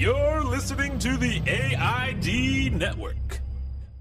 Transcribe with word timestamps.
You're 0.00 0.42
listening 0.42 0.98
to 1.00 1.18
the 1.18 1.42
AID 1.46 2.72
Network. 2.72 3.40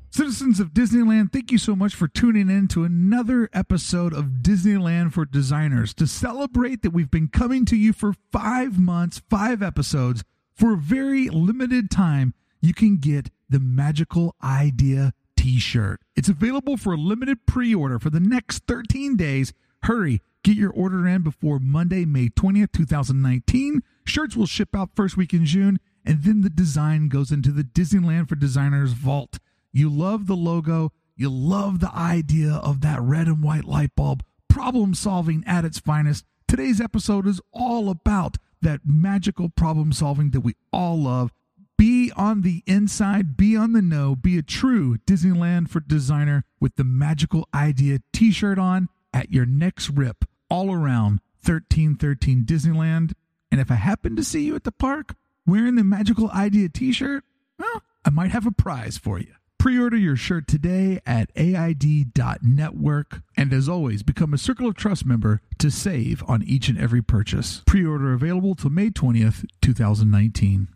Citizens 0.10 0.62
of 0.62 0.70
Disneyland, 0.70 1.34
thank 1.34 1.52
you 1.52 1.58
so 1.58 1.76
much 1.76 1.94
for 1.94 2.08
tuning 2.08 2.50
in 2.50 2.70
to 2.70 2.86
another 2.86 3.50
episode 3.52 4.14
of 4.14 4.40
Disneyland 4.42 5.12
for 5.12 5.26
Designers. 5.26 5.94
To 5.96 6.08
celebrate 6.08 6.84
that 6.84 6.94
we've 6.94 7.12
been 7.12 7.28
coming 7.28 7.66
to 7.66 7.76
you 7.76 7.92
for 7.92 8.14
five 8.32 8.80
months, 8.80 9.22
five 9.30 9.62
episodes, 9.62 10.24
for 10.56 10.76
a 10.76 10.78
very 10.78 11.28
limited 11.28 11.92
time, 11.92 12.34
you 12.62 12.74
can 12.74 12.96
get 12.96 13.30
the 13.50 13.60
Magical 13.60 14.36
Idea 14.42 15.12
t 15.36 15.60
shirt. 15.60 16.00
It's 16.16 16.30
available 16.30 16.78
for 16.78 16.94
a 16.94 16.98
limited 16.98 17.46
pre 17.46 17.76
order 17.76 18.00
for 18.00 18.10
the 18.10 18.22
next 18.22 18.64
13 18.68 19.18
days. 19.18 19.52
Hurry, 19.84 20.22
get 20.44 20.56
your 20.56 20.72
order 20.72 21.06
in 21.06 21.24
before 21.24 21.60
Monday, 21.60 22.06
May 22.06 22.30
20th, 22.30 22.72
2019. 22.72 23.84
Shirts 24.06 24.36
will 24.36 24.48
ship 24.48 24.70
out 24.76 24.90
first 24.96 25.18
week 25.18 25.34
in 25.34 25.46
June, 25.46 25.80
and 26.10 26.24
then 26.24 26.42
the 26.42 26.50
design 26.50 27.08
goes 27.08 27.32
into 27.32 27.52
the 27.52 27.64
Disneyland 27.64 28.28
for 28.30 28.36
Designers 28.36 28.94
vault. 28.94 29.38
You 29.72 29.92
love 29.92 30.26
the 30.26 30.36
logo, 30.36 30.92
you 31.16 31.30
love 31.30 31.82
the 31.82 31.94
idea 31.94 32.52
of 32.52 32.82
that 32.82 33.00
red 33.00 33.28
and 33.28 33.44
white 33.44 33.66
light 33.66 33.96
bulb, 33.96 34.24
problem 34.48 34.96
solving 34.96 35.44
at 35.46 35.66
its 35.66 35.78
finest. 35.78 36.26
Today's 36.48 36.82
episode 36.82 37.28
is 37.28 37.40
all 37.54 37.92
about 37.92 38.38
that 38.60 38.82
magical 38.84 39.50
problem 39.50 39.94
solving 39.94 40.32
that 40.32 40.40
we 40.40 40.56
all 40.74 41.00
love. 41.00 41.32
Be 41.78 42.12
on 42.18 42.42
the 42.42 42.64
inside, 42.66 43.38
be 43.38 43.56
on 43.56 43.74
the 43.74 43.82
know, 43.84 44.16
be 44.16 44.36
a 44.40 44.42
true 44.42 44.98
Disneyland 45.06 45.70
for 45.70 45.80
designer 45.80 46.44
with 46.60 46.76
the 46.76 46.84
magical 46.84 47.48
idea 47.54 48.00
t 48.14 48.32
shirt 48.32 48.58
on 48.58 48.90
at 49.14 49.32
your 49.32 49.46
next 49.46 49.92
rip 49.92 50.26
all 50.50 50.74
around 50.74 51.20
1313 51.46 52.46
Disneyland. 52.46 53.12
And 53.52 53.62
if 53.62 53.70
I 53.70 53.76
happen 53.76 54.16
to 54.16 54.24
see 54.24 54.44
you 54.44 54.56
at 54.56 54.64
the 54.64 54.72
park 54.72 55.14
wearing 55.50 55.76
the 55.76 55.84
magical 55.84 56.30
idea 56.32 56.70
t 56.70 56.92
shirt, 56.92 57.24
well, 57.58 57.84
I 58.06 58.10
might 58.10 58.32
have 58.32 58.46
a 58.46 58.52
prize 58.52 58.98
for 58.98 59.20
you. 59.20 59.34
Pre 59.58 59.78
order 59.78 59.98
your 59.98 60.16
shirt 60.16 60.48
today 60.48 61.02
at 61.06 61.32
AID.network. 61.36 63.22
And 63.36 63.52
as 63.52 63.68
always, 63.68 64.04
become 64.04 64.34
a 64.34 64.38
Circle 64.38 64.70
of 64.70 64.76
Trust 64.76 65.06
member 65.06 65.42
to 65.58 65.70
save 65.70 66.24
on 66.28 66.42
each 66.44 66.70
and 66.70 66.80
every 66.80 67.02
purchase. 67.02 67.62
Pre 67.66 67.86
order 67.86 68.14
available 68.14 68.56
till 68.56 68.70
May 68.70 68.90
20th, 68.90 69.46
2019. 69.62 70.70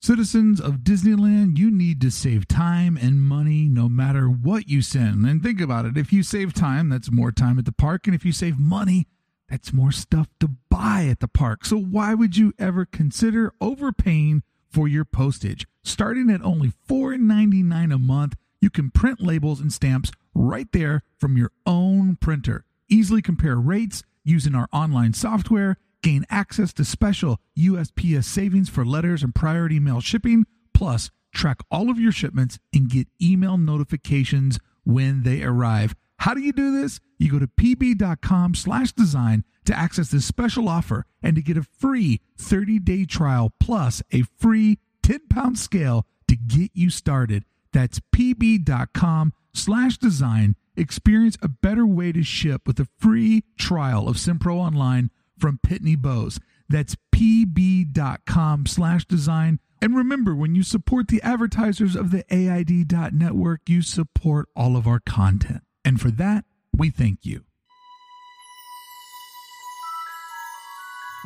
Citizens 0.00 0.60
of 0.60 0.80
Disneyland, 0.80 1.58
you 1.58 1.70
need 1.70 2.00
to 2.02 2.10
save 2.10 2.46
time 2.46 2.98
and 3.00 3.22
money 3.22 3.68
no 3.68 3.88
matter 3.88 4.26
what 4.26 4.68
you 4.68 4.82
send. 4.82 5.24
And 5.24 5.42
think 5.42 5.60
about 5.60 5.86
it 5.86 5.96
if 5.96 6.12
you 6.12 6.22
save 6.22 6.52
time, 6.52 6.90
that's 6.90 7.10
more 7.10 7.32
time 7.32 7.58
at 7.58 7.64
the 7.64 7.72
park. 7.72 8.06
And 8.06 8.14
if 8.14 8.24
you 8.24 8.32
save 8.32 8.58
money, 8.58 9.06
that's 9.48 9.72
more 9.72 9.92
stuff 9.92 10.28
to 10.40 10.48
buy 10.70 11.06
at 11.10 11.20
the 11.20 11.28
park. 11.28 11.64
So 11.64 11.78
why 11.78 12.14
would 12.14 12.36
you 12.36 12.52
ever 12.58 12.84
consider 12.84 13.52
overpaying 13.60 14.42
for 14.70 14.88
your 14.88 15.04
postage? 15.04 15.66
Starting 15.82 16.30
at 16.30 16.42
only 16.42 16.72
$4.99 16.88 17.94
a 17.94 17.98
month, 17.98 18.34
you 18.60 18.70
can 18.70 18.90
print 18.90 19.20
labels 19.20 19.60
and 19.60 19.72
stamps 19.72 20.10
right 20.34 20.70
there 20.72 21.02
from 21.18 21.36
your 21.36 21.52
own 21.66 22.16
printer. 22.16 22.64
Easily 22.88 23.22
compare 23.22 23.56
rates 23.56 24.02
using 24.24 24.54
our 24.54 24.68
online 24.72 25.12
software 25.12 25.76
Gain 26.04 26.26
access 26.28 26.74
to 26.74 26.84
special 26.84 27.40
USPS 27.58 28.24
savings 28.24 28.68
for 28.68 28.84
letters 28.84 29.22
and 29.22 29.34
priority 29.34 29.80
mail 29.80 30.02
shipping, 30.02 30.44
plus 30.74 31.10
track 31.32 31.60
all 31.70 31.88
of 31.88 31.98
your 31.98 32.12
shipments 32.12 32.58
and 32.74 32.90
get 32.90 33.08
email 33.22 33.56
notifications 33.56 34.58
when 34.84 35.22
they 35.22 35.42
arrive. 35.42 35.94
How 36.24 36.32
do 36.32 36.40
you 36.40 36.54
do 36.54 36.80
this? 36.80 37.00
You 37.18 37.30
go 37.30 37.38
to 37.38 37.46
pb.com 37.46 38.54
slash 38.54 38.92
design 38.92 39.44
to 39.66 39.78
access 39.78 40.08
this 40.08 40.24
special 40.24 40.70
offer 40.70 41.04
and 41.22 41.36
to 41.36 41.42
get 41.42 41.58
a 41.58 41.62
free 41.62 42.22
30-day 42.38 43.04
trial 43.04 43.52
plus 43.60 44.02
a 44.10 44.22
free 44.38 44.78
10-pound 45.02 45.58
scale 45.58 46.06
to 46.28 46.34
get 46.34 46.70
you 46.72 46.88
started. 46.88 47.44
That's 47.74 48.00
pb.com 48.16 49.34
slash 49.52 49.98
design. 49.98 50.56
Experience 50.78 51.36
a 51.42 51.48
better 51.48 51.86
way 51.86 52.10
to 52.12 52.22
ship 52.22 52.62
with 52.66 52.80
a 52.80 52.88
free 52.98 53.44
trial 53.58 54.08
of 54.08 54.16
SendPro 54.16 54.56
Online 54.56 55.10
from 55.38 55.60
Pitney 55.62 55.98
Bowes. 55.98 56.40
That's 56.70 56.96
pb.com 57.14 58.64
slash 58.64 59.04
design. 59.04 59.60
And 59.82 59.94
remember, 59.94 60.34
when 60.34 60.54
you 60.54 60.62
support 60.62 61.08
the 61.08 61.20
advertisers 61.20 61.94
of 61.94 62.12
the 62.12 62.24
AID.network, 62.34 63.68
you 63.68 63.82
support 63.82 64.48
all 64.56 64.78
of 64.78 64.86
our 64.86 65.00
content. 65.00 65.60
And 65.84 66.00
for 66.00 66.10
that, 66.12 66.44
we 66.76 66.90
thank 66.90 67.24
you. 67.24 67.44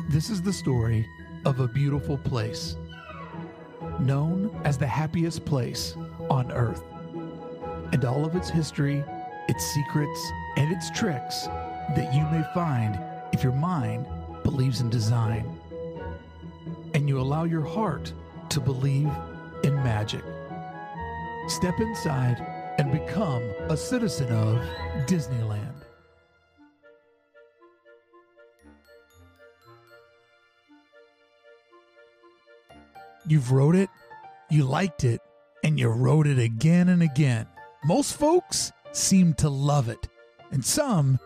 This 0.09 0.29
is 0.29 0.41
the 0.41 0.53
story 0.53 1.07
of 1.45 1.59
a 1.59 1.67
beautiful 1.67 2.17
place, 2.17 2.75
known 3.99 4.59
as 4.65 4.77
the 4.77 4.87
happiest 4.87 5.45
place 5.45 5.95
on 6.29 6.51
earth. 6.51 6.83
And 7.91 8.05
all 8.05 8.25
of 8.25 8.35
its 8.35 8.49
history, 8.49 9.03
its 9.47 9.65
secrets, 9.73 10.31
and 10.57 10.71
its 10.71 10.89
tricks 10.91 11.47
that 11.95 12.13
you 12.13 12.21
may 12.25 12.45
find 12.53 12.99
if 13.33 13.43
your 13.43 13.53
mind 13.53 14.05
believes 14.43 14.81
in 14.81 14.89
design 14.89 15.59
and 16.93 17.07
you 17.07 17.19
allow 17.19 17.43
your 17.43 17.65
heart 17.65 18.13
to 18.49 18.59
believe 18.59 19.09
in 19.63 19.73
magic. 19.83 20.23
Step 21.47 21.79
inside 21.79 22.58
and 22.79 22.93
become 22.93 23.43
a 23.67 23.75
citizen 23.75 24.31
of 24.31 24.57
Disneyland. 25.05 25.83
You've 33.27 33.51
wrote 33.51 33.75
it, 33.75 33.89
you 34.49 34.63
liked 34.63 35.03
it, 35.03 35.19
and 35.61 35.77
you 35.77 35.89
wrote 35.89 36.25
it 36.25 36.39
again 36.39 36.87
and 36.87 37.03
again. 37.03 37.47
Most 37.83 38.15
folks 38.15 38.71
seem 38.93 39.33
to 39.33 39.49
love 39.49 39.89
it, 39.89 40.07
and 40.51 40.63
some 40.63 41.19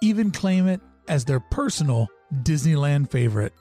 even 0.00 0.30
claim 0.30 0.68
it 0.68 0.80
as 1.08 1.24
their 1.24 1.40
personal 1.40 2.06
Disneyland 2.32 3.10
favorite. 3.10 3.52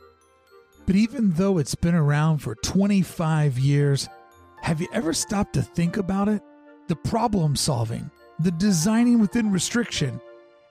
But 0.85 0.95
even 0.95 1.31
though 1.31 1.57
it's 1.57 1.73
been 1.73 1.95
around 1.95 2.43
for 2.43 2.53
25 2.53 3.57
years, 3.57 4.07
have 4.61 4.81
you 4.81 4.87
ever 4.93 5.13
stopped 5.13 5.53
to 5.53 5.63
think 5.63 5.97
about 5.97 6.29
it? 6.29 6.43
The 6.89 6.95
problem 6.95 7.55
solving, 7.55 8.09
the 8.39 8.49
designing 8.49 9.19
within 9.19 9.51
restriction, 9.51 10.19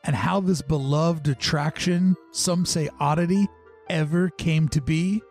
and 0.02 0.16
how 0.16 0.40
this 0.40 0.60
beloved 0.60 1.28
attraction, 1.28 2.16
some 2.32 2.66
say 2.66 2.88
oddity, 2.98 3.46
ever 3.88 4.30
came 4.30 4.68
to 4.70 4.80
be? 4.80 5.22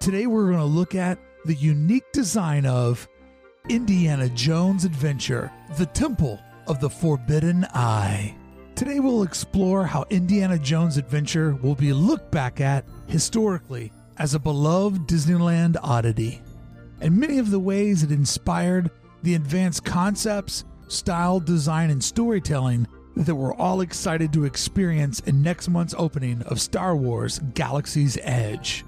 Today 0.00 0.26
we're 0.26 0.46
going 0.46 0.56
to 0.56 0.64
look 0.64 0.94
at 0.94 1.18
the 1.44 1.54
unique 1.54 2.10
design 2.14 2.64
of 2.64 3.06
Indiana 3.68 4.30
Jones 4.30 4.86
Adventure, 4.86 5.52
the 5.76 5.84
Temple 5.84 6.40
of 6.66 6.80
the 6.80 6.88
Forbidden 6.88 7.66
Eye. 7.74 8.34
Today 8.74 9.00
we'll 9.00 9.24
explore 9.24 9.84
how 9.84 10.06
Indiana 10.08 10.58
Jones 10.58 10.96
Adventure 10.96 11.56
will 11.56 11.74
be 11.74 11.92
looked 11.92 12.30
back 12.30 12.58
at 12.58 12.86
historically 13.06 13.92
as 14.16 14.32
a 14.32 14.38
beloved 14.38 15.06
Disneyland 15.06 15.76
oddity, 15.82 16.40
and 17.02 17.18
many 17.18 17.38
of 17.38 17.50
the 17.50 17.60
ways 17.60 18.02
it 18.02 18.10
inspired 18.10 18.90
the 19.22 19.34
advanced 19.34 19.84
concepts, 19.84 20.64
style, 20.88 21.40
design, 21.40 21.90
and 21.90 22.02
storytelling 22.02 22.86
that 23.16 23.34
we're 23.34 23.54
all 23.54 23.82
excited 23.82 24.32
to 24.32 24.44
experience 24.44 25.20
in 25.20 25.42
next 25.42 25.68
month's 25.68 25.94
opening 25.98 26.42
of 26.42 26.60
Star 26.60 26.96
Wars 26.96 27.40
Galaxy's 27.54 28.18
Edge. 28.22 28.84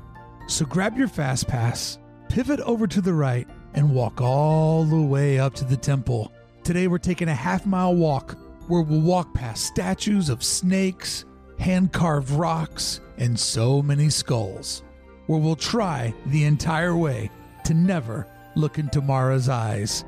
So 0.46 0.64
grab 0.64 0.96
your 0.96 1.08
Fast 1.08 1.46
Pass, 1.46 1.98
pivot 2.28 2.60
over 2.60 2.86
to 2.86 3.00
the 3.00 3.14
right, 3.14 3.48
and 3.74 3.94
walk 3.94 4.20
all 4.20 4.84
the 4.84 5.00
way 5.00 5.38
up 5.38 5.54
to 5.54 5.64
the 5.64 5.76
temple. 5.76 6.32
Today 6.62 6.86
we're 6.88 6.98
taking 6.98 7.28
a 7.28 7.34
half 7.34 7.66
mile 7.66 7.94
walk 7.94 8.36
where 8.68 8.82
we'll 8.82 9.00
walk 9.00 9.34
past 9.34 9.66
statues 9.66 10.28
of 10.30 10.42
snakes, 10.42 11.24
hand 11.58 11.92
carved 11.92 12.30
rocks, 12.30 13.00
and 13.18 13.38
so 13.38 13.82
many 13.82 14.08
skulls. 14.08 14.82
Where 15.26 15.38
we'll 15.38 15.56
try 15.56 16.14
the 16.26 16.44
entire 16.44 16.96
way 16.96 17.30
to 17.64 17.74
never 17.74 18.26
look 18.56 18.78
into 18.78 19.00
Mara's 19.00 19.48
eyes. 19.48 20.04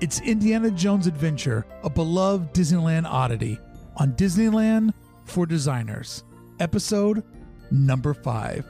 It's 0.00 0.20
Indiana 0.20 0.70
Jones 0.70 1.08
Adventure, 1.08 1.66
a 1.82 1.90
beloved 1.90 2.54
Disneyland 2.54 3.04
oddity 3.04 3.58
on 3.96 4.12
Disneyland 4.12 4.94
for 5.24 5.44
Designers, 5.44 6.22
episode 6.60 7.24
number 7.72 8.14
five. 8.14 8.64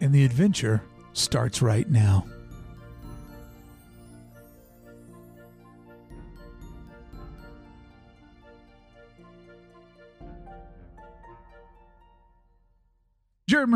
And 0.00 0.14
the 0.14 0.24
adventure 0.24 0.80
starts 1.12 1.60
right 1.60 1.90
now. 1.90 2.24
Jared 13.46 13.68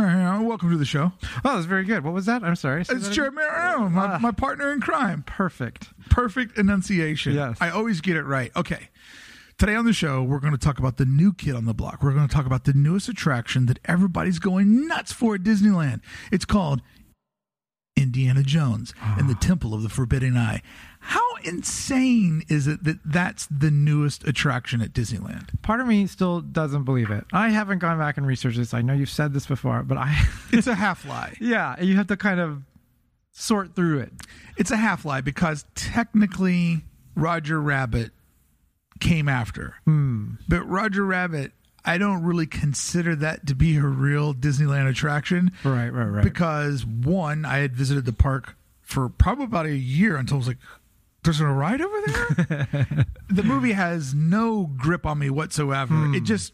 welcome 0.46 0.70
to 0.70 0.78
the 0.78 0.86
show. 0.86 1.12
Oh, 1.44 1.54
that's 1.54 1.66
very 1.66 1.84
good. 1.84 2.02
What 2.02 2.14
was 2.14 2.24
that? 2.26 2.42
I'm 2.42 2.56
sorry. 2.56 2.82
It's 2.88 3.08
Jared 3.10 3.34
my, 3.34 3.42
Ah. 4.14 4.18
my 4.20 4.30
partner 4.32 4.72
in 4.72 4.80
crime. 4.80 5.22
Perfect. 5.26 5.88
Perfect 6.08 6.56
enunciation. 6.56 7.34
Yes. 7.34 7.58
I 7.60 7.68
always 7.68 8.00
get 8.00 8.16
it 8.16 8.22
right. 8.22 8.50
Okay. 8.56 8.88
Today 9.58 9.74
on 9.74 9.84
the 9.84 9.92
show, 9.92 10.22
we're 10.22 10.38
going 10.40 10.52
to 10.52 10.58
talk 10.58 10.78
about 10.78 10.96
the 10.96 11.04
new 11.04 11.34
kid 11.34 11.54
on 11.54 11.66
the 11.66 11.74
block. 11.74 12.02
We're 12.02 12.12
going 12.14 12.28
to 12.28 12.34
talk 12.34 12.46
about 12.46 12.64
the 12.64 12.72
newest 12.72 13.08
attraction 13.08 13.66
that 13.66 13.78
everybody's 13.84 14.38
going 14.38 14.86
nuts 14.86 15.12
for 15.12 15.34
at 15.34 15.42
Disneyland. 15.42 16.00
It's 16.32 16.44
called 16.46 16.80
Indiana 17.96 18.40
Indiana 18.40 18.42
Jones 18.44 18.94
and 19.18 19.28
the 19.28 19.34
Ah. 19.34 19.38
Temple 19.40 19.74
of 19.74 19.82
the 19.82 19.88
Forbidden 19.88 20.36
Eye. 20.36 20.62
How 21.00 21.36
insane 21.44 22.42
is 22.48 22.66
it 22.66 22.84
that 22.84 22.98
that's 23.04 23.46
the 23.46 23.70
newest 23.70 24.26
attraction 24.26 24.80
at 24.82 24.92
Disneyland? 24.92 25.60
Part 25.62 25.80
of 25.80 25.86
me 25.86 26.06
still 26.06 26.40
doesn't 26.40 26.84
believe 26.84 27.10
it. 27.10 27.24
I 27.32 27.50
haven't 27.50 27.78
gone 27.78 27.98
back 27.98 28.16
and 28.16 28.26
researched 28.26 28.58
this. 28.58 28.74
I 28.74 28.82
know 28.82 28.92
you've 28.92 29.08
said 29.08 29.32
this 29.32 29.46
before, 29.46 29.82
but 29.82 29.96
I, 29.96 30.16
It's 30.52 30.66
a 30.66 30.74
half 30.74 31.06
lie. 31.06 31.36
yeah, 31.40 31.80
you 31.80 31.96
have 31.96 32.08
to 32.08 32.16
kind 32.16 32.40
of 32.40 32.62
sort 33.32 33.74
through 33.74 34.00
it. 34.00 34.12
It's 34.56 34.70
a 34.70 34.76
half 34.76 35.04
lie 35.04 35.20
because 35.20 35.64
technically 35.74 36.82
Roger 37.14 37.60
Rabbit 37.60 38.10
came 39.00 39.28
after. 39.28 39.74
Hmm. 39.84 40.32
But 40.48 40.68
Roger 40.68 41.04
Rabbit, 41.04 41.52
I 41.84 41.98
don't 41.98 42.22
really 42.24 42.46
consider 42.46 43.14
that 43.16 43.46
to 43.46 43.54
be 43.54 43.76
a 43.76 43.82
real 43.82 44.34
Disneyland 44.34 44.88
attraction. 44.90 45.52
Right, 45.64 45.88
right, 45.88 46.06
right. 46.06 46.24
Because 46.24 46.84
one, 46.84 47.44
I 47.44 47.58
had 47.58 47.76
visited 47.76 48.04
the 48.04 48.12
park 48.12 48.56
for 48.82 49.08
probably 49.08 49.44
about 49.44 49.66
a 49.66 49.76
year 49.76 50.16
until 50.16 50.36
I 50.36 50.38
was 50.38 50.48
like, 50.48 50.58
there's 51.24 51.40
a 51.40 51.46
ride 51.46 51.80
over 51.80 52.00
there? 52.06 53.06
the 53.30 53.42
movie 53.42 53.72
has 53.72 54.14
no 54.14 54.70
grip 54.76 55.04
on 55.04 55.18
me 55.18 55.30
whatsoever. 55.30 55.94
Hmm. 55.94 56.14
It 56.14 56.24
just, 56.24 56.52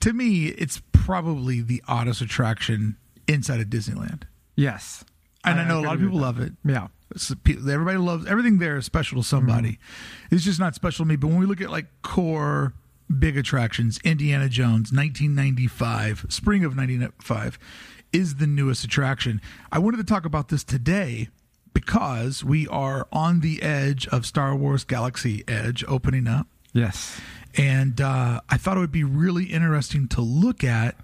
to 0.00 0.12
me, 0.12 0.46
it's 0.46 0.80
probably 0.92 1.60
the 1.60 1.82
oddest 1.88 2.20
attraction 2.20 2.96
inside 3.26 3.60
of 3.60 3.66
Disneyland. 3.68 4.22
yes. 4.56 5.04
And 5.42 5.58
I, 5.58 5.66
know 5.66 5.80
a 5.80 5.82
lot 5.82 5.94
of 5.94 6.00
people 6.00 6.18
that. 6.18 6.22
love 6.22 6.40
it. 6.40 6.52
Yeah. 6.66 6.88
Everybody 7.48 7.96
loves 7.96 8.26
everything 8.26 8.58
there 8.58 8.76
is 8.76 8.84
special 8.84 9.22
to 9.22 9.26
somebody. 9.26 9.78
It's 10.30 10.44
just 10.44 10.60
not 10.60 10.74
special 10.74 11.06
to 11.06 11.08
me. 11.08 11.16
But 11.16 11.28
when 11.28 11.38
we 11.38 11.46
look 11.46 11.62
at 11.62 11.70
like 11.70 11.86
core 12.02 12.74
big 13.18 13.38
attractions, 13.38 13.98
Indiana 14.04 14.50
Jones, 14.50 14.92
1995, 14.92 16.26
spring 16.28 16.62
of 16.62 16.76
1995, 16.76 17.58
is 18.12 18.36
the 18.36 18.46
newest 18.46 18.84
attraction. 18.84 19.40
I 19.72 19.78
wanted 19.78 19.96
to 19.96 20.04
talk 20.04 20.26
about 20.26 20.48
this 20.48 20.62
today 20.62 21.28
because 21.72 22.44
we 22.44 22.66
are 22.68 23.06
on 23.12 23.40
the 23.40 23.62
edge 23.62 24.06
of 24.08 24.26
Star 24.26 24.54
Wars 24.54 24.84
Galaxy 24.84 25.44
Edge 25.48 25.84
opening 25.88 26.26
up. 26.26 26.46
Yes. 26.72 27.20
And 27.56 28.00
uh, 28.00 28.40
I 28.48 28.56
thought 28.56 28.76
it 28.76 28.80
would 28.80 28.92
be 28.92 29.04
really 29.04 29.44
interesting 29.46 30.06
to 30.08 30.20
look 30.20 30.62
at 30.62 30.96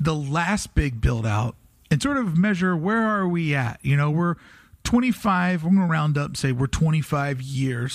the 0.00 0.14
last 0.14 0.74
big 0.74 1.00
build 1.00 1.26
out 1.26 1.56
and 1.90 2.02
sort 2.02 2.16
of 2.18 2.36
measure 2.36 2.76
where 2.76 3.02
are 3.02 3.26
we 3.28 3.54
at. 3.54 3.78
You 3.82 3.96
know, 3.96 4.10
we're 4.10 4.34
25, 4.84 5.64
I'm 5.64 5.74
going 5.76 5.88
to 5.88 5.92
round 5.92 6.18
up, 6.18 6.26
and 6.28 6.36
say 6.36 6.52
we're 6.52 6.66
25 6.66 7.40
years 7.42 7.94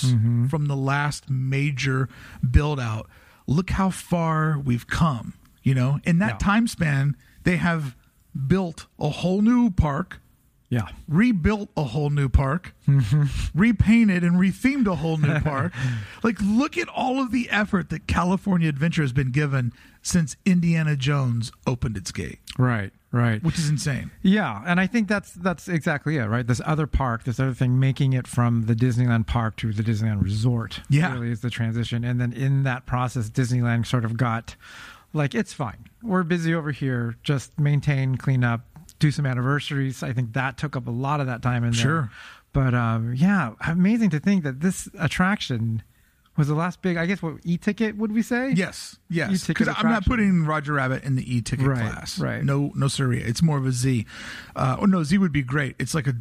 from 0.50 0.66
the 0.66 0.76
last 0.76 1.30
major 1.30 2.08
build 2.50 2.80
out. 2.80 3.08
Look 3.46 3.70
how 3.70 3.90
far 3.90 4.58
we've 4.58 4.86
come. 4.86 5.34
You 5.62 5.74
know, 5.74 6.00
in 6.04 6.18
that 6.18 6.32
Yeah. 6.32 6.38
time 6.38 6.66
span, 6.66 7.16
they 7.44 7.56
have 7.56 7.94
built 8.48 8.86
a 8.98 9.08
whole 9.10 9.42
new 9.42 9.70
park 9.70 10.20
Yeah. 10.72 10.88
rebuilt 11.06 11.68
a 11.76 11.84
whole 11.84 12.08
new 12.08 12.30
park, 12.30 12.74
mm-hmm. 12.88 13.24
repainted 13.54 14.24
and 14.24 14.36
rethemed 14.36 14.86
a 14.86 14.94
whole 14.96 15.18
new 15.18 15.38
park. 15.44 15.72
like, 16.22 16.38
look 16.42 16.78
at 16.78 16.88
all 16.88 17.20
of 17.20 17.30
the 17.30 17.50
effort 17.50 17.90
that 17.90 18.06
California 18.06 18.70
Adventure 18.70 19.02
has 19.02 19.12
been 19.12 19.32
given 19.32 19.74
since 20.00 20.34
Indiana 20.46 20.96
Jones 20.96 21.52
opened 21.66 21.98
its 21.98 22.10
gate, 22.10 22.38
Right. 22.58 22.90
Right. 23.12 23.42
which 23.42 23.58
is 23.58 23.68
insane. 23.68 24.10
Yeah, 24.22 24.62
and 24.66 24.80
I 24.80 24.86
think 24.86 25.06
that's 25.08 25.32
that's 25.32 25.68
exactly 25.68 26.16
it, 26.16 26.24
right? 26.24 26.46
This 26.46 26.62
other 26.64 26.86
park, 26.86 27.24
this 27.24 27.38
other 27.38 27.52
thing, 27.52 27.78
making 27.78 28.14
it 28.14 28.26
from 28.26 28.62
the 28.64 28.74
Disneyland 28.74 29.26
park 29.26 29.56
to 29.56 29.72
the 29.74 29.82
Disneyland 29.82 30.22
resort, 30.22 30.80
Yeah. 30.88 31.12
really 31.12 31.30
is 31.30 31.42
the 31.42 31.50
transition. 31.50 32.02
And 32.04 32.18
then 32.18 32.32
in 32.32 32.62
that 32.62 32.86
process, 32.86 33.28
Disneyland 33.28 33.84
sort 33.86 34.06
of 34.06 34.16
got 34.16 34.56
like 35.12 35.34
it's 35.34 35.52
fine. 35.52 35.84
We're 36.02 36.22
busy 36.22 36.54
over 36.54 36.72
here. 36.72 37.16
Just 37.22 37.60
maintain, 37.60 38.16
clean 38.16 38.42
up, 38.42 38.64
do 39.02 39.10
some 39.10 39.26
anniversaries. 39.26 40.02
I 40.02 40.12
think 40.12 40.32
that 40.32 40.56
took 40.56 40.76
up 40.76 40.86
a 40.86 40.90
lot 40.90 41.20
of 41.20 41.26
that 41.26 41.42
time 41.42 41.64
in 41.64 41.72
there. 41.72 41.80
Sure. 41.80 42.10
But 42.54 42.72
um, 42.74 43.14
yeah, 43.14 43.52
amazing 43.66 44.10
to 44.10 44.20
think 44.20 44.44
that 44.44 44.60
this 44.60 44.88
attraction 44.98 45.82
was 46.36 46.48
the 46.48 46.54
last 46.54 46.80
big. 46.82 46.96
I 46.96 47.04
guess 47.06 47.20
what 47.22 47.34
e-ticket 47.44 47.96
would 47.96 48.12
we 48.12 48.22
say? 48.22 48.52
Yes, 48.52 48.98
yes. 49.10 49.46
Because 49.46 49.68
I'm 49.68 49.90
not 49.90 50.04
putting 50.06 50.44
Roger 50.46 50.74
Rabbit 50.74 51.04
in 51.04 51.16
the 51.16 51.34
e-ticket 51.34 51.66
Right, 51.66 51.78
class. 51.80 52.18
right. 52.18 52.42
No, 52.44 52.72
no, 52.74 52.88
sir. 52.88 53.12
It's 53.12 53.42
more 53.42 53.58
of 53.58 53.66
a 53.66 53.72
Z. 53.72 54.06
Uh, 54.56 54.76
oh 54.80 54.84
no, 54.86 55.02
Z 55.02 55.18
would 55.18 55.32
be 55.32 55.42
great. 55.42 55.76
It's 55.78 55.94
like 55.94 56.06
a 56.06 56.14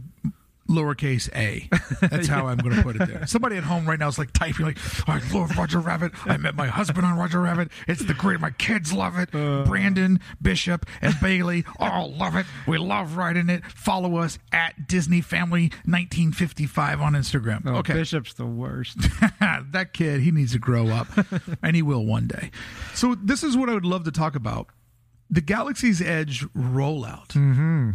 lowercase 0.70 1.30
a. 1.36 1.68
That's 2.08 2.28
how 2.28 2.48
I'm 2.48 2.58
going 2.58 2.76
to 2.76 2.84
put 2.84 2.96
it 2.96 3.08
there. 3.08 3.28
Somebody 3.28 3.58
at 3.58 3.64
home 3.64 3.88
right 3.88 4.00
now 4.00 4.08
is 4.08 4.18
like 4.18 4.32
typing 4.34 4.66
like, 4.66 4.78
"I 5.08 5.22
love 5.34 5.58
Roger 5.58 5.80
Rabbit. 5.80 6.14
I 6.26 6.38
met 6.38 6.56
my 6.56 6.68
husband 6.68 7.06
on 7.06 7.18
Roger 7.18 7.42
Rabbit. 7.42 7.70
It's 7.88 8.04
the 8.04 8.14
great. 8.14 8.40
My 8.40 8.52
kids 8.52 8.94
love 8.94 9.18
it. 9.18 9.34
Uh. 9.34 9.64
Brandon, 9.66 10.20
Bishop, 10.42 10.86
and 11.02 11.14
Bailey 11.22 11.66
all 11.80 12.14
love 12.14 12.36
it. 12.36 12.46
We 12.68 12.78
love 12.78 13.18
riding 13.18 13.50
it. 13.50 13.66
Follow 13.66 14.18
us 14.18 14.40
at 14.52 14.88
Disney 14.88 15.22
Family 15.22 15.70
1955 15.86 17.02
on 17.02 17.14
Instagram. 17.14 17.64
Oh, 17.66 17.76
okay, 17.78 17.94
Bishop's 17.94 18.34
the 18.34 18.46
worst. 18.46 18.98
that 19.40 19.90
kid, 19.94 20.22
he 20.22 20.32
needs 20.32 20.54
to 20.54 20.60
grow 20.60 20.88
up, 20.88 21.08
and 21.64 21.76
he 21.76 21.82
will 21.82 22.06
one 22.06 22.28
day. 22.28 22.52
So 22.94 23.16
this 23.16 23.44
is 23.44 23.58
what 23.58 23.70
I 23.70 23.74
would 23.74 23.86
love 23.86 24.04
to 24.06 24.12
talk 24.12 24.36
about: 24.36 24.68
the 25.30 25.42
Galaxy's 25.42 26.02
Edge 26.02 26.46
rollout. 26.54 27.30
Mm-hmm. 27.30 27.92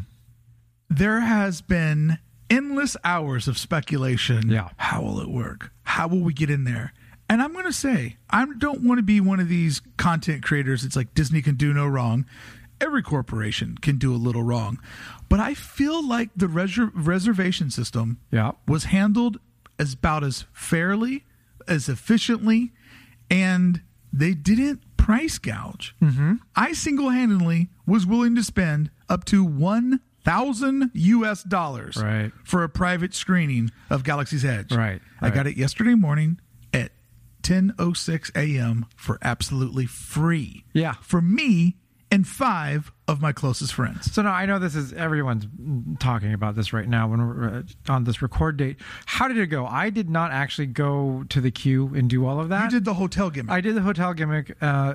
There 0.88 1.20
has 1.20 1.62
been 1.62 2.18
endless 2.50 2.96
hours 3.04 3.48
of 3.48 3.58
speculation. 3.58 4.48
Yeah. 4.50 4.68
how 4.76 5.02
will 5.02 5.20
it 5.20 5.28
work? 5.28 5.70
How 5.84 6.06
will 6.08 6.20
we 6.20 6.32
get 6.32 6.50
in 6.50 6.64
there? 6.64 6.92
And 7.28 7.42
I'm 7.42 7.52
going 7.52 7.64
to 7.64 7.72
say, 7.72 8.16
I 8.30 8.46
don't 8.58 8.82
want 8.82 8.98
to 8.98 9.02
be 9.02 9.20
one 9.20 9.40
of 9.40 9.48
these 9.48 9.82
content 9.96 10.44
creators. 10.44 10.84
It's 10.84 10.94
like 10.96 11.12
Disney 11.14 11.42
can 11.42 11.56
do 11.56 11.72
no 11.72 11.86
wrong. 11.86 12.24
Every 12.80 13.02
corporation 13.02 13.76
can 13.78 13.96
do 13.98 14.14
a 14.14 14.16
little 14.16 14.42
wrong. 14.44 14.78
But 15.28 15.40
I 15.40 15.54
feel 15.54 16.06
like 16.06 16.30
the 16.36 16.46
reser- 16.46 16.92
reservation 16.94 17.70
system 17.70 18.18
Yeah. 18.30 18.52
was 18.68 18.84
handled 18.84 19.38
as 19.78 19.94
about 19.94 20.22
as 20.22 20.44
fairly, 20.52 21.24
as 21.66 21.88
efficiently, 21.88 22.72
and 23.30 23.80
they 24.12 24.34
didn't 24.34 24.82
price 24.96 25.38
gouge. 25.38 25.96
Mm-hmm. 26.00 26.34
I 26.54 26.72
single 26.74 27.10
handedly 27.10 27.70
was 27.86 28.06
willing 28.06 28.34
to 28.36 28.44
spend 28.44 28.90
up 29.08 29.24
to 29.26 29.42
one 29.44 30.00
thousand 30.26 30.90
US 30.94 31.42
dollars 31.44 31.96
Right. 31.96 32.32
for 32.44 32.62
a 32.64 32.68
private 32.68 33.14
screening 33.14 33.70
of 33.90 34.02
Galaxy's 34.04 34.44
Edge. 34.44 34.72
Right, 34.72 35.00
I 35.20 35.26
right. 35.26 35.34
got 35.34 35.46
it 35.46 35.56
yesterday 35.56 35.94
morning 35.94 36.40
at 36.74 36.90
10:06 37.42 38.30
a.m. 38.34 38.86
for 38.96 39.18
absolutely 39.22 39.86
free. 39.86 40.64
Yeah. 40.72 40.94
For 41.00 41.20
me 41.22 41.76
and 42.10 42.26
five 42.26 42.92
of 43.08 43.20
my 43.20 43.32
closest 43.32 43.74
friends. 43.74 44.12
So 44.12 44.22
now 44.22 44.32
I 44.32 44.46
know 44.46 44.58
this 44.58 44.74
is 44.76 44.92
everyone's 44.92 45.46
talking 45.98 46.32
about 46.32 46.54
this 46.54 46.72
right 46.72 46.88
now 46.88 47.08
when 47.08 47.20
we're 47.26 47.48
uh, 47.48 47.62
on 47.92 48.04
this 48.04 48.22
record 48.22 48.56
date. 48.56 48.76
How 49.06 49.26
did 49.28 49.38
it 49.38 49.46
go? 49.48 49.66
I 49.66 49.90
did 49.90 50.08
not 50.08 50.30
actually 50.30 50.66
go 50.68 51.24
to 51.30 51.40
the 51.40 51.50
queue 51.50 51.92
and 51.94 52.08
do 52.08 52.24
all 52.26 52.38
of 52.40 52.48
that. 52.50 52.64
You 52.64 52.70
did 52.78 52.84
the 52.84 52.94
hotel 52.94 53.30
gimmick. 53.30 53.50
I 53.52 53.60
did 53.60 53.74
the 53.74 53.80
hotel 53.82 54.14
gimmick. 54.14 54.56
Uh, 54.60 54.94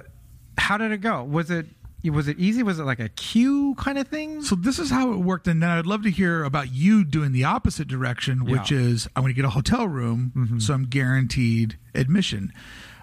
how 0.57 0.77
did 0.77 0.91
it 0.91 0.99
go? 0.99 1.23
Was 1.23 1.51
it 1.51 1.67
was 2.09 2.27
it 2.27 2.39
easy? 2.39 2.63
Was 2.63 2.79
it 2.79 2.83
like 2.83 2.99
a 2.99 3.09
queue 3.09 3.75
kind 3.77 3.97
of 3.97 4.07
thing? 4.07 4.41
So 4.41 4.55
this 4.55 4.79
is 4.79 4.89
how 4.89 5.11
it 5.13 5.17
worked, 5.17 5.47
and 5.47 5.61
then 5.61 5.69
I'd 5.69 5.85
love 5.85 6.03
to 6.03 6.09
hear 6.11 6.43
about 6.43 6.71
you 6.73 7.03
doing 7.03 7.31
the 7.31 7.43
opposite 7.43 7.87
direction, 7.87 8.45
which 8.45 8.71
Yeah. 8.71 8.79
is 8.79 9.07
I'm 9.15 9.21
going 9.23 9.31
to 9.33 9.35
get 9.35 9.45
a 9.45 9.51
hotel 9.51 9.87
room, 9.87 10.31
mm-hmm. 10.35 10.59
so 10.59 10.73
I'm 10.73 10.85
guaranteed 10.85 11.77
admission. 11.93 12.51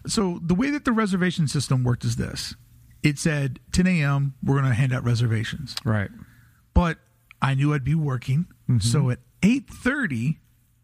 So 0.07 0.41
the 0.43 0.55
way 0.55 0.71
that 0.71 0.85
the 0.85 0.93
reservation 0.93 1.47
system 1.49 1.85
worked 1.85 2.05
is 2.05 2.17
this: 2.17 2.55
it 3.03 3.19
said 3.19 3.61
10 3.73 3.87
a.m. 3.87 4.35
We're 4.43 4.57
going 4.61 4.69
to 4.69 4.75
hand 4.75 4.93
out 4.93 5.05
reservations, 5.05 5.77
Right. 5.85 6.11
but 6.75 6.99
I 7.41 7.55
knew 7.55 7.73
I'd 7.75 7.85
be 7.85 7.95
working, 7.95 8.47
mm-hmm. 8.69 8.79
so 8.81 9.11
at 9.11 9.21
8:30, 9.43 10.39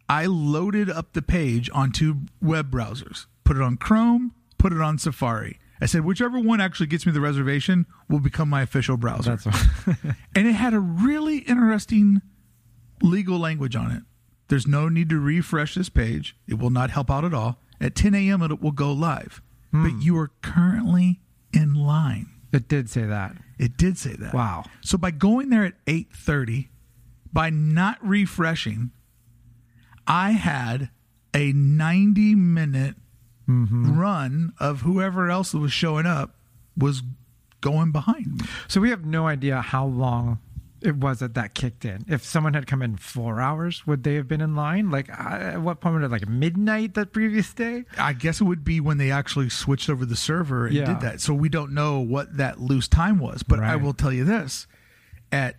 I 0.08 0.26
loaded 0.26 0.88
up 0.90 1.14
the 1.14 1.22
page 1.22 1.68
on 1.72 1.90
two 1.90 2.22
web 2.40 2.70
browsers, 2.70 3.26
put 3.42 3.56
it 3.56 3.62
on 3.62 3.76
Chrome, 3.76 4.34
put 4.58 4.72
it 4.72 4.80
on 4.80 4.98
Safari. 4.98 5.58
I 5.84 5.86
said 5.86 6.02
whichever 6.02 6.40
one 6.40 6.62
actually 6.62 6.86
gets 6.86 7.04
me 7.04 7.12
the 7.12 7.20
reservation 7.20 7.84
will 8.08 8.18
become 8.18 8.48
my 8.48 8.62
official 8.62 8.96
browser 8.96 9.36
That's 9.36 9.46
and 10.34 10.48
it 10.48 10.54
had 10.54 10.72
a 10.72 10.80
really 10.80 11.40
interesting 11.40 12.22
legal 13.02 13.38
language 13.38 13.76
on 13.76 13.90
it. 13.90 14.02
There's 14.48 14.66
no 14.66 14.88
need 14.88 15.10
to 15.10 15.20
refresh 15.20 15.74
this 15.74 15.90
page. 15.90 16.38
It 16.48 16.58
will 16.58 16.70
not 16.70 16.88
help 16.88 17.10
out 17.10 17.26
at 17.26 17.34
all. 17.34 17.58
At 17.82 17.94
10 17.94 18.14
a.m., 18.14 18.40
it 18.40 18.62
will 18.62 18.72
go 18.72 18.92
live. 18.92 19.42
But 19.72 19.90
hmm. 19.90 20.00
you 20.00 20.16
are 20.16 20.30
currently 20.40 21.20
in 21.52 21.74
line. 21.74 22.28
it. 22.50 22.66
Did 22.66 22.88
say 22.88 23.02
that. 23.02 23.36
It 23.58 23.76
did 23.76 23.98
say 23.98 24.14
that. 24.14 24.32
Wow. 24.32 24.64
So 24.80 24.96
by 24.96 25.10
going 25.10 25.50
there 25.50 25.66
at 25.66 25.74
8:30, 25.84 26.68
by 27.30 27.50
not 27.50 27.98
refreshing, 28.00 28.90
I 30.06 30.30
had 30.30 30.88
a 31.34 31.52
90 31.52 32.36
minute 32.36 32.96
run 33.46 34.52
of 34.58 34.82
whoever 34.82 35.30
else 35.30 35.52
that 35.52 35.58
was 35.58 35.72
showing 35.72 36.06
up 36.06 36.36
was 36.76 37.02
going 37.60 37.92
behind 37.92 38.26
me. 38.40 38.46
So 38.68 38.80
we 38.80 38.90
have 38.90 39.04
no 39.04 39.26
idea 39.26 39.60
how 39.60 39.86
long 39.86 40.38
it 40.82 40.96
was 40.96 41.20
that 41.20 41.32
that 41.34 41.54
kicked 41.54 41.84
in. 41.86 42.04
If 42.08 42.22
someone 42.24 42.52
had 42.52 42.66
come 42.66 42.82
in 42.82 42.96
four 42.98 43.40
hours, 43.40 43.86
would 43.86 44.02
they 44.04 44.16
have 44.16 44.28
been 44.28 44.42
in 44.42 44.54
line? 44.54 44.90
Like 44.90 45.08
at 45.08 45.62
what 45.62 45.80
point 45.80 45.94
would 45.94 46.04
it 46.04 46.10
like 46.10 46.28
midnight 46.28 46.92
that 46.94 47.12
previous 47.12 47.54
day? 47.54 47.84
I 47.96 48.12
guess 48.12 48.40
it 48.40 48.44
would 48.44 48.64
be 48.64 48.80
when 48.80 48.98
they 48.98 49.10
actually 49.10 49.48
switched 49.48 49.88
over 49.88 50.04
the 50.04 50.16
server 50.16 50.66
and 50.66 50.74
Yeah. 50.74 50.84
did 50.84 51.00
that. 51.00 51.20
So 51.22 51.32
we 51.32 51.48
don't 51.48 51.72
know 51.72 52.00
what 52.00 52.36
that 52.36 52.60
loose 52.60 52.86
time 52.88 53.18
was. 53.18 53.42
But 53.42 53.60
I 53.60 53.76
will 53.76 53.94
tell 53.94 54.12
you 54.12 54.24
this: 54.24 54.66
at 55.32 55.56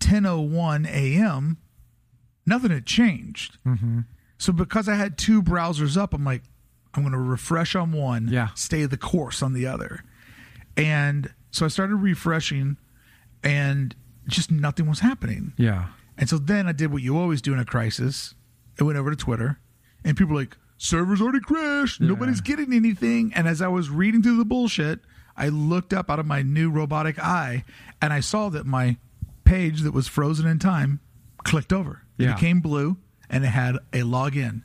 10:01 0.00 0.86
a.m., 0.88 1.58
nothing 2.44 2.70
had 2.70 2.86
changed. 2.86 3.58
Mm-hmm. 3.64 4.00
So 4.38 4.52
because 4.52 4.88
I 4.88 4.94
had 4.96 5.16
two 5.16 5.42
browsers 5.42 5.96
up, 5.96 6.12
I'm 6.12 6.24
like, 6.24 6.42
I'm 6.96 7.02
going 7.02 7.12
to 7.12 7.18
refresh 7.18 7.74
on 7.74 7.92
one, 7.92 8.28
Yeah. 8.28 8.48
stay 8.54 8.84
the 8.86 8.96
course 8.96 9.42
on 9.42 9.52
the 9.52 9.66
other. 9.66 10.02
And 10.76 11.32
so 11.50 11.64
I 11.64 11.68
started 11.68 11.96
refreshing 11.96 12.76
and 13.42 13.94
just 14.28 14.50
nothing 14.50 14.86
was 14.86 15.00
happening. 15.00 15.52
Yeah. 15.56 15.86
And 16.18 16.28
so 16.28 16.38
then 16.38 16.66
I 16.66 16.72
did 16.72 16.92
what 16.92 17.02
you 17.02 17.16
always 17.18 17.40
do 17.42 17.52
in 17.52 17.58
a 17.58 17.64
crisis. 17.64 18.34
I 18.80 18.84
went 18.84 18.98
over 18.98 19.10
to 19.10 19.16
Twitter 19.16 19.58
and 20.04 20.16
people 20.16 20.34
were 20.34 20.40
like, 20.40 20.56
server's 20.78 21.20
already 21.22 21.40
crashed. 21.40 22.00
Yeah. 22.00 22.08
Nobody's 22.08 22.40
getting 22.40 22.72
anything. 22.72 23.32
And 23.34 23.46
as 23.48 23.62
I 23.62 23.68
was 23.68 23.88
reading 23.90 24.22
through 24.22 24.36
the 24.38 24.44
bullshit, 24.44 25.00
I 25.36 25.48
looked 25.48 25.92
up 25.92 26.10
out 26.10 26.18
of 26.18 26.26
my 26.26 26.42
new 26.42 26.70
robotic 26.70 27.18
eye 27.18 27.64
and 28.00 28.12
I 28.12 28.20
saw 28.20 28.48
that 28.50 28.66
my 28.66 28.96
page 29.44 29.82
that 29.82 29.92
was 29.92 30.08
frozen 30.08 30.46
in 30.46 30.58
time 30.58 31.00
clicked 31.44 31.72
over. 31.72 32.02
It 32.18 32.24
Yeah. 32.24 32.34
became 32.34 32.60
blue 32.60 32.96
and 33.30 33.44
it 33.44 33.48
had 33.48 33.76
a 33.92 34.00
login. 34.02 34.62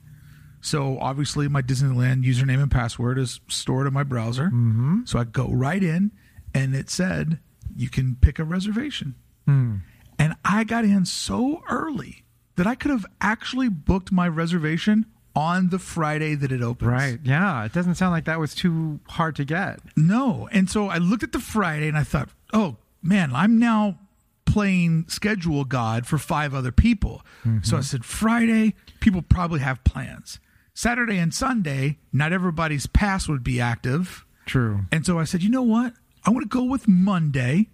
So 0.62 1.00
obviously 1.00 1.48
my 1.48 1.62
Disneyland 1.62 2.24
username 2.24 2.62
and 2.62 2.72
password 2.72 3.18
is 3.18 3.40
stored 3.48 3.88
in 3.88 3.94
my 3.94 4.04
browser. 4.04 4.46
Mm-hmm. 4.46 5.02
So 5.06 5.20
I 5.20 5.24
go 5.24 5.50
right 5.50 5.84
in 5.84 6.12
and 6.54 6.76
it 6.76 6.90
said 6.90 7.40
you 7.76 7.90
can 7.90 8.16
pick 8.22 8.40
a 8.40 8.44
reservation. 8.44 9.16
And 9.48 10.36
I 10.46 10.64
got 10.64 10.86
in 10.86 11.06
so 11.06 11.64
early 11.70 12.24
that 12.56 12.68
I 12.68 12.76
could 12.76 12.92
have 12.92 13.06
actually 13.20 13.70
booked 13.70 14.12
my 14.12 14.28
reservation 14.28 15.08
on 15.36 15.70
the 15.70 15.80
Friday 15.80 16.36
that 16.36 16.52
it 16.52 16.62
opens. 16.62 16.92
Right. 16.92 17.20
Yeah. 17.24 17.66
It 17.66 17.74
doesn't 17.74 17.96
sound 17.96 18.12
like 18.12 18.26
that 18.26 18.40
was 18.40 18.54
too 18.54 19.00
hard 19.08 19.36
to 19.38 19.46
get. 19.46 19.80
No. 19.96 20.48
And 20.52 20.70
so 20.70 20.90
I 20.90 21.00
looked 21.00 21.24
at 21.24 21.32
the 21.32 21.40
Friday 21.40 21.88
and 21.88 21.98
I 21.98 22.04
thought, 22.04 22.30
oh 22.54 22.78
man, 23.02 23.32
I'm 23.34 23.58
now 23.58 23.98
playing 24.46 25.06
schedule 25.08 25.64
God 25.64 26.06
for 26.06 26.18
five 26.18 26.54
other 26.54 26.72
people. 26.72 27.22
So 27.64 27.78
I 27.78 27.82
said, 27.82 28.04
Friday, 28.04 28.76
people 29.00 29.22
probably 29.22 29.62
have 29.62 29.84
plans. 29.86 30.40
Saturday 30.74 31.18
and 31.18 31.34
Sunday, 31.34 31.98
not 32.14 32.32
everybody's 32.34 32.88
pass 32.88 33.28
would 33.28 33.44
be 33.44 33.60
active. 33.60 34.26
True. 34.46 34.82
And 34.92 35.06
so 35.06 35.20
I 35.20 35.24
said, 35.26 35.44
you 35.44 35.50
know 35.50 35.62
what? 35.62 35.94
I 36.26 36.30
want 36.30 36.44
to 36.44 36.58
go 36.58 36.64
with 36.64 36.88
Monday 36.88 37.70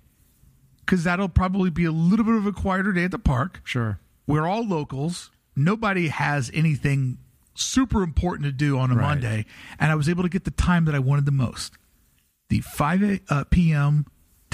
because 0.79 1.03
that'll 1.03 1.29
probably 1.29 1.69
be 1.69 1.85
a 1.85 1.91
little 1.91 2.25
bit 2.25 2.35
of 2.35 2.45
a 2.45 2.51
quieter 2.53 2.91
day 2.91 3.03
at 3.05 3.11
the 3.11 3.19
park. 3.19 3.61
Sure. 3.63 3.99
We're 4.25 4.47
all 4.47 4.65
locals. 4.65 5.31
Nobody 5.55 6.07
has 6.07 6.51
anything 6.53 7.17
super 7.55 8.03
important 8.03 8.45
to 8.45 8.51
do 8.51 8.77
on 8.77 8.91
a 8.91 8.95
Right. 8.95 9.01
Monday. 9.01 9.45
And 9.79 9.91
I 9.91 9.95
was 9.95 10.07
able 10.07 10.23
to 10.23 10.29
get 10.29 10.43
the 10.45 10.51
time 10.51 10.85
that 10.85 10.95
I 10.95 10.99
wanted 10.99 11.25
the 11.25 11.31
most 11.31 11.73
the 12.49 12.61
5 12.61 13.03
a, 13.03 13.19
uh, 13.29 13.43
p.m. 13.45 14.05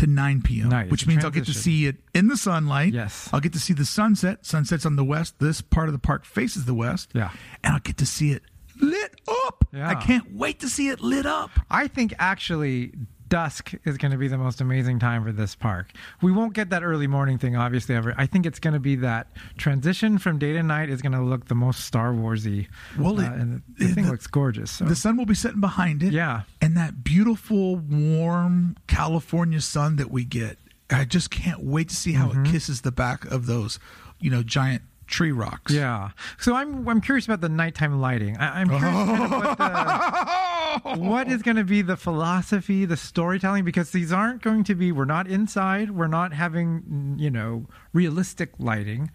to 0.04 0.08
9 0.12 0.42
p.m., 0.42 0.70
Nice. 0.70 0.92
which 0.92 1.08
means 1.08 1.24
I'll 1.24 1.32
get 1.32 1.46
to 1.46 1.54
see 1.54 1.88
it 1.88 1.96
in 2.14 2.28
the 2.28 2.38
sunlight. 2.38 2.94
Yes. 2.94 3.30
I'll 3.34 3.40
get 3.40 3.54
to 3.54 3.60
see 3.60 3.74
the 3.74 3.86
sunset. 3.86 4.46
Sunset's 4.46 4.86
on 4.86 4.96
the 4.96 5.04
west. 5.04 5.40
This 5.40 5.62
part 5.62 5.88
of 5.90 5.94
the 5.94 6.00
park 6.00 6.26
faces 6.26 6.66
the 6.66 6.74
west. 6.74 7.12
Yeah. 7.14 7.32
And 7.64 7.74
I'll 7.74 7.80
get 7.80 7.98
to 7.98 8.06
see 8.06 8.32
it 8.32 8.44
lit 8.82 9.16
up. 9.28 9.66
Yeah. 9.72 9.90
I 9.90 9.96
can't 9.96 10.34
wait 10.36 10.60
to 10.62 10.70
see 10.70 10.90
it 10.90 11.00
lit 11.02 11.26
up. 11.26 11.50
I 11.70 11.88
think 11.88 12.14
actually 12.20 12.94
dusk 13.34 13.74
is 13.84 13.98
going 13.98 14.12
to 14.12 14.18
be 14.18 14.28
the 14.28 14.38
most 14.38 14.62
amazing 14.62 15.00
time 15.00 15.24
for 15.24 15.32
this 15.32 15.56
park. 15.56 15.92
We 16.22 16.32
won't 16.32 16.54
get 16.54 16.70
that 16.70 16.84
early 16.84 17.08
morning 17.08 17.40
thing, 17.40 17.56
obviously, 17.56 17.96
ever. 17.96 18.14
I 18.16 18.28
think 18.28 18.46
it's 18.46 18.60
going 18.60 18.76
to 18.76 18.80
be 18.80 18.96
that 18.98 19.26
transition 19.58 20.20
from 20.20 20.38
day 20.38 20.54
to 20.54 20.62
night 20.62 20.90
is 20.92 21.02
going 21.02 21.14
to 21.14 21.22
look 21.22 21.46
the 21.48 21.56
most 21.56 21.80
Star 21.84 22.14
Warsy. 22.14 22.68
Well, 22.96 23.20
uh, 23.20 23.24
it- 23.24 23.32
and 23.32 23.62
the, 23.80 23.86
it- 23.86 23.94
thing 23.96 24.04
the- 24.06 24.12
looks 24.12 24.28
gorgeous. 24.28 24.70
So. 24.70 24.86
The 24.86 24.96
sun 24.96 25.18
will 25.18 25.26
be 25.26 25.34
setting 25.34 25.62
behind 25.62 26.04
it. 26.04 26.14
Yeah. 26.14 26.44
And 26.62 26.78
that 26.78 27.04
beautiful, 27.04 27.78
warm 27.78 28.78
California 28.86 29.62
sun 29.62 29.96
that 29.96 30.12
we 30.12 30.26
get. 30.26 30.60
I 30.92 31.06
just 31.06 31.32
can't 31.32 31.64
wait 31.64 31.90
to 31.90 31.96
see 31.96 32.14
how 32.14 32.28
Mm-hmm. 32.28 32.46
it 32.46 32.52
kisses 32.52 32.82
the 32.82 32.92
back 32.92 33.26
of 33.26 33.48
those, 33.48 33.80
you 34.20 34.30
know, 34.30 34.44
giant 34.44 34.84
tree 35.08 35.32
rocks. 35.32 35.74
yeah. 35.74 36.12
So 36.40 36.54
I'm 36.56 36.88
I'm 36.88 37.02
curious 37.02 37.26
about 37.26 37.42
the 37.42 37.50
nighttime 37.50 38.00
lighting. 38.00 38.38
I, 38.38 38.62
I'm 38.62 38.68
curious 38.70 38.86
kind 38.86 39.24
of 39.24 39.32
what, 39.32 39.58
the, 39.58 39.64
what 40.84 41.28
is 41.28 41.42
going 41.42 41.58
to 41.58 41.64
be 41.64 41.82
the 41.82 41.98
philosophy, 41.98 42.86
the 42.86 42.98
storytelling, 42.98 43.64
because 43.66 43.92
these 43.92 44.12
aren't 44.12 44.42
going 44.42 44.64
to 44.66 44.76
be. 44.76 44.92
We're 44.92 45.06
not 45.06 45.28
inside. 45.28 45.92
We're 45.92 46.08
not 46.08 46.34
having 46.34 47.16
you 47.20 47.30
know 47.30 47.66
realistic 47.94 48.52
lighting. 48.60 49.12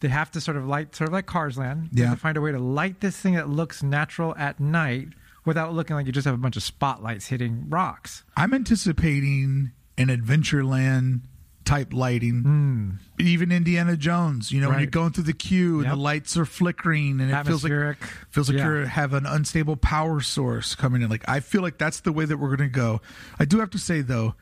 They 0.00 0.08
have 0.08 0.30
to 0.32 0.40
sort 0.40 0.56
of 0.56 0.66
light, 0.66 0.94
sort 0.96 1.08
of 1.08 1.12
like 1.14 1.26
Cars 1.26 1.56
Land. 1.58 1.90
They 1.92 2.02
have 2.02 2.10
Yeah. 2.10 2.14
to 2.14 2.20
find 2.20 2.36
a 2.36 2.40
way 2.40 2.50
to 2.52 2.58
light 2.58 3.00
this 3.00 3.16
thing 3.16 3.34
that 3.34 3.48
looks 3.48 3.82
natural 3.82 4.34
at 4.36 4.58
night 4.58 5.08
without 5.44 5.74
looking 5.74 5.94
like 5.96 6.06
you 6.06 6.12
just 6.12 6.24
have 6.24 6.34
a 6.34 6.38
bunch 6.38 6.56
of 6.56 6.62
spotlights 6.62 7.26
hitting 7.26 7.66
rocks. 7.68 8.24
I'm 8.36 8.52
anticipating 8.54 9.70
an 9.98 10.08
Adventureland 10.08 11.20
type 11.64 11.92
lighting. 11.92 12.98
Even 13.18 13.52
Indiana 13.52 13.96
Jones, 13.96 14.50
you 14.52 14.60
know, 14.60 14.68
when 14.68 14.76
Hmm. 14.78 14.80
You're 14.82 14.90
going 14.90 15.12
through 15.12 15.24
the 15.24 15.32
queue 15.32 15.76
and 15.76 15.84
Yep. 15.84 15.92
the 15.94 16.00
lights 16.00 16.36
are 16.36 16.44
flickering 16.44 17.20
and 17.20 17.30
it 17.30 17.46
feels 17.46 17.62
like 17.64 17.98
feels 18.30 18.48
like 18.48 18.58
Yeah. 18.58 18.68
you 18.80 18.86
have 18.86 19.12
an 19.12 19.26
unstable 19.26 19.76
power 19.76 20.20
source 20.20 20.74
coming 20.74 21.02
in. 21.02 21.08
Like 21.08 21.24
I 21.28 21.40
feel 21.40 21.62
like 21.62 21.78
that's 21.78 22.00
the 22.00 22.12
way 22.12 22.24
that 22.24 22.36
we're 22.38 22.54
going 22.56 22.68
to 22.70 22.74
go. 22.74 23.00
I 23.38 23.44
do 23.44 23.60
have 23.60 23.70
to 23.70 23.78
say 23.78 24.00
though, 24.00 24.34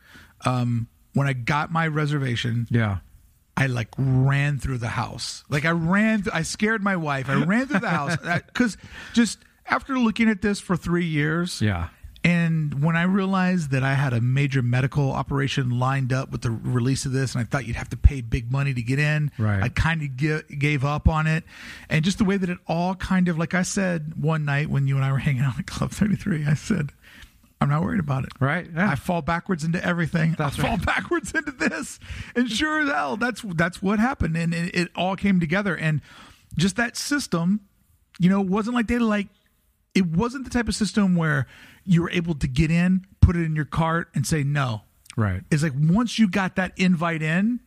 um, 0.46 0.88
when 1.12 1.26
I 1.26 1.32
got 1.34 1.70
my 1.72 1.86
reservation, 1.86 2.66
Yeah. 2.70 2.98
I 3.56 3.66
like 3.66 3.88
ran 3.98 4.58
through 4.58 4.78
the 4.78 4.88
house. 4.88 5.44
Like 5.50 5.64
I 5.66 5.70
ran, 5.72 6.24
I 6.32 6.42
scared 6.42 6.82
my 6.82 6.96
wife. 6.96 7.28
I 7.28 7.34
ran 7.44 7.66
through 7.66 7.80
the 7.80 7.90
house 7.90 8.16
because 8.46 8.78
just 9.12 9.38
after 9.66 9.98
looking 9.98 10.28
at 10.30 10.40
this 10.40 10.58
for 10.60 10.76
three 10.76 11.04
years, 11.06 11.60
Yeah. 11.60 11.88
And 12.22 12.82
when 12.82 12.96
I 12.96 13.04
realized 13.04 13.70
that 13.70 13.82
I 13.82 13.94
had 13.94 14.12
a 14.12 14.20
major 14.20 14.60
medical 14.60 15.10
operation 15.10 15.78
lined 15.78 16.12
up 16.12 16.30
with 16.30 16.42
the 16.42 16.50
release 16.50 17.06
of 17.06 17.12
this, 17.12 17.34
and 17.34 17.40
I 17.40 17.44
thought 17.44 17.66
you'd 17.66 17.76
have 17.76 17.88
to 17.90 17.96
pay 17.96 18.20
big 18.20 18.52
money 18.52 18.74
to 18.74 18.82
get 18.82 18.98
in, 18.98 19.30
Right. 19.38 19.62
I 19.62 19.68
kind 19.70 20.02
of 20.02 20.58
gave 20.58 20.84
up 20.84 21.08
on 21.08 21.26
it. 21.26 21.44
And 21.88 22.04
just 22.04 22.18
the 22.18 22.24
way 22.24 22.36
that 22.36 22.50
it 22.50 22.58
all 22.66 22.94
kind 22.94 23.28
of, 23.28 23.38
like 23.38 23.54
I 23.54 23.62
said 23.62 24.22
one 24.22 24.44
night 24.44 24.68
when 24.68 24.86
you 24.86 24.96
and 24.96 25.04
I 25.04 25.12
were 25.12 25.18
hanging 25.18 25.42
out 25.42 25.58
at 25.58 25.66
Club 25.66 25.92
33, 25.92 26.44
I 26.46 26.54
said, 26.54 26.92
I'm 27.58 27.68
not 27.70 27.82
worried 27.82 28.00
about 28.00 28.24
it. 28.24 28.32
Right. 28.38 28.68
Yeah. 28.74 28.90
I 28.90 28.96
fall 28.96 29.22
backwards 29.22 29.64
into 29.64 29.82
everything. 29.84 30.34
That's 30.36 30.58
I 30.58 30.62
fall 30.62 30.76
right. 30.76 30.86
backwards 30.86 31.32
into 31.32 31.52
this, 31.52 31.98
and 32.34 32.50
sure 32.50 32.80
as 32.82 32.88
hell, 32.90 33.16
that's 33.18 33.42
that's 33.42 33.82
what 33.82 33.98
happened, 33.98 34.34
and 34.36 34.54
it, 34.54 34.74
it 34.74 34.88
all 34.96 35.14
came 35.14 35.40
together. 35.40 35.76
And 35.76 36.00
just 36.56 36.76
that 36.76 36.96
system, 36.96 37.60
you 38.18 38.30
know, 38.30 38.40
wasn't 38.40 38.76
like 38.76 38.86
they 38.88 38.98
like. 38.98 39.28
It 39.94 40.06
wasn't 40.06 40.44
the 40.44 40.50
type 40.50 40.68
of 40.68 40.74
system 40.74 41.16
where 41.16 41.46
you 41.84 42.02
were 42.02 42.10
able 42.10 42.34
to 42.36 42.46
get 42.48 42.70
in, 42.70 43.06
put 43.20 43.36
it 43.36 43.40
in 43.44 43.54
your 43.56 43.64
cart, 43.64 44.08
and 44.14 44.26
say 44.26 44.42
no. 44.42 44.82
right. 45.16 45.42
It's 45.50 45.62
like 45.62 45.72
once 45.76 46.18
you 46.18 46.28
got 46.28 46.56
that 46.56 46.72
invite 46.78 47.22
in, 47.22 47.60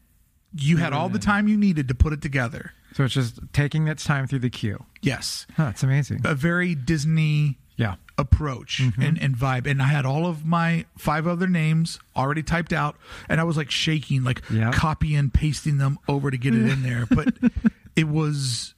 you 0.55 0.77
had 0.77 0.93
all 0.93 1.09
the 1.09 1.19
time 1.19 1.47
you 1.47 1.57
needed 1.57 1.87
to 1.87 1.95
put 1.95 2.13
it 2.13 2.21
together. 2.21 2.73
So 2.95 3.03
it's 3.05 3.13
just 3.15 3.39
taking 3.53 3.87
its 3.87 4.03
time 4.03 4.27
through 4.27 4.39
the 4.39 4.51
queue. 4.51 4.85
Yes, 5.01 5.47
Huh, 5.57 5.69
it's 5.71 5.81
amazing. 5.83 6.21
a 6.25 6.35
very 6.35 6.75
Disney 6.75 7.57
Yeah. 7.75 7.95
approach 8.19 8.77
Mm-hmm. 8.79 9.01
and, 9.01 9.19
and 9.19 9.35
vibe. 9.35 9.65
And 9.65 9.81
I 9.81 9.87
had 9.87 10.05
all 10.05 10.27
of 10.27 10.45
my 10.45 10.85
five 10.95 11.25
other 11.25 11.47
names 11.47 11.99
already 12.15 12.43
typed 12.43 12.71
out, 12.71 12.95
and 13.27 13.41
I 13.41 13.45
was 13.45 13.57
like 13.57 13.71
shaking, 13.71 14.23
like 14.23 14.43
copy 14.73 15.15
and 15.15 15.33
pasting 15.33 15.79
them 15.79 15.97
over 16.07 16.29
to 16.29 16.37
get 16.37 16.53
it 16.53 16.69
in 16.69 16.83
there. 16.83 17.07
But 17.09 17.33
it 17.95 18.07
was 18.07 18.72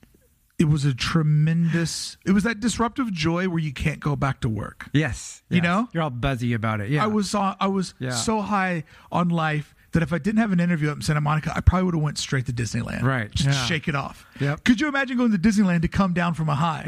it 0.57 0.65
was 0.65 0.85
a 0.85 0.93
tremendous 0.93 2.17
it 2.25 2.31
was 2.31 2.43
that 2.43 2.59
disruptive 2.59 3.12
joy 3.12 3.47
where 3.50 3.59
you 3.59 3.74
can't 3.74 4.00
go 4.00 4.15
back 4.15 4.39
to 4.41 4.50
work. 4.50 4.89
Yes. 4.93 5.41
You 5.50 5.62
know? 5.62 5.89
You're 5.93 6.03
all 6.03 6.09
buzzy 6.09 6.53
about 6.53 6.81
it. 6.81 6.89
Yeah. 6.89 7.03
I 7.03 7.07
was 7.07 7.33
on, 7.35 7.55
I 7.59 7.67
was 7.67 7.93
Yeah. 8.00 8.12
so 8.12 8.41
high 8.41 8.83
on 9.12 9.29
life 9.29 9.74
that 9.91 10.03
if 10.03 10.12
I 10.12 10.17
didn't 10.17 10.39
have 10.39 10.51
an 10.51 10.59
interview 10.59 10.89
up 10.91 10.97
in 10.97 11.01
Santa 11.01 11.21
Monica, 11.21 11.53
I 11.55 11.62
probably 11.62 11.85
would 11.85 11.93
have 11.95 12.03
went 12.03 12.17
straight 12.17 12.45
to 12.47 12.51
Disneyland. 12.53 13.01
Right, 13.03 13.31
Just 13.31 13.57
yeah. 13.57 13.65
shake 13.65 13.88
it 13.88 13.95
off. 13.95 14.25
Yep. 14.41 14.65
Could 14.65 14.81
you 14.81 14.89
imagine 14.89 15.15
going 15.15 15.31
to 15.31 15.38
Disneyland 15.38 15.83
to 15.83 15.88
come 15.88 16.13
down 16.13 16.33
from 16.33 16.50
a 16.50 16.55
high? 16.55 16.83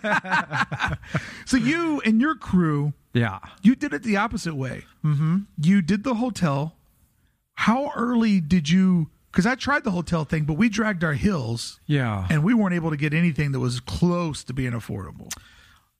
So 1.46 1.56
you 1.56 2.00
and 2.04 2.20
your 2.20 2.34
crew 2.34 2.92
yeah. 3.14 3.38
You 3.62 3.74
did 3.74 3.94
it 3.94 4.02
the 4.04 4.16
opposite 4.18 4.54
way. 4.54 4.84
Mm-hmm. 5.04 5.38
You 5.60 5.82
did 5.82 6.04
the 6.04 6.14
hotel. 6.14 6.76
How 7.54 7.90
early 7.96 8.40
did 8.40 8.68
you? 8.68 9.08
Because 9.38 9.46
I 9.46 9.54
tried 9.54 9.84
the 9.84 9.92
hotel 9.92 10.24
thing, 10.24 10.46
but 10.46 10.54
we 10.54 10.68
dragged 10.68 11.04
our 11.04 11.12
heels 11.12 11.78
Yeah. 11.86 12.26
and 12.28 12.42
we 12.42 12.54
weren't 12.54 12.74
able 12.74 12.90
to 12.90 12.96
get 12.96 13.14
anything 13.14 13.52
that 13.52 13.60
was 13.60 13.78
close 13.78 14.42
to 14.42 14.52
being 14.52 14.72
affordable. 14.72 15.32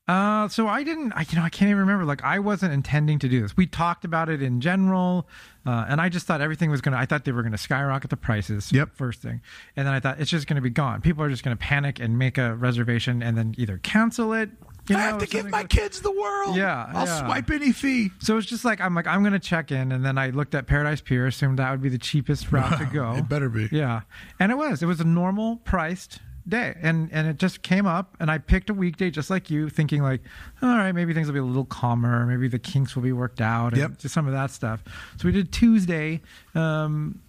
Uh, 0.09 0.49
so 0.49 0.67
I 0.67 0.83
didn't, 0.83 1.13
I, 1.13 1.21
you 1.29 1.37
know, 1.37 1.43
I 1.45 1.49
can't 1.49 1.69
even 1.69 1.79
remember. 1.79 2.03
Like, 2.03 2.21
I 2.21 2.39
wasn't 2.39 2.73
intending 2.73 3.17
to 3.19 3.29
do 3.29 3.41
this. 3.41 3.55
We 3.55 3.65
talked 3.65 4.03
about 4.03 4.27
it 4.27 4.41
in 4.41 4.59
general, 4.59 5.25
uh, 5.65 5.85
and 5.87 6.01
I 6.01 6.09
just 6.09 6.27
thought 6.27 6.41
everything 6.41 6.69
was 6.69 6.81
going 6.81 6.91
to, 6.91 6.99
I 6.99 7.05
thought 7.05 7.23
they 7.23 7.31
were 7.31 7.41
going 7.43 7.53
to 7.53 7.57
skyrocket 7.57 8.09
the 8.09 8.17
prices. 8.17 8.73
Yep. 8.73 8.89
First 8.95 9.21
thing. 9.21 9.39
And 9.77 9.87
then 9.87 9.93
I 9.93 10.01
thought 10.01 10.19
it's 10.19 10.29
just 10.29 10.45
going 10.45 10.55
to 10.55 10.61
be 10.61 10.69
gone. 10.69 10.99
People 10.99 11.23
are 11.23 11.29
just 11.29 11.45
going 11.45 11.55
to 11.55 11.61
panic 11.63 11.97
and 12.01 12.19
make 12.19 12.37
a 12.37 12.55
reservation 12.55 13.23
and 13.23 13.37
then 13.37 13.55
either 13.57 13.77
cancel 13.77 14.33
it. 14.33 14.49
You 14.89 14.97
I 14.97 15.01
have 15.01 15.19
to 15.19 15.27
give 15.27 15.49
my 15.49 15.59
like- 15.59 15.69
kids 15.69 16.01
the 16.01 16.11
world. 16.11 16.55
Yeah, 16.55 16.91
I'll 16.93 17.05
yeah. 17.05 17.25
swipe 17.25 17.49
any 17.51 17.71
fee. 17.71 18.11
So 18.19 18.37
it's 18.37 18.47
just 18.47 18.65
like, 18.65 18.81
I'm 18.81 18.95
like, 18.95 19.07
I'm 19.07 19.21
going 19.21 19.33
to 19.33 19.39
check 19.39 19.71
in. 19.71 19.91
And 19.91 20.03
then 20.05 20.17
I 20.17 20.29
looked 20.31 20.55
at 20.55 20.67
Paradise 20.67 21.01
Pier, 21.01 21.27
assumed 21.27 21.59
that 21.59 21.71
would 21.71 21.81
be 21.81 21.89
the 21.89 21.97
cheapest 21.97 22.51
route 22.51 22.77
to 22.79 22.85
go. 22.93 23.13
It 23.13 23.29
better 23.29 23.49
be. 23.49 23.69
Yeah. 23.71 24.01
And 24.39 24.51
it 24.51 24.55
was. 24.55 24.81
It 24.83 24.87
was 24.87 24.99
a 24.99 25.03
normal 25.05 25.57
priced 25.57 26.19
day, 26.47 26.75
and 26.81 27.09
and 27.11 27.27
it 27.27 27.37
just 27.37 27.61
came 27.61 27.85
up, 27.85 28.17
and 28.19 28.31
I 28.31 28.39
picked 28.39 28.71
a 28.71 28.73
weekday 28.73 29.11
just 29.11 29.29
like 29.29 29.51
you, 29.51 29.69
thinking 29.69 30.01
like, 30.01 30.21
all 30.63 30.69
right, 30.69 30.93
maybe 30.93 31.13
things 31.13 31.27
will 31.27 31.33
be 31.33 31.39
a 31.39 31.43
little 31.43 31.65
calmer, 31.65 32.25
maybe 32.25 32.47
the 32.47 32.57
kinks 32.57 32.95
will 32.95 33.03
be 33.03 33.11
worked 33.11 33.39
out, 33.39 33.73
and 33.73 33.81
Yep. 33.81 33.97
just 33.99 34.15
some 34.15 34.25
of 34.25 34.33
that 34.33 34.49
stuff. 34.49 34.83
So 35.17 35.27
we 35.27 35.31
did 35.31 35.51
Tuesday, 35.51 36.21
um, 36.55 37.21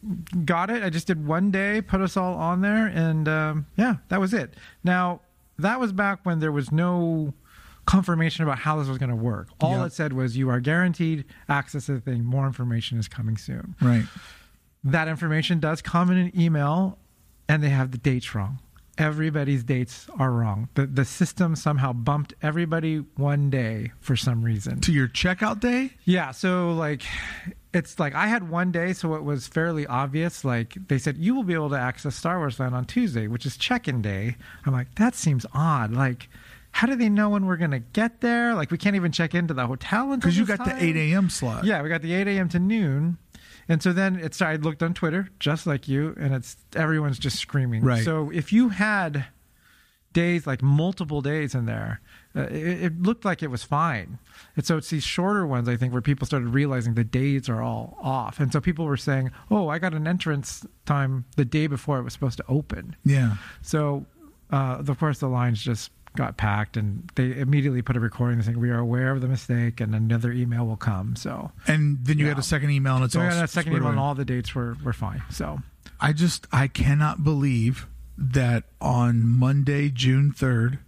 got 0.47 0.71
it. 0.71 0.83
I 0.83 0.89
just 0.89 1.07
did 1.07 1.27
one 1.27 1.51
day, 1.51 1.83
put 1.83 2.01
us 2.01 2.17
all 2.17 2.35
on 2.35 2.63
there, 2.63 2.87
and 2.87 3.29
um, 3.29 3.67
yeah, 3.77 3.97
that 4.09 4.21
was 4.21 4.33
it. 4.33 4.55
Now 4.85 5.21
that 5.59 5.79
was 5.79 5.93
back 5.93 6.21
when 6.23 6.39
there 6.41 6.53
was 6.53 6.73
no 6.73 7.35
confirmation 7.91 8.45
about 8.45 8.59
how 8.59 8.79
this 8.79 8.89
was 8.89 8.99
going 8.99 9.11
to 9.11 9.17
work. 9.17 9.49
All 9.61 9.79
Yep. 9.79 9.87
it 9.89 9.93
said 9.93 10.13
was 10.13 10.37
you 10.37 10.49
are 10.51 10.61
guaranteed 10.61 11.25
access 11.49 11.87
to 11.87 11.95
the 11.95 12.01
thing. 12.01 12.25
More 12.25 12.47
information 12.47 12.99
is 12.99 13.09
coming 13.09 13.37
soon. 13.37 13.75
Right. 13.81 14.05
That 14.85 15.09
information 15.09 15.61
does 15.61 15.83
come 15.83 16.11
in 16.11 16.19
an 16.19 16.33
email, 16.41 16.99
and 17.49 17.63
they 17.63 17.69
have 17.71 17.91
the 17.91 17.99
dates 17.99 18.35
wrong. 18.35 18.59
Everybody's 18.99 19.65
dates 19.65 20.09
are 20.19 20.31
wrong. 20.31 20.69
The 20.75 20.87
the 20.87 21.05
system 21.07 21.57
somehow 21.57 21.93
bumped 21.95 22.35
everybody 22.43 22.99
one 23.17 23.49
day 23.51 23.93
for 24.01 24.15
some 24.15 24.43
reason. 24.43 24.81
To 24.83 24.93
your 24.93 25.09
checkout 25.09 25.59
day? 25.61 25.93
Yeah, 26.05 26.33
so 26.33 26.73
like 26.73 27.03
it's 27.73 27.99
like 27.99 28.15
I 28.15 28.27
had 28.27 28.51
one 28.51 28.73
day, 28.73 28.93
so 28.93 29.15
it 29.15 29.23
was 29.25 29.47
fairly 29.49 29.87
obvious. 29.87 30.45
Like 30.45 30.77
they 30.89 30.99
said, 30.99 31.17
you 31.17 31.35
will 31.35 31.45
be 31.45 31.55
able 31.55 31.71
to 31.71 31.79
access 31.79 32.15
Star 32.15 32.39
Wars 32.39 32.61
Land 32.61 32.75
on 32.75 32.85
Tuesday, 32.85 33.27
which 33.27 33.47
is 33.47 33.57
check-in 33.57 34.03
day. 34.03 34.37
I'm 34.67 34.73
like, 34.75 34.95
that 34.97 35.15
seems 35.15 35.47
odd. 35.55 35.93
Like, 35.93 36.29
how 36.73 36.87
do 36.87 36.97
they 36.97 37.09
know 37.09 37.31
when 37.31 37.47
we're 37.47 37.57
gonna 37.57 37.81
get 37.81 38.21
there? 38.21 38.55
Like, 38.55 38.71
we 38.71 38.79
can't 38.79 38.97
even 38.97 39.13
check 39.13 39.35
into 39.35 39.55
the 39.55 39.67
hotel 39.67 40.13
until 40.13 40.19
Because 40.19 40.39
you 40.39 40.47
got 40.47 40.65
the 40.65 40.83
8 40.83 40.97
a.m. 40.97 41.31
slot. 41.31 41.65
Yeah, 41.65 41.83
we 41.83 41.89
got 41.89 42.03
the 42.03 42.15
8 42.15 42.29
a.m. 42.29 42.49
to 42.51 42.59
noon. 42.59 43.19
And 43.69 43.83
so 43.83 43.93
then 43.93 44.17
it 44.17 44.35
started, 44.35 44.63
I 44.63 44.65
looked 44.65 44.83
on 44.83 44.95
Twitter, 44.95 45.29
just 45.39 45.67
like 45.67 45.87
you, 45.87 46.15
and 46.19 46.35
it's 46.35 46.57
everyone's 46.75 47.19
just 47.19 47.39
screaming. 47.39 47.83
Right. 47.83 48.05
So 48.05 48.31
if 48.31 48.53
you 48.53 48.71
had 48.71 49.27
days, 50.13 50.47
like 50.47 50.61
multiple 50.61 51.21
days 51.21 51.55
in 51.55 51.67
there, 51.67 52.01
uh, 52.35 52.43
it, 52.43 52.83
it 52.83 53.03
looked 53.03 53.25
like 53.25 53.43
it 53.43 53.51
was 53.51 53.63
fine. 53.63 54.19
And 54.57 54.65
so 54.67 54.77
it's 54.77 54.91
these 54.91 55.05
shorter 55.05 55.47
ones, 55.47 55.69
I 55.69 55.77
think, 55.77 55.93
where 55.93 56.03
people 56.03 56.27
started 56.27 56.49
realizing 56.49 56.95
the 56.95 57.05
days 57.05 57.49
are 57.49 57.63
all 57.63 57.97
off. 58.03 58.41
And 58.41 58.53
so 58.53 58.61
people 58.61 58.87
were 58.87 58.97
saying, 58.97 59.31
oh, 59.51 59.69
I 59.69 59.79
got 59.79 59.95
an 59.95 60.07
entrance 60.07 60.67
time 60.87 61.25
the 61.37 61.45
day 61.45 61.67
before 61.67 61.99
it 61.99 62.03
was 62.03 62.13
supposed 62.13 62.39
to 62.39 62.45
open. 62.49 62.97
Yeah. 63.05 63.37
So, 63.63 64.07
uh, 64.51 64.83
of 64.87 64.99
course, 64.99 65.21
the 65.21 65.29
lines 65.29 65.63
just 65.63 65.91
got 66.17 66.37
packed, 66.37 66.77
and 66.77 67.09
they 67.15 67.39
immediately 67.39 67.83
put 67.83 67.97
a 67.97 68.01
recording 68.01 68.43
saying, 68.43 68.59
"We 68.59 68.71
are 68.71 68.79
aware 68.79 69.13
of 69.13 69.21
the 69.21 69.29
mistake, 69.29 69.81
and 69.81 69.95
another 69.95 70.33
email 70.33 70.67
will 70.67 70.77
come." 70.77 71.15
So, 71.17 71.53
And 71.67 72.05
then 72.05 72.19
you 72.19 72.27
Yeah. 72.27 72.33
got 72.33 72.41
a 72.41 72.45
second 72.45 72.71
email 72.71 72.97
and 72.97 73.05
it's 73.05 73.15
so 73.15 73.21
all 73.21 73.29
got 73.31 73.45
a 73.45 73.49
second 73.49 73.73
email, 73.75 73.89
and 73.89 73.99
all 73.99 74.15
the 74.15 74.25
dates 74.25 74.55
were 74.55 74.77
were 74.83 74.93
fine. 74.93 75.23
So, 75.31 75.63
I 76.01 76.13
just 76.13 76.47
I 76.53 76.67
cannot 76.69 77.23
believe 77.25 77.87
that 78.19 78.65
on 78.81 79.27
Monday, 79.27 79.89
June 79.91 80.33
third, 80.33 80.79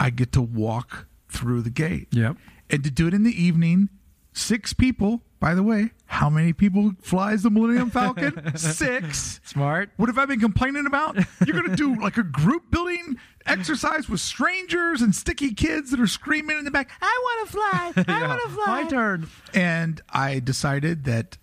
I 0.00 0.10
get 0.10 0.32
to 0.32 0.42
walk 0.42 1.06
through 1.28 1.62
the 1.62 1.70
gate. 1.70 2.08
yep. 2.10 2.36
And 2.70 2.82
to 2.84 2.90
do 2.90 3.06
it 3.06 3.14
in 3.14 3.22
the 3.22 3.42
evening, 3.42 3.88
six 4.32 4.72
people, 4.72 5.22
by 5.40 5.54
the 5.54 5.62
way, 5.62 5.90
how 6.06 6.28
many 6.30 6.52
people 6.52 6.92
flies 7.00 7.42
the 7.42 7.50
Millennium 7.50 7.90
Falcon? 7.90 8.56
six. 8.56 9.40
Smart. 9.44 9.90
What 9.96 10.08
have 10.08 10.18
I 10.18 10.26
been 10.26 10.40
complaining 10.40 10.86
about? 10.86 11.16
You're 11.46 11.56
going 11.60 11.70
to 11.70 11.76
do 11.76 12.00
like 12.00 12.16
a 12.16 12.22
group 12.22 12.70
building 12.70 13.16
exercise 13.46 14.08
with 14.08 14.20
strangers 14.20 15.00
and 15.02 15.14
sticky 15.14 15.54
kids 15.54 15.90
that 15.90 16.00
are 16.00 16.06
screaming 16.06 16.58
in 16.58 16.64
the 16.64 16.70
back, 16.70 16.90
I 17.00 17.20
want 17.22 17.46
to 17.48 17.52
fly. 17.52 17.92
I 18.14 18.18
Yeah. 18.20 18.28
want 18.28 18.42
to 18.42 18.48
fly. 18.50 18.82
My 18.82 18.88
turn. 18.88 19.28
And 19.54 20.00
I 20.10 20.38
decided 20.40 21.04
that 21.04 21.38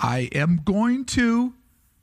I 0.00 0.28
am 0.32 0.60
going 0.64 1.04
to. 1.06 1.54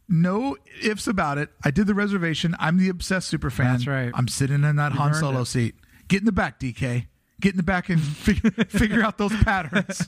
No 0.07 0.55
ifs 0.83 1.07
about 1.07 1.39
it. 1.39 1.49
I 1.63 1.71
did 1.71 1.87
the 1.87 1.95
reservation. 1.95 2.55
I'm 2.59 2.77
the 2.77 2.89
obsessed 2.89 3.27
super 3.27 3.49
fan. 3.49 3.71
That's 3.73 3.87
right. 3.87 4.11
I'm 4.13 4.27
sitting 4.27 4.63
in 4.63 4.75
that 4.75 4.91
Han 4.91 5.15
Solo 5.15 5.41
it. 5.41 5.45
seat. 5.45 5.75
Get 6.07 6.19
in 6.19 6.25
the 6.25 6.31
back, 6.31 6.59
DK. 6.59 7.07
Get 7.45 7.53
in 7.53 7.57
the 7.57 7.61
back 7.63 7.89
and 7.89 8.01
fig- 8.03 8.71
figure 8.71 9.03
out 9.03 9.19
those 9.19 9.31
patterns. 9.43 10.07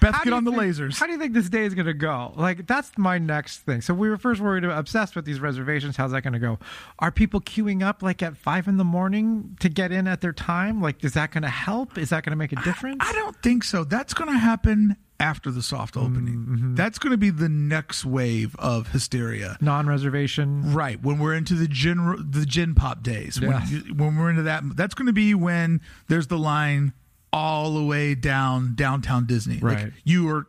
Beth, 0.00 0.14
How 0.14 0.24
get 0.24 0.32
on 0.32 0.44
the 0.44 0.52
think- 0.52 0.62
lasers. 0.62 0.98
How 0.98 1.04
do 1.04 1.12
you 1.12 1.18
think 1.18 1.34
this 1.34 1.50
day 1.50 1.66
is 1.66 1.74
going 1.74 1.84
to 1.84 1.92
go? 1.92 2.32
Like, 2.34 2.66
that's 2.66 2.96
my 2.96 3.18
next 3.18 3.58
thing. 3.58 3.82
So 3.82 3.92
we 3.92 4.08
were 4.08 4.16
first 4.16 4.40
worried 4.40 4.64
about 4.64 4.78
obsessed 4.78 5.14
with 5.14 5.26
these 5.26 5.38
reservations. 5.38 5.98
How's 5.98 6.12
that 6.12 6.22
going 6.22 6.32
to 6.32 6.38
go? 6.38 6.58
Are 6.98 7.10
people 7.10 7.42
queuing 7.42 7.82
up 7.82 8.02
like 8.02 8.22
at 8.22 8.38
five 8.38 8.68
in 8.68 8.78
the 8.78 8.84
morning 8.84 9.54
to 9.60 9.68
get 9.68 9.92
in 9.92 10.08
at 10.08 10.22
their 10.22 10.32
time? 10.32 10.80
Like, 10.80 11.04
is 11.04 11.12
that 11.12 11.30
going 11.30 11.42
to 11.42 11.50
help? 11.50 11.98
Is 11.98 12.08
that 12.08 12.24
going 12.24 12.30
to 12.32 12.36
make 12.36 12.52
a 12.52 12.62
difference? 12.62 12.96
I 13.00 13.12
don't 13.12 13.36
think 13.42 13.64
so. 13.64 13.84
That's 13.84 14.14
going 14.14 14.30
to 14.32 14.38
happen 14.38 14.96
after 15.22 15.50
the 15.50 15.62
soft 15.62 15.96
opening. 15.96 16.34
Mm-hmm. 16.46 16.74
That's 16.74 16.98
going 16.98 17.12
to 17.12 17.16
be 17.16 17.30
the 17.30 17.48
next 17.48 18.04
wave 18.04 18.56
of 18.58 18.88
hysteria. 18.88 19.56
Non-reservation. 19.60 20.74
Right 20.74 21.00
when 21.02 21.18
we're 21.18 21.34
into 21.34 21.54
the 21.54 21.68
gin 21.68 22.26
the 22.30 22.44
gin 22.44 22.74
pop 22.74 23.02
days, 23.02 23.40
when, 23.40 23.50
Yes. 23.52 23.72
when 23.94 24.16
we're 24.16 24.30
into 24.30 24.42
that, 24.42 24.64
that's 24.76 24.94
going 24.94 25.06
to 25.06 25.12
be 25.12 25.34
when 25.34 25.80
there's 26.08 26.26
the 26.26 26.36
line 26.38 26.92
all 27.32 27.72
the 27.72 27.84
way 27.84 28.14
down 28.14 28.74
downtown 28.74 29.24
Disney. 29.26 29.58
Like 29.60 29.76
Right. 29.78 29.92
you 30.04 30.28
are 30.28 30.46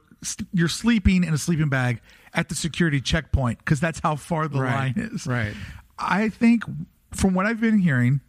you're 0.52 0.68
sleeping 0.70 1.24
in 1.24 1.34
a 1.34 1.38
sleeping 1.38 1.70
bag 1.70 2.02
at 2.34 2.50
the 2.50 2.56
security 2.56 3.00
checkpoint 3.00 3.60
because 3.60 3.80
that's 3.80 4.00
how 4.00 4.16
far 4.16 4.48
the 4.48 4.60
Right. 4.60 4.96
line 4.98 5.10
is. 5.14 5.28
Right. 5.28 5.54
I 6.00 6.30
think 6.30 6.64
from 7.12 7.34
what 7.36 7.46
I've 7.46 7.62
been 7.62 7.78
hearing, 7.78 8.22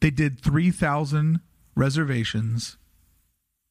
they 0.00 0.10
did 0.10 0.38
three 0.40 0.70
thousand 0.70 1.40
reservations. 1.74 2.76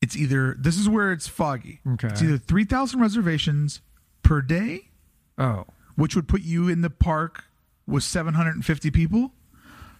It's 0.02 0.16
either 0.18 0.56
this 0.60 0.78
is 0.78 0.90
where 0.90 1.12
it's 1.12 1.28
foggy. 1.28 1.80
Okay. 1.94 2.08
It's 2.08 2.22
either 2.22 2.38
three 2.38 2.66
thousand 2.66 3.00
reservations 3.02 3.82
per 4.24 4.42
day 4.42 4.90
Oh. 5.38 5.66
which 5.96 6.16
would 6.16 6.28
put 6.28 6.42
you 6.42 6.68
in 6.70 6.82
the 6.82 6.90
park 6.90 7.46
with 7.88 8.04
750 8.04 8.92
people 8.92 9.34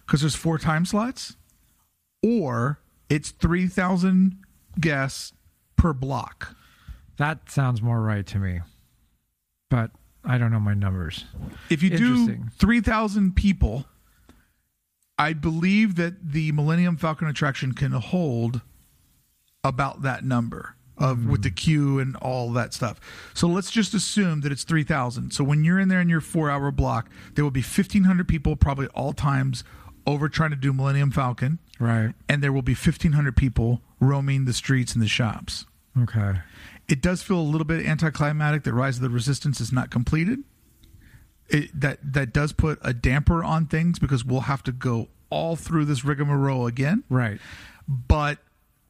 because 0.06 0.20
there's 0.20 0.34
four 0.34 0.58
time 0.58 0.84
slots, 0.84 1.36
or 2.22 2.80
it's 3.08 3.30
3,000 3.30 4.38
guests 4.80 5.32
per 5.76 5.92
block. 5.92 6.56
That 7.18 7.50
sounds 7.50 7.82
more 7.82 8.00
right 8.00 8.26
to 8.28 8.38
me. 8.38 8.60
But 9.68 9.90
I 10.24 10.38
don't 10.38 10.50
know 10.52 10.60
my 10.60 10.74
numbers. 10.74 11.24
If 11.70 11.82
you 11.82 11.90
do 11.90 12.38
3,000 12.58 13.34
people, 13.36 13.86
I 15.18 15.32
believe 15.32 15.96
that 15.96 16.32
the 16.32 16.52
Millennium 16.52 16.96
Falcon 16.96 17.28
attraction 17.28 17.72
can 17.72 17.92
hold 17.92 18.60
about 19.64 20.02
that 20.02 20.24
number 20.24 20.74
of 20.98 21.26
with 21.26 21.42
the 21.42 21.48
mm-hmm. 21.48 21.54
queue 21.54 21.98
and 21.98 22.16
all 22.16 22.52
that 22.52 22.74
stuff. 22.74 23.00
So 23.34 23.46
let's 23.46 23.70
just 23.70 23.94
assume 23.94 24.40
that 24.42 24.52
it's 24.52 24.64
3,000. 24.64 25.32
So 25.32 25.42
when 25.44 25.64
you're 25.64 25.78
in 25.78 25.88
there 25.88 26.00
in 26.00 26.08
your 26.08 26.20
4-hour 26.20 26.70
block, 26.72 27.08
there 27.34 27.44
will 27.44 27.50
be 27.50 27.62
1,500 27.62 28.28
people 28.28 28.56
probably 28.56 28.88
all 28.88 29.12
times 29.12 29.64
over 30.06 30.28
trying 30.28 30.50
to 30.50 30.56
do 30.56 30.72
Millennium 30.72 31.10
Falcon 31.10 31.58
Right. 31.78 32.12
and 32.28 32.42
there 32.42 32.52
will 32.52 32.62
be 32.62 32.74
1,500 32.74 33.36
people 33.36 33.80
roaming 34.00 34.44
the 34.44 34.52
streets 34.52 34.94
and 34.94 35.02
the 35.02 35.08
shops. 35.08 35.64
Okay. 36.00 36.40
It 36.88 37.00
does 37.00 37.22
feel 37.22 37.38
a 37.38 37.42
little 37.42 37.64
bit 37.64 37.86
anticlimactic 37.86 38.64
that 38.64 38.72
Rise 38.72 38.96
of 38.96 39.02
the 39.02 39.10
Resistance 39.10 39.60
is 39.60 39.72
not 39.72 39.90
completed. 39.90 40.40
It, 41.48 41.80
that 41.80 41.98
that 42.02 42.32
does 42.32 42.52
put 42.52 42.78
a 42.82 42.94
damper 42.94 43.44
on 43.44 43.66
things 43.66 43.98
because 43.98 44.24
we'll 44.24 44.40
have 44.42 44.62
to 44.64 44.72
go 44.72 45.08
all 45.28 45.54
through 45.54 45.84
this 45.84 46.04
rigmarole 46.04 46.66
again. 46.66 47.04
Right. 47.08 47.40
But 47.86 48.38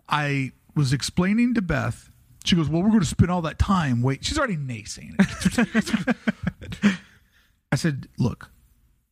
I 0.08 0.52
was 0.74 0.92
explaining 0.92 1.54
to 1.54 1.62
Beth. 1.62 2.10
She 2.44 2.56
goes, 2.56 2.68
"Well, 2.68 2.82
we're 2.82 2.88
going 2.88 3.00
to 3.00 3.06
spend 3.06 3.30
all 3.30 3.42
that 3.42 3.58
time 3.58 4.02
wait." 4.02 4.24
She's 4.24 4.38
already 4.38 4.56
naysaying 4.56 5.14
it. 5.18 6.96
I 7.72 7.76
said, 7.76 8.08
"Look, 8.18 8.50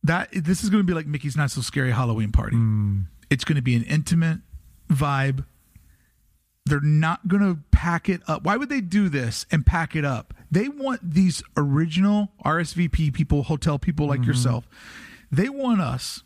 that 0.03 0.29
this 0.31 0.63
is 0.63 0.69
going 0.69 0.81
to 0.83 0.87
be 0.87 0.93
like 0.93 1.07
Mickey's 1.07 1.37
Not 1.37 1.51
So 1.51 1.61
Scary 1.61 1.91
Halloween 1.91 2.31
Party. 2.31 2.55
Hmm. 2.55 3.01
It's 3.29 3.43
going 3.45 3.55
to 3.55 3.61
be 3.61 3.75
an 3.75 3.83
intimate 3.83 4.39
vibe. 4.89 5.45
They're 6.65 6.79
not 6.81 7.27
going 7.27 7.41
to 7.41 7.59
pack 7.71 8.09
it 8.09 8.21
up. 8.27 8.43
Why 8.43 8.57
would 8.57 8.69
they 8.69 8.81
do 8.81 9.09
this 9.09 9.45
and 9.51 9.65
pack 9.65 9.95
it 9.95 10.05
up? 10.05 10.33
They 10.49 10.67
want 10.67 11.13
these 11.13 11.41
original 11.55 12.31
RSVP 12.45 13.13
people, 13.13 13.43
hotel 13.43 13.79
people 13.79 14.05
like 14.05 14.21
mm-hmm. 14.21 14.29
yourself. 14.29 14.67
They 15.31 15.49
want 15.49 15.81
us 15.81 16.23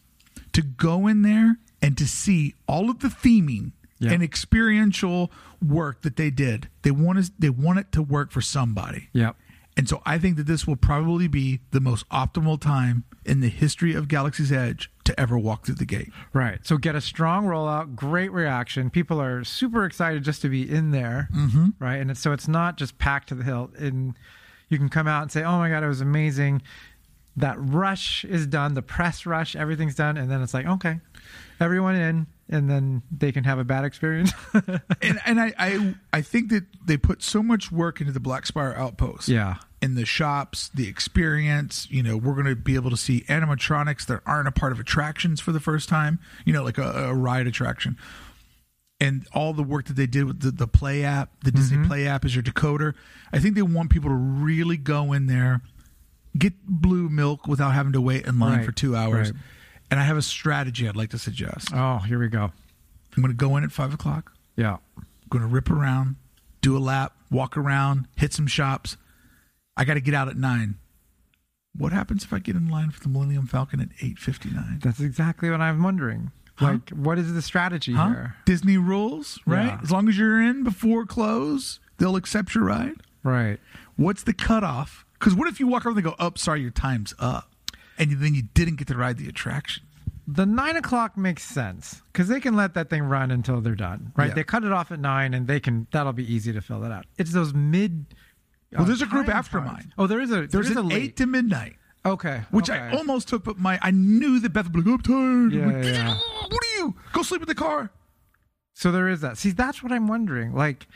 to 0.54 0.62
go 0.62 1.08
in 1.08 1.22
there 1.22 1.58
and 1.82 1.98
to 1.98 2.08
see 2.08 2.56
all 2.68 2.90
of 2.90 3.00
the 3.00 3.08
theming 3.08 3.72
Yeah. 3.98 4.12
and 4.12 4.22
experiential 4.22 5.32
work 5.66 6.02
that 6.02 6.18
they 6.18 6.30
did. 6.30 6.70
They 6.82 6.92
want 6.92 7.18
us 7.18 7.32
they 7.40 7.50
want 7.50 7.80
it 7.80 7.92
to 7.94 8.02
work 8.02 8.32
for 8.32 8.42
somebody. 8.42 9.10
Yep. 9.14 9.38
And 9.78 9.90
so 9.90 10.02
I 10.06 10.18
think 10.18 10.38
that 10.38 10.48
this 10.48 10.66
will 10.66 10.78
probably 10.78 11.28
be 11.28 11.60
the 11.72 11.82
most 11.82 12.08
optimal 12.10 12.60
time 12.60 13.04
in 13.26 13.42
the 13.42 13.50
history 13.50 13.94
of 13.94 14.08
Galaxy's 14.08 14.52
Edge 14.52 14.90
to 15.04 15.20
ever 15.20 15.38
walk 15.38 15.66
through 15.66 15.76
the 15.76 15.86
gate. 15.86 16.12
Right. 16.32 16.60
So 16.64 16.78
get 16.78 16.96
a 16.96 17.02
strong 17.02 17.46
rollout, 17.46 17.96
great 17.96 18.32
reaction. 18.32 18.90
People 18.90 19.22
are 19.22 19.44
super 19.44 19.84
excited 19.84 20.24
just 20.24 20.42
to 20.44 20.50
be 20.50 20.70
in 20.70 20.92
there. 20.92 21.28
Mm-hmm. 21.36 21.70
Right. 21.80 21.98
And 21.98 22.10
it's, 22.10 22.22
so 22.22 22.32
it's 22.32 22.48
not 22.48 22.78
just 22.78 22.98
packed 23.00 23.30
to 23.30 23.36
the 23.36 23.44
hilt. 23.44 23.76
And 23.76 24.16
you 24.70 24.78
can 24.78 24.88
come 24.88 25.08
out 25.08 25.24
and 25.24 25.32
say, 25.32 25.44
oh 25.44 25.58
my 25.58 25.70
God, 25.70 25.84
it 25.84 25.88
was 25.88 26.02
amazing. 26.02 26.62
That 27.36 27.58
rush 27.60 28.24
is 28.24 28.48
done, 28.48 28.76
the 28.76 28.82
press 28.82 29.26
rush, 29.26 29.58
everything's 29.58 29.96
done. 29.96 30.16
And 30.16 30.32
then 30.32 30.42
it's 30.42 30.54
like, 30.54 30.66
okay, 30.66 31.02
everyone 31.60 31.96
in. 31.96 32.28
And 32.48 32.70
then 32.70 33.02
they 33.12 33.32
can 33.32 33.44
have 33.44 33.58
a 33.58 33.64
bad 33.64 33.86
experience. 33.86 34.32
and 34.54 35.20
and 35.26 35.42
I, 35.42 35.54
I 35.58 35.96
I 36.14 36.22
think 36.22 36.50
that 36.52 36.64
they 36.86 36.96
put 36.98 37.24
so 37.24 37.42
much 37.42 37.72
work 37.72 38.00
into 38.02 38.14
the 38.14 38.20
Black 38.20 38.46
Spire 38.46 38.74
outpost. 38.78 39.28
yeah. 39.30 39.56
in 39.82 39.96
the 39.96 40.06
shops, 40.06 40.70
the 40.76 40.88
experience. 40.88 41.88
You 41.90 42.04
know, 42.04 42.18
we're 42.18 42.34
going 42.36 42.46
to 42.46 42.56
be 42.56 42.76
able 42.76 42.92
to 42.92 42.98
see 42.98 43.22
animatronics 43.22 44.06
that 44.06 44.22
aren't 44.28 44.48
a 44.48 44.52
part 44.52 44.72
of 44.72 44.80
attractions 44.80 45.42
for 45.42 45.52
the 45.52 45.60
first 45.60 45.90
time. 45.90 46.20
You 46.46 46.54
know, 46.54 46.64
like 46.64 46.78
a, 46.78 47.08
a 47.10 47.14
ride 47.16 47.48
attraction. 47.48 47.98
And 49.02 49.28
all 49.34 49.52
the 49.54 49.64
work 49.64 49.86
that 49.88 49.96
they 49.98 50.08
did 50.08 50.24
with 50.26 50.40
the, 50.42 50.52
the 50.52 50.68
Play 50.68 51.04
app, 51.04 51.44
the 51.44 51.52
Disney 51.52 51.78
mm-hmm. 51.78 51.88
Play 51.88 52.08
app 52.08 52.24
is 52.26 52.34
your 52.36 52.44
decoder. 52.44 52.94
I 53.34 53.40
think 53.40 53.56
they 53.56 53.62
want 53.62 53.90
people 53.90 54.10
to 54.10 54.16
really 54.16 54.78
go 54.78 55.12
in 55.12 55.26
there, 55.28 55.62
get 56.38 56.54
blue 56.66 57.10
milk 57.10 57.46
without 57.48 57.72
having 57.72 57.92
to 57.92 58.00
wait 58.02 58.26
in 58.26 58.40
line 58.40 58.60
Right, 58.60 58.66
for 58.66 58.72
two 58.72 58.96
hours. 58.96 59.32
right. 59.32 59.42
And 59.92 60.00
I 60.00 60.04
have 60.04 60.18
a 60.18 60.22
strategy 60.22 60.88
I'd 60.90 60.96
like 60.96 61.12
to 61.12 61.20
suggest. 61.20 61.70
Oh, 61.74 61.98
here 62.00 62.20
we 62.20 62.28
go. 62.28 62.52
I'm 63.16 63.22
going 63.24 63.28
to 63.32 63.34
go 63.38 63.56
in 63.58 63.64
at 63.64 63.72
five 63.72 63.94
o'clock. 63.94 64.32
Yeah. 64.58 64.78
I'm 64.98 65.06
going 65.30 65.42
to 65.44 65.48
rip 65.48 65.70
around, 65.70 66.16
do 66.62 66.76
a 66.78 66.80
lap, 66.80 67.14
walk 67.32 67.56
around, 67.58 68.08
hit 68.16 68.34
some 68.34 68.48
shops. 68.48 68.98
I 69.78 69.86
got 69.86 69.94
to 69.96 70.02
get 70.02 70.14
out 70.14 70.28
at 70.28 70.38
nine. 70.38 70.76
What 71.78 71.92
happens 71.92 72.24
if 72.24 72.32
I 72.34 72.40
get 72.40 72.56
in 72.56 72.70
line 72.70 72.90
for 72.92 73.02
the 73.02 73.10
Millennium 73.10 73.48
Falcon 73.48 73.82
at 73.82 73.90
eight 74.02 74.18
fifty 74.18 74.50
nine? 74.50 74.80
That's 74.82 75.00
exactly 75.02 75.50
what 75.50 75.60
I'm 75.62 75.84
wondering. 75.84 76.32
Huh? 76.56 76.66
Like, 76.74 76.90
what 76.92 77.18
is 77.20 77.34
the 77.34 77.42
strategy 77.42 77.92
Huh? 77.94 78.08
here? 78.08 78.36
Disney 78.46 78.78
rules, 78.78 79.40
right? 79.46 79.66
Yeah. 79.66 79.80
As 79.84 79.92
long 79.92 80.08
as 80.08 80.18
you're 80.18 80.42
in 80.42 80.64
before 80.64 81.06
close, 81.06 81.80
they'll 81.98 82.16
accept 82.16 82.56
your 82.56 82.64
ride. 82.64 82.96
Right. 83.24 83.60
What's 83.98 84.24
the 84.24 84.34
cutoff? 84.34 85.06
Because 85.20 85.36
what 85.36 85.50
if 85.50 85.60
you 85.60 85.68
walk 85.68 85.82
over 85.86 85.90
and 85.90 85.98
they 85.98 86.02
go, 86.02 86.16
"Oh, 86.18 86.32
sorry, 86.36 86.62
your 86.62 86.72
time's 86.72 87.14
up," 87.20 87.52
and 87.98 88.12
then 88.20 88.34
you 88.36 88.44
didn't 88.54 88.76
get 88.78 88.88
to 88.90 88.96
ride 88.96 89.18
the 89.18 89.28
attraction? 89.28 89.84
The 90.28 90.46
nine 90.46 90.76
o'clock 90.76 91.18
makes 91.18 91.44
sense 91.44 92.02
because 92.12 92.28
they 92.28 92.40
can 92.40 92.56
let 92.56 92.74
that 92.74 92.90
thing 92.90 93.04
run 93.04 93.30
until 93.30 93.62
they're 93.62 93.76
done, 93.76 94.12
right? 94.16 94.30
Yeah. 94.30 94.34
They 94.34 94.44
cut 94.44 94.64
it 94.64 94.72
off 94.72 94.92
at 94.92 95.00
nine, 95.00 95.34
and 95.36 95.46
they 95.48 95.60
can. 95.60 95.86
That'll 95.92 96.14
be 96.14 96.32
easy 96.34 96.52
to 96.54 96.62
fill 96.62 96.80
that 96.82 96.92
out. 96.92 97.06
It's 97.18 97.32
those 97.32 97.54
mid. 97.54 98.08
Well, 98.72 98.82
uh, 98.82 98.86
there's 98.86 99.04
a 99.04 99.06
group 99.06 99.30
after 99.30 99.60
times. 99.60 99.72
mine. 99.72 99.94
Oh, 100.00 100.08
there 100.08 100.20
is 100.20 100.32
a 100.32 100.48
There's 100.48 100.70
there 100.70 100.80
an 100.80 100.86
a 100.86 100.88
late. 100.90 101.04
eight 101.04 101.18
to 101.18 101.28
midnight. 101.28 101.76
okay, 102.06 102.42
which 102.50 102.70
okay. 102.72 102.80
I 102.80 102.96
almost 102.98 103.28
took, 103.28 103.44
but 103.44 103.60
my 103.60 103.78
I 103.84 103.92
knew 103.92 104.40
that 104.40 104.52
Beth 104.52 104.66
would 104.66 104.74
be 104.74 104.82
like, 104.90 105.00
I'm 105.00 105.02
tired. 105.04 105.54
Yeah, 105.54 105.62
I'm 105.68 105.74
like, 105.76 105.86
yeah. 105.94 106.18
What 106.50 106.64
are 106.64 106.78
you? 106.80 106.96
Go 107.14 107.22
sleep 107.22 107.42
in 107.44 107.48
the 107.48 107.54
car. 107.56 107.92
So 108.74 108.92
there 108.92 109.08
is 109.08 109.22
that. 109.22 109.38
See, 109.38 109.52
that's 109.52 109.84
what 109.84 109.92
I'm 109.92 110.08
wondering. 110.08 110.54
Like, 110.54 110.88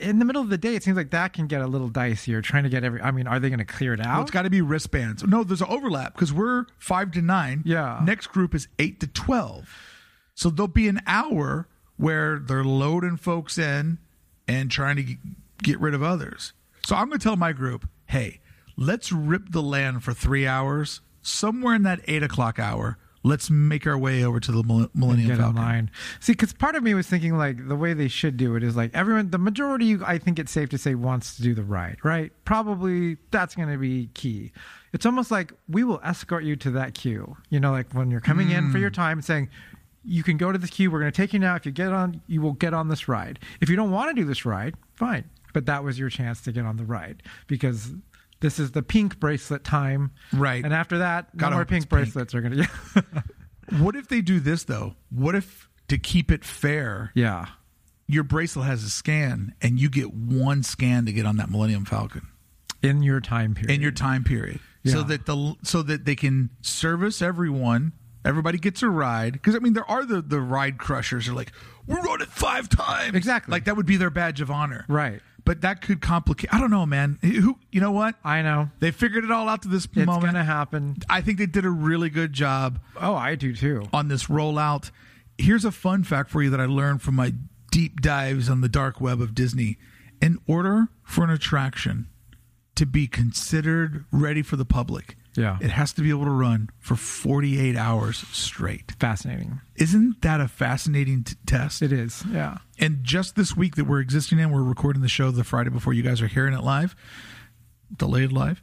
in 0.00 0.18
the 0.18 0.24
middle 0.24 0.42
of 0.42 0.48
the 0.48 0.58
day, 0.58 0.74
it 0.74 0.82
seems 0.82 0.96
like 0.96 1.10
that 1.10 1.32
can 1.32 1.46
get 1.46 1.60
a 1.62 1.66
little 1.66 1.88
dicier. 1.90 2.42
Trying 2.42 2.64
to 2.64 2.68
get 2.68 2.84
every. 2.84 3.00
I 3.00 3.10
mean, 3.10 3.26
are 3.26 3.38
they 3.38 3.48
going 3.48 3.58
to 3.58 3.64
clear 3.64 3.94
it 3.94 4.00
Well, 4.00 4.08
out? 4.08 4.22
it's 4.22 4.30
got 4.30 4.42
to 4.42 4.50
be 4.50 4.60
wristbands. 4.60 5.22
No, 5.24 5.44
there's 5.44 5.62
an 5.62 5.68
overlap 5.70 6.14
because 6.14 6.32
we're 6.32 6.66
five 6.78 7.12
to 7.12 7.22
nine. 7.22 7.62
Yeah. 7.64 8.00
Next 8.04 8.28
group 8.28 8.54
is 8.54 8.68
eight 8.78 9.00
to 9.00 9.06
twelve. 9.06 9.68
So 10.34 10.50
there'll 10.50 10.68
be 10.68 10.88
an 10.88 11.00
hour 11.06 11.68
where 11.96 12.38
they're 12.38 12.64
loading 12.64 13.16
folks 13.16 13.56
in 13.58 13.98
and 14.46 14.70
trying 14.70 14.96
to 14.96 15.16
get 15.62 15.80
rid 15.80 15.94
of 15.94 16.02
others. 16.02 16.52
So 16.84 16.94
I'm 16.94 17.08
going 17.08 17.18
to 17.18 17.22
tell 17.24 17.36
my 17.36 17.52
group, 17.52 17.88
hey, 18.06 18.40
let's 18.76 19.10
rip 19.10 19.50
the 19.50 19.62
land 19.62 20.04
for 20.04 20.12
three 20.12 20.46
hours. 20.46 21.00
Somewhere 21.22 21.74
in 21.74 21.82
that 21.84 22.00
eight 22.06 22.22
o'clock 22.22 22.58
hour, 22.60 22.98
let's 23.26 23.50
make 23.50 23.86
our 23.86 23.98
way 23.98 24.24
over 24.24 24.38
to 24.38 24.52
the 24.52 24.62
Millennium 24.94 25.28
get 25.28 25.38
Falcon. 25.38 25.56
in 25.56 25.62
line. 25.62 25.90
See, 26.20 26.32
because 26.32 26.52
part 26.52 26.76
of 26.76 26.82
me 26.82 26.94
was 26.94 27.06
thinking 27.06 27.36
like 27.36 27.68
the 27.68 27.74
way 27.74 27.92
they 27.92 28.08
should 28.08 28.36
do 28.36 28.54
it 28.54 28.62
is 28.62 28.76
like 28.76 28.92
everyone, 28.94 29.30
the 29.30 29.38
majority, 29.38 29.98
I 30.04 30.18
think 30.18 30.38
it's 30.38 30.52
safe 30.52 30.68
to 30.70 30.78
say, 30.78 30.94
wants 30.94 31.36
to 31.36 31.42
do 31.42 31.52
the 31.52 31.64
ride, 31.64 31.98
right? 32.04 32.32
Probably 32.44 33.16
that's 33.32 33.54
going 33.56 33.68
to 33.68 33.78
be 33.78 34.08
key. 34.14 34.52
It's 34.92 35.04
almost 35.04 35.30
like 35.30 35.52
we 35.68 35.82
will 35.82 36.00
escort 36.04 36.44
you 36.44 36.54
to 36.56 36.70
that 36.72 36.94
queue. 36.94 37.36
You 37.50 37.58
know, 37.58 37.72
like 37.72 37.92
when 37.92 38.10
you're 38.10 38.20
coming 38.20 38.50
in 38.50 38.70
for 38.70 38.78
mm. 38.78 38.82
your 38.82 38.90
time, 38.90 39.20
saying. 39.20 39.50
You 40.08 40.22
can 40.22 40.36
go 40.36 40.52
to 40.52 40.58
this 40.58 40.70
queue. 40.70 40.88
We're 40.88 41.00
going 41.00 41.10
to 41.10 41.16
take 41.16 41.32
you 41.32 41.40
now. 41.40 41.56
If 41.56 41.66
you 41.66 41.72
get 41.72 41.92
on, 41.92 42.22
you 42.28 42.40
will 42.40 42.52
get 42.52 42.72
on 42.72 42.86
this 42.86 43.08
ride. 43.08 43.40
If 43.60 43.68
you 43.68 43.74
don't 43.74 43.90
want 43.90 44.08
to 44.08 44.14
do 44.14 44.24
this 44.24 44.44
ride, 44.44 44.76
fine. 44.94 45.28
But 45.52 45.66
that 45.66 45.82
was 45.82 45.98
your 45.98 46.10
chance 46.10 46.40
to 46.42 46.52
get 46.52 46.64
on 46.64 46.76
the 46.76 46.84
ride 46.84 47.24
because 47.48 47.92
this 48.40 48.58
is 48.58 48.72
the 48.72 48.82
pink 48.82 49.18
bracelet 49.18 49.64
time. 49.64 50.10
Right. 50.32 50.64
And 50.64 50.72
after 50.74 50.98
that, 50.98 51.36
Gotta 51.36 51.50
no 51.50 51.56
more 51.58 51.64
pink 51.64 51.84
pink. 51.84 51.88
bracelets 51.90 52.34
are 52.34 52.40
going 52.40 52.56
to. 52.94 53.04
What 53.78 53.96
if 53.96 54.08
they 54.08 54.20
do 54.20 54.40
this 54.40 54.64
though? 54.64 54.94
What 55.10 55.34
if 55.34 55.68
to 55.88 55.98
keep 55.98 56.30
it 56.30 56.44
fair, 56.44 57.12
yeah. 57.14 57.46
your 58.08 58.24
bracelet 58.24 58.66
has 58.66 58.82
a 58.84 58.90
scan 58.90 59.54
and 59.62 59.78
you 59.80 59.88
get 59.88 60.12
one 60.12 60.62
scan 60.62 61.06
to 61.06 61.12
get 61.12 61.26
on 61.26 61.36
that 61.36 61.50
Millennium 61.50 61.84
Falcon 61.84 62.26
In 62.82 63.02
your 63.02 63.20
time 63.20 63.54
period. 63.54 63.74
in 63.74 63.80
your 63.80 63.92
time 63.92 64.24
period, 64.24 64.60
so 64.84 65.02
that 65.04 65.26
the 65.26 65.54
so 65.62 65.82
that 65.82 66.04
they 66.04 66.14
can 66.16 66.50
service 66.60 67.22
everyone. 67.22 67.92
Everybody 68.24 68.58
gets 68.58 68.82
a 68.82 68.88
ride 68.88 69.34
because 69.34 69.54
I 69.54 69.60
mean 69.60 69.72
there 69.74 69.88
are 69.88 70.04
the 70.04 70.20
the 70.20 70.40
ride 70.40 70.78
crushers. 70.78 71.26
They're 71.26 71.34
like 71.34 71.52
we 71.86 71.94
rode 71.94 72.20
it 72.22 72.28
five 72.28 72.68
times 72.68 73.14
Exactly. 73.14 73.52
Like 73.52 73.64
that 73.66 73.76
would 73.76 73.86
be 73.86 73.96
their 73.96 74.10
badge 74.10 74.40
of 74.40 74.50
honor, 74.50 74.84
Right. 74.88 75.20
But 75.46 75.62
that 75.62 75.80
could 75.80 76.02
complicate. 76.02 76.52
I 76.52 76.60
don't 76.60 76.70
know, 76.72 76.84
man. 76.84 77.18
Who 77.22 77.58
you 77.72 77.80
know 77.80 77.92
what? 77.92 78.16
I 78.24 78.42
know. 78.42 78.68
They 78.80 78.90
figured 78.90 79.24
it 79.24 79.30
all 79.30 79.48
out 79.48 79.62
to 79.62 79.68
this 79.68 79.86
It's 79.86 79.96
moment. 79.96 80.20
going 80.22 80.34
to 80.34 80.44
happen. 80.44 80.96
I 81.08 81.22
think 81.22 81.38
they 81.38 81.46
did 81.46 81.64
a 81.64 81.70
really 81.70 82.10
good 82.10 82.32
job 82.34 82.80
Oh, 83.00 83.14
I 83.14 83.36
do 83.36 83.54
too. 83.54 83.84
on 83.94 84.08
this 84.08 84.24
rollout. 84.26 84.90
Here's 85.38 85.64
a 85.64 85.70
fun 85.72 86.02
fact 86.04 86.30
for 86.30 86.42
you 86.42 86.50
that 86.50 86.60
I 86.60 86.66
learned 86.66 87.00
from 87.00 87.14
my 87.14 87.32
deep 87.70 88.00
dives 88.02 88.50
on 88.50 88.60
the 88.60 88.68
dark 88.68 89.00
web 89.00 89.20
of 89.22 89.34
Disney. 89.34 89.78
In 90.20 90.38
order 90.48 90.88
for 91.04 91.22
an 91.24 91.30
attraction 91.30 92.08
to 92.74 92.84
be 92.86 93.06
considered 93.06 94.04
ready 94.10 94.42
for 94.42 94.56
the 94.56 94.64
public, 94.64 95.16
Yeah. 95.36 95.58
it 95.60 95.70
has 95.70 95.92
to 95.94 96.02
be 96.02 96.10
able 96.10 96.24
to 96.24 96.30
run 96.30 96.70
for 96.78 96.96
48 96.96 97.76
hours 97.76 98.18
straight. 98.32 98.92
Fascinating. 98.98 99.60
Isn't 99.76 100.22
that 100.22 100.40
a 100.40 100.48
fascinating 100.48 101.24
t- 101.24 101.36
test? 101.46 101.82
It 101.82 101.92
is. 101.92 102.24
Yeah. 102.30 102.58
And 102.78 103.02
just 103.04 103.36
this 103.36 103.56
week 103.56 103.76
that 103.76 103.84
we're 103.84 104.00
existing 104.00 104.38
in, 104.38 104.50
we're 104.50 104.62
recording 104.62 105.02
the 105.02 105.08
show 105.08 105.30
the 105.30 105.44
Friday 105.44 105.70
before 105.70 105.92
you 105.92 106.02
guys 106.02 106.20
are 106.22 106.26
hearing 106.26 106.54
it 106.54 106.62
live, 106.62 106.94
delayed 107.94 108.32
live. 108.32 108.62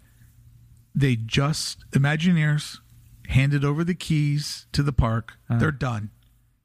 They 0.95 1.15
just 1.15 1.89
Imagineers 1.91 2.79
handed 3.29 3.65
over 3.65 3.83
the 3.83 3.95
keys 3.95 4.67
to 4.73 4.83
the 4.83 4.93
park. 4.93 5.33
Uh-huh. 5.49 5.59
They're 5.59 5.71
done. 5.71 6.11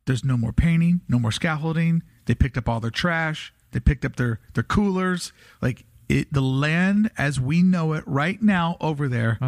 There's 0.06 0.24
no 0.24 0.36
more 0.36 0.52
painting, 0.52 1.02
no 1.08 1.18
more 1.18 1.32
scaffolding. 1.32 2.02
They 2.26 2.34
picked 2.34 2.56
up 2.58 2.68
all 2.68 2.80
their 2.80 2.90
trash. 2.90 3.52
They 3.72 3.80
picked 3.80 4.04
up 4.04 4.16
their 4.16 4.40
their 4.54 4.62
coolers. 4.62 5.32
Like 5.60 5.84
it, 6.08 6.32
the 6.32 6.40
land 6.42 7.10
as 7.18 7.38
we 7.40 7.62
know 7.62 7.92
it 7.92 8.04
right 8.06 8.40
now 8.42 8.76
over 8.80 9.08
there 9.08 9.38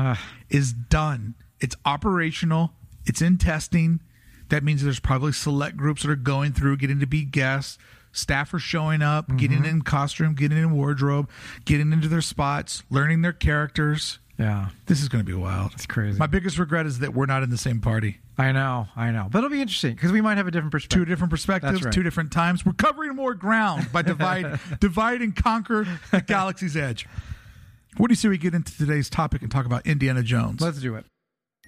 is 0.49 0.75
Ah. 0.77 0.83
done. 0.89 1.35
It's 1.61 1.77
operational. 1.85 2.73
It's 3.07 3.23
in 3.23 3.39
testing. 3.39 4.01
That 4.49 4.65
means 4.65 4.83
there's 4.83 5.01
probably 5.01 5.33
select 5.33 5.77
groups 5.77 6.03
that 6.03 6.11
are 6.11 6.17
going 6.17 6.53
through, 6.53 6.77
getting 6.79 7.01
to 7.01 7.07
be 7.07 7.25
guests. 7.25 7.79
Staff 8.13 8.53
are 8.55 8.59
showing 8.59 9.03
up, 9.03 9.29
Mm-hmm. 9.29 9.37
getting 9.37 9.65
in 9.65 9.83
costume, 9.83 10.35
getting 10.35 10.59
in 10.59 10.73
wardrobe, 10.73 11.31
getting 11.65 11.93
into 11.93 12.09
their 12.09 12.21
spots, 12.21 12.83
learning 12.91 13.23
their 13.23 13.33
characters. 13.33 14.19
Yeah. 14.39 14.71
This 14.87 15.03
is 15.03 15.09
going 15.09 15.25
to 15.25 15.31
be 15.31 15.37
wild. 15.37 15.73
It's 15.75 15.87
crazy. 15.87 16.19
My 16.19 16.27
biggest 16.27 16.59
regret 16.59 16.87
is 16.87 16.99
that 17.01 17.15
we're 17.15 17.27
not 17.27 17.43
in 17.43 17.51
the 17.51 17.59
same 17.59 17.81
party. 17.81 18.19
I 18.41 18.53
know. 18.53 18.89
I 18.97 19.11
know. 19.11 19.29
But 19.31 19.39
it'll 19.39 19.51
be 19.51 19.61
interesting 19.61 19.95
because 19.95 20.13
we 20.13 20.21
might 20.21 20.39
have 20.39 20.47
a 20.47 20.51
different 20.51 20.73
perspective. 20.73 20.99
Two 20.99 21.05
different 21.05 21.31
perspectives, 21.31 21.83
right. 21.83 21.93
two 21.93 22.03
different 22.03 22.33
times. 22.33 22.65
We're 22.65 22.73
covering 22.73 23.15
more 23.15 23.35
ground 23.35 23.93
by 23.93 24.03
divide, 24.03 24.59
divide 24.81 25.21
and 25.21 25.37
conquer 25.37 25.87
the 26.11 26.23
galaxy's 26.23 26.77
edge. 26.77 27.07
What 27.97 28.09
do 28.09 28.13
you 28.13 28.17
say 28.17 28.29
we 28.29 28.39
get 28.39 28.55
into 28.55 28.77
today's 28.77 29.11
topic 29.11 29.43
and 29.43 29.51
talk 29.51 29.67
about 29.67 29.87
Indiana 29.87 30.23
Jones? 30.23 30.61
Let's 30.61 30.81
do 30.81 30.95
it. 30.95 31.05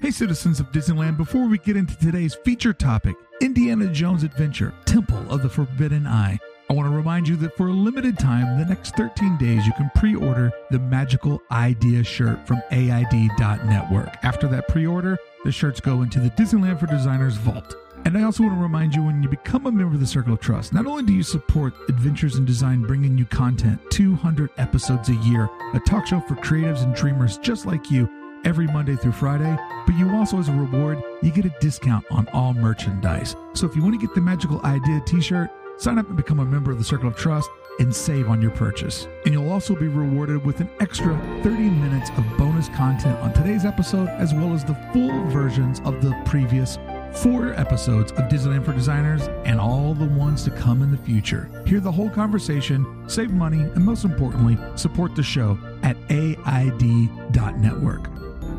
Hey, 0.00 0.11
citizens 0.11 0.61
of 0.61 0.72
Disneyland, 0.72 1.18
before 1.18 1.46
we 1.46 1.58
get 1.58 1.76
into 1.76 1.96
today's 1.98 2.35
feature 2.35 2.72
topic, 2.72 3.14
Indiana 3.42 3.88
Jones 3.88 4.22
Adventure 4.22 4.72
Temple 4.87 5.30
of 5.30 5.42
the 5.42 5.48
Forbidden 5.48 6.06
Eye, 6.06 6.38
I 6.72 6.74
want 6.74 6.90
to 6.90 6.96
remind 6.96 7.28
you 7.28 7.37
that 7.37 7.54
for 7.54 7.68
a 7.68 7.70
limited 7.70 8.18
time, 8.18 8.58
the 8.58 8.64
next 8.64 8.96
13 8.96 9.37
days, 9.37 9.66
you 9.66 9.74
can 9.74 9.90
pre 9.94 10.14
order 10.14 10.50
the 10.70 10.78
Magical 10.78 11.42
Idea 11.50 12.02
shirt 12.02 12.46
from 12.46 12.62
AID.network. 12.70 14.16
After 14.22 14.48
that 14.48 14.68
pre 14.68 14.87
order, 14.87 15.18
the 15.44 15.52
shirts 15.52 15.82
go 15.82 16.00
into 16.00 16.18
the 16.18 16.30
Disneyland 16.30 16.80
for 16.80 16.87
Designers 16.87 17.37
vault. 17.37 17.76
And 18.06 18.16
I 18.16 18.22
also 18.22 18.44
want 18.44 18.56
to 18.56 18.62
remind 18.62 18.94
you 18.94 19.02
when 19.02 19.22
you 19.22 19.28
become 19.28 19.66
a 19.66 19.70
member 19.70 19.92
of 19.92 20.00
the 20.00 20.06
Circle 20.06 20.32
of 20.32 20.40
Trust, 20.40 20.72
not 20.72 20.87
only 20.87 21.02
do 21.02 21.12
you 21.12 21.22
support 21.22 21.74
Adventures 21.90 22.37
in 22.37 22.46
Design 22.46 22.80
bringing 22.80 23.18
you 23.18 23.26
content 23.26 23.78
200 23.90 24.48
episodes 24.56 25.11
a 25.11 25.14
year, 25.16 25.50
a 25.74 25.80
talk 25.80 26.06
show 26.06 26.20
for 26.20 26.37
creatives 26.37 26.85
and 26.85 26.94
dreamers 26.94 27.37
just 27.37 27.66
like 27.66 27.90
you, 27.90 28.08
every 28.46 28.66
Monday 28.66 28.96
through 28.96 29.12
Friday, 29.12 29.58
but 29.87 29.94
you 29.96 30.11
also, 30.11 30.38
as 30.38 30.48
a 30.48 30.52
reward, 30.52 31.02
you 31.22 31.30
get 31.30 31.44
a 31.44 31.54
discount 31.61 32.06
on 32.11 32.26
all 32.28 32.54
merchandise. 32.54 33.37
So 33.52 33.66
if 33.66 33.76
you 33.76 33.82
want 33.82 34.00
to 34.00 34.04
get 34.04 34.14
the 34.14 34.22
Magical 34.22 34.61
Idea 34.64 35.02
t 35.04 35.20
shirt, 35.20 35.50
sign 35.83 35.99
up 35.99 36.07
and 36.07 36.16
become 36.16 36.38
a 36.38 36.45
member 36.45 36.71
of 36.71 36.79
the 36.79 36.85
Circle 36.85 37.09
of 37.09 37.16
Trust 37.16 37.51
and 37.81 37.92
save 37.95 38.29
on 38.29 38.40
your 38.40 38.53
purchase. 38.53 39.09
And 39.25 39.35
you'll 39.35 39.51
also 39.51 39.75
be 39.75 39.88
rewarded 39.88 40.45
with 40.45 40.61
an 40.61 40.71
extra 40.79 41.18
30 41.42 41.71
minutes 41.71 42.11
of 42.11 42.25
bonus 42.38 42.68
content 42.68 43.18
on 43.18 43.33
today's 43.33 43.64
episode, 43.64 44.09
as 44.11 44.33
well 44.33 44.55
as 44.55 44.64
the 44.64 44.77
full 44.92 45.25
versions 45.31 45.81
of 45.81 46.01
the 46.01 46.14
previous 46.25 46.79
four 47.14 47.53
episodes 47.55 48.12
of 48.12 48.29
Disneyland 48.29 48.64
for 48.64 48.73
Designers 48.73 49.23
and 49.45 49.59
all 49.59 49.92
the 49.95 50.07
ones 50.07 50.45
to 50.45 50.53
come 50.53 50.83
in 50.83 50.92
the 50.92 50.97
future. 50.97 51.51
Hear 51.66 51.81
the 51.81 51.90
whole 51.90 52.11
conversation, 52.11 53.09
save 53.09 53.33
money, 53.33 53.62
and 53.62 53.85
most 53.85 54.05
importantly, 54.05 54.57
support 54.77 55.16
the 55.16 55.25
show 55.25 55.59
at 55.83 55.97
AID.network. 56.11 58.09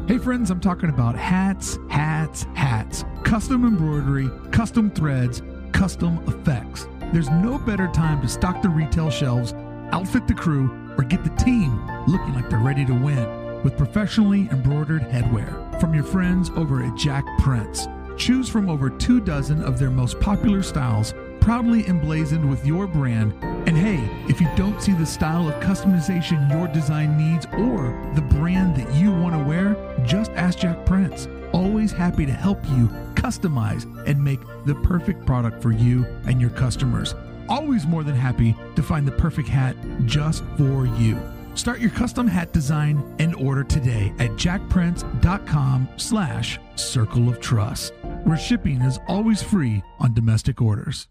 Hey 0.10 0.18
friends, 0.18 0.52
I'm 0.52 0.60
talking 0.60 0.90
about 0.90 1.16
hats, 1.16 1.80
hats, 1.90 2.46
hats, 2.54 3.06
custom 3.24 3.66
embroidery, 3.66 4.30
custom 4.52 4.92
threads, 4.92 5.42
custom 5.72 6.22
effects. 6.28 6.88
There's 7.14 7.30
no 7.30 7.60
better 7.60 7.88
time 7.90 8.22
to 8.24 8.28
stock 8.28 8.64
the 8.64 8.70
retail 8.70 9.12
shelves 9.12 9.54
outfit 9.94 10.28
the 10.28 10.34
crew, 10.34 10.96
or 10.98 11.04
get 11.04 11.24
the 11.24 11.44
team 11.44 11.80
looking 12.08 12.34
like 12.34 12.50
they're 12.50 12.58
ready 12.58 12.84
to 12.86 12.94
win 12.94 13.62
with 13.64 13.78
professionally 13.78 14.50
embroidered 14.52 15.04
headwear 15.04 15.80
from 15.80 15.94
your 15.94 16.04
friends 16.04 16.50
over 16.56 16.84
at 16.84 16.98
Jack 16.98 17.24
Prince. 17.38 17.88
Choose 18.18 18.50
from 18.50 18.68
over 18.68 18.90
two 18.90 19.20
dozen 19.20 19.64
of 19.64 19.78
their 19.78 19.92
most 19.92 20.20
popular 20.20 20.64
styles, 20.64 21.14
proudly 21.40 21.86
emblazoned 21.88 22.50
with 22.50 22.66
your 22.66 22.88
brand. 22.88 23.34
And 23.68 23.78
hey, 23.78 24.10
if 24.28 24.42
you 24.42 24.48
don't 24.56 24.82
see 24.82 24.94
the 24.94 25.06
style 25.06 25.48
of 25.48 25.62
customization 25.62 26.50
your 26.50 26.68
design 26.68 27.16
needs 27.16 27.46
or 27.54 28.12
the 28.16 28.22
brand 28.22 28.76
that 28.76 28.92
you 28.96 29.12
want 29.12 29.36
to 29.36 29.44
wear, 29.44 29.78
just 30.04 30.32
ask 30.32 30.58
Jack 30.58 30.84
Prince. 30.86 31.28
Always 31.54 31.92
happy 31.92 32.26
to 32.26 32.32
help 32.32 32.64
you 32.70 32.88
customize 33.14 33.86
and 34.08 34.22
make 34.22 34.42
the 34.66 34.76
perfect 34.76 35.26
product 35.26 35.62
for 35.62 35.72
you 35.72 36.06
and 36.26 36.42
your 36.42 36.50
customers. 36.50 37.16
Always 37.48 37.86
more 37.86 38.04
than 38.04 38.16
happy 38.16 38.56
to 38.76 38.82
find 38.84 39.08
the 39.08 39.12
perfect 39.12 39.48
hat 39.48 39.76
just 40.06 40.44
for 40.58 40.88
you. 40.98 41.18
Start 41.56 41.80
your 41.80 41.92
custom 41.92 42.28
hat 42.28 42.52
design 42.52 43.16
and 43.20 43.36
order 43.36 43.64
today 43.64 44.12
at 44.18 44.32
jackprince.com 44.32 45.88
slash 45.98 46.60
circle 46.76 47.30
of 47.30 47.40
trust, 47.40 47.94
where 48.24 48.38
shipping 48.38 48.82
is 48.82 49.00
always 49.08 49.44
free 49.44 49.84
on 50.00 50.16
domestic 50.16 50.60
orders. 50.62 51.08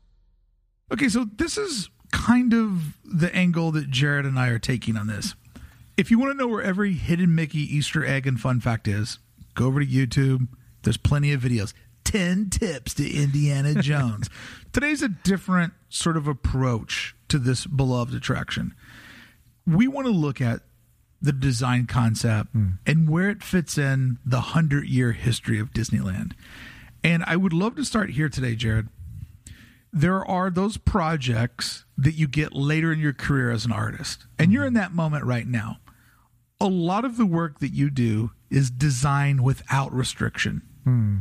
Okay, 0.92 1.08
so 1.08 1.26
this 1.36 1.56
is 1.56 1.88
kind 2.10 2.52
of 2.52 2.98
the 3.04 3.34
angle 3.34 3.70
that 3.72 3.88
Jared 3.90 4.26
and 4.26 4.38
I 4.38 4.48
are 4.48 4.58
taking 4.58 4.96
on 4.96 5.06
this. 5.06 5.34
If 5.96 6.10
you 6.10 6.18
want 6.18 6.32
to 6.32 6.36
know 6.36 6.48
where 6.48 6.62
every 6.62 6.94
hidden 6.94 7.34
Mickey 7.34 7.60
Easter 7.60 8.04
egg 8.04 8.26
and 8.26 8.40
fun 8.40 8.60
fact 8.60 8.88
is, 8.88 9.18
go 9.54 9.66
over 9.66 9.80
to 9.80 9.86
YouTube. 9.86 10.48
There's 10.82 10.96
plenty 10.96 11.32
of 11.32 11.40
videos. 11.42 11.72
10 12.04 12.50
tips 12.50 12.94
to 12.94 13.08
Indiana 13.10 13.74
Jones. 13.82 14.28
Today's 14.72 15.02
a 15.02 15.08
different 15.08 15.72
sort 15.88 16.16
of 16.16 16.26
approach 16.26 17.14
to 17.28 17.38
this 17.38 17.66
beloved 17.66 18.14
attraction. 18.14 18.74
We 19.66 19.86
want 19.86 20.06
to 20.06 20.12
look 20.12 20.40
at 20.40 20.60
the 21.20 21.32
design 21.32 21.86
concept 21.86 22.50
Hmm. 22.52 22.68
and 22.84 23.08
where 23.08 23.30
it 23.30 23.44
fits 23.44 23.78
in 23.78 24.18
the 24.24 24.38
100 24.38 24.86
year 24.88 25.12
history 25.12 25.60
of 25.60 25.72
Disneyland. 25.72 26.32
And 27.04 27.22
I 27.24 27.36
would 27.36 27.52
love 27.52 27.76
to 27.76 27.84
start 27.84 28.10
here 28.10 28.28
today, 28.28 28.56
Jared. 28.56 28.88
There 29.92 30.24
are 30.24 30.50
those 30.50 30.78
projects 30.78 31.84
that 31.98 32.14
you 32.14 32.26
get 32.26 32.54
later 32.54 32.92
in 32.92 32.98
your 32.98 33.12
career 33.12 33.50
as 33.50 33.64
an 33.66 33.72
artist, 33.72 34.26
and 34.38 34.50
you're 34.52 34.64
in 34.64 34.74
that 34.74 34.92
moment 34.92 35.24
right 35.24 35.46
now. 35.46 35.78
A 36.62 36.68
lot 36.68 37.04
of 37.04 37.16
the 37.16 37.26
work 37.26 37.58
that 37.58 37.72
you 37.72 37.90
do 37.90 38.30
is 38.50 38.70
design 38.70 39.42
without 39.42 39.92
restriction. 39.92 40.62
Hmm. 40.84 41.16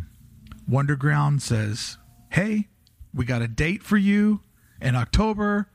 Wonderground 0.69 1.41
says, 1.41 1.97
Hey, 2.30 2.69
we 3.13 3.25
got 3.25 3.41
a 3.41 3.47
date 3.47 3.82
for 3.82 3.97
you 3.97 4.41
in 4.82 4.95
October. 4.95 5.67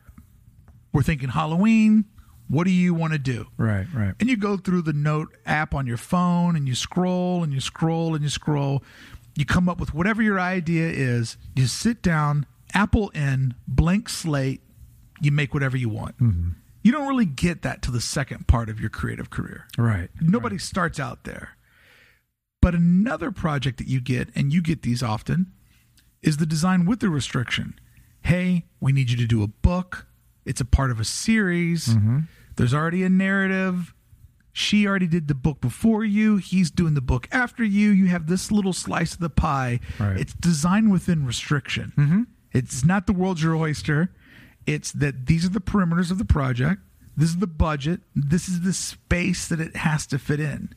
We're 0.92 1.02
thinking 1.02 1.31
Halloween. 1.31 2.05
What 2.48 2.64
do 2.64 2.70
you 2.70 2.94
want 2.94 3.12
to 3.12 3.18
do? 3.18 3.48
Right, 3.57 3.87
right. 3.92 4.14
And 4.20 4.31
you 4.31 4.37
go 4.37 4.57
through 4.57 4.83
the 4.83 4.92
note 4.92 5.37
app 5.44 5.74
on 5.74 5.87
your 5.87 5.96
phone 5.96 6.55
and 6.55 6.68
you 6.68 6.76
scroll 6.76 7.42
and 7.42 7.52
you 7.52 7.61
scroll 7.61 8.14
and 8.14 8.22
you 8.22 8.31
scroll. 8.31 8.85
You 9.35 9.44
come 9.44 9.68
up 9.68 9.81
with 9.81 9.92
whatever 9.92 10.22
your 10.22 10.38
idea 10.38 10.88
is. 10.88 11.37
You 11.57 11.66
sit 11.66 12.02
down, 12.02 12.46
Apple 12.72 13.11
in, 13.11 13.55
blank 13.66 14.09
slate, 14.09 14.62
you 15.20 15.33
make 15.33 15.52
whatever 15.52 15.76
you 15.76 15.88
want. 15.88 16.16
Mm-hmm. 16.18 16.50
You 16.87 16.92
don't 16.92 17.09
really 17.09 17.27
get 17.27 17.62
that 17.62 17.83
to 17.83 17.90
the 17.90 18.01
second 18.01 18.46
part 18.46 18.68
of 18.68 18.79
your 18.79 18.90
creative 18.90 19.29
career. 19.29 19.66
Right. 19.77 20.09
Nobody 20.20 20.57
starts 20.57 21.01
out 21.01 21.25
there. 21.25 21.57
But 22.62 22.77
another 22.77 23.33
project 23.33 23.79
that 23.79 23.88
you 23.88 24.01
get, 24.01 24.29
and 24.37 24.53
you 24.53 24.62
get 24.62 24.83
these 24.83 25.03
often, 25.03 25.51
is 26.22 26.37
the 26.37 26.46
design 26.46 26.87
with 26.87 27.01
the 27.01 27.09
restriction. 27.09 27.75
Hey, 28.22 28.66
we 28.79 28.92
need 28.92 29.11
you 29.11 29.16
to 29.16 29.27
do 29.27 29.42
a 29.42 29.49
book. 29.49 30.07
It's 30.44 30.61
a 30.61 30.64
part 30.64 30.92
of 30.92 31.01
a 31.01 31.05
series. 31.05 31.88
Mm-hmm. 31.88 32.20
There's 32.55 32.72
already 32.72 33.03
a 33.03 33.09
narrative. 33.09 33.92
She 34.53 34.87
already 34.87 35.09
did 35.09 35.27
the 35.27 35.35
book 35.35 35.61
before 35.61 36.05
you. 36.05 36.37
He's 36.37 36.70
doing 36.70 36.94
the 36.94 37.01
book 37.01 37.27
after 37.33 37.64
you. 37.64 37.90
You 37.90 38.07
have 38.07 38.29
this 38.29 38.53
little 38.53 38.72
slice 38.72 39.12
of 39.12 39.18
the 39.18 39.29
pie. 39.29 39.81
Right. 39.99 40.20
It's 40.20 40.35
designed 40.35 40.92
within 40.92 41.27
restriction. 41.27 41.92
Mm-hmm. 41.96 42.22
It's 42.53 42.85
not 42.85 43.09
the 43.09 43.12
world's 43.12 43.42
your 43.42 43.57
oyster. 43.57 44.12
It's 44.66 44.92
that 44.92 45.26
these 45.26 45.44
are 45.46 45.50
the 45.50 45.61
perimeters 45.61 46.11
of 46.11 46.18
the 46.18 46.24
project. 46.24 46.83
This 47.16 47.31
is 47.31 47.38
the 47.38 47.46
budget. 47.46 48.00
This 48.14 48.48
is 48.48 48.61
the 48.61 48.72
space 48.72 49.48
that 49.48 49.61
it 49.61 49.76
has 49.76 50.07
to 50.09 50.18
fit 50.18 50.40
in. 50.40 50.74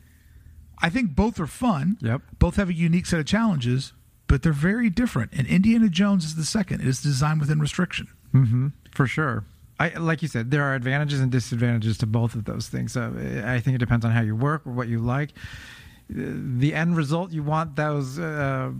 I 0.82 0.88
think 0.88 1.14
both 1.14 1.38
are 1.38 1.46
fun. 1.46 1.98
Yep. 2.00 2.22
Both 2.38 2.56
have 2.56 2.70
a 2.70 2.72
unique 2.72 3.06
set 3.06 3.20
of 3.20 3.26
challenges, 3.26 3.92
but 4.26 4.42
they're 4.42 4.52
very 4.52 4.88
different. 4.88 5.32
And 5.34 5.46
Indiana 5.46 5.88
Jones 5.88 6.24
is 6.24 6.36
the 6.36 6.44
second. 6.44 6.80
It 6.80 6.86
is 6.86 7.02
designed 7.02 7.40
within 7.40 7.60
restriction. 7.60 8.08
Mm-hmm. 8.32 8.68
For 8.92 9.06
sure. 9.06 9.44
I, 9.78 9.88
like 9.90 10.22
you 10.22 10.28
said, 10.28 10.50
there 10.50 10.62
are 10.62 10.74
advantages 10.74 11.20
and 11.20 11.32
disadvantages 11.32 11.98
to 11.98 12.06
both 12.06 12.34
of 12.34 12.44
those 12.44 12.68
things. 12.68 12.92
So 12.92 13.12
I 13.44 13.60
think 13.60 13.74
it 13.74 13.78
depends 13.78 14.04
on 14.04 14.12
how 14.12 14.20
you 14.20 14.36
work 14.36 14.66
or 14.66 14.72
what 14.72 14.88
you 14.88 14.98
like. 14.98 15.30
The 16.08 16.74
end 16.74 16.96
result, 16.96 17.32
you 17.32 17.42
want 17.42 17.76
those 17.76 18.18
uh, 18.18 18.72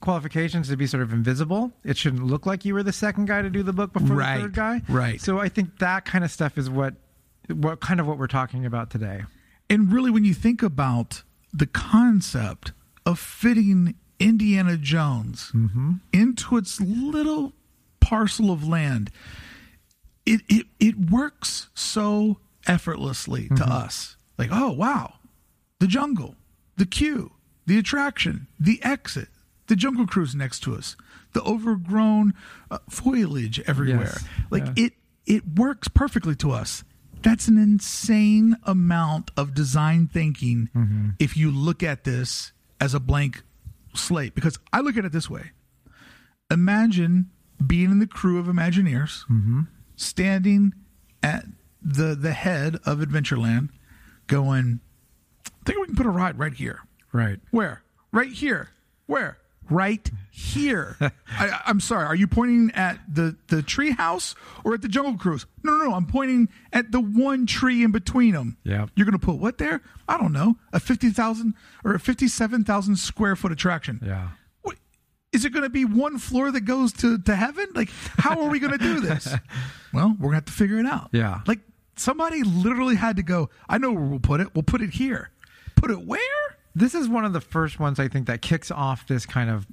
qualifications 0.00 0.68
to 0.68 0.76
be 0.76 0.86
sort 0.86 1.02
of 1.02 1.12
invisible. 1.12 1.72
It 1.84 1.96
shouldn't 1.96 2.24
look 2.24 2.46
like 2.46 2.64
you 2.64 2.74
were 2.74 2.82
the 2.82 2.92
second 2.92 3.26
guy 3.26 3.42
to 3.42 3.50
do 3.50 3.62
the 3.62 3.72
book 3.72 3.92
before 3.92 4.16
Right, 4.16 4.36
the 4.36 4.42
third 4.42 4.54
guy. 4.54 4.82
right. 4.88 5.20
So 5.20 5.38
I 5.38 5.48
think 5.48 5.78
that 5.80 6.04
kind 6.04 6.24
of 6.24 6.30
stuff 6.30 6.56
is 6.56 6.70
what, 6.70 6.94
what 7.48 7.80
kind 7.80 8.00
of 8.00 8.06
what 8.06 8.18
we're 8.18 8.28
talking 8.28 8.64
about 8.64 8.90
today. 8.90 9.22
And 9.68 9.92
really, 9.92 10.10
when 10.10 10.24
you 10.24 10.34
think 10.34 10.62
about 10.62 11.22
the 11.52 11.66
concept 11.66 12.72
of 13.04 13.18
fitting 13.18 13.94
Indiana 14.18 14.76
Jones 14.76 15.50
mm-hmm. 15.54 15.94
into 16.12 16.56
its 16.56 16.80
little 16.80 17.52
parcel 18.00 18.50
of 18.50 18.66
land, 18.66 19.10
it, 20.26 20.42
it, 20.48 20.66
it 20.78 21.10
works 21.10 21.68
so 21.74 22.38
effortlessly 22.66 23.48
to 23.48 23.54
mm-hmm. 23.54 23.72
us. 23.72 24.16
Like, 24.38 24.50
oh, 24.52 24.72
wow, 24.72 25.14
the 25.78 25.86
jungle, 25.86 26.36
the 26.76 26.86
queue, 26.86 27.32
the 27.66 27.78
attraction, 27.78 28.46
the 28.58 28.82
exit, 28.82 29.28
the 29.70 29.76
jungle 29.76 30.06
cruise 30.06 30.34
next 30.34 30.60
to 30.64 30.74
us, 30.74 30.96
the 31.32 31.40
overgrown 31.42 32.34
uh, 32.70 32.78
foliage 32.90 33.60
everywhere. 33.66 34.02
Yes, 34.18 34.24
Like, 34.50 34.66
yeah. 34.76 34.84
it, 34.86 34.92
it 35.26 35.42
works 35.56 35.88
perfectly 35.88 36.34
to 36.36 36.50
us. 36.50 36.84
That's 37.22 37.48
an 37.48 37.56
insane 37.56 38.56
amount 38.64 39.30
of 39.36 39.54
design 39.54 40.08
thinking 40.12 41.14
if 41.18 41.36
you 41.36 41.50
look 41.50 41.82
at 41.82 42.04
this 42.04 42.52
as 42.80 42.94
a 42.94 43.00
blank 43.00 43.42
slate. 43.94 44.34
Because 44.34 44.58
I 44.72 44.80
look 44.80 44.96
at 44.96 45.04
it 45.04 45.12
this 45.12 45.28
way 45.30 45.52
imagine 46.50 47.30
being 47.64 47.90
in 47.90 47.98
the 48.00 48.06
crew 48.06 48.38
of 48.40 48.46
Imagineers, 48.46 49.22
standing 49.96 50.72
at 51.22 51.44
the, 51.82 52.14
the 52.14 52.32
head 52.32 52.76
of 52.86 52.98
Adventureland, 52.98 53.68
going, 54.26 54.80
I 55.46 55.50
think 55.64 55.78
we 55.78 55.86
can 55.86 55.96
put 55.96 56.06
a 56.06 56.10
ride 56.10 56.38
right 56.38 56.54
here. 56.54 56.80
Right. 57.12 57.38
Where? 57.50 57.82
Right 58.12 58.32
here. 58.32 58.70
Where? 59.06 59.38
Right 59.70 60.10
here. 60.30 60.96
I, 61.00 61.60
I'm 61.66 61.80
sorry. 61.80 62.04
Are 62.06 62.14
you 62.14 62.26
pointing 62.26 62.70
at 62.74 62.98
the 63.08 63.36
the 63.48 63.62
tree 63.62 63.92
house 63.92 64.34
or 64.64 64.74
at 64.74 64.82
the 64.82 64.88
Jungle 64.88 65.16
Cruise? 65.16 65.46
No, 65.62 65.76
no, 65.76 65.90
no. 65.90 65.94
I'm 65.94 66.06
pointing 66.06 66.48
at 66.72 66.92
the 66.92 67.00
one 67.00 67.46
tree 67.46 67.82
in 67.84 67.92
between 67.92 68.32
them. 68.32 68.56
Yeah. 68.64 68.86
You're 68.94 69.06
going 69.06 69.18
to 69.18 69.24
put 69.24 69.36
what 69.36 69.58
there? 69.58 69.80
I 70.08 70.18
don't 70.18 70.32
know. 70.32 70.56
A 70.72 70.80
fifty 70.80 71.10
thousand 71.10 71.54
or 71.84 71.94
a 71.94 72.00
fifty-seven 72.00 72.64
thousand 72.64 72.96
square 72.96 73.36
foot 73.36 73.52
attraction. 73.52 74.00
Yeah. 74.04 74.30
What, 74.62 74.76
is 75.32 75.44
it 75.44 75.52
going 75.52 75.62
to 75.62 75.70
be 75.70 75.84
one 75.84 76.18
floor 76.18 76.50
that 76.50 76.62
goes 76.62 76.92
to 76.94 77.18
to 77.18 77.36
heaven? 77.36 77.68
Like, 77.74 77.90
how 78.18 78.40
are 78.40 78.48
we 78.48 78.58
going 78.58 78.76
to 78.76 78.78
do 78.78 79.00
this? 79.00 79.34
well, 79.92 80.16
we're 80.18 80.30
going 80.30 80.32
to 80.32 80.36
have 80.36 80.44
to 80.46 80.52
figure 80.52 80.78
it 80.78 80.86
out. 80.86 81.10
Yeah. 81.12 81.40
Like 81.46 81.60
somebody 81.96 82.42
literally 82.42 82.96
had 82.96 83.16
to 83.16 83.22
go. 83.22 83.50
I 83.68 83.78
know 83.78 83.92
where 83.92 84.04
we'll 84.04 84.18
put 84.20 84.40
it. 84.40 84.54
We'll 84.54 84.62
put 84.62 84.82
it 84.82 84.90
here. 84.90 85.30
Put 85.76 85.90
it 85.90 86.04
where? 86.06 86.20
This 86.74 86.94
is 86.94 87.08
one 87.08 87.24
of 87.24 87.32
the 87.32 87.40
first 87.40 87.80
ones 87.80 87.98
I 87.98 88.06
think 88.08 88.26
that 88.28 88.42
kicks 88.42 88.70
off 88.70 89.06
this 89.06 89.26
kind 89.26 89.50
of 89.50 89.66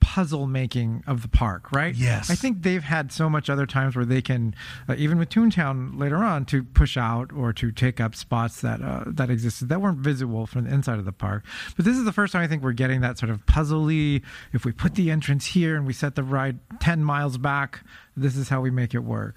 puzzle 0.00 0.46
making 0.46 1.02
of 1.06 1.20
the 1.22 1.28
park, 1.28 1.72
right? 1.72 1.94
Yes. 1.94 2.30
I 2.30 2.34
think 2.34 2.62
they've 2.62 2.82
had 2.82 3.10
so 3.12 3.28
much 3.28 3.50
other 3.50 3.66
times 3.66 3.96
where 3.96 4.04
they 4.04 4.22
can, 4.22 4.54
uh, 4.88 4.94
even 4.96 5.18
with 5.18 5.28
Toontown 5.30 5.98
later 5.98 6.18
on, 6.18 6.44
to 6.46 6.62
push 6.62 6.96
out 6.96 7.32
or 7.32 7.52
to 7.54 7.72
take 7.72 8.00
up 8.00 8.14
spots 8.14 8.60
that 8.60 8.80
uh, 8.80 9.04
that 9.08 9.30
existed 9.30 9.68
that 9.68 9.80
weren't 9.82 9.98
visible 9.98 10.46
from 10.46 10.64
the 10.64 10.72
inside 10.72 10.98
of 10.98 11.04
the 11.04 11.12
park. 11.12 11.44
But 11.76 11.84
this 11.84 11.96
is 11.96 12.04
the 12.04 12.12
first 12.12 12.32
time 12.32 12.42
I 12.42 12.46
think 12.46 12.62
we're 12.62 12.72
getting 12.72 13.00
that 13.02 13.18
sort 13.18 13.30
of 13.30 13.44
puzzly. 13.46 14.22
If 14.52 14.64
we 14.64 14.72
put 14.72 14.94
the 14.94 15.10
entrance 15.10 15.46
here 15.46 15.76
and 15.76 15.86
we 15.86 15.92
set 15.92 16.14
the 16.14 16.22
ride 16.22 16.60
ten 16.80 17.02
miles 17.04 17.36
back, 17.36 17.84
this 18.16 18.36
is 18.36 18.48
how 18.48 18.60
we 18.60 18.70
make 18.70 18.94
it 18.94 19.00
work. 19.00 19.36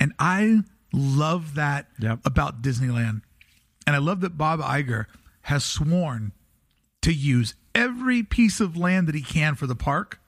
And 0.00 0.12
I 0.18 0.60
love 0.92 1.54
that 1.54 1.88
Yep. 1.98 2.20
about 2.24 2.62
Disneyland. 2.62 3.20
And 3.86 3.94
I 3.94 3.98
love 3.98 4.20
that 4.22 4.38
Bob 4.38 4.60
Iger 4.60 5.06
has 5.42 5.64
sworn 5.64 6.32
to 7.02 7.12
use 7.12 7.54
every 7.74 8.22
piece 8.22 8.60
of 8.60 8.76
land 8.76 9.06
that 9.08 9.14
he 9.14 9.22
can 9.22 9.54
for 9.54 9.66
the 9.66 9.74
park. 9.74 10.20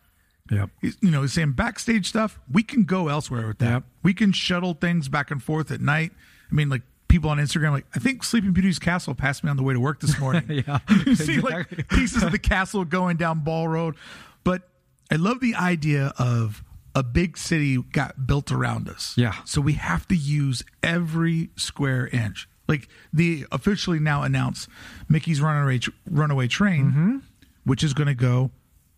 Yep. 0.51 0.71
He's, 0.81 0.97
you 1.01 1.11
know, 1.11 1.23
he's 1.23 1.33
saying 1.33 1.53
backstage 1.53 2.09
stuff, 2.09 2.39
we 2.51 2.63
can 2.63 2.85
go 2.85 3.09
elsewhere 3.09 3.47
with 3.47 3.59
that. 3.59 3.71
Yep. 3.71 3.83
We 4.03 4.15
can 4.15 4.33
shuttle 4.33 4.75
things 4.75 5.09
back 5.09 5.31
and 5.31 5.43
forth 5.43 5.71
at 5.71 5.81
night. 5.81 6.13
I 6.51 6.55
mean, 6.55 6.69
like 6.69 6.83
people 7.09 7.31
on 7.31 7.39
Instagram, 7.39 7.73
like, 7.73 7.87
I 7.95 7.99
think 7.99 8.25
Sleeping 8.25 8.53
Beauty's 8.53 8.79
castle 8.79 9.15
passed 9.15 9.45
me 9.45 9.51
on 9.51 9.57
the 9.57 9.63
way 9.63 9.75
to 9.75 9.81
work 9.81 10.01
this 10.01 10.19
morning. 10.19 10.45
Yeah, 10.67 10.79
you 11.07 11.15
see 11.15 11.41
like 11.41 11.89
pieces 11.89 12.23
of 12.23 12.33
the 12.33 12.39
castle 12.39 12.85
going 12.85 13.17
down 13.17 13.41
Ball 13.41 13.69
Road. 13.69 13.97
But 14.43 14.63
I 15.11 15.17
love 15.17 15.41
the 15.41 15.55
idea 15.55 16.13
of 16.19 16.65
a 16.95 17.03
big 17.03 17.37
city 17.39 17.81
got 17.81 18.27
built 18.27 18.51
around 18.51 18.89
us. 18.89 19.15
Yeah. 19.17 19.35
So 19.45 19.61
we 19.61 19.75
have 19.75 20.09
to 20.09 20.17
use 20.17 20.65
every 20.83 21.51
square 21.57 22.09
inch. 22.09 22.49
Like 22.71 22.89
the 23.13 23.45
officially 23.53 23.99
now 23.99 24.23
announced 24.23 24.69
Mickey's 25.09 25.41
Runaway 25.43 25.81
Runaway 26.11 26.47
Train, 26.49 26.85
Mm-hmm. 26.87 27.17
which 27.65 27.85
is 27.85 27.93
going 27.93 28.07
to 28.07 28.15
go 28.15 28.51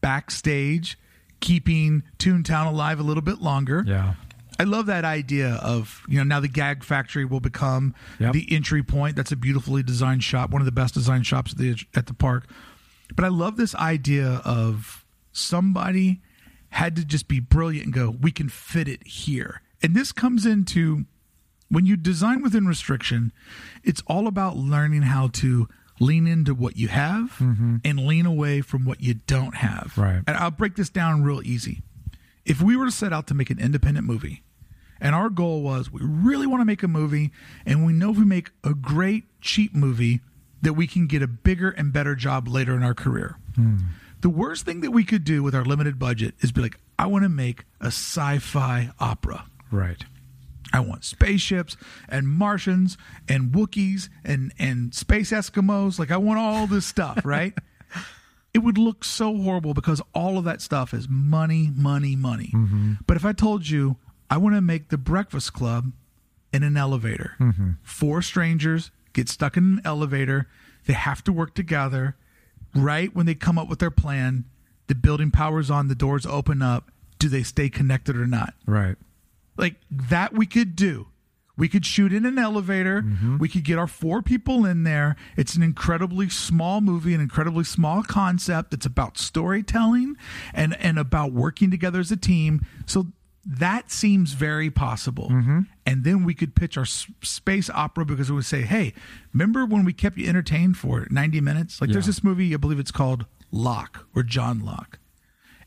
backstage, 0.02 0.98
keeping 1.40 2.02
Toontown 2.18 2.66
alive 2.66 3.00
a 3.00 3.02
little 3.02 3.22
bit 3.22 3.40
longer. 3.40 3.82
Yeah. 3.87 4.14
I 4.58 4.64
love 4.64 4.87
that 4.87 5.04
idea 5.04 5.54
of 5.62 6.02
you 6.06 6.18
know 6.18 6.24
now 6.24 6.38
the 6.38 6.46
Gag 6.48 6.85
Factory 6.85 7.24
will 7.24 7.40
become 7.40 7.94
Yep. 8.20 8.32
the 8.35 8.46
entry 8.52 8.82
point. 8.82 9.16
That's 9.16 9.32
a 9.32 9.37
beautifully 9.37 9.82
designed 9.82 10.22
shop, 10.22 10.50
one 10.50 10.61
of 10.62 10.66
the 10.66 10.72
best 10.72 10.94
designed 10.94 11.26
shops 11.26 11.52
at 11.52 11.58
the 11.58 11.76
at 11.96 12.06
the 12.06 12.14
park. 12.14 12.46
But 13.16 13.24
I 13.24 13.28
love 13.28 13.56
this 13.56 13.74
idea 13.74 14.40
of 14.44 15.04
somebody 15.32 16.20
had 16.70 16.94
to 16.96 17.04
just 17.04 17.28
be 17.28 17.40
brilliant 17.40 17.87
and 17.87 17.94
go, 17.94 18.11
we 18.11 18.30
can 18.30 18.48
fit 18.48 18.88
it 18.88 19.06
here. 19.06 19.61
And 19.82 19.94
this 19.94 20.12
comes 20.12 20.46
into 20.46 21.04
when 21.72 21.87
you 21.87 21.96
design 21.96 22.42
within 22.42 22.66
restriction, 22.66 23.32
it's 23.82 24.02
all 24.06 24.26
about 24.26 24.56
learning 24.58 25.02
how 25.02 25.28
to 25.28 25.68
lean 25.98 26.26
into 26.26 26.54
what 26.54 26.76
you 26.76 26.88
have 26.88 27.30
mm-hmm. 27.38 27.76
and 27.82 28.06
lean 28.06 28.26
away 28.26 28.61
from 28.61 28.85
what 28.85 29.00
you 29.00 29.14
don't 29.14 29.56
have. 29.56 29.94
Right. 29.96 30.22
And 30.26 30.37
I'll 30.37 30.50
break 30.50 30.76
this 30.76 30.90
down 30.90 31.22
real 31.22 31.42
easy. 31.42 31.82
If 32.44 32.61
we 32.61 32.76
were 32.76 32.85
to 32.85 32.90
set 32.90 33.12
out 33.12 33.26
to 33.28 33.35
make 33.35 33.48
an 33.48 33.58
independent 33.58 34.06
movie, 34.06 34.42
and 35.00 35.14
our 35.14 35.30
goal 35.30 35.62
was 35.62 35.90
we 35.90 36.00
really 36.02 36.46
want 36.46 36.61
to 36.61 36.66
make 36.66 36.82
a 36.82 36.88
movie, 36.88 37.32
and 37.64 37.87
we 37.87 37.94
know 37.94 38.11
if 38.11 38.18
we 38.18 38.24
make 38.24 38.50
a 38.62 38.74
great, 38.74 39.24
cheap 39.40 39.74
movie, 39.74 40.20
that 40.61 40.74
we 40.74 40.87
can 40.87 41.06
get 41.06 41.22
a 41.22 41.26
bigger 41.26 41.70
and 41.70 41.92
better 41.92 42.14
job 42.14 42.48
later 42.48 42.76
in 42.76 42.82
our 42.82 42.94
career. 42.94 43.37
Hmm. 43.54 43.78
The 44.20 44.28
worst 44.28 44.66
thing 44.66 44.82
that 44.82 44.90
we 44.90 45.04
could 45.04 45.24
do 45.24 45.42
with 45.42 45.54
our 45.54 45.64
limited 45.64 45.98
budget 45.98 46.35
is 46.40 46.52
be 46.52 46.61
like, 46.61 46.78
I 46.98 47.06
want 47.06 47.24
to 47.24 47.28
make 47.28 47.64
a 47.80 47.87
sci 47.87 48.38
fi 48.38 48.90
opera. 49.00 49.46
Right. 49.70 50.04
I 50.72 50.80
want 50.80 51.04
spaceships 51.04 51.76
and 52.08 52.28
Martians 52.28 52.96
and 53.28 53.52
Wookiees 53.52 54.08
and 54.24 54.52
and 54.58 54.94
space 54.94 55.30
Eskimos. 55.30 55.98
Like 55.98 56.11
I 56.11 56.16
want 56.16 56.38
all 56.38 56.66
this 56.66 56.87
stuff, 56.87 57.20
right? 57.24 57.54
it 58.54 58.58
would 58.58 58.78
look 58.78 59.04
so 59.04 59.37
horrible 59.37 59.74
because 59.74 60.02
all 60.14 60.37
of 60.38 60.44
that 60.44 60.61
stuff 60.61 60.92
is 60.92 61.08
money, 61.08 61.70
money, 61.74 62.14
money. 62.16 62.50
Mm-hmm. 62.54 62.94
But 63.06 63.16
if 63.16 63.24
I 63.24 63.32
told 63.32 63.68
you 63.68 63.96
I 64.30 64.37
want 64.37 64.54
to 64.54 64.61
make 64.61 64.88
the 64.88 64.98
Breakfast 64.98 65.52
Club 65.52 65.92
in 66.52 66.62
an 66.62 66.76
elevator, 66.76 67.35
mm-hmm. 67.40 67.70
four 67.82 68.22
strangers 68.22 68.90
get 69.12 69.28
stuck 69.28 69.56
in 69.56 69.64
an 69.64 69.82
elevator, 69.85 70.48
they 70.87 70.92
have 70.92 71.22
to 71.24 71.32
work 71.32 71.54
together. 71.54 72.16
Right 72.74 73.14
when 73.14 73.26
they 73.26 73.35
come 73.35 73.58
up 73.58 73.68
with 73.68 73.78
their 73.80 73.90
plan, 73.90 74.46
the 74.87 74.94
building 74.94 75.30
powers 75.30 75.70
on, 75.70 75.88
the 75.88 75.94
doors 75.94 76.24
open 76.24 76.62
up. 76.62 76.90
Do 77.18 77.28
they 77.28 77.42
stay 77.42 77.68
connected 77.68 78.16
or 78.16 78.26
not? 78.26 78.54
Right. 78.66 78.96
Like 79.56 79.76
that 79.90 80.32
we 80.32 80.46
could 80.46 80.76
do. 80.76 81.08
We 81.56 81.68
could 81.68 81.84
shoot 81.84 82.12
in 82.12 82.24
an 82.24 82.38
elevator. 82.38 83.02
Mm-hmm. 83.02 83.38
We 83.38 83.48
could 83.48 83.64
get 83.64 83.78
our 83.78 83.86
four 83.86 84.22
people 84.22 84.64
in 84.64 84.84
there. 84.84 85.16
It's 85.36 85.54
an 85.54 85.62
incredibly 85.62 86.28
small 86.28 86.80
movie 86.80 87.14
an 87.14 87.20
incredibly 87.20 87.64
small 87.64 88.02
concept 88.02 88.72
it's 88.72 88.86
about 88.86 89.18
storytelling 89.18 90.16
and 90.54 90.76
and 90.80 90.98
about 90.98 91.32
working 91.32 91.70
together 91.70 92.00
as 92.00 92.10
a 92.10 92.16
team. 92.16 92.64
So 92.86 93.08
that 93.44 93.90
seems 93.90 94.32
very 94.32 94.70
possible. 94.70 95.28
Mm-hmm. 95.28 95.60
And 95.84 96.04
then 96.04 96.24
we 96.24 96.32
could 96.32 96.54
pitch 96.54 96.78
our 96.78 96.86
space 96.86 97.68
opera 97.68 98.06
because 98.06 98.30
we 98.30 98.36
would 98.36 98.46
say 98.46 98.62
hey 98.62 98.94
remember 99.34 99.66
when 99.66 99.84
we 99.84 99.92
kept 99.92 100.16
you 100.16 100.28
entertained 100.28 100.78
for 100.78 101.06
90 101.10 101.40
minutes? 101.42 101.80
Like 101.80 101.90
there's 101.90 102.06
this 102.06 102.24
movie 102.24 102.54
i 102.54 102.56
believe 102.56 102.78
it's 102.78 102.90
called 102.90 103.26
locke 103.50 104.06
or 104.16 104.22
john 104.22 104.60
locke. 104.60 104.98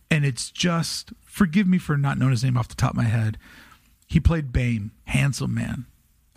And 0.10 0.26
it's 0.26 0.50
just 0.50 1.14
forgive 1.26 1.68
me 1.68 1.78
for 1.78 1.96
not 1.96 2.18
knowing 2.18 2.32
his 2.32 2.44
name 2.44 2.58
off 2.58 2.68
the 2.68 2.76
top 2.76 2.92
of 2.92 2.98
my 2.98 3.04
head. 3.04 3.38
He 4.08 4.20
played 4.20 4.52
Bane, 4.54 4.92
handsome 5.06 5.54
man. 5.54 5.86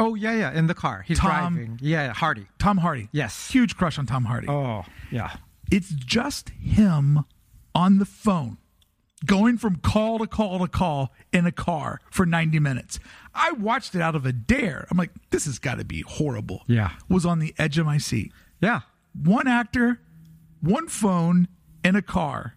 Oh 0.00 0.14
yeah, 0.14 0.32
yeah. 0.34 0.52
In 0.52 0.66
the 0.68 0.74
car, 0.74 1.04
he's 1.06 1.18
Tom- 1.18 1.54
driving. 1.54 1.78
Yeah, 1.82 2.12
Hardy. 2.12 2.46
Tom 2.58 2.78
Hardy. 2.78 3.08
Yes. 3.12 3.50
Huge 3.50 3.76
crush 3.76 3.98
on 3.98 4.06
Tom 4.06 4.24
Hardy. 4.24 4.48
Oh 4.48 4.84
yeah. 5.10 5.36
It's 5.70 5.90
just 5.90 6.50
him 6.50 7.24
on 7.74 7.98
the 7.98 8.04
phone, 8.06 8.56
going 9.26 9.58
from 9.58 9.76
call 9.76 10.18
to 10.20 10.26
call 10.26 10.60
to 10.60 10.68
call 10.68 11.12
in 11.32 11.46
a 11.46 11.52
car 11.52 12.00
for 12.10 12.24
90 12.24 12.58
minutes. 12.58 12.98
I 13.34 13.52
watched 13.52 13.94
it 13.94 14.00
out 14.00 14.14
of 14.16 14.24
a 14.24 14.32
dare. 14.32 14.86
I'm 14.90 14.96
like, 14.96 15.10
this 15.30 15.44
has 15.44 15.58
got 15.58 15.78
to 15.78 15.84
be 15.84 16.00
horrible. 16.02 16.62
Yeah. 16.66 16.92
Was 17.08 17.26
on 17.26 17.38
the 17.38 17.54
edge 17.58 17.76
of 17.78 17.84
my 17.86 17.98
seat. 17.98 18.32
Yeah. 18.60 18.80
One 19.14 19.46
actor, 19.46 20.00
one 20.60 20.88
phone, 20.88 21.48
and 21.84 21.96
a 21.96 22.02
car. 22.02 22.54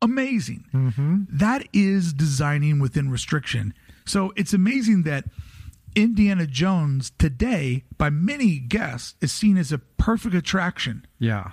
Amazing. 0.00 0.64
Mm-hmm. 0.72 1.24
That 1.28 1.66
is 1.72 2.12
designing 2.12 2.78
within 2.78 3.10
restriction. 3.10 3.74
So 4.08 4.32
it's 4.36 4.52
amazing 4.52 5.02
that 5.04 5.24
Indiana 5.94 6.46
Jones 6.46 7.12
today, 7.18 7.84
by 7.96 8.10
many 8.10 8.58
guests, 8.58 9.14
is 9.20 9.32
seen 9.32 9.56
as 9.56 9.72
a 9.72 9.78
perfect 9.78 10.34
attraction. 10.34 11.06
Yeah. 11.18 11.52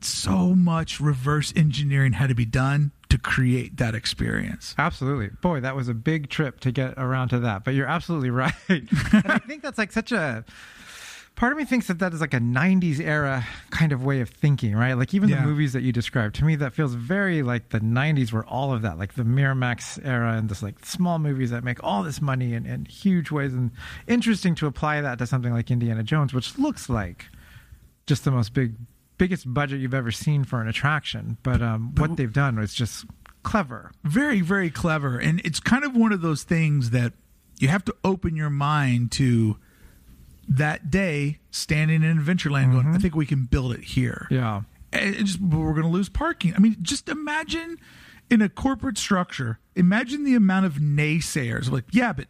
So 0.00 0.54
much 0.54 1.00
reverse 1.00 1.52
engineering 1.56 2.12
had 2.12 2.28
to 2.28 2.34
be 2.34 2.44
done 2.44 2.92
to 3.08 3.18
create 3.18 3.78
that 3.78 3.94
experience. 3.94 4.74
Absolutely. 4.78 5.30
Boy, 5.40 5.60
that 5.60 5.74
was 5.74 5.88
a 5.88 5.94
big 5.94 6.28
trip 6.28 6.60
to 6.60 6.72
get 6.72 6.94
around 6.98 7.28
to 7.28 7.38
that. 7.40 7.64
But 7.64 7.74
you're 7.74 7.86
absolutely 7.86 8.30
right. 8.30 8.52
and 8.68 9.24
I 9.26 9.38
think 9.38 9.62
that's 9.62 9.78
like 9.78 9.92
such 9.92 10.12
a 10.12 10.44
part 11.36 11.52
of 11.52 11.58
me 11.58 11.64
thinks 11.64 11.86
that 11.86 11.98
that 12.00 12.12
is 12.12 12.20
like 12.20 12.34
a 12.34 12.38
90s 12.40 12.98
era 12.98 13.46
kind 13.70 13.92
of 13.92 14.04
way 14.04 14.20
of 14.20 14.28
thinking, 14.30 14.74
right? 14.74 14.94
Like 14.94 15.14
even 15.14 15.28
Yeah. 15.28 15.36
the 15.42 15.46
movies 15.46 15.72
that 15.74 15.82
you 15.82 15.92
described, 15.92 16.34
to 16.36 16.44
me, 16.44 16.56
that 16.56 16.72
feels 16.74 16.94
very 16.94 17.42
like 17.42 17.68
the 17.68 17.80
90s 17.80 18.32
were 18.32 18.44
all 18.44 18.72
of 18.72 18.82
that, 18.82 18.98
like 18.98 19.14
the 19.14 19.22
Miramax 19.22 20.04
era 20.04 20.32
and 20.32 20.48
this 20.48 20.62
like 20.62 20.84
small 20.84 21.18
movies 21.18 21.50
that 21.50 21.62
make 21.62 21.82
all 21.84 22.02
this 22.02 22.20
money 22.20 22.54
in, 22.54 22.66
in 22.66 22.86
huge 22.86 23.30
ways. 23.30 23.52
And 23.52 23.70
interesting 24.06 24.54
to 24.56 24.66
apply 24.66 25.00
that 25.02 25.18
to 25.18 25.26
something 25.26 25.52
like 25.52 25.70
Indiana 25.70 26.02
Jones, 26.02 26.34
which 26.34 26.58
looks 26.58 26.88
like 26.88 27.26
just 28.06 28.24
the 28.24 28.30
most 28.30 28.52
big, 28.54 28.74
biggest 29.18 29.52
budget 29.52 29.80
you've 29.80 29.94
ever 29.94 30.10
seen 30.10 30.42
for 30.44 30.60
an 30.60 30.68
attraction. 30.68 31.36
But 31.42 31.62
um, 31.62 31.94
what 31.96 32.16
they've 32.16 32.32
done 32.32 32.56
was 32.58 32.74
just 32.74 33.04
clever. 33.42 33.92
very 34.02 34.40
very 34.40 34.70
clever 34.70 35.18
and 35.18 35.40
it's 35.44 35.60
kind 35.60 35.84
of 35.84 35.94
one 35.94 36.12
of 36.12 36.20
those 36.20 36.42
things 36.42 36.90
that 36.90 37.12
you 37.60 37.68
have 37.68 37.84
to 37.84 37.94
open 38.02 38.34
your 38.34 38.50
mind 38.50 39.12
to 39.12 39.56
that 40.48 40.90
day 40.90 41.38
standing 41.50 42.02
in 42.02 42.18
adventureland 42.18 42.72
going 42.72 42.86
i 42.86 42.90
mm-hmm. 42.90 42.98
think 42.98 43.14
we 43.14 43.26
can 43.26 43.44
build 43.44 43.72
it 43.72 43.82
here. 43.82 44.26
Yeah. 44.30 44.62
and 44.92 45.14
just 45.16 45.40
we're 45.40 45.72
going 45.72 45.82
to 45.82 45.88
lose 45.88 46.08
parking. 46.08 46.54
I 46.54 46.58
mean 46.58 46.76
just 46.82 47.08
imagine 47.08 47.78
in 48.30 48.42
a 48.42 48.48
corporate 48.48 48.98
structure 48.98 49.58
imagine 49.74 50.24
the 50.24 50.34
amount 50.34 50.66
of 50.66 50.74
naysayers 50.74 51.70
like 51.70 51.84
yeah 51.92 52.12
but 52.12 52.26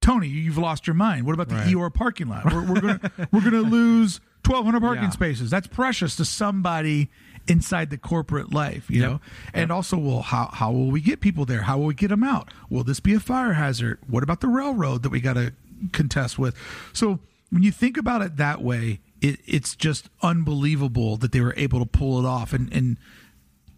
tony 0.00 0.28
you've 0.28 0.58
lost 0.58 0.86
your 0.86 0.94
mind. 0.94 1.26
What 1.26 1.34
about 1.34 1.48
the 1.48 1.56
Right. 1.56 1.66
Eeyore 1.68 1.92
parking 1.92 2.28
lot? 2.28 2.44
We're, 2.52 2.62
we're 2.72 2.80
going 2.80 2.98
to 3.00 3.28
we're 3.32 3.42
to 3.42 3.60
lose 3.62 4.20
1200 4.46 4.80
parking 4.80 5.04
Yeah. 5.04 5.10
spaces. 5.10 5.50
That's 5.50 5.66
precious 5.66 6.16
to 6.16 6.24
somebody 6.24 7.10
inside 7.48 7.90
the 7.90 7.98
corporate 7.98 8.52
life 8.52 8.90
you 8.90 9.00
Yep. 9.00 9.10
know? 9.10 9.20
And 9.54 9.70
also 9.72 9.98
well 9.98 10.22
how, 10.22 10.50
how 10.52 10.72
will 10.72 10.90
we 10.90 11.00
get 11.00 11.20
people 11.20 11.44
there? 11.44 11.62
How 11.62 11.78
will 11.78 11.86
we 11.86 11.94
get 11.94 12.08
them 12.08 12.24
out? 12.24 12.50
Will 12.70 12.84
this 12.84 13.00
be 13.00 13.14
a 13.14 13.20
fire 13.20 13.52
hazard? 13.54 13.98
What 14.06 14.22
about 14.22 14.40
the 14.40 14.48
railroad 14.48 15.02
that 15.02 15.10
we 15.10 15.20
got 15.20 15.34
to 15.34 15.52
contest 15.92 16.38
with. 16.38 16.54
So 16.92 17.20
when 17.50 17.62
you 17.62 17.72
think 17.72 17.96
about 17.96 18.22
it 18.22 18.36
that 18.36 18.62
way 18.62 19.00
it, 19.20 19.40
it's 19.46 19.74
just 19.74 20.08
unbelievable 20.22 21.16
that 21.18 21.32
they 21.32 21.40
were 21.40 21.54
able 21.56 21.80
to 21.80 21.86
pull 21.86 22.18
it 22.18 22.26
off. 22.26 22.52
And 22.52 22.72
and 22.72 22.96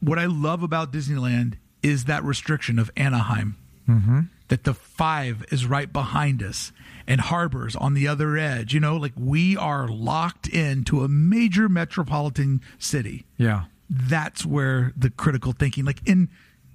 what 0.00 0.18
i 0.18 0.26
love 0.26 0.64
about 0.64 0.92
disneyland 0.92 1.54
is 1.80 2.06
that 2.06 2.24
restriction 2.24 2.76
of 2.78 2.90
anaheim 2.96 3.56
mm-hmm. 3.88 4.20
that 4.48 4.64
the 4.64 4.74
five 4.74 5.44
is 5.50 5.64
right 5.64 5.92
behind 5.92 6.42
us 6.42 6.72
and 7.06 7.20
harbors 7.20 7.76
on 7.76 7.94
the 7.94 8.08
other 8.08 8.36
edge. 8.36 8.74
You 8.74 8.80
know 8.80 8.96
like 8.96 9.12
we 9.16 9.56
are 9.56 9.88
locked 9.88 10.48
into 10.48 11.02
a 11.02 11.08
major 11.08 11.68
metropolitan 11.68 12.62
city. 12.78 13.26
Yeah. 13.36 13.64
that's 13.90 14.46
where 14.46 14.92
the 14.96 15.10
critical 15.10 15.52
thinking, 15.52 15.84
like 15.84 16.00
in 16.06 16.28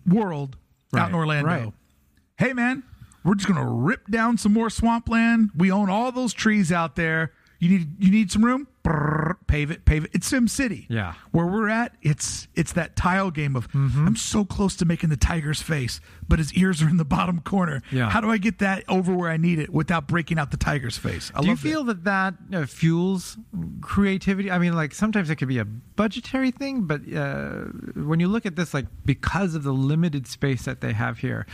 World 0.06 0.56
out 0.96 1.10
in 1.10 1.16
Orlando. 1.16 1.48
right. 1.50 1.74
Hey 2.38 2.54
man, 2.54 2.84
we're 3.28 3.36
just 3.36 3.48
gonna 3.48 3.70
rip 3.70 4.08
down 4.08 4.38
some 4.38 4.54
more 4.54 4.70
swampland. 4.70 5.52
We 5.56 5.72
own 5.72 5.90
all 5.90 6.12
those 6.12 6.34
trees 6.34 6.72
out 6.72 6.96
there. 6.96 7.34
You 7.60 7.70
need 7.70 8.04
you 8.04 8.12
need 8.12 8.32
some 8.32 8.46
room? 8.46 8.68
Brrr, 8.84 9.36
pave 9.48 9.70
it, 9.72 9.84
pave 9.84 10.06
it. 10.06 10.12
It's 10.14 10.28
Sim 10.28 10.48
City. 10.48 10.86
Yeah. 10.90 11.16
Where 11.32 11.48
we're 11.48 11.68
at, 11.70 11.94
it's 12.04 12.48
it's 12.56 12.72
that 12.74 12.96
tile 12.96 13.32
game 13.32 13.56
of 13.56 13.68
I'm 13.74 14.16
so 14.16 14.46
close 14.46 14.76
to 14.78 14.86
making 14.86 15.10
the 15.10 15.18
tiger's 15.18 15.60
face, 15.62 16.00
but 16.30 16.38
his 16.40 16.54
ears 16.54 16.82
are 16.84 16.88
in 16.88 16.98
the 16.98 17.04
bottom 17.04 17.42
corner. 17.42 17.82
Yeah. 17.92 18.10
How 18.12 18.22
do 18.22 18.30
I 18.30 18.38
get 18.38 18.60
that 18.60 18.84
over 18.88 19.14
where 19.14 19.30
I 19.32 19.38
need 19.38 19.58
it 19.60 19.74
without 19.74 20.08
breaking 20.08 20.38
out 20.40 20.52
the 20.52 20.58
tiger's 20.58 20.98
face? 20.98 21.32
I 21.36 21.42
Do 21.42 21.48
you 21.48 21.52
love 21.54 21.62
that. 21.64 21.68
feel 21.70 21.84
that 21.86 22.04
that 22.06 22.34
uh, 22.54 22.66
fuels 22.68 23.38
creativity? 23.82 24.52
I 24.52 24.60
mean, 24.60 24.74
like 24.74 24.94
sometimes 24.94 25.30
it 25.32 25.36
could 25.38 25.48
be 25.48 25.58
a 25.58 25.66
budgetary 25.66 26.52
thing, 26.52 26.84
but 26.84 27.02
uh, 27.14 27.66
when 27.96 28.20
you 28.20 28.28
look 28.28 28.46
at 28.46 28.56
this, 28.56 28.74
like 28.74 28.86
because 29.04 29.56
of 29.56 29.64
the 29.64 29.74
limited 29.74 30.28
space 30.28 30.64
that 30.66 30.82
they 30.82 30.94
have 30.94 31.18
here, 31.18 31.46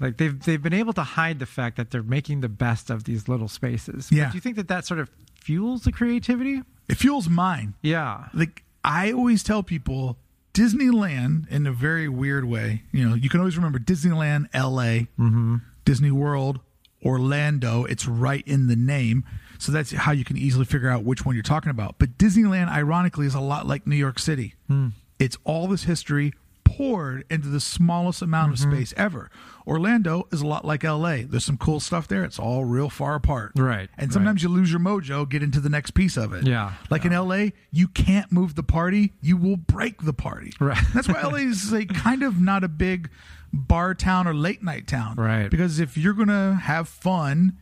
like 0.00 0.16
they've 0.16 0.38
they've 0.42 0.62
been 0.62 0.72
able 0.72 0.92
to 0.94 1.02
hide 1.02 1.38
the 1.38 1.46
fact 1.46 1.76
that 1.76 1.90
they're 1.90 2.02
making 2.02 2.40
the 2.40 2.48
best 2.48 2.90
of 2.90 3.04
these 3.04 3.28
little 3.28 3.48
spaces. 3.48 4.08
But 4.10 4.16
Yeah. 4.16 4.30
do 4.30 4.36
you 4.36 4.40
think 4.40 4.56
that 4.56 4.68
that 4.68 4.86
sort 4.86 5.00
of 5.00 5.10
fuels 5.40 5.82
the 5.84 5.92
creativity? 5.92 6.62
it 6.88 6.96
fuels 6.96 7.28
mine. 7.28 7.74
Yeah. 7.82 8.28
like 8.34 8.64
I 8.84 9.12
always 9.12 9.42
tell 9.44 9.62
people 9.62 10.18
Disneyland, 10.54 11.48
in 11.48 11.66
a 11.66 11.72
very 11.72 12.08
weird 12.08 12.44
way, 12.44 12.82
you 12.92 13.08
know, 13.08 13.14
you 13.14 13.28
can 13.28 13.38
always 13.40 13.56
remember 13.56 13.78
Disneyland 13.78 14.46
LA, 14.54 15.06
mm-hmm. 15.18 15.56
Disney 15.84 16.10
World, 16.10 16.60
Orlando. 17.04 17.84
It's 17.84 18.06
right 18.06 18.42
in 18.46 18.66
the 18.66 18.76
name. 18.76 19.24
So 19.58 19.70
that's 19.72 19.92
how 19.92 20.12
you 20.12 20.24
can 20.24 20.36
easily 20.36 20.64
figure 20.64 20.88
out 20.88 21.04
which 21.04 21.24
one 21.24 21.34
you're 21.36 21.42
talking 21.42 21.70
about. 21.70 21.96
But 21.98 22.18
Disneyland, 22.18 22.68
ironically, 22.68 23.26
is 23.26 23.34
a 23.34 23.40
lot 23.40 23.66
like 23.66 23.86
New 23.86 23.96
York 23.96 24.18
City. 24.18 24.54
Hmm. 24.68 24.88
It's 25.18 25.36
all 25.44 25.66
this 25.68 25.84
history 25.84 26.32
poured 26.64 27.24
into 27.30 27.48
the 27.48 27.60
smallest 27.60 28.22
amount 28.22 28.52
of 28.52 28.58
mm-hmm. 28.58 28.72
space 28.72 28.94
ever. 28.96 29.30
Orlando 29.66 30.26
is 30.32 30.40
a 30.40 30.46
lot 30.46 30.64
like 30.64 30.82
LA. 30.82 31.18
There's 31.24 31.44
some 31.44 31.58
cool 31.58 31.80
stuff 31.80 32.08
there. 32.08 32.24
It's 32.24 32.38
all 32.38 32.64
real 32.64 32.88
far 32.88 33.14
apart. 33.14 33.52
Right, 33.56 33.88
And 33.96 34.12
sometimes 34.12 34.42
you 34.42 34.48
lose 34.48 34.70
your 34.70 34.80
mojo, 34.80 35.28
get 35.28 35.42
into 35.42 35.60
the 35.60 35.68
next 35.68 35.92
piece 35.92 36.16
of 36.16 36.32
it. 36.32 36.46
Yeah, 36.46 36.72
Like 36.90 37.04
in 37.04 37.12
LA, 37.12 37.50
you 37.70 37.88
can't 37.88 38.32
move 38.32 38.54
the 38.54 38.62
party, 38.62 39.12
you 39.20 39.36
will 39.36 39.56
break 39.56 40.02
the 40.02 40.12
party. 40.12 40.52
Right. 40.58 40.82
That's 40.94 41.08
why 41.08 41.22
LA 41.22 41.48
is 41.50 41.72
a 41.72 41.84
kind 41.86 42.22
of 42.22 42.40
not 42.40 42.64
a 42.64 42.68
big 42.68 43.10
bar 43.52 43.94
town 43.94 44.26
or 44.26 44.34
late 44.34 44.62
night 44.62 44.86
town. 44.86 45.16
Right. 45.16 45.50
Because 45.50 45.80
if 45.80 45.96
you're 45.96 46.14
going 46.14 46.28
to 46.28 46.58
have 46.62 46.88
fun 46.88 47.56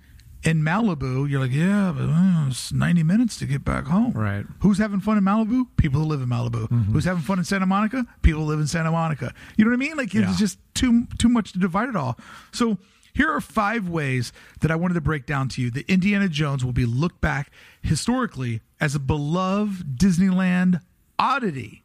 in 0.48 0.62
Malibu, 0.62 1.28
you're 1.28 1.40
like, 1.40 1.52
yeah, 1.52 1.92
but 1.96 2.04
uh, 2.08 2.46
it's 2.48 2.72
90 2.72 3.02
minutes 3.02 3.36
to 3.38 3.46
get 3.46 3.64
back 3.64 3.86
home. 3.86 4.12
Right. 4.12 4.44
Who's 4.60 4.78
having 4.78 5.00
fun 5.00 5.18
in 5.18 5.24
Malibu? 5.24 5.66
People 5.76 6.00
who 6.00 6.06
live 6.06 6.20
in 6.22 6.28
Malibu. 6.28 6.68
Who's 6.92 7.04
having 7.04 7.22
fun 7.22 7.38
in 7.38 7.44
Santa 7.44 7.66
Monica? 7.66 8.06
People 8.22 8.42
who 8.42 8.46
live 8.48 8.60
in 8.60 8.66
Santa 8.66 8.90
Monica. 8.90 9.34
You 9.56 9.64
know 9.64 9.70
what 9.70 9.76
I 9.76 9.78
mean? 9.78 9.96
Like 9.96 10.14
Yeah. 10.14 10.28
it's 10.28 10.38
just 10.38 10.58
too 10.74 11.06
too 11.18 11.28
much 11.28 11.52
to 11.52 11.58
divide 11.58 11.88
it 11.88 11.96
all. 11.96 12.18
So 12.52 12.78
here 13.12 13.30
are 13.30 13.40
five 13.40 13.88
ways 13.88 14.32
that 14.60 14.70
I 14.70 14.76
wanted 14.76 14.94
to 14.94 15.00
break 15.00 15.26
down 15.26 15.48
to 15.50 15.62
you 15.62 15.70
that 15.72 15.88
Indiana 15.90 16.28
Jones 16.28 16.64
will 16.64 16.72
be 16.72 16.86
looked 16.86 17.20
back 17.20 17.50
historically 17.82 18.60
as 18.80 18.94
a 18.94 19.00
beloved 19.00 19.98
Disneyland 19.98 20.80
oddity. 21.18 21.82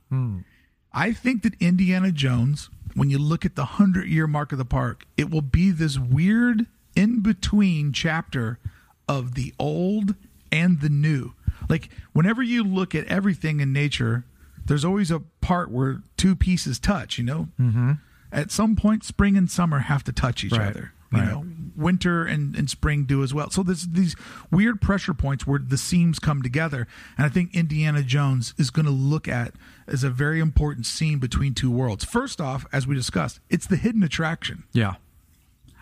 I 0.96 1.12
think 1.12 1.42
that 1.42 1.56
Indiana 1.60 2.12
Jones, 2.12 2.70
when 2.94 3.10
you 3.10 3.18
look 3.18 3.46
at 3.46 3.56
the 3.56 3.64
100 3.64 4.08
year 4.08 4.28
mark 4.28 4.52
of 4.52 4.60
the 4.60 4.66
park, 4.66 5.06
it 5.18 5.32
will 5.32 5.42
be 5.42 5.72
this 5.72 5.98
weird 5.98 6.68
in 6.96 7.22
between 7.22 7.94
chapter 7.94 8.60
of 9.08 9.36
the 9.36 9.54
old 9.60 10.16
and 10.52 10.82
the 10.82 10.90
new. 10.90 11.34
Like, 11.70 11.90
whenever 12.14 12.44
you 12.44 12.64
look 12.64 12.94
at 12.94 13.06
everything 13.08 13.60
in 13.60 13.74
nature, 13.74 14.26
there's 14.66 14.86
always 14.86 15.12
a 15.12 15.20
part 15.42 15.72
where 15.72 16.02
two 16.18 16.36
pieces 16.36 16.80
touch, 16.80 17.18
you 17.18 17.24
know? 17.24 17.50
Mm-hmm. 17.60 17.94
At 18.32 18.52
some 18.52 18.76
point, 18.76 19.04
spring 19.04 19.38
and 19.38 19.50
summer 19.50 19.80
have 19.80 20.04
to 20.06 20.12
touch 20.12 20.44
each 20.44 20.54
Right, 20.54 20.70
other. 20.70 20.94
You 21.12 21.20
right. 21.20 21.30
know, 21.30 21.46
winter 21.76 22.26
and, 22.26 22.56
and 22.56 22.68
spring 22.68 23.04
do 23.06 23.22
as 23.22 23.34
well. 23.36 23.52
So 23.52 23.62
there's 23.62 23.88
these 23.88 24.16
weird 24.50 24.82
pressure 24.82 25.14
points 25.14 25.46
where 25.46 25.60
the 25.60 25.78
seams 25.78 26.18
come 26.18 26.42
together. 26.42 26.88
And 27.18 27.26
I 27.28 27.30
think 27.30 27.54
Indiana 27.56 28.02
Jones 28.02 28.56
is 28.58 28.72
going 28.72 28.88
to 28.88 28.92
look 28.92 29.28
at 29.28 29.54
as 29.88 30.04
a 30.04 30.10
very 30.10 30.40
important 30.40 30.88
scene 30.88 31.20
between 31.20 31.54
two 31.54 31.70
worlds. 31.70 32.04
First 32.04 32.42
off, 32.42 32.66
as 32.74 32.88
we 32.88 32.96
discussed, 32.96 33.40
it's 33.50 33.68
the 33.68 33.76
hidden 33.76 34.02
attraction. 34.02 34.64
Yeah. 34.74 34.96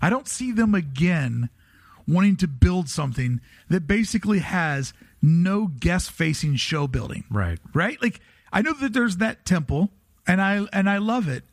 I 0.01 0.09
don't 0.09 0.27
see 0.27 0.51
them 0.51 0.73
again 0.73 1.49
wanting 2.07 2.35
to 2.37 2.47
build 2.47 2.89
something 2.89 3.41
that 3.69 3.87
basically 3.87 4.39
has 4.39 4.93
no 5.21 5.67
guest 5.67 6.11
facing 6.11 6.55
show 6.55 6.87
building. 6.87 7.23
Right. 7.29 7.59
Right? 7.73 8.01
Like 8.01 8.19
I 8.51 8.61
know 8.61 8.73
that 8.73 8.93
there's 8.93 9.17
that 9.17 9.45
temple 9.45 9.91
and 10.27 10.41
I 10.41 10.65
and 10.73 10.89
I 10.89 10.97
love 10.97 11.27
it. 11.27 11.43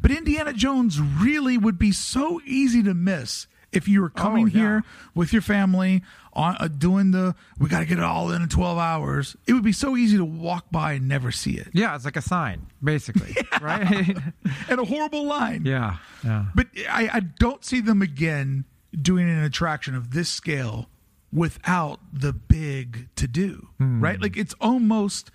But 0.00 0.12
Indiana 0.12 0.52
Jones 0.52 1.00
really 1.00 1.58
would 1.58 1.78
be 1.78 1.90
so 1.92 2.40
easy 2.46 2.82
to 2.84 2.94
miss 2.94 3.46
if 3.72 3.86
you 3.88 4.00
were 4.00 4.10
coming 4.10 4.44
Oh, 4.44 4.48
yeah. 4.48 4.52
here 4.60 4.84
with 5.14 5.32
your 5.32 5.42
family 5.42 6.02
on 6.32 6.56
uh, 6.58 6.68
doing 6.68 7.10
the 7.10 7.34
we 7.58 7.68
got 7.68 7.80
to 7.80 7.84
get 7.86 7.98
it 7.98 8.04
all 8.04 8.30
in 8.30 8.40
in 8.42 8.48
12 8.48 8.78
hours. 8.78 9.36
It 9.46 9.52
would 9.52 9.62
be 9.64 9.72
so 9.72 9.96
easy 9.96 10.16
to 10.16 10.24
walk 10.24 10.66
by 10.70 10.92
and 10.94 11.08
never 11.08 11.30
see 11.30 11.52
it. 11.58 11.68
Yeah, 11.74 11.94
it's 11.94 12.04
like 12.04 12.16
a 12.16 12.22
sign, 12.22 12.66
basically. 12.82 13.36
Right? 13.60 14.16
And 14.70 14.80
a 14.80 14.84
horrible 14.84 15.24
line. 15.26 15.64
yeah. 15.66 15.96
Yeah. 16.24 16.46
But 16.54 16.68
I, 16.88 17.08
I 17.12 17.20
don't 17.20 17.64
see 17.64 17.80
them 17.80 18.02
again 18.02 18.64
doing 19.00 19.28
an 19.28 19.42
attraction 19.42 19.94
of 19.94 20.12
this 20.12 20.28
scale 20.28 20.88
without 21.32 22.00
the 22.12 22.32
big 22.32 23.08
to 23.16 23.26
do. 23.28 23.68
Right? 23.78 24.20
Like 24.20 24.36
it's 24.36 24.54
almost 24.60 25.30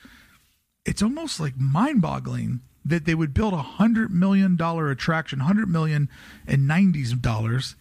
it's 0.85 1.01
almost 1.03 1.39
like 1.39 1.57
mind 1.57 2.01
boggling 2.01 2.61
that 2.85 3.05
they 3.05 3.15
would 3.15 3.33
build 3.33 3.53
a 3.53 3.57
hundred 3.61 4.11
million 4.11 4.55
dollar 4.55 4.89
attraction, 4.89 5.39
hundred 5.41 5.69
million 5.69 6.09
and 6.47 6.67
nineties 6.67 7.13
dollars, 7.13 7.75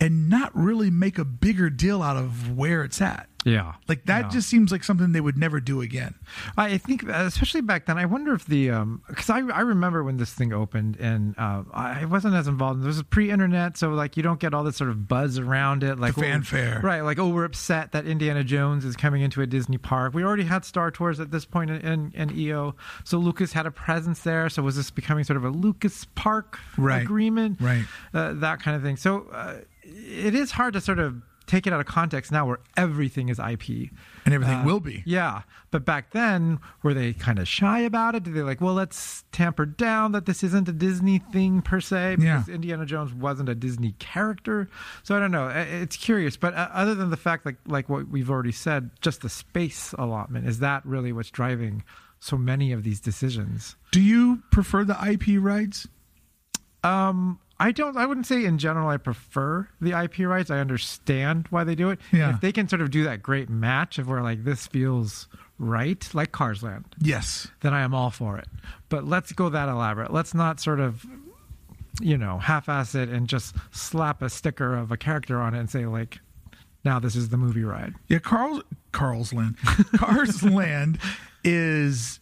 and 0.00 0.28
not 0.28 0.54
really 0.56 0.90
make 0.90 1.18
a 1.18 1.24
bigger 1.24 1.68
deal 1.70 2.02
out 2.02 2.16
of 2.16 2.56
where 2.56 2.82
it's 2.84 3.00
at. 3.00 3.26
Yeah. 3.42 3.72
Like 3.88 4.04
that 4.04 4.24
Yeah. 4.24 4.28
just 4.28 4.50
seems 4.50 4.70
like 4.70 4.84
something 4.84 5.12
they 5.12 5.20
would 5.22 5.38
never 5.38 5.60
do 5.60 5.80
again. 5.80 6.14
I 6.58 6.76
think, 6.76 7.04
especially 7.04 7.62
back 7.62 7.86
then, 7.86 7.96
I 7.96 8.04
wonder 8.04 8.34
if 8.34 8.44
the 8.44 8.68
because 9.08 9.30
I 9.30 9.38
I 9.38 9.60
remember 9.60 10.04
when 10.04 10.18
this 10.18 10.30
thing 10.34 10.52
opened 10.52 10.98
and 11.00 11.34
uh, 11.38 11.62
I 11.72 12.04
wasn't 12.04 12.34
as 12.34 12.48
involved. 12.48 12.80
This 12.82 12.96
was 12.98 13.02
pre-internet, 13.04 13.78
so 13.78 13.90
like 13.92 14.18
you 14.18 14.22
don't 14.22 14.38
get 14.40 14.52
all 14.52 14.62
this 14.62 14.76
sort 14.76 14.90
of 14.90 15.08
buzz 15.08 15.38
around 15.38 15.82
it, 15.84 15.98
like 15.98 16.16
The 16.16 16.20
oh, 16.20 16.24
fanfare. 16.24 16.80
right? 16.84 17.00
Like 17.00 17.18
oh, 17.18 17.28
we're 17.30 17.44
upset 17.46 17.92
that 17.92 18.04
Indiana 18.06 18.44
Jones 18.44 18.84
is 18.84 18.94
coming 18.94 19.22
into 19.22 19.40
a 19.40 19.46
Disney 19.46 19.78
park. 19.78 20.12
We 20.12 20.22
already 20.22 20.44
had 20.44 20.66
Star 20.66 20.90
Tours 20.90 21.18
at 21.18 21.30
this 21.30 21.46
point 21.46 21.70
in, 21.70 21.80
in, 21.80 22.12
in 22.14 22.38
EO, 22.38 22.74
so 23.04 23.16
Lucas 23.16 23.54
had 23.54 23.64
a 23.64 23.70
presence 23.70 24.20
there. 24.20 24.50
So 24.50 24.60
was 24.62 24.76
this 24.76 24.90
becoming 24.90 25.24
sort 25.24 25.38
of 25.38 25.44
a 25.46 25.50
Lucas 25.50 26.06
Park 26.14 26.58
Right. 26.76 27.00
agreement, 27.00 27.56
Right. 27.58 27.86
Uh, 28.12 28.34
that 28.34 28.60
kind 28.60 28.76
of 28.76 28.82
thing. 28.82 28.98
So 28.98 29.28
uh, 29.32 29.60
it 29.90 30.34
is 30.34 30.52
hard 30.52 30.74
to 30.74 30.80
sort 30.80 30.98
of 30.98 31.22
take 31.46 31.66
it 31.66 31.72
out 31.72 31.80
of 31.80 31.86
context 31.86 32.30
now, 32.30 32.46
where 32.46 32.60
everything 32.76 33.28
is 33.28 33.40
IP. 33.40 33.90
And 34.24 34.32
everything 34.32 34.58
Uh, 34.58 34.64
will 34.64 34.78
be. 34.78 35.02
Yeah, 35.04 35.42
but 35.72 35.84
back 35.84 36.12
then, 36.12 36.60
were 36.84 36.94
they 36.94 37.12
kind 37.12 37.40
of 37.40 37.48
shy 37.48 37.80
about 37.80 38.14
it? 38.14 38.22
Did 38.22 38.34
they 38.34 38.42
like, 38.42 38.60
well, 38.60 38.74
let's 38.74 39.24
tamper 39.32 39.66
down 39.66 40.12
that 40.12 40.26
this 40.26 40.44
isn't 40.44 40.68
a 40.68 40.72
Disney 40.72 41.18
thing 41.18 41.60
per 41.60 41.80
se 41.80 42.16
because 42.16 42.46
Yeah. 42.46 42.54
Indiana 42.54 42.86
Jones 42.86 43.12
wasn't 43.12 43.48
a 43.48 43.56
Disney 43.56 43.96
character? 43.98 44.68
So 45.02 45.16
I 45.16 45.18
don't 45.18 45.32
know. 45.32 45.48
It's 45.48 45.96
curious, 45.96 46.36
but 46.36 46.54
uh, 46.54 46.68
other 46.72 46.94
than 46.94 47.10
the 47.10 47.16
fact, 47.16 47.44
like 47.44 47.56
like 47.66 47.88
what 47.88 48.06
we've 48.08 48.30
already 48.30 48.52
said, 48.52 48.90
just 49.00 49.22
the 49.22 49.28
space 49.28 49.92
allotment 49.98 50.46
is 50.46 50.60
that 50.60 50.86
really 50.86 51.12
what's 51.12 51.30
driving 51.32 51.82
so 52.20 52.36
many 52.38 52.70
of 52.70 52.84
these 52.84 53.00
decisions? 53.00 53.74
Do 53.90 54.00
you 54.00 54.42
prefer 54.52 54.84
the 54.84 54.96
IP 55.04 55.42
rights? 55.42 55.88
Um, 56.84 57.40
I 57.60 57.70
don't. 57.72 57.96
I 57.96 58.06
wouldn't 58.06 58.26
say 58.26 58.44
in 58.44 58.58
general 58.58 58.88
I 58.88 58.96
prefer 58.96 59.68
the 59.80 59.92
IP 60.02 60.20
rights. 60.20 60.50
I 60.50 60.58
understand 60.58 61.46
why 61.50 61.62
they 61.62 61.74
do 61.74 61.90
it. 61.90 62.00
Yeah. 62.12 62.34
If 62.34 62.40
they 62.40 62.50
can 62.52 62.68
sort 62.68 62.80
of 62.82 62.90
do 62.90 63.04
that 63.04 63.22
great 63.22 63.48
match 63.50 63.98
of 63.98 64.08
where 64.08 64.22
like 64.22 64.44
this 64.44 64.66
feels 64.66 65.28
right, 65.58 66.08
like 66.14 66.32
Cars 66.32 66.62
Land, 66.62 66.86
Yes. 67.00 67.48
then 67.60 67.74
I 67.74 67.82
am 67.82 67.92
all 67.94 68.10
for 68.10 68.38
it. 68.38 68.48
But 68.88 69.04
let's 69.04 69.32
go 69.32 69.50
that 69.50 69.68
elaborate. 69.68 70.10
Let's 70.12 70.32
not 70.32 70.58
sort 70.58 70.80
of, 70.80 71.04
you 72.00 72.16
know, 72.16 72.38
half-ass 72.38 72.94
it 72.94 73.10
and 73.10 73.28
just 73.28 73.54
slap 73.70 74.22
a 74.22 74.30
sticker 74.30 74.74
of 74.74 74.90
a 74.90 74.96
character 74.96 75.38
on 75.38 75.54
it 75.54 75.58
and 75.60 75.68
say 75.68 75.84
like, 75.84 76.18
now 76.82 76.98
this 76.98 77.14
is 77.14 77.28
the 77.28 77.36
movie 77.36 77.62
ride. 77.62 77.92
Yeah, 78.08 78.20
Carl's 78.20 78.62
Carl's 78.92 79.34
Land. 79.34 79.58
Cars 79.96 80.42
Land 80.42 80.98
is 81.44 82.19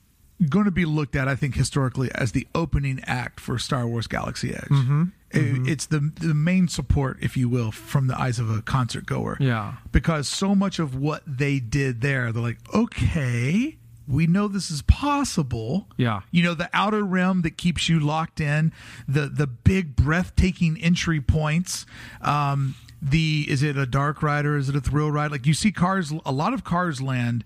going 0.48 0.64
to 0.66 0.70
be 0.70 0.84
looked 0.84 1.16
at, 1.16 1.26
I 1.28 1.34
think, 1.34 1.54
historically 1.56 2.10
as 2.14 2.32
the 2.32 2.46
opening 2.54 3.00
act 3.04 3.40
for 3.40 3.58
Star 3.58 3.86
Wars 3.88 4.06
Galaxy 4.06 4.54
Edge. 4.54 4.68
Mm-hmm. 4.68 5.02
It- 5.30 5.68
It's 5.68 5.86
the 5.86 6.10
the 6.20 6.32
main 6.34 6.68
support, 6.68 7.18
if 7.20 7.36
you 7.36 7.48
will, 7.48 7.70
from 7.72 8.06
the 8.06 8.18
eyes 8.18 8.38
of 8.38 8.48
a 8.50 8.62
concert 8.62 9.04
goer. 9.06 9.36
Yeah. 9.40 9.74
Because 9.92 10.28
so 10.28 10.54
much 10.54 10.78
of 10.78 10.94
what 10.94 11.22
they 11.26 11.58
did 11.60 12.00
there, 12.00 12.32
they're 12.32 12.42
like, 12.42 12.58
okay, 12.74 13.76
we 14.06 14.26
know 14.26 14.48
this 14.48 14.70
is 14.70 14.80
possible. 14.82 15.86
Yeah. 15.98 16.22
You 16.30 16.42
know, 16.42 16.54
the 16.54 16.70
outer 16.72 17.02
rim 17.04 17.42
that 17.42 17.58
keeps 17.58 17.88
you 17.90 18.00
locked 18.00 18.40
in, 18.40 18.72
the 19.06 19.26
the 19.28 19.46
big 19.46 19.96
breathtaking 19.96 20.78
entry 20.80 21.20
points. 21.20 21.84
Um, 22.22 22.74
the 23.02 23.44
is 23.48 23.62
it 23.62 23.76
a 23.76 23.84
dark 23.86 24.22
ride 24.22 24.46
or 24.46 24.56
is 24.56 24.68
it 24.70 24.76
a 24.76 24.80
thrill 24.80 25.10
ride? 25.10 25.30
Like 25.30 25.46
you 25.46 25.52
see 25.54 25.70
cars 25.72 26.10
a 26.24 26.32
lot 26.32 26.54
of 26.54 26.64
Cars 26.64 27.02
Land 27.02 27.44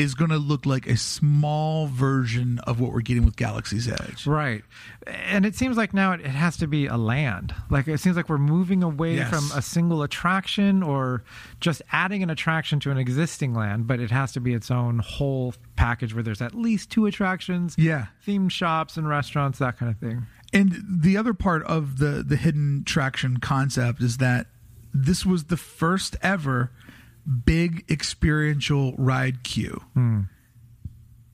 is 0.00 0.14
going 0.14 0.30
to 0.30 0.38
look 0.38 0.64
like 0.66 0.86
a 0.86 0.96
small 0.96 1.86
version 1.86 2.58
of 2.60 2.80
what 2.80 2.92
we're 2.92 3.00
getting 3.02 3.24
with 3.24 3.36
Galaxy's 3.36 3.86
Edge. 3.88 4.26
Right. 4.26 4.64
And 5.06 5.44
it 5.44 5.54
seems 5.54 5.76
like 5.76 5.92
now 5.92 6.12
it, 6.12 6.20
it 6.20 6.26
has 6.28 6.56
to 6.58 6.66
be 6.66 6.86
a 6.86 6.96
land. 6.96 7.54
Like 7.68 7.86
it 7.86 7.98
seems 7.98 8.16
like 8.16 8.28
we're 8.28 8.38
moving 8.38 8.82
away 8.82 9.16
Yes. 9.16 9.28
from 9.30 9.58
a 9.58 9.60
single 9.62 10.02
attraction 10.02 10.82
or 10.82 11.22
just 11.60 11.82
adding 11.92 12.22
an 12.22 12.30
attraction 12.30 12.80
to 12.80 12.90
an 12.90 12.98
existing 12.98 13.54
land, 13.54 13.86
but 13.86 14.00
it 14.00 14.10
has 14.10 14.32
to 14.32 14.40
be 14.40 14.54
its 14.54 14.70
own 14.70 15.00
whole 15.00 15.54
package 15.76 16.14
where 16.14 16.22
there's 16.22 16.40
at 16.42 16.54
least 16.54 16.90
two 16.90 17.06
attractions, 17.06 17.74
Yeah. 17.78 18.06
themed 18.26 18.50
shops 18.52 18.96
and 18.96 19.06
restaurants, 19.08 19.58
that 19.58 19.78
kind 19.78 19.90
of 19.92 19.98
thing. 19.98 20.26
And 20.52 20.82
the 20.88 21.16
other 21.16 21.34
part 21.34 21.62
of 21.64 21.98
the 21.98 22.24
the 22.26 22.36
hidden 22.36 22.82
traction 22.84 23.36
concept 23.38 24.02
is 24.02 24.16
that 24.16 24.46
this 24.92 25.24
was 25.24 25.44
the 25.44 25.56
first 25.56 26.16
ever 26.22 26.70
big 27.30 27.84
experiential 27.90 28.94
ride 28.96 29.42
queue. 29.42 29.82
Hmm. 29.94 30.20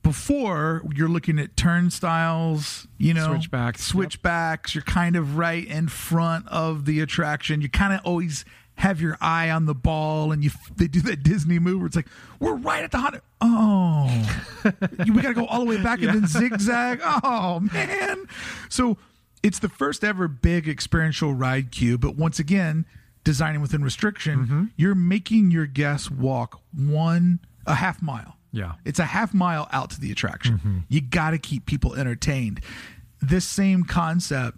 Before 0.03 0.83
you're 0.95 1.09
looking 1.09 1.37
at 1.37 1.57
turnstiles, 1.57 2.87
you 2.97 3.13
know, 3.13 3.27
Switchbacks, 3.27 3.81
yep. 3.81 3.91
switchbacks. 3.91 4.73
You're 4.73 4.83
kind 4.83 5.17
of 5.17 5.37
right 5.37 5.67
in 5.67 5.89
front 5.89 6.47
of 6.47 6.85
the 6.85 7.01
attraction. 7.01 7.59
You 7.59 7.67
kind 7.67 7.93
of 7.93 7.99
always 8.05 8.45
have 8.75 9.01
your 9.01 9.17
eye 9.19 9.49
on 9.49 9.65
the 9.65 9.73
ball 9.73 10.31
and 10.31 10.43
you 10.43 10.51
they 10.75 10.87
do 10.87 11.01
that 11.01 11.23
Disney 11.23 11.57
move 11.57 11.79
where 11.79 11.87
it's 11.87 11.95
like 11.95 12.07
we're 12.39 12.55
right 12.55 12.83
at 12.83 12.91
the 12.91 12.99
haunted. 12.99 13.21
Oh, 13.41 14.29
we 14.99 15.21
got 15.21 15.29
to 15.29 15.33
go 15.33 15.45
all 15.47 15.61
the 15.61 15.65
way 15.65 15.81
back 15.81 16.01
and 16.01 16.09
then 16.09 16.27
zigzag. 16.27 17.01
Oh 17.03 17.59
man, 17.59 18.27
so 18.69 18.97
it's 19.43 19.59
the 19.59 19.69
first 19.69 20.03
ever 20.03 20.27
big 20.27 20.69
experiential 20.69 21.33
ride 21.33 21.71
queue, 21.71 21.97
but 21.97 22.15
once 22.15 22.39
again, 22.39 22.85
designing 23.27 23.59
within 23.61 23.83
restriction, 23.83 24.39
Mm-hmm. 24.39 24.63
you're 24.77 24.95
making 24.95 25.51
your 25.51 25.65
guests 25.67 26.09
walk 26.09 26.61
one 26.73 27.39
a 27.65 27.75
half 27.75 28.01
mile. 28.01 28.37
Yeah. 28.53 28.75
It's 28.85 28.99
a 28.99 29.05
half 29.05 29.33
mile 29.33 29.67
out 29.73 29.89
to 29.91 29.99
the 29.99 30.11
attraction. 30.11 30.57
Mm-hmm. 30.57 30.77
You 30.87 31.01
got 31.01 31.31
to 31.31 31.37
keep 31.37 31.65
people 31.65 31.93
entertained. 31.95 32.61
This 33.21 33.43
same 33.45 33.83
concept 33.83 34.57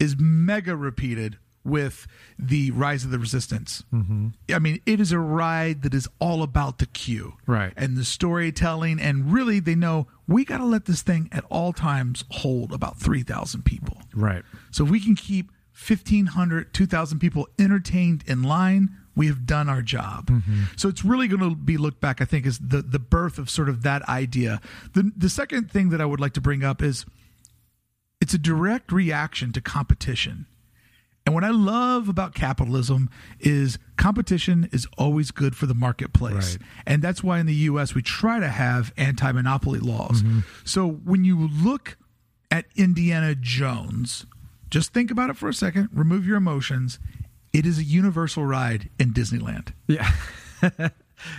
is 0.00 0.16
mega 0.18 0.74
repeated 0.74 1.38
with 1.64 2.06
the 2.38 2.70
Rise 2.72 3.04
of 3.04 3.10
the 3.10 3.18
Resistance. 3.18 3.84
Mm-hmm. 3.92 4.28
I 4.52 4.58
mean, 4.58 4.80
it 4.86 5.00
is 5.00 5.12
a 5.12 5.18
ride 5.18 5.82
that 5.82 5.94
is 5.94 6.08
all 6.18 6.42
about 6.42 6.78
the 6.78 6.86
queue. 6.86 7.34
Right. 7.46 7.72
And 7.76 7.96
the 7.96 8.04
storytelling. 8.04 8.98
And 9.00 9.32
really, 9.32 9.60
they 9.60 9.74
know 9.76 10.08
we 10.26 10.44
got 10.44 10.58
to 10.58 10.64
let 10.64 10.86
this 10.86 11.02
thing 11.02 11.28
at 11.30 11.44
all 11.50 11.72
times 11.72 12.24
hold 12.30 12.72
about 12.72 12.98
3,000 12.98 13.64
people. 13.64 13.98
Right. 14.14 14.42
So 14.72 14.84
if 14.84 14.90
we 14.90 14.98
can 14.98 15.14
keep 15.14 15.52
1,500, 15.86 16.74
2,000 16.74 17.18
people 17.18 17.48
entertained 17.58 18.24
in 18.26 18.42
line, 18.42 18.96
we 19.14 19.26
have 19.26 19.46
done 19.46 19.68
our 19.68 19.82
job. 19.82 20.26
Mm-hmm. 20.26 20.62
So 20.76 20.88
it's 20.88 21.04
really 21.04 21.28
going 21.28 21.40
to 21.40 21.54
be 21.54 21.76
looked 21.76 22.00
back, 22.00 22.20
I 22.20 22.24
think, 22.24 22.46
as 22.46 22.58
the, 22.58 22.82
the 22.82 22.98
birth 22.98 23.38
of 23.38 23.48
sort 23.48 23.68
of 23.68 23.82
that 23.82 24.08
idea. 24.08 24.60
The, 24.94 25.12
the 25.16 25.28
second 25.28 25.70
thing 25.70 25.90
that 25.90 26.00
I 26.00 26.04
would 26.04 26.20
like 26.20 26.32
to 26.34 26.40
bring 26.40 26.64
up 26.64 26.82
is 26.82 27.06
it's 28.20 28.34
a 28.34 28.38
direct 28.38 28.92
reaction 28.92 29.52
to 29.52 29.60
competition. 29.60 30.46
And 31.26 31.34
what 31.34 31.44
I 31.44 31.50
love 31.50 32.08
about 32.08 32.34
capitalism 32.34 33.10
is 33.38 33.78
competition 33.96 34.68
is 34.72 34.86
always 34.96 35.30
good 35.30 35.54
for 35.54 35.66
the 35.66 35.74
marketplace. 35.74 36.56
Right. 36.56 36.68
And 36.86 37.02
that's 37.02 37.22
why 37.22 37.38
in 37.38 37.46
the 37.46 37.54
US 37.54 37.94
we 37.94 38.02
try 38.02 38.40
to 38.40 38.48
have 38.48 38.94
anti 38.96 39.30
monopoly 39.32 39.78
laws. 39.78 40.22
Mm-hmm. 40.22 40.40
So 40.64 40.88
when 40.88 41.24
you 41.24 41.48
look 41.48 41.98
at 42.50 42.64
Indiana 42.76 43.34
Jones, 43.34 44.24
just 44.70 44.92
think 44.92 45.10
about 45.10 45.30
it 45.30 45.36
for 45.36 45.48
a 45.48 45.54
second, 45.54 45.88
remove 45.92 46.26
your 46.26 46.36
emotions. 46.36 46.98
It 47.52 47.64
is 47.66 47.78
a 47.78 47.84
universal 47.84 48.44
ride 48.44 48.90
in 48.98 49.12
Disneyland. 49.12 49.72
Yeah. 49.86 50.10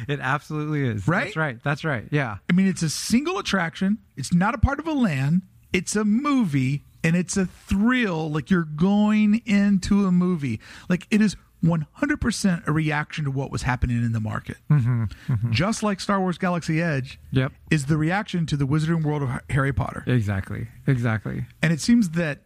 it 0.07 0.19
absolutely 0.19 0.87
is. 0.87 1.07
Right? 1.07 1.25
That's 1.25 1.35
right. 1.37 1.63
That's 1.63 1.83
right. 1.85 2.05
Yeah. 2.11 2.37
I 2.49 2.53
mean, 2.53 2.67
it's 2.67 2.81
a 2.81 2.89
single 2.89 3.37
attraction. 3.37 3.99
It's 4.17 4.33
not 4.33 4.55
a 4.55 4.57
part 4.57 4.79
of 4.79 4.87
a 4.87 4.93
land. 4.93 5.43
It's 5.71 5.95
a 5.95 6.03
movie 6.03 6.83
and 7.03 7.15
it's 7.15 7.37
a 7.37 7.45
thrill. 7.45 8.29
Like 8.31 8.49
you're 8.49 8.63
going 8.63 9.41
into 9.45 10.05
a 10.05 10.11
movie. 10.11 10.59
Like 10.89 11.05
it 11.11 11.21
is 11.21 11.35
100% 11.63 12.67
a 12.67 12.71
reaction 12.71 13.25
to 13.25 13.31
what 13.31 13.51
was 13.51 13.63
happening 13.63 13.97
in 13.97 14.11
the 14.11 14.19
market. 14.19 14.57
Mm-hmm. 14.69 15.03
Mm-hmm. 15.27 15.51
Just 15.51 15.83
like 15.83 15.99
Star 15.99 16.19
Wars 16.19 16.37
Galaxy 16.37 16.81
Edge 16.81 17.19
Yep. 17.31 17.51
is 17.69 17.85
the 17.85 17.97
reaction 17.97 18.45
to 18.47 18.57
the 18.57 18.65
Wizarding 18.65 19.03
World 19.03 19.23
of 19.23 19.29
Harry 19.49 19.73
Potter. 19.73 20.03
Exactly. 20.07 20.67
Exactly. 20.87 21.45
And 21.61 21.71
it 21.73 21.81
seems 21.81 22.11
that 22.11 22.39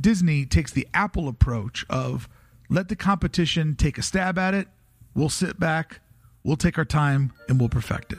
Disney 0.00 0.44
takes 0.44 0.72
the 0.72 0.86
Apple 0.94 1.28
approach 1.28 1.84
of 1.88 2.28
let 2.68 2.88
the 2.88 2.96
competition 2.96 3.74
take 3.76 3.98
a 3.98 4.02
stab 4.02 4.38
at 4.38 4.54
it. 4.54 4.68
We'll 5.14 5.28
sit 5.28 5.58
back, 5.58 6.00
we'll 6.44 6.56
take 6.56 6.78
our 6.78 6.84
time, 6.84 7.32
and 7.48 7.58
we'll 7.58 7.68
perfect 7.68 8.12
it. 8.12 8.18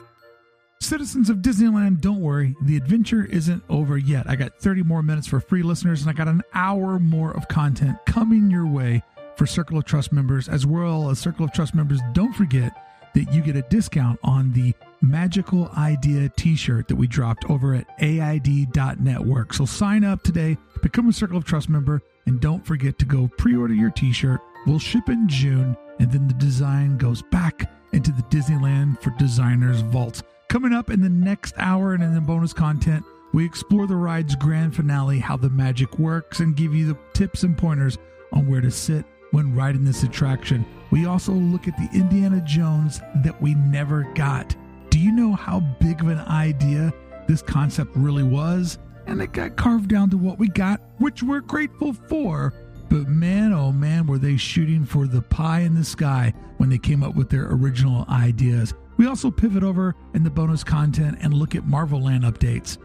Citizens 0.79 1.29
of 1.29 1.37
Disneyland, 1.37 2.01
don't 2.01 2.21
worry, 2.21 2.55
the 2.61 2.77
adventure 2.77 3.25
isn't 3.25 3.63
over 3.67 3.97
yet. 3.97 4.29
I 4.29 4.35
got 4.35 4.59
30 4.59 4.83
more 4.83 5.01
minutes 5.01 5.27
for 5.27 5.39
free 5.39 5.63
listeners, 5.63 6.01
and 6.01 6.09
I 6.09 6.13
got 6.13 6.27
an 6.27 6.43
hour 6.53 6.99
more 6.99 7.35
of 7.35 7.47
content 7.47 7.97
coming 8.05 8.51
your 8.51 8.67
way 8.67 9.03
for 9.35 9.45
Circle 9.45 9.77
of 9.79 9.85
Trust 9.85 10.11
members, 10.11 10.47
as 10.47 10.65
well 10.65 11.09
as 11.09 11.19
Circle 11.19 11.45
of 11.45 11.51
Trust 11.51 11.73
members. 11.73 11.99
Don't 12.13 12.33
forget 12.33 12.71
that 13.15 13.33
you 13.33 13.41
get 13.41 13.55
a 13.55 13.63
discount 13.63 14.19
on 14.23 14.53
the 14.53 14.73
Magical 15.01 15.69
Idea 15.77 16.29
t 16.29 16.55
shirt 16.55 16.87
that 16.87 16.95
we 16.95 17.07
dropped 17.07 17.49
over 17.49 17.75
at 17.75 17.87
AID.network. 17.99 19.53
So 19.53 19.65
sign 19.65 20.03
up 20.03 20.23
today, 20.23 20.57
become 20.81 21.09
a 21.09 21.13
Circle 21.13 21.37
of 21.37 21.45
Trust 21.45 21.69
member, 21.69 22.01
and 22.25 22.39
don't 22.39 22.65
forget 22.65 22.97
to 22.99 23.05
go 23.05 23.29
pre 23.37 23.55
order 23.55 23.73
your 23.73 23.91
t 23.91 24.11
shirt. 24.11 24.41
We'll 24.65 24.79
ship 24.79 25.09
in 25.09 25.27
June, 25.27 25.77
and 25.99 26.11
then 26.11 26.27
the 26.27 26.33
design 26.33 26.97
goes 26.97 27.21
back 27.21 27.71
into 27.93 28.11
the 28.11 28.23
Disneyland 28.23 29.01
for 29.01 29.11
Designers 29.11 29.81
Vault. 29.81 30.23
Coming 30.49 30.73
up 30.73 30.89
in 30.89 31.01
the 31.01 31.09
next 31.09 31.53
hour 31.57 31.93
and 31.93 32.03
in 32.03 32.13
the 32.13 32.21
bonus 32.21 32.53
content, 32.53 33.03
we 33.33 33.45
explore 33.45 33.87
the 33.87 33.95
ride's 33.95 34.35
grand 34.35 34.75
finale, 34.75 35.19
how 35.19 35.37
the 35.37 35.49
magic 35.49 35.99
works, 35.99 36.39
and 36.39 36.55
give 36.55 36.73
you 36.73 36.87
the 36.87 36.97
tips 37.13 37.43
and 37.43 37.57
pointers 37.57 37.97
on 38.31 38.47
where 38.47 38.61
to 38.61 38.71
sit 38.71 39.05
when 39.31 39.55
riding 39.55 39.83
this 39.83 40.03
attraction. 40.03 40.65
We 40.91 41.05
also 41.05 41.33
look 41.33 41.67
at 41.67 41.77
the 41.77 41.89
Indiana 41.93 42.41
Jones 42.45 43.01
that 43.23 43.41
we 43.41 43.55
never 43.55 44.03
got. 44.15 44.55
Do 44.97 45.03
you 45.03 45.11
know 45.11 45.33
how 45.33 45.59
big 45.59 46.01
of 46.01 46.07
an 46.07 46.21
idea 46.21 46.91
this 47.27 47.43
concept 47.43 47.95
really 47.95 48.23
was? 48.23 48.79
And 49.05 49.21
it 49.21 49.31
got 49.31 49.55
carved 49.55 49.89
down 49.89 50.09
to 50.09 50.17
what 50.17 50.39
we 50.39 50.47
got, 50.47 50.81
which 50.97 51.21
we're 51.21 51.41
grateful 51.41 51.93
for. 51.93 52.51
But 52.89 53.07
man, 53.07 53.53
oh 53.53 53.71
man, 53.71 54.07
were 54.07 54.17
they 54.17 54.37
shooting 54.37 54.85
for 54.85 55.05
the 55.05 55.21
pie 55.21 55.59
in 55.59 55.75
the 55.75 55.83
sky 55.83 56.33
when 56.57 56.71
they 56.71 56.79
came 56.79 57.03
up 57.03 57.13
with 57.13 57.29
their 57.29 57.45
original 57.51 58.07
ideas. 58.09 58.73
We 58.97 59.05
also 59.05 59.29
pivot 59.29 59.61
over 59.61 59.93
in 60.15 60.23
the 60.23 60.31
bonus 60.31 60.63
content 60.63 61.19
and 61.21 61.31
look 61.31 61.53
at 61.53 61.67
Marvel 61.67 62.01
Land 62.01 62.23
updates. 62.23 62.79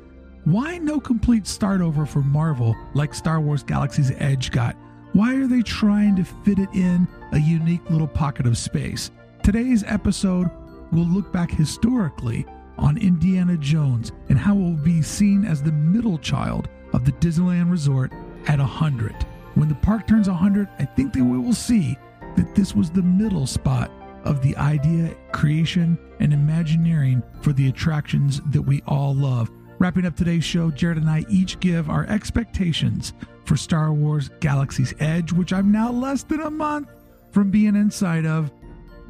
Why 0.44 0.76
no 0.76 1.00
complete 1.00 1.46
start 1.46 1.80
over 1.80 2.04
for 2.04 2.20
Marvel 2.20 2.76
like 2.92 3.14
Star 3.14 3.40
Wars 3.40 3.62
Galaxy's 3.62 4.12
Edge 4.18 4.50
got? 4.50 4.76
Why 5.14 5.34
are 5.36 5.46
they 5.46 5.62
trying 5.62 6.16
to 6.16 6.24
fit 6.24 6.58
it 6.58 6.68
in 6.74 7.08
a 7.32 7.38
unique 7.38 7.88
little 7.88 8.06
pocket 8.06 8.46
of 8.46 8.58
space? 8.58 9.10
Today's 9.42 9.82
episode 9.84 10.50
will 10.92 11.06
look 11.06 11.32
back 11.32 11.50
historically 11.50 12.46
on 12.78 12.98
Indiana 12.98 13.56
Jones 13.56 14.12
and 14.28 14.38
how 14.38 14.54
it 14.54 14.60
will 14.60 14.72
be 14.72 15.02
seen 15.02 15.44
as 15.44 15.62
the 15.62 15.72
middle 15.72 16.18
child 16.18 16.68
of 16.92 17.04
the 17.04 17.12
Disneyland 17.12 17.70
Resort 17.70 18.12
at 18.46 18.58
100. 18.58 19.14
When 19.54 19.68
the 19.68 19.74
park 19.76 20.06
turns 20.06 20.28
100, 20.28 20.68
I 20.78 20.84
think 20.84 21.12
that 21.12 21.24
we 21.24 21.38
will 21.38 21.54
see 21.54 21.96
that 22.36 22.54
this 22.54 22.74
was 22.74 22.90
the 22.90 23.02
middle 23.02 23.46
spot 23.46 23.90
of 24.24 24.40
the 24.42 24.56
idea 24.56 25.14
creation 25.32 25.98
and 26.20 26.32
imagineering 26.32 27.22
for 27.40 27.52
the 27.52 27.68
attractions 27.68 28.40
that 28.50 28.62
we 28.62 28.82
all 28.86 29.14
love. 29.14 29.50
Wrapping 29.78 30.06
up 30.06 30.16
today's 30.16 30.44
show, 30.44 30.70
Jared 30.70 30.98
and 30.98 31.10
I 31.10 31.24
each 31.28 31.58
give 31.60 31.90
our 31.90 32.06
expectations 32.06 33.12
for 33.44 33.56
Star 33.56 33.92
Wars 33.92 34.30
Galaxy's 34.40 34.94
Edge, 35.00 35.32
which 35.32 35.52
I'm 35.52 35.72
now 35.72 35.90
less 35.90 36.22
than 36.22 36.40
a 36.40 36.50
month 36.50 36.88
from 37.32 37.50
being 37.50 37.74
inside 37.74 38.24
of. 38.24 38.50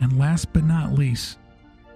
And 0.01 0.19
last 0.19 0.53
but 0.53 0.65
not 0.65 0.95
least, 0.95 1.39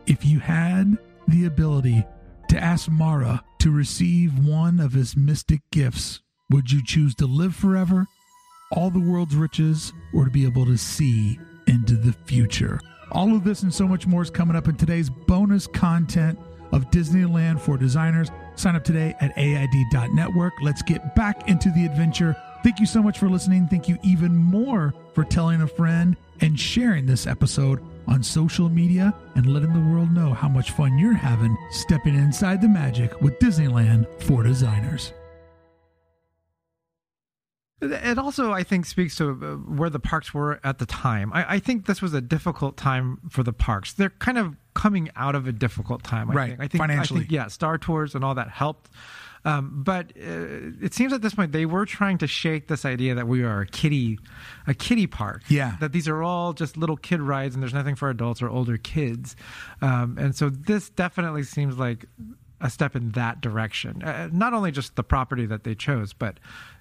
if 0.07 0.25
you 0.25 0.39
had 0.39 0.97
the 1.29 1.47
ability 1.47 2.05
to 2.49 2.63
ask 2.63 2.91
Mara 2.91 3.43
to 3.59 3.71
receive 3.71 4.39
one 4.47 4.79
of 4.79 4.93
his 4.93 5.17
mystic 5.17 5.61
gifts, 5.73 6.21
would 6.51 6.71
you 6.71 6.83
choose 6.85 7.15
to 7.17 7.27
live 7.27 7.55
forever, 7.55 8.07
all 8.71 8.91
the 8.91 9.01
world's 9.01 9.35
riches, 9.35 9.93
or 10.15 10.25
to 10.25 10.31
be 10.31 10.45
able 10.45 10.65
to 10.67 10.77
see 10.77 11.39
into 11.67 11.97
the 11.97 12.13
future? 12.13 12.81
All 13.13 13.35
of 13.35 13.45
this 13.45 13.63
and 13.63 13.75
so 13.75 13.87
much 13.87 14.07
more 14.07 14.23
is 14.23 14.31
coming 14.31 14.57
up 14.57 14.69
in 14.69 14.77
today's 14.77 15.11
bonus 15.11 15.67
content 15.67 16.39
of 16.73 16.91
Disneyland 16.91 17.61
for 17.61 17.77
designers. 17.77 18.31
Sign 18.55 18.77
up 18.77 18.85
today 18.85 19.15
at 19.21 19.37
AID.network. 19.37 20.53
Let's 20.63 20.83
get 20.83 21.15
back 21.15 21.49
into 21.49 21.71
the 21.71 21.85
adventure. 21.85 22.37
Thank 22.63 22.81
you 22.81 22.87
so 22.87 23.03
much 23.03 23.19
for 23.19 23.29
listening. 23.29 23.69
Thank 23.69 23.89
you 23.89 23.99
even 24.03 24.37
more 24.37 24.95
for 25.15 25.25
telling 25.25 25.63
a 25.63 25.69
friend 25.69 26.17
and 26.41 26.59
sharing 26.59 27.07
this 27.07 27.27
episode 27.27 27.81
on 28.07 28.23
social 28.23 28.69
media 28.69 29.15
and 29.35 29.47
letting 29.53 29.73
the 29.73 29.93
world 29.95 30.13
know 30.13 30.33
how 30.33 30.49
much 30.49 30.71
fun 30.73 30.97
you're 30.99 31.13
having 31.15 31.57
stepping 31.71 32.15
inside 32.15 32.61
the 32.61 32.69
magic 32.69 33.21
with 33.21 33.39
Disneyland 33.39 34.07
for 34.23 34.43
designers. 34.43 35.13
It 37.83 38.19
also, 38.19 38.53
I 38.53 38.63
think, 38.63 38.87
speaks 38.87 39.17
to 39.17 39.31
uh, 39.31 39.35
where 39.71 39.91
the 39.91 39.99
parks 40.01 40.33
were 40.33 40.59
at 40.65 40.79
the 40.79 40.87
time. 40.87 41.31
I, 41.35 41.57
I 41.57 41.59
think 41.59 41.85
this 41.85 42.01
was 42.01 42.15
a 42.15 42.23
difficult 42.23 42.79
time 42.79 43.19
for 43.29 43.43
the 43.43 43.53
parks. 43.53 43.93
They're 43.93 44.09
kind 44.11 44.39
of 44.39 44.57
coming 44.73 45.11
out 45.15 45.35
of 45.35 45.47
a 45.47 45.53
difficult 45.53 46.03
time. 46.03 46.31
I 46.31 46.35
Right, 46.35 46.49
think. 46.51 46.61
I 46.61 46.69
think 46.69 46.81
financially. 46.83 47.21
I 47.21 47.23
think, 47.25 47.33
yeah, 47.33 47.49
Star 47.49 47.77
Tours 47.77 48.15
and 48.15 48.25
all 48.25 48.35
that 48.35 48.49
helped. 48.49 48.89
Um, 49.47 49.71
but 49.85 50.07
uh, 50.17 50.75
it 50.83 50.93
seems 50.93 51.13
at 51.13 51.23
this 51.23 51.35
point 51.35 51.53
they 51.53 51.67
were 51.67 51.87
trying 51.87 52.19
to 52.19 52.27
shake 52.27 52.67
this 52.67 52.85
idea 52.85 53.15
that 53.15 53.29
we 53.29 53.45
are 53.45 53.61
a 53.61 53.67
kiddie, 53.67 54.19
a 54.67 54.75
kiddie 54.75 55.07
park. 55.07 55.43
Yeah. 55.49 55.77
That 55.79 55.93
these 55.93 56.09
are 56.09 56.21
all 56.21 56.53
just 56.53 56.77
little 56.77 56.97
kid 56.97 57.23
rides 57.23 57.55
and 57.55 57.63
there's 57.63 57.73
nothing 57.73 57.95
for 57.95 58.11
adults 58.11 58.43
or 58.43 58.49
older 58.49 58.77
kids. 58.77 59.37
Um, 59.81 60.19
and 60.19 60.35
so 60.35 60.51
this 60.51 60.91
definitely 60.91 61.45
seems 61.45 61.79
like 61.79 62.07
a 62.61 62.69
step 62.69 62.97
in 62.97 63.13
that 63.13 63.41
direction. 63.41 64.03
Uh, 64.03 64.29
not 64.33 64.53
only 64.53 64.73
just 64.73 64.97
the 64.97 65.05
property 65.05 65.47
that 65.47 65.63
they 65.63 65.77
chose, 65.77 66.13
but 66.13 66.41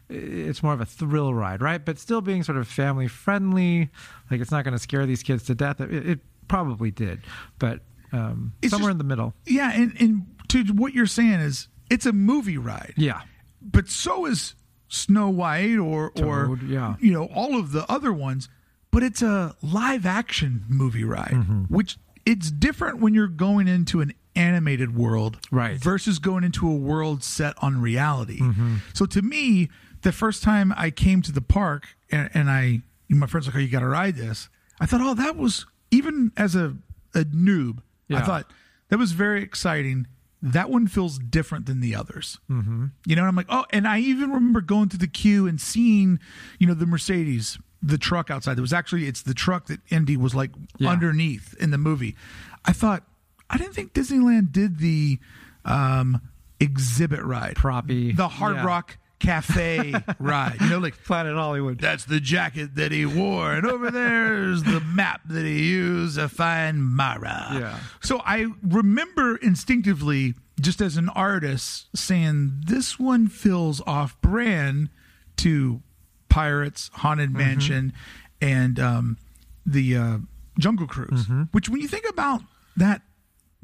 it's 0.09 0.63
more 0.63 0.74
of 0.74 0.82
a 0.82 0.86
thrill 0.86 1.36
ride, 1.36 1.61
right? 1.61 1.84
But 1.86 1.99
still 1.99 2.22
being 2.22 2.41
sort 2.41 2.57
of 2.57 2.68
family 2.68 3.07
friendly. 3.07 3.89
Like 4.32 4.41
it's 4.41 4.51
not 4.51 4.63
going 4.63 4.74
to 4.74 4.80
scare 4.80 5.05
these 5.05 5.22
kids 5.22 5.43
to 5.43 5.55
death. 5.55 5.82
It, 5.82 6.07
it 6.07 6.20
probably 6.47 6.89
did, 6.89 7.22
but 7.59 7.82
um, 8.11 8.53
somewhere 8.63 8.89
just- 8.89 8.91
in 8.91 8.97
the 8.97 9.03
middle. 9.03 9.34
Yeah, 9.45 9.72
and, 9.72 9.93
and 9.99 10.26
to 10.47 10.63
what 10.74 10.93
you're 10.93 11.05
saying 11.05 11.41
is 11.41 11.68
it's 11.89 12.05
a 12.05 12.13
movie 12.13 12.57
ride. 12.57 12.93
Yeah. 12.97 13.21
but 13.61 13.88
so 13.89 14.25
is 14.25 14.55
Snow 14.88 15.29
White 15.29 15.77
or 15.77 16.11
or 16.21 16.59
yeah. 16.67 16.95
you 16.99 17.11
know 17.11 17.25
all 17.25 17.57
of 17.59 17.71
the 17.71 17.89
other 17.91 18.13
ones. 18.13 18.49
but 18.91 19.03
it's 19.03 19.21
a 19.21 19.55
live 19.61 20.05
action 20.05 20.63
movie 20.69 21.03
ride, 21.03 21.31
Mm-hmm. 21.33 21.63
which 21.63 21.97
it's 22.25 22.49
different 22.49 22.99
when 22.99 23.13
you're 23.13 23.27
going 23.27 23.67
into 23.67 23.99
an 24.01 24.13
animated 24.36 24.95
world 24.95 25.38
Right. 25.51 25.77
versus 25.77 26.19
going 26.19 26.43
into 26.43 26.67
a 26.69 26.75
world 26.75 27.23
set 27.23 27.53
on 27.61 27.81
reality. 27.81 28.39
Mm-hmm. 28.39 28.75
So 28.93 29.05
to 29.05 29.21
me, 29.21 29.69
the 30.01 30.11
first 30.11 30.43
time 30.43 30.73
I 30.77 30.91
came 30.91 31.21
to 31.23 31.31
the 31.31 31.41
park 31.41 31.88
and, 32.11 32.29
and 32.33 32.49
I, 32.49 32.81
my 33.09 33.27
friends 33.27 33.47
like, 33.47 33.55
oh, 33.55 33.59
you 33.59 33.67
got 33.69 33.79
to 33.81 33.88
ride 33.88 34.15
this. 34.15 34.49
I 34.79 34.86
thought, 34.86 35.01
oh, 35.01 35.13
that 35.13 35.36
was 35.38 35.65
even 35.91 36.31
as 36.38 36.55
a, 36.55 36.75
a 37.13 37.23
noob, 37.25 37.79
I 38.11 38.21
thought 38.21 38.51
that 38.89 38.97
was 38.97 39.11
very 39.13 39.41
exciting. 39.43 40.07
That 40.53 40.69
one 40.69 40.87
feels 40.87 41.17
different 41.17 41.65
than 41.65 41.79
the 41.81 41.95
others. 41.95 42.39
Mm-hmm. 42.49 42.85
You 43.05 43.15
know, 43.15 43.23
and 43.23 43.29
I'm 43.29 43.35
like, 43.35 43.47
oh, 43.49 43.65
and 43.71 43.87
I 43.87 43.99
even 43.99 44.29
remember 44.29 44.61
going 44.61 44.89
through 44.89 44.99
the 44.99 45.07
queue 45.07 45.47
and 45.47 45.59
seeing, 45.59 46.19
you 46.59 46.67
know, 46.67 46.73
the 46.75 46.85
Mercedes, 46.85 47.57
the 47.81 47.97
truck 47.97 48.29
outside. 48.29 48.57
It 48.57 48.61
was 48.61 48.73
actually 48.73 49.07
it's 49.07 49.21
the 49.23 49.33
truck 49.33 49.65
that 49.67 49.79
Indy 49.89 50.17
was 50.17 50.35
like 50.35 50.51
Yeah. 50.77 50.89
underneath 50.89 51.55
in 51.59 51.71
the 51.71 51.77
movie. 51.77 52.15
I 52.63 52.73
thought 52.73 53.03
I 53.49 53.57
didn't 53.57 53.73
think 53.73 53.93
Disneyland 53.93 54.51
did 54.51 54.79
the 54.79 55.19
um, 55.65 56.21
exhibit 56.59 57.23
ride, 57.23 57.55
Proppy. 57.55 58.15
the 58.15 58.27
Hard 58.27 58.55
Yeah. 58.57 58.65
Rock 58.65 58.97
Cafe 59.20 59.93
ride. 60.20 60.57
You 60.59 60.70
know, 60.70 60.80
like 60.80 61.01
Planet 61.03 61.36
Hollywood. 61.36 61.80
that's 61.80 62.05
the 62.05 62.20
jacket 62.20 62.76
that 62.76 62.91
he 62.91 63.05
wore, 63.05 63.53
and 63.53 63.66
over 63.66 63.89
there's 63.89 64.63
the 64.63 64.82
map 64.82 65.22
that 65.30 65.45
he 65.45 65.70
used 65.70 66.18
to 66.18 66.28
find 66.30 66.84
Mara. 66.86 67.49
Yeah. 67.53 67.80
So 68.01 68.22
I 68.26 68.47
remember 68.61 69.38
instinctively, 69.38 70.34
just 70.59 70.82
as 70.82 70.97
an 70.97 71.09
artist, 71.09 71.88
saying 71.95 72.63
this 72.68 72.99
one 72.99 73.28
feels 73.28 73.82
off-brand 73.88 74.89
to 75.38 75.82
Pirates, 76.30 76.91
Haunted 76.95 77.30
Mm-hmm. 77.30 77.38
Mansion, 77.38 77.93
and 78.41 78.80
um, 78.80 79.18
the 79.66 79.95
uh, 79.95 80.18
Jungle 80.59 80.88
Cruise. 80.88 81.24
Mm-hmm. 81.24 81.43
Which, 81.51 81.70
when 81.70 81.82
you 81.82 81.88
think 81.88 82.07
about 82.09 82.41
that, 82.78 83.01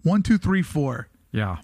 one, 0.04 0.24
two, 0.24 0.38
three, 0.38 0.62
four. 0.62 1.08
Yeah. 1.32 1.58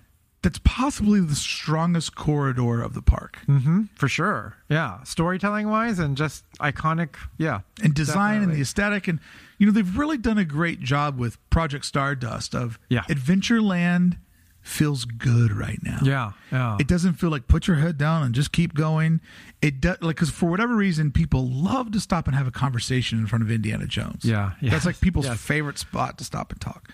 That's 0.44 0.60
possibly 0.64 1.20
the 1.20 1.36
strongest 1.36 2.16
corridor 2.16 2.82
of 2.82 2.94
the 2.94 3.02
park. 3.02 3.38
hmm 3.48 3.84
For 3.96 4.08
sure. 4.08 4.56
Yeah. 4.70 5.04
Storytelling 5.04 5.68
wise 5.70 5.98
and 6.00 6.16
just 6.16 6.44
iconic. 6.60 7.16
Yeah. 7.38 7.62
and 7.84 7.94
design 7.94 8.44
and 8.44 8.54
the 8.54 8.62
aesthetic 8.62 9.08
and 9.08 9.20
you 9.58 9.66
know 9.66 9.72
they've 9.72 9.98
really 9.98 10.18
done 10.18 10.38
a 10.38 10.46
great 10.46 10.80
job 10.82 11.18
with 11.20 11.38
project 11.50 11.86
stardust 11.86 12.54
of 12.56 12.78
Yeah. 12.90 13.02
adventureland 13.10 14.18
feels 14.62 15.06
good 15.06 15.52
right 15.54 15.80
now 15.82 16.00
Yeah. 16.04 16.32
Yeah. 16.52 16.78
it 16.80 16.88
doesn't 16.88 17.14
feel 17.14 17.30
like 17.30 17.48
put 17.48 17.68
your 17.68 17.78
head 17.78 17.98
down 17.98 18.24
and 18.24 18.36
just 18.36 18.52
keep 18.52 18.74
going 18.74 19.22
it 19.62 19.80
does 19.80 19.98
like 20.02 20.18
because 20.18 20.30
for 20.30 20.50
whatever 20.50 20.76
reason 20.76 21.10
people 21.12 21.48
love 21.50 21.92
to 21.94 22.00
stop 22.02 22.28
and 22.28 22.36
have 22.36 22.48
a 22.48 22.52
conversation 22.52 23.18
in 23.18 23.28
front 23.28 23.44
of 23.44 23.50
indiana 23.50 23.88
jones 23.88 24.26
Yeah, 24.26 24.52
that's 24.62 24.86
like 24.86 25.00
people's 25.00 25.26
yes. 25.26 25.40
favorite 25.40 25.78
spot 25.78 26.18
to 26.18 26.26
stop 26.26 26.52
and 26.52 26.60
talk 26.60 26.90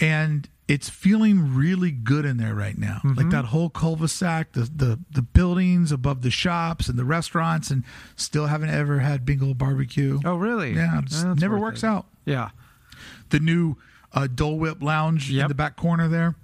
and 0.00 0.48
it's 0.66 0.88
feeling 0.90 1.54
really 1.54 1.90
good 1.90 2.24
in 2.26 2.36
there 2.36 2.54
right 2.54 2.76
now 2.76 3.00
Mm-hmm. 3.04 3.14
like 3.14 3.30
that 3.30 3.46
whole 3.46 3.70
cul-de-sac 3.70 4.52
the, 4.52 4.62
the 4.62 4.98
the 5.10 5.22
buildings 5.22 5.90
above 5.92 6.22
the 6.22 6.30
shops 6.30 6.88
and 6.88 6.98
the 6.98 7.04
restaurants 7.04 7.70
and 7.70 7.84
still 8.16 8.46
haven't 8.46 8.70
ever 8.70 8.98
had 9.00 9.24
Bengal 9.24 9.54
Barbecue 9.54 10.20
oh, 10.24 10.36
really? 10.36 10.74
yeah, 10.74 11.00
never 11.36 11.58
works 11.58 11.82
it. 11.82 11.86
out. 11.86 12.06
Yeah. 12.24 12.50
The 13.30 13.40
new 13.40 13.76
uh, 14.12 14.26
Dole 14.26 14.58
Whip 14.58 14.82
Lounge 14.82 15.30
in 15.30 15.48
the 15.48 15.54
back 15.54 15.76
corner 15.76 16.08
there. 16.08 16.34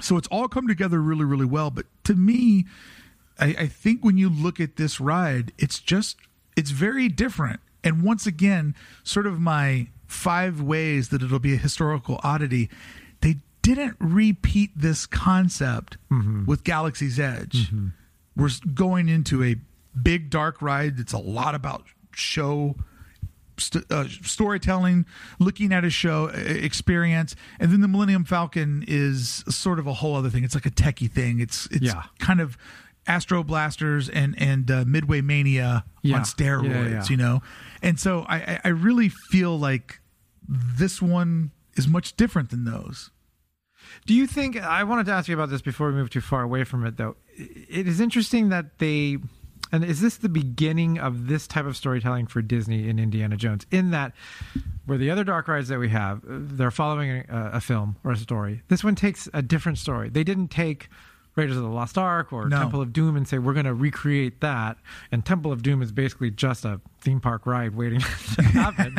So 0.00 0.16
it's 0.16 0.28
all 0.28 0.48
come 0.48 0.66
together 0.68 1.00
really, 1.00 1.24
really 1.24 1.44
well. 1.46 1.70
But 1.70 1.86
to 2.04 2.14
me, 2.14 2.66
I, 3.38 3.46
I 3.58 3.66
think 3.66 4.04
when 4.04 4.16
you 4.16 4.28
look 4.28 4.60
at 4.60 4.76
this 4.76 5.00
ride, 5.00 5.52
it's 5.58 5.78
just 5.80 6.16
it's 6.56 6.70
very 6.70 7.08
different. 7.08 7.60
And 7.84 8.02
once 8.02 8.26
again, 8.26 8.74
sort 9.04 9.26
of 9.26 9.40
my 9.40 9.88
five 10.12 10.60
ways 10.60 11.08
that 11.08 11.22
it'll 11.22 11.38
be 11.38 11.54
a 11.54 11.58
historical 11.58 12.20
oddity. 12.22 12.68
They 13.20 13.36
didn't 13.62 13.96
repeat 13.98 14.70
this 14.76 15.06
concept 15.06 15.96
with 16.46 16.64
Galaxy's 16.64 17.18
Edge. 17.18 17.72
We're 18.36 18.50
going 18.74 19.08
into 19.08 19.42
a 19.42 19.56
big 20.00 20.30
dark 20.30 20.62
ride 20.62 20.96
that's 20.96 21.12
a 21.12 21.18
lot 21.18 21.54
about 21.54 21.84
show 22.14 22.76
st- 23.58 23.84
uh, 23.90 24.08
storytelling, 24.22 25.04
looking 25.38 25.72
at 25.72 25.84
a 25.84 25.90
show 25.90 26.28
uh, 26.28 26.32
experience, 26.36 27.36
and 27.60 27.70
then 27.72 27.80
the 27.80 27.88
Millennium 27.88 28.24
Falcon 28.24 28.84
is 28.88 29.44
sort 29.48 29.78
of 29.78 29.86
a 29.86 29.92
whole 29.94 30.16
other 30.16 30.30
thing. 30.30 30.44
It's 30.44 30.54
like 30.54 30.66
a 30.66 30.70
techie 30.70 31.10
thing. 31.10 31.40
It's 31.40 31.66
it's 31.66 31.82
Yeah. 31.84 32.04
kind 32.18 32.40
of 32.40 32.56
Astro 33.06 33.42
Blasters 33.44 34.08
and 34.08 34.34
and 34.40 34.70
uh, 34.70 34.84
Midway 34.86 35.20
Mania 35.20 35.84
Yeah. 36.02 36.16
on 36.16 36.22
steroids, 36.22 36.90
Yeah, 36.90 37.04
you 37.10 37.16
know. 37.16 37.42
And 37.82 37.98
so 38.00 38.24
I- 38.28 38.60
I 38.64 38.68
really 38.68 39.08
feel 39.10 39.58
like 39.58 40.00
this 40.48 41.00
one 41.00 41.50
is 41.74 41.88
much 41.88 42.16
different 42.16 42.50
than 42.50 42.64
those. 42.64 43.10
Do 44.06 44.14
you 44.14 44.26
think 44.26 44.56
I 44.56 44.84
wanted 44.84 45.06
to 45.06 45.12
ask 45.12 45.28
you 45.28 45.34
about 45.34 45.50
this 45.50 45.62
before 45.62 45.88
we 45.88 45.94
move 45.94 46.10
too 46.10 46.20
far 46.20 46.42
away 46.42 46.64
from 46.64 46.86
it 46.86 46.96
though? 46.96 47.16
It 47.36 47.88
is 47.88 48.00
interesting 48.00 48.48
that 48.50 48.78
they 48.78 49.18
and 49.70 49.84
is 49.84 50.00
this 50.00 50.18
the 50.18 50.28
beginning 50.28 50.98
of 50.98 51.28
this 51.28 51.46
type 51.46 51.64
of 51.64 51.76
storytelling 51.76 52.26
for 52.26 52.42
Disney 52.42 52.88
in 52.88 52.98
Indiana 52.98 53.36
Jones 53.36 53.66
in 53.70 53.90
that 53.90 54.12
where 54.86 54.98
the 54.98 55.10
other 55.10 55.24
dark 55.24 55.48
rides 55.48 55.68
that 55.68 55.78
we 55.78 55.88
have 55.88 56.20
they're 56.24 56.70
following 56.70 57.24
a, 57.28 57.50
a 57.54 57.60
film 57.60 57.96
or 58.04 58.12
a 58.12 58.16
story. 58.16 58.62
This 58.68 58.84
one 58.84 58.94
takes 58.94 59.28
a 59.32 59.42
different 59.42 59.78
story. 59.78 60.10
They 60.10 60.24
didn't 60.24 60.48
take 60.48 60.88
Raiders 61.34 61.56
of 61.56 61.62
the 61.62 61.70
Lost 61.70 61.96
Ark 61.96 62.32
or 62.32 62.48
No. 62.48 62.58
Temple 62.58 62.82
of 62.82 62.92
Doom 62.92 63.16
and 63.16 63.26
say 63.26 63.38
we're 63.38 63.54
going 63.54 63.64
to 63.64 63.74
recreate 63.74 64.42
that 64.42 64.76
and 65.10 65.24
Temple 65.24 65.50
of 65.50 65.62
Doom 65.62 65.80
is 65.80 65.90
basically 65.90 66.30
just 66.30 66.64
a 66.64 66.80
theme 67.00 67.20
park 67.20 67.46
ride 67.46 67.74
waiting 67.74 68.00
to 68.34 68.42
happen. 68.42 68.94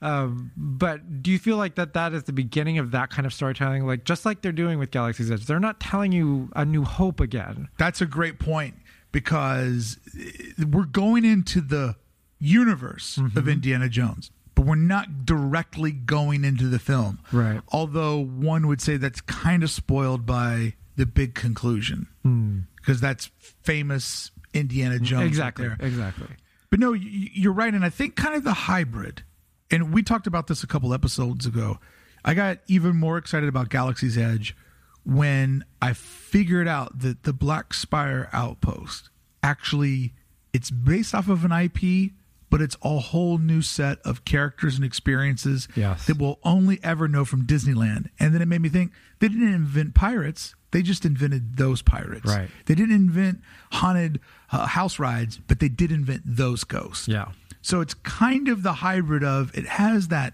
Um, 0.00 0.52
but 0.56 1.22
do 1.22 1.30
you 1.30 1.38
feel 1.38 1.56
like 1.56 1.74
that 1.74 1.94
that 1.94 2.12
is 2.12 2.24
the 2.24 2.32
beginning 2.32 2.78
of 2.78 2.92
that 2.92 3.10
kind 3.10 3.26
of 3.26 3.32
storytelling? 3.32 3.86
Like 3.86 4.04
just 4.04 4.24
like 4.24 4.42
they're 4.42 4.52
doing 4.52 4.78
with 4.78 4.90
Galaxy's 4.90 5.30
Edge, 5.30 5.46
they're 5.46 5.58
not 5.60 5.80
telling 5.80 6.12
you 6.12 6.50
a 6.54 6.64
new 6.64 6.84
hope 6.84 7.18
again. 7.20 7.68
That's 7.78 8.00
a 8.00 8.06
great 8.06 8.38
point 8.38 8.76
because 9.12 9.98
uh, 10.16 10.66
we're 10.70 10.84
going 10.84 11.24
into 11.24 11.60
the 11.60 11.96
universe 12.38 13.16
Mm-hmm. 13.20 13.36
of 13.38 13.48
Indiana 13.48 13.88
Jones, 13.88 14.30
but 14.54 14.64
we're 14.64 14.76
not 14.76 15.24
directly 15.26 15.90
going 15.92 16.44
into 16.44 16.66
the 16.68 16.78
film. 16.78 17.18
Right. 17.32 17.60
Although 17.70 18.18
one 18.24 18.66
would 18.68 18.80
say 18.80 18.96
that's 18.96 19.20
kind 19.20 19.62
of 19.62 19.70
spoiled 19.70 20.24
by 20.26 20.74
the 20.96 21.06
big 21.06 21.34
conclusion 21.34 22.06
Hmm. 22.22 22.60
because 22.76 23.00
that's 23.00 23.30
famous 23.62 24.30
Indiana 24.54 24.98
Jones. 24.98 25.20
right 25.22 25.26
exactly. 25.26 25.66
there. 25.68 25.76
Exactly. 25.80 26.26
But 26.70 26.80
no, 26.80 26.92
you're 26.92 27.52
right, 27.52 27.72
and 27.72 27.84
I 27.84 27.88
think 27.90 28.14
kind 28.16 28.34
of 28.36 28.44
the 28.44 28.52
hybrid. 28.52 29.22
And 29.70 29.92
we 29.92 30.02
talked 30.02 30.26
about 30.26 30.46
this 30.46 30.62
a 30.62 30.66
couple 30.66 30.94
episodes 30.94 31.46
ago. 31.46 31.78
I 32.24 32.34
got 32.34 32.58
even 32.66 32.96
more 32.96 33.18
excited 33.18 33.48
about 33.48 33.68
Galaxy's 33.68 34.16
Edge 34.18 34.56
when 35.04 35.64
I 35.80 35.92
figured 35.92 36.68
out 36.68 36.98
that 37.00 37.22
the 37.22 37.32
Black 37.32 37.72
Spire 37.74 38.28
Outpost 38.32 39.10
actually 39.42 40.14
it's 40.52 40.70
based 40.70 41.14
off 41.14 41.28
of 41.28 41.44
an 41.44 41.52
IP, 41.52 42.12
but 42.50 42.60
it's 42.62 42.76
a 42.82 42.98
whole 42.98 43.36
new 43.38 43.60
set 43.62 43.98
of 44.00 44.24
characters 44.24 44.76
and 44.76 44.84
experiences 44.84 45.68
Yes. 45.76 46.06
that 46.06 46.16
we'll 46.16 46.38
only 46.42 46.80
ever 46.82 47.06
know 47.06 47.24
from 47.24 47.46
Disneyland. 47.46 48.08
And 48.18 48.34
then 48.34 48.40
it 48.42 48.46
made 48.48 48.62
me 48.62 48.68
think 48.70 48.92
they 49.20 49.28
didn't 49.28 49.52
invent 49.52 49.94
pirates; 49.94 50.54
they 50.70 50.82
just 50.82 51.04
invented 51.04 51.56
those 51.58 51.82
pirates. 51.82 52.26
Right. 52.26 52.48
They 52.66 52.74
didn't 52.74 52.94
invent 52.94 53.40
haunted 53.72 54.20
uh, 54.50 54.66
house 54.66 54.98
rides, 54.98 55.38
but 55.46 55.60
they 55.60 55.68
did 55.68 55.92
invent 55.92 56.22
those 56.24 56.64
ghosts. 56.64 57.06
Yeah. 57.08 57.28
So 57.68 57.82
it's 57.82 57.92
kind 57.92 58.48
of 58.48 58.62
the 58.62 58.72
hybrid 58.72 59.22
of 59.22 59.54
it 59.54 59.66
has 59.66 60.08
that 60.08 60.32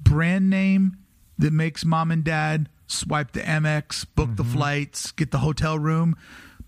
brand 0.00 0.48
name 0.48 0.96
that 1.36 1.52
makes 1.52 1.84
mom 1.84 2.12
and 2.12 2.22
dad 2.22 2.68
swipe 2.86 3.32
the 3.32 3.40
Amex, 3.40 4.06
book 4.14 4.30
the 4.36 4.44
flights, 4.44 5.10
get 5.10 5.32
the 5.32 5.38
hotel 5.38 5.76
room, 5.76 6.16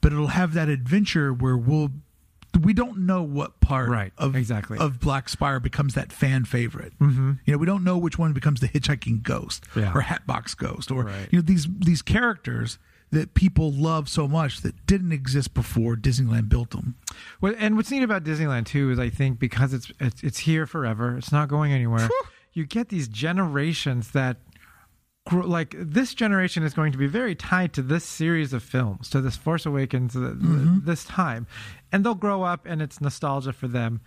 but 0.00 0.12
it'll 0.12 0.26
have 0.26 0.52
that 0.54 0.68
adventure 0.68 1.32
where 1.32 1.56
we'll 1.56 1.90
we 2.61 2.72
don't 2.72 3.06
know 3.06 3.22
what 3.22 3.61
part 3.61 3.88
Right, 3.88 4.12
of 4.18 4.34
exactly. 4.34 4.78
of 4.78 4.98
Black 4.98 5.28
Spire 5.28 5.61
becomes 5.61 5.94
that 5.94 6.12
fan 6.12 6.44
favorite. 6.44 6.92
Mm-hmm. 6.98 7.32
You 7.44 7.52
know, 7.52 7.58
we 7.58 7.66
don't 7.66 7.84
know 7.84 7.96
which 7.96 8.18
one 8.18 8.32
becomes 8.32 8.58
the 8.58 8.66
hitchhiking 8.66 9.22
ghost 9.22 9.64
Yeah. 9.76 9.92
or 9.94 10.00
Hatbox 10.00 10.54
Ghost 10.56 10.90
or 10.90 11.04
Right. 11.04 11.28
you 11.30 11.38
know 11.38 11.42
these 11.42 11.68
these 11.78 12.02
characters 12.02 12.78
that 13.11 13.34
people 13.34 13.72
love 13.72 14.08
so 14.08 14.28
much 14.28 14.61
that 14.62 14.86
didn't 14.86 15.12
exist 15.12 15.52
before 15.52 15.96
Disneyland 15.96 16.48
built 16.48 16.70
them. 16.70 16.94
Well, 17.40 17.54
and 17.58 17.76
what's 17.76 17.90
neat 17.90 18.02
about 18.02 18.24
Disneyland 18.24 18.66
too 18.66 18.90
is 18.90 18.98
I 18.98 19.11
think 19.11 19.38
because 19.38 19.74
it's 19.74 19.90
it's, 20.00 20.22
it's 20.22 20.38
here 20.38 20.66
forever, 20.66 21.16
it's 21.16 21.32
not 21.32 21.48
going 21.48 21.72
anywhere. 21.72 22.08
you 22.52 22.66
get 22.66 22.88
these 22.88 23.08
generations 23.08 24.12
that 24.12 24.36
like 25.32 25.74
this 25.78 26.14
generation 26.14 26.62
is 26.62 26.74
going 26.74 26.92
to 26.92 26.98
be 26.98 27.06
very 27.06 27.34
tied 27.34 27.72
to 27.74 27.82
this 27.82 28.04
series 28.04 28.52
of 28.52 28.62
films, 28.62 29.08
to 29.11 29.20
this 29.20 29.36
Force 29.36 29.66
Awakens, 29.66 30.16
uh, 30.16 30.34
this 30.84 31.04
time, 31.04 31.46
and 31.92 32.04
they'll 32.04 32.14
grow 32.14 32.42
up 32.42 32.66
and 32.66 32.80
it's 32.80 33.00
nostalgia 33.00 33.52
for 33.52 33.68
them. 33.68 34.00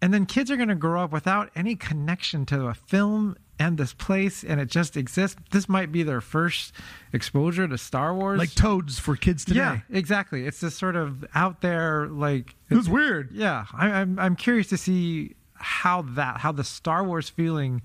And 0.00 0.12
then 0.12 0.26
kids 0.26 0.50
are 0.50 0.56
going 0.56 0.68
to 0.68 0.74
grow 0.74 1.04
up 1.04 1.12
without 1.12 1.50
any 1.54 1.76
connection 1.76 2.44
to 2.46 2.66
a 2.66 2.74
film 2.74 3.36
and 3.62 3.78
this 3.78 3.92
place, 3.94 4.42
and 4.44 4.60
it 4.60 4.68
just 4.68 4.96
exists. 4.96 5.36
This 5.50 5.68
might 5.68 5.92
be 5.92 6.02
their 6.02 6.20
first 6.20 6.72
exposure 7.12 7.68
to 7.68 7.78
Star 7.78 8.14
Wars, 8.14 8.38
Like 8.38 8.54
Toads 8.54 8.98
for 8.98 9.16
kids 9.16 9.44
today. 9.44 9.60
yeah, 9.60 9.78
exactly. 9.90 10.46
It's 10.46 10.60
this 10.60 10.74
sort 10.76 10.96
of 10.96 11.24
out 11.34 11.60
there, 11.60 12.08
like 12.08 12.54
It 12.70 12.76
was 12.76 12.88
weird. 12.88 13.30
yeah, 13.32 13.66
I, 13.74 13.88
I'm 13.90 14.18
I'm 14.18 14.36
curious 14.36 14.68
to 14.68 14.76
see 14.76 15.34
how 15.54 16.02
that 16.16 16.38
how 16.40 16.52
the 16.52 16.64
Star 16.64 17.04
Wars 17.04 17.28
feeling, 17.28 17.82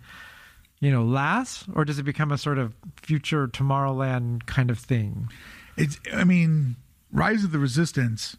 you 0.80 0.92
know, 0.92 1.04
lasts, 1.04 1.66
or 1.76 1.86
does 1.86 2.00
it 2.00 2.04
become 2.04 2.32
a 2.32 2.38
sort 2.38 2.58
of 2.58 2.74
future 3.02 3.48
Tomorrowland 3.48 4.46
kind 4.48 4.70
of 4.72 4.80
thing? 4.80 5.30
It's. 5.78 6.00
I 6.14 6.24
mean, 6.24 6.76
Rise 7.12 7.44
of 7.44 7.52
the 7.52 7.60
Resistance 7.60 8.36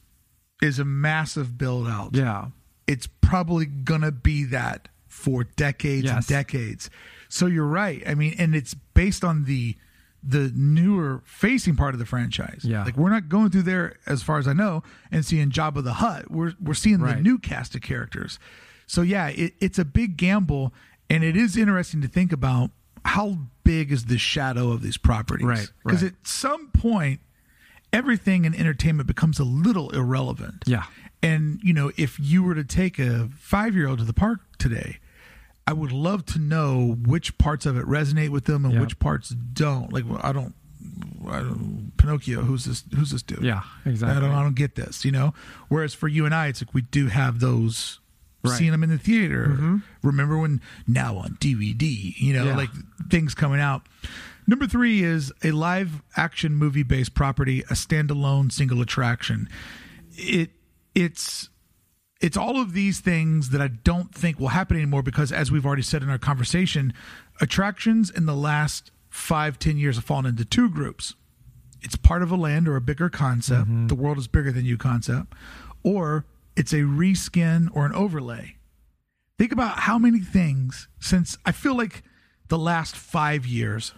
is 0.61 0.79
a 0.81 0.85
massive 0.85 1.57
build 1.57 1.87
out. 1.87 2.11
Yeah, 2.15 2.47
It's 2.89 3.07
probably 3.21 3.65
gonna 3.67 4.11
be 4.13 4.43
that 4.45 4.89
for 5.07 5.45
decades 5.45 6.11
and 6.11 6.27
decades. 6.27 6.91
So 7.29 7.47
you're 7.47 7.67
right. 7.67 8.03
I 8.07 8.15
mean, 8.15 8.35
and 8.39 8.55
it's 8.55 8.75
based 8.75 9.25
on 9.25 9.45
the 9.45 9.77
the 10.23 10.53
newer 10.55 11.23
facing 11.25 11.77
part 11.77 11.95
of 11.95 12.01
the 12.01 12.07
franchise. 12.07 12.63
Yeah. 12.65 12.85
Like 12.85 12.97
we're 12.97 13.11
not 13.11 13.29
going 13.29 13.51
through 13.51 13.63
there 13.63 13.97
as 14.07 14.23
far 14.23 14.39
as 14.39 14.49
I 14.49 14.53
know 14.53 14.83
and 15.13 15.25
seeing 15.25 15.51
Jabba 15.51 15.85
the 15.85 15.95
Hutt. 15.95 16.31
We're 16.31 16.55
we're 16.61 16.75
seeing 16.75 16.99
the 16.99 17.15
new 17.17 17.39
cast 17.39 17.75
of 17.75 17.83
characters. 17.83 18.39
So 18.87 19.03
yeah, 19.03 19.29
it, 19.29 19.55
it's 19.61 19.79
a 19.79 19.85
big 19.85 20.17
gamble 20.17 20.73
and 21.09 21.23
it 21.23 21.37
is 21.37 21.57
interesting 21.57 22.01
to 22.03 22.09
think 22.09 22.33
about 22.33 22.71
how 23.05 23.39
big 23.65 23.93
is 23.93 24.07
the 24.07 24.19
shadow 24.19 24.71
of 24.73 24.83
these 24.83 24.97
properties. 24.97 25.47
Right, 25.47 25.71
Because 25.85 26.03
right. 26.03 26.13
at 26.13 26.27
some 26.27 26.69
point 26.71 27.21
everything 27.93 28.45
in 28.45 28.55
entertainment 28.55 29.07
becomes 29.07 29.39
a 29.39 29.45
little 29.45 29.91
irrelevant. 29.91 30.65
Yeah. 30.67 30.85
And, 31.23 31.61
you 31.63 31.73
know, 31.73 31.91
if 31.97 32.19
you 32.21 32.43
were 32.43 32.55
to 32.55 32.65
take 32.65 32.99
a 32.99 33.29
five 33.37 33.75
year 33.75 33.89
old 33.89 33.99
to 33.99 34.05
the 34.05 34.13
park 34.13 34.41
today, 34.59 34.99
I 35.69 35.73
would 35.73 35.93
love 35.93 36.25
to 36.27 36.39
know 36.39 36.97
which 37.07 37.37
parts 37.39 37.67
of 37.67 37.77
it 37.77 37.85
resonate 37.87 38.31
with 38.31 38.45
them 38.45 38.65
and 38.65 38.75
Yeah. 38.75 38.81
which 38.81 38.99
parts 38.99 39.29
don't. 39.31 39.93
Like, 39.93 40.05
well, 40.09 40.21
I 40.23 40.33
don't, 40.33 40.55
I 41.29 41.39
don't, 41.41 41.93
Pinocchio, 41.97 42.43
who's 42.43 42.65
this, 42.65 42.85
who's 42.95 43.11
this 43.11 43.23
dude? 43.23 43.43
yeah, 43.43 43.63
exactly. 43.85 44.17
I 44.17 44.21
don't, 44.21 44.35
I 44.35 44.43
don't 44.43 44.55
get 44.55 44.75
this, 44.77 45.05
you 45.05 45.13
know? 45.13 45.35
Whereas 45.69 45.95
for 45.95 46.09
you 46.09 46.25
and 46.27 46.35
I, 46.35 46.47
it's 46.49 46.63
like 46.63 46.73
we 46.75 46.83
do 46.83 47.09
have 47.09 47.41
those, 47.41 48.01
Right. 48.45 48.57
seeing 48.57 48.71
them 48.71 48.85
in 48.85 48.91
the 48.91 48.99
theater. 48.99 49.49
Mm-hmm. 49.49 49.77
Remember 50.05 50.39
when 50.39 50.61
now 50.87 51.17
on 51.17 51.37
DVD, 51.41 52.15
you 52.17 52.33
know, 52.33 52.45
Yeah. 52.45 52.57
like 52.57 52.71
things 53.11 53.35
coming 53.35 53.59
out. 53.61 53.83
Number 54.47 54.67
three 54.67 55.03
is 55.03 55.33
a 55.43 55.51
live 55.51 56.03
action 56.17 56.55
movie 56.55 56.85
based 56.85 57.15
property, 57.15 57.61
a 57.63 57.75
standalone 57.75 58.51
single 58.53 58.81
attraction. 58.81 59.49
It 60.17 60.51
it's 60.95 61.51
it's 62.21 62.37
all 62.37 62.61
of 62.61 62.73
these 62.73 63.01
things 63.01 63.51
that 63.51 63.61
I 63.61 63.69
don't 63.69 64.15
think 64.15 64.41
will 64.41 64.49
happen 64.49 64.77
anymore 64.77 65.03
because 65.03 65.31
as 65.31 65.51
we've 65.53 65.65
already 65.65 65.83
said 65.83 66.03
in 66.03 66.11
our 66.11 66.19
conversation, 66.19 66.93
attractions 67.41 68.11
in 68.11 68.27
the 68.27 68.35
last 68.35 68.91
five, 69.09 69.59
ten 69.59 69.79
years 69.79 69.97
have 69.97 70.05
fallen 70.05 70.27
into 70.27 70.45
two 70.45 70.69
groups. 70.69 71.15
It's 71.81 71.97
part 71.97 72.23
of 72.23 72.33
a 72.33 72.37
land 72.37 72.67
or 72.67 72.75
a 72.75 72.81
bigger 72.81 73.09
concept, 73.09 73.63
mm-hmm. 73.69 73.87
the 73.87 73.95
world 73.95 74.19
is 74.19 74.27
bigger 74.27 74.51
than 74.51 74.65
you 74.65 74.77
concept, 74.77 75.33
or 75.85 76.25
it's 76.57 76.73
a 76.73 76.79
reskin 76.83 77.69
or 77.73 77.87
an 77.87 77.95
overlay. 77.95 78.57
Think 79.39 79.53
about 79.53 79.81
how 79.81 79.99
many 79.99 80.19
things 80.19 80.89
since 80.99 81.39
I 81.47 81.53
feel 81.53 81.77
like 81.77 82.03
the 82.49 82.59
last 82.59 82.97
five 82.97 83.47
years, 83.47 83.95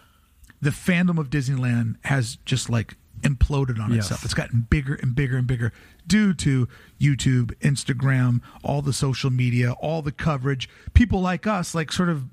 the 0.61 0.71
fandom 0.71 1.19
of 1.19 1.31
Disneyland 1.31 1.95
has 2.05 2.37
just 2.45 2.69
like 2.69 2.97
imploded 3.23 3.81
on 3.81 3.93
Yes. 3.93 4.05
itself. 4.05 4.25
It's 4.27 4.35
gotten 4.35 4.67
bigger 4.69 4.95
and 4.95 5.15
bigger 5.15 5.39
and 5.39 5.47
bigger 5.47 5.73
due 6.11 6.35
to 6.35 6.69
YouTube, 7.01 7.55
Instagram, 7.61 8.41
all 8.65 8.83
the 8.83 8.93
social 8.93 9.31
media, 9.31 9.73
all 9.81 10.03
the 10.03 10.13
coverage. 10.13 10.69
People 10.93 11.21
like 11.21 11.47
us, 11.47 11.75
like 11.75 11.93
sort 11.93 12.09
of 12.11 12.25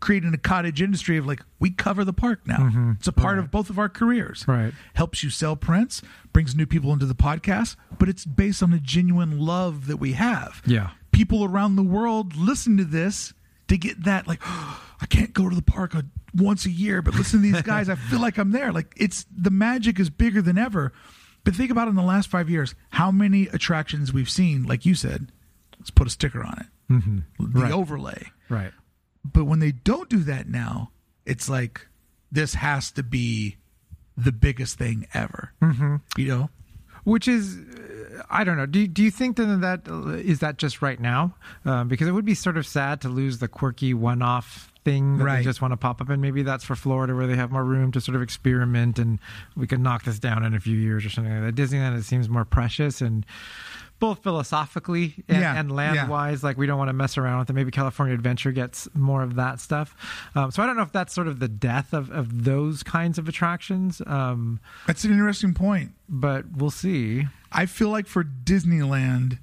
creating 0.00 0.32
a 0.34 0.38
cottage 0.38 0.80
industry 0.82 1.16
of 1.18 1.26
like, 1.26 1.42
we 1.60 1.70
cover 1.70 2.04
the 2.04 2.12
park 2.12 2.46
now. 2.46 2.58
Mm-hmm. 2.58 2.92
It's 2.98 3.06
a 3.08 3.12
part 3.12 3.38
of 3.38 3.50
both 3.50 3.70
of 3.70 3.78
our 3.78 3.88
careers. 3.88 4.44
Right. 4.48 4.72
Helps 4.94 5.22
you 5.22 5.30
sell 5.30 5.54
prints, 5.54 6.02
brings 6.32 6.54
new 6.56 6.66
people 6.66 6.92
into 6.92 7.06
the 7.06 7.14
podcast, 7.14 7.76
but 7.98 8.08
it's 8.08 8.24
based 8.24 8.62
on 8.62 8.72
a 8.72 8.80
genuine 8.80 9.38
love 9.38 9.86
that 9.86 9.98
we 9.98 10.12
have 10.14 10.62
Yeah. 10.66 10.90
people 11.12 11.44
around 11.44 11.76
the 11.76 11.82
world 11.82 12.34
listen 12.36 12.76
to 12.78 12.84
this 12.84 13.32
to 13.68 13.76
get 13.76 14.04
that 14.04 14.26
like 14.26 14.40
I 14.98 15.04
can't 15.10 15.34
go 15.34 15.48
to 15.50 15.54
the 15.54 15.60
park 15.62 15.94
once 16.34 16.64
a 16.64 16.70
year, 16.70 17.02
but 17.02 17.14
listen 17.14 17.42
to 17.42 17.52
these 17.52 17.62
guys. 17.74 17.88
I 17.90 17.96
feel 17.96 18.20
like 18.20 18.38
I'm 18.38 18.50
there. 18.52 18.72
Like 18.72 18.94
it's 18.96 19.26
the 19.30 19.50
magic 19.50 20.00
is 20.00 20.08
bigger 20.08 20.40
than 20.40 20.56
ever. 20.56 20.92
But 21.46 21.54
think 21.54 21.70
about 21.70 21.88
in 21.88 21.94
the 21.94 22.02
last 22.02 22.28
five 22.28 22.50
years, 22.50 22.74
how 22.90 23.10
many 23.10 23.46
attractions 23.46 24.12
we've 24.12 24.28
seen. 24.28 24.64
Like 24.64 24.84
you 24.84 24.94
said, 24.94 25.32
let's 25.78 25.90
put 25.90 26.06
a 26.06 26.10
sticker 26.10 26.42
on 26.44 26.58
it, 26.60 26.66
the 26.88 26.94
Mm-hmm. 26.94 27.58
Right. 27.62 27.72
overlay. 27.72 28.26
Right. 28.50 28.72
But 29.24 29.44
when 29.46 29.60
they 29.60 29.72
don't 29.72 30.10
do 30.10 30.18
that 30.24 30.48
now, 30.48 30.90
it's 31.24 31.48
like 31.48 31.86
this 32.30 32.54
has 32.54 32.90
to 32.92 33.02
be 33.02 33.56
the 34.16 34.32
biggest 34.32 34.76
thing 34.76 35.06
ever. 35.14 35.52
Mm-hmm. 35.62 35.96
You 36.16 36.26
know, 36.28 36.50
which 37.04 37.26
is 37.28 37.56
uh, 37.58 38.22
i 38.30 38.42
don't 38.44 38.56
know 38.56 38.66
do, 38.66 38.80
you- 38.80 38.88
do 38.88 39.02
you 39.04 39.10
think 39.12 39.36
that 39.36 39.44
that 39.60 39.86
uh, 39.88 40.36
that 40.40 40.56
just 40.58 40.82
right 40.82 40.98
now 40.98 41.34
um, 41.64 41.86
because 41.86 42.08
it 42.08 42.12
would 42.12 42.24
be 42.24 42.34
sort 42.34 42.56
of 42.56 42.66
sad 42.66 43.00
to 43.00 43.08
lose 43.08 43.38
the 43.38 43.46
quirky 43.48 43.94
one-off 43.94 44.72
thing 44.86 45.18
that 45.18 45.24
Right. 45.24 45.36
they 45.38 45.42
just 45.44 45.60
want 45.60 45.72
to 45.72 45.76
pop 45.76 46.00
up 46.00 46.08
and 46.08 46.22
maybe 46.22 46.42
that's 46.42 46.64
for 46.64 46.76
florida 46.76 47.12
where 47.16 47.26
they 47.26 47.34
have 47.36 47.50
more 47.50 47.64
room 47.64 47.90
to 47.92 48.00
sort 48.00 48.14
of 48.14 48.22
experiment 48.22 48.98
and 48.98 49.18
we 49.56 49.66
can 49.66 49.82
knock 49.82 50.04
this 50.04 50.18
down 50.20 50.44
in 50.44 50.54
a 50.54 50.60
few 50.60 50.76
years 50.76 51.04
or 51.04 51.10
something 51.10 51.32
like 51.34 51.44
that 51.54 51.60
disneyland 51.60 51.98
it 51.98 52.04
seems 52.04 52.28
more 52.28 52.44
precious 52.44 53.00
and 53.00 53.26
both 53.98 54.22
philosophically 54.22 55.14
and, 55.26 55.40
Yeah, 55.40 55.58
and 55.58 55.70
yeah. 55.70 55.74
land 55.74 56.08
wise 56.10 56.44
like 56.44 56.56
we 56.58 56.66
don't 56.66 56.78
want 56.78 56.88
to 56.90 56.92
mess 56.92 57.16
around 57.18 57.38
with 57.40 57.50
it 57.50 57.54
maybe 57.54 57.70
california 57.70 58.14
adventure 58.14 58.52
gets 58.52 58.88
more 58.94 59.22
of 59.22 59.34
that 59.36 59.58
stuff 59.60 59.94
um, 60.36 60.50
so 60.50 60.62
i 60.62 60.66
don't 60.66 60.76
know 60.76 60.82
if 60.82 60.92
that's 60.92 61.12
sort 61.14 61.26
of 61.28 61.40
the 61.40 61.48
death 61.48 61.92
of, 61.92 62.10
of 62.10 62.44
those 62.44 62.82
kinds 62.82 63.18
of 63.18 63.28
attractions 63.28 64.00
um, 64.06 64.60
that's 64.86 65.04
an 65.04 65.10
interesting 65.10 65.52
point. 65.54 65.90
but 66.08 66.44
we'll 66.56 66.70
see 66.70 67.26
I 67.52 67.64
feel 67.66 67.88
like 67.88 68.06
for 68.06 68.22
Disneyland, 68.22 69.38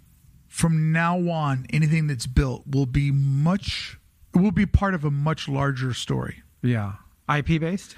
from 0.48 0.92
now 0.92 1.18
on, 1.30 1.66
anything 1.72 2.06
that's 2.08 2.28
built 2.28 2.64
will 2.70 2.86
be 2.86 3.10
much 3.12 3.98
will 4.34 4.52
be 4.52 4.66
part 4.66 4.94
of 4.94 5.04
a 5.06 5.12
much 5.12 5.48
larger 5.48 5.94
story. 5.94 6.44
Yeah. 6.62 6.94
IP 7.34 7.60
based? 7.60 7.96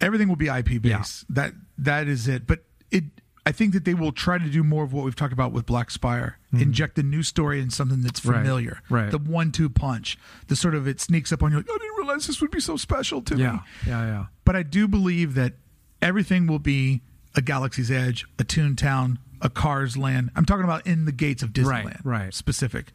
Everything 0.00 0.28
will 0.28 0.36
be 0.36 0.48
IP 0.48 0.80
based. 0.80 1.24
That 1.32 1.52
that 1.78 2.08
is 2.08 2.28
it. 2.28 2.46
But 2.46 2.64
it 2.90 3.04
I 3.46 3.52
think 3.52 3.72
that 3.72 3.84
they 3.84 3.94
will 3.94 4.12
try 4.12 4.38
to 4.38 4.48
do 4.50 4.62
more 4.62 4.84
of 4.84 4.92
what 4.92 5.04
we've 5.04 5.16
talked 5.16 5.32
about 5.32 5.52
with 5.52 5.66
Black 5.66 5.90
Spire. 5.90 6.38
Inject 6.52 6.98
a 6.98 7.02
new 7.02 7.22
story 7.22 7.60
in 7.60 7.70
something 7.70 8.02
that's 8.02 8.20
Hmm. 8.20 8.30
Right, 8.30 8.38
familiar. 8.38 8.82
right. 8.90 9.10
The 9.10 9.18
one 9.18 9.50
two 9.52 9.68
punch. 9.70 10.18
The 10.48 10.56
sort 10.56 10.74
of 10.74 10.86
it 10.88 11.00
sneaks 11.00 11.32
up 11.32 11.42
on 11.42 11.50
you 11.52 11.58
like, 11.58 11.66
I 11.70 11.78
didn't 11.78 11.96
realize 11.98 12.26
this 12.26 12.40
would 12.40 12.50
be 12.50 12.60
so 12.60 12.76
special 12.76 13.22
to 13.22 13.36
Yeah. 13.36 13.52
me. 13.52 13.58
Yeah. 13.86 14.04
Yeah. 14.06 14.26
But 14.44 14.56
I 14.56 14.62
do 14.62 14.86
believe 14.88 15.34
that 15.34 15.54
everything 16.02 16.46
will 16.46 16.58
be 16.58 17.02
a 17.34 17.40
Galaxy's 17.42 17.90
Edge, 17.90 18.26
a 18.38 18.44
Toontown, 18.44 19.18
a 19.40 19.48
Cars 19.48 19.96
Land. 19.96 20.30
I'm 20.36 20.44
talking 20.44 20.64
about 20.64 20.86
in 20.86 21.04
the 21.04 21.12
gates 21.12 21.42
of 21.42 21.50
Disneyland, 21.52 21.84
Right, 21.84 22.04
right. 22.04 22.34
Specific. 22.34 22.92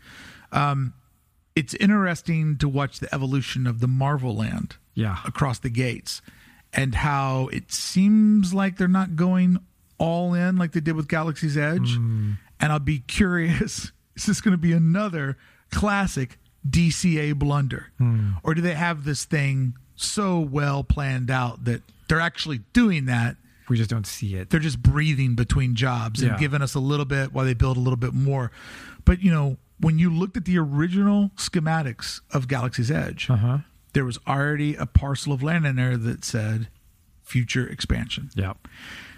Um, 0.51 0.93
it's 1.55 1.73
interesting 1.75 2.57
to 2.57 2.67
watch 2.69 2.99
the 2.99 3.13
evolution 3.13 3.65
of 3.67 3.79
the 3.79 3.87
Marvel 3.87 4.35
Land 4.35 4.75
Yeah. 4.93 5.17
across 5.25 5.59
the 5.59 5.69
gates, 5.69 6.21
and 6.73 6.95
how 6.95 7.47
it 7.53 7.71
seems 7.71 8.53
like 8.53 8.77
they're 8.77 8.87
not 8.87 9.15
going 9.15 9.59
all 9.97 10.33
in 10.33 10.57
like 10.57 10.73
they 10.73 10.81
did 10.81 10.95
with 10.95 11.07
Galaxy's 11.07 11.57
Edge. 11.57 11.97
Mm. 11.97 12.37
And 12.59 12.71
I'll 12.71 12.79
be 12.79 12.99
curious: 12.99 13.91
is 14.15 14.25
this 14.25 14.41
going 14.41 14.51
to 14.53 14.57
be 14.57 14.73
another 14.73 15.37
classic 15.71 16.37
DCA 16.69 17.33
blunder, 17.37 17.91
Hmm. 17.97 18.31
or 18.43 18.53
do 18.53 18.61
they 18.61 18.73
have 18.73 19.03
this 19.05 19.23
thing 19.23 19.75
so 19.95 20.39
well 20.39 20.83
planned 20.83 21.29
out 21.31 21.63
that 21.65 21.81
they're 22.07 22.19
actually 22.19 22.59
doing 22.73 23.05
that? 23.05 23.37
We 23.69 23.77
just 23.77 23.89
don't 23.89 24.05
see 24.07 24.35
it. 24.35 24.49
They're 24.49 24.59
just 24.59 24.81
breathing 24.81 25.35
between 25.35 25.75
jobs 25.75 26.21
and 26.21 26.37
giving 26.37 26.61
us 26.61 26.75
a 26.75 26.79
little 26.79 27.05
bit 27.05 27.33
while 27.33 27.45
they 27.45 27.53
build 27.55 27.77
a 27.77 27.79
little 27.79 27.97
bit 27.97 28.13
more. 28.13 28.51
But 29.05 29.21
you 29.23 29.31
know, 29.31 29.57
when 29.79 29.99
you 29.99 30.09
looked 30.09 30.37
at 30.37 30.45
the 30.45 30.57
original 30.57 31.31
schematics 31.35 32.21
of 32.31 32.47
Galaxy's 32.47 32.89
Edge, 32.91 33.29
Uh 33.29 33.35
huh. 33.37 33.57
there 33.93 34.05
was 34.05 34.19
already 34.27 34.75
a 34.75 34.85
parcel 34.85 35.33
of 35.33 35.41
land 35.43 35.65
in 35.65 35.75
there 35.75 35.97
that 35.97 36.23
said 36.25 36.67
future 37.23 37.67
expansion. 37.67 38.29
Yeah. 38.35 38.53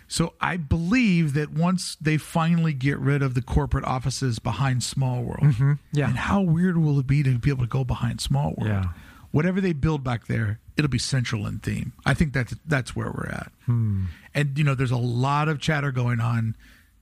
So 0.08 0.34
I 0.40 0.56
believe 0.56 1.34
that 1.34 1.52
once 1.52 1.98
they 2.00 2.16
finally 2.18 2.72
get 2.74 2.98
rid 2.98 3.22
of 3.22 3.34
the 3.34 3.42
corporate 3.42 3.84
offices 3.84 4.40
behind 4.40 4.82
Small 4.84 5.22
World, 5.24 5.44
Mm-hmm. 5.44 5.74
Yeah. 5.92 6.08
and 6.08 6.18
how 6.18 6.42
weird 6.42 6.78
will 6.78 6.98
it 7.00 7.08
be 7.08 7.24
to 7.24 7.38
be 7.38 7.50
able 7.50 7.64
to 7.66 7.70
go 7.70 7.84
behind 7.84 8.22
Small 8.22 8.54
World? 8.58 8.70
Yeah. 8.70 8.86
Whatever 9.32 9.60
they 9.60 9.74
build 9.74 10.06
back 10.06 10.28
there, 10.28 10.60
it'll 10.78 10.90
be 10.90 10.98
central 10.98 11.46
in 11.46 11.60
theme. 11.60 11.92
I 12.06 12.14
think 12.14 12.32
that's 12.32 12.56
that's 12.66 12.96
where 12.96 13.08
we're 13.12 13.28
at. 13.30 13.52
Hmm. 13.66 14.06
And 14.34 14.58
you 14.58 14.64
know, 14.64 14.74
there's 14.74 14.92
a 14.92 14.96
lot 14.98 15.50
of 15.50 15.60
chatter 15.60 15.92
going 15.92 16.22
on 16.22 16.56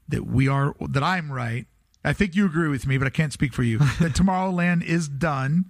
that 0.10 0.26
we 0.26 0.48
are 0.48 0.74
that 0.90 1.04
I'm 1.04 1.32
right. 1.32 1.68
I 2.06 2.14
think 2.14 2.36
you 2.36 2.46
agree 2.46 2.68
with 2.70 2.86
me, 2.88 2.98
but 2.98 3.08
I 3.08 3.10
can't 3.10 3.34
speak 3.34 3.54
for 3.54 3.64
you. 3.64 3.80
that 3.80 4.14
Tomorrowland 4.14 4.84
is 4.84 5.08
done, 5.10 5.66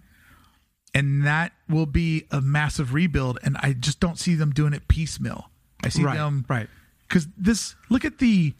and 0.93 1.25
that 1.25 1.53
will 1.69 1.86
be 1.86 2.25
a 2.31 2.41
massive 2.41 2.93
rebuild. 2.93 3.39
And 3.43 3.57
I 3.61 3.73
just 3.73 3.99
don't 3.99 4.19
see 4.19 4.36
them 4.36 4.51
doing 4.51 4.73
it 4.73 4.88
piecemeal. 4.88 5.49
I 5.83 5.89
see 5.89 6.03
Right, 6.03 6.15
them 6.17 6.45
right. 6.49 6.67
because 7.07 7.27
this 7.38 7.75
look 7.89 8.05
at 8.05 8.17
the 8.19 8.53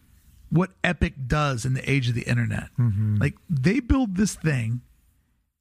what 0.50 0.72
Epic 0.84 1.14
does 1.28 1.66
in 1.66 1.74
the 1.74 1.90
age 1.90 2.08
of 2.08 2.16
the 2.16 2.22
internet. 2.24 2.70
Mm-hmm. 2.80 3.16
Like 3.18 3.36
they 3.50 3.80
build 3.80 4.16
this 4.16 4.36
thing. 4.36 4.82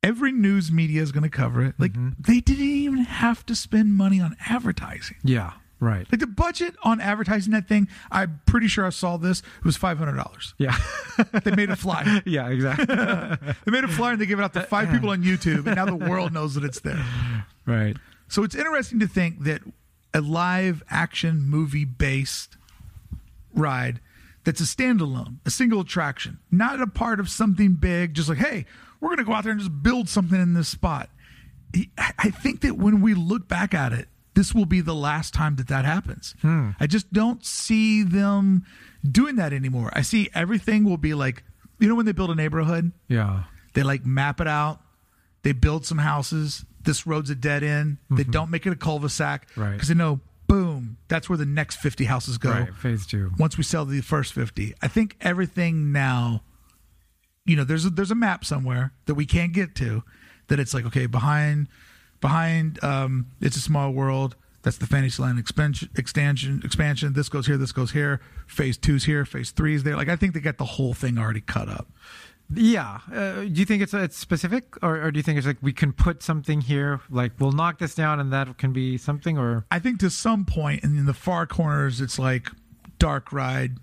Every 0.02 0.32
news 0.32 0.70
media 0.70 1.00
is 1.00 1.10
going 1.12 1.22
to 1.22 1.30
cover 1.30 1.64
it. 1.64 1.74
Like 1.78 1.92
Mm-hmm. 1.94 2.20
they 2.20 2.40
didn't 2.40 2.64
even 2.64 2.98
have 3.04 3.44
to 3.46 3.54
spend 3.54 3.94
money 3.94 4.20
on 4.20 4.36
advertising. 4.46 5.16
Yeah. 5.24 5.52
Right. 5.84 6.06
Like 6.10 6.20
the 6.20 6.26
budget 6.26 6.74
on 6.82 6.98
advertising 6.98 7.52
that 7.52 7.68
thing, 7.68 7.88
I'm 8.10 8.40
pretty 8.46 8.68
sure 8.68 8.86
I 8.86 8.90
saw 8.90 9.18
this. 9.18 9.40
It 9.40 9.64
was 9.64 9.76
five 9.76 9.98
hundred 9.98 10.16
dollars. 10.16 10.54
Yeah. 10.56 10.76
They 11.44 11.50
made 11.54 11.68
a 11.68 11.76
flyer. 11.76 12.22
yeah, 12.26 12.48
exactly. 12.48 12.86
they 13.66 13.70
made 13.70 13.84
a 13.84 13.88
flyer 13.88 14.12
and 14.12 14.20
they 14.20 14.24
gave 14.24 14.38
it 14.38 14.42
out 14.42 14.54
to 14.54 14.60
uh, 14.60 14.64
five 14.64 14.90
people 14.90 15.10
on 15.10 15.22
YouTube, 15.22 15.66
and 15.66 15.76
now 15.76 15.84
the 15.84 15.94
world 15.94 16.32
knows 16.38 16.54
that 16.54 16.64
it's 16.64 16.80
there. 16.80 17.04
right. 17.66 17.96
So 18.28 18.42
it's 18.44 18.54
interesting 18.54 18.98
to 19.00 19.06
think 19.06 19.44
that 19.44 19.60
a 20.14 20.22
live 20.22 20.82
action 20.88 21.42
movie 21.42 21.84
based 21.84 22.56
ride 23.54 24.00
that's 24.44 24.60
a 24.60 24.64
standalone, 24.64 25.36
a 25.44 25.50
single 25.50 25.80
attraction, 25.80 26.38
not 26.50 26.80
a 26.80 26.86
part 26.86 27.20
of 27.20 27.28
something 27.28 27.74
big, 27.74 28.14
just 28.14 28.30
like, 28.30 28.38
hey, 28.38 28.64
we're 29.00 29.08
going 29.08 29.18
to 29.18 29.24
go 29.24 29.34
out 29.34 29.44
there 29.44 29.52
and 29.52 29.60
just 29.60 29.82
build 29.82 30.08
something 30.08 30.40
in 30.40 30.54
this 30.54 30.68
spot. 30.68 31.10
I 31.98 32.30
think 32.30 32.62
that 32.62 32.78
when 32.78 33.02
we 33.02 33.12
look 33.12 33.48
back 33.48 33.74
at 33.74 33.92
it, 33.92 34.08
this 34.34 34.54
will 34.54 34.66
be 34.66 34.80
the 34.80 34.94
last 34.94 35.32
time 35.32 35.56
that 35.56 35.68
that 35.68 35.84
happens. 35.84 36.34
Hmm. 36.42 36.70
I 36.80 36.86
just 36.86 37.12
don't 37.12 37.44
see 37.44 38.02
them 38.02 38.64
doing 39.08 39.36
that 39.36 39.52
anymore. 39.52 39.90
I 39.92 40.02
see 40.02 40.28
everything 40.34 40.84
will 40.84 40.96
be 40.96 41.14
like, 41.14 41.44
you 41.78 41.88
know, 41.88 41.94
when 41.94 42.06
they 42.06 42.12
build 42.12 42.30
a 42.30 42.34
neighborhood, 42.34 42.92
Yeah. 43.08 43.44
they 43.74 43.82
like 43.82 44.04
map 44.04 44.40
it 44.40 44.48
out. 44.48 44.80
They 45.42 45.52
build 45.52 45.86
some 45.86 45.98
houses. 45.98 46.64
This 46.82 47.06
road's 47.06 47.30
a 47.30 47.34
dead 47.34 47.62
end. 47.62 47.98
They 48.10 48.22
mm-hmm. 48.22 48.30
don't 48.30 48.50
make 48.50 48.66
it 48.66 48.72
a 48.72 48.76
cul-de-sac 48.76 49.48
Right. 49.56 49.72
because 49.72 49.88
they 49.88 49.94
know, 49.94 50.20
boom, 50.46 50.96
that's 51.08 51.28
where 51.28 51.38
the 51.38 51.46
next 51.46 51.76
50 51.76 52.04
houses 52.04 52.38
go. 52.38 52.50
Right. 52.50 52.74
Phase 52.74 53.06
two. 53.06 53.32
Once 53.38 53.56
we 53.56 53.62
sell 53.64 53.84
the 53.84 54.00
first 54.00 54.32
50. 54.32 54.74
I 54.82 54.88
think 54.88 55.16
everything 55.20 55.92
now, 55.92 56.42
you 57.44 57.56
know, 57.56 57.64
there's 57.64 57.84
a, 57.86 57.90
there's 57.90 58.10
a 58.10 58.16
map 58.16 58.44
somewhere 58.44 58.92
that 59.06 59.14
we 59.14 59.26
can't 59.26 59.52
get 59.52 59.74
to 59.76 60.02
that 60.48 60.58
it's 60.58 60.74
like, 60.74 60.86
okay, 60.86 61.06
behind, 61.06 61.68
behind, 62.24 62.82
um, 62.82 63.26
it's 63.42 63.54
a 63.54 63.60
small 63.60 63.90
world. 63.92 64.34
That's 64.62 64.78
the 64.78 64.86
Fantasyland 64.86 65.38
expansion, 65.38 65.90
expansion, 65.94 66.62
expansion. 66.64 67.12
This 67.12 67.28
goes 67.28 67.46
here. 67.46 67.58
This 67.58 67.70
goes 67.70 67.92
here. 67.92 68.18
Phase 68.46 68.78
two's 68.78 69.04
here. 69.04 69.26
Phase 69.26 69.50
three's 69.50 69.82
there. 69.82 69.94
Like 69.94 70.08
I 70.08 70.16
think 70.16 70.32
they 70.32 70.40
got 70.40 70.56
the 70.56 70.64
whole 70.64 70.94
thing 70.94 71.18
already 71.18 71.42
cut 71.42 71.68
up. 71.68 71.86
Yeah. 72.48 73.00
Uh, 73.12 73.42
do 73.42 73.60
you 73.60 73.66
think 73.66 73.82
it's 73.82 73.92
it's 73.92 74.16
specific, 74.16 74.82
or, 74.82 75.02
or 75.02 75.10
do 75.10 75.18
you 75.18 75.22
think 75.22 75.36
it's 75.36 75.46
like 75.46 75.58
we 75.60 75.74
can 75.74 75.92
put 75.92 76.22
something 76.22 76.62
here, 76.62 77.02
like 77.10 77.32
we'll 77.38 77.52
knock 77.52 77.78
this 77.78 77.94
down, 77.94 78.20
and 78.20 78.32
that 78.32 78.56
can 78.56 78.72
be 78.72 78.96
something, 78.96 79.36
or 79.36 79.66
I 79.70 79.78
think 79.78 80.00
to 80.00 80.08
some 80.08 80.46
point, 80.46 80.82
and 80.82 80.96
in 80.98 81.04
the 81.04 81.12
far 81.12 81.46
corners, 81.46 82.00
it's 82.00 82.18
like 82.18 82.48
dark 82.98 83.34
ride, 83.34 83.76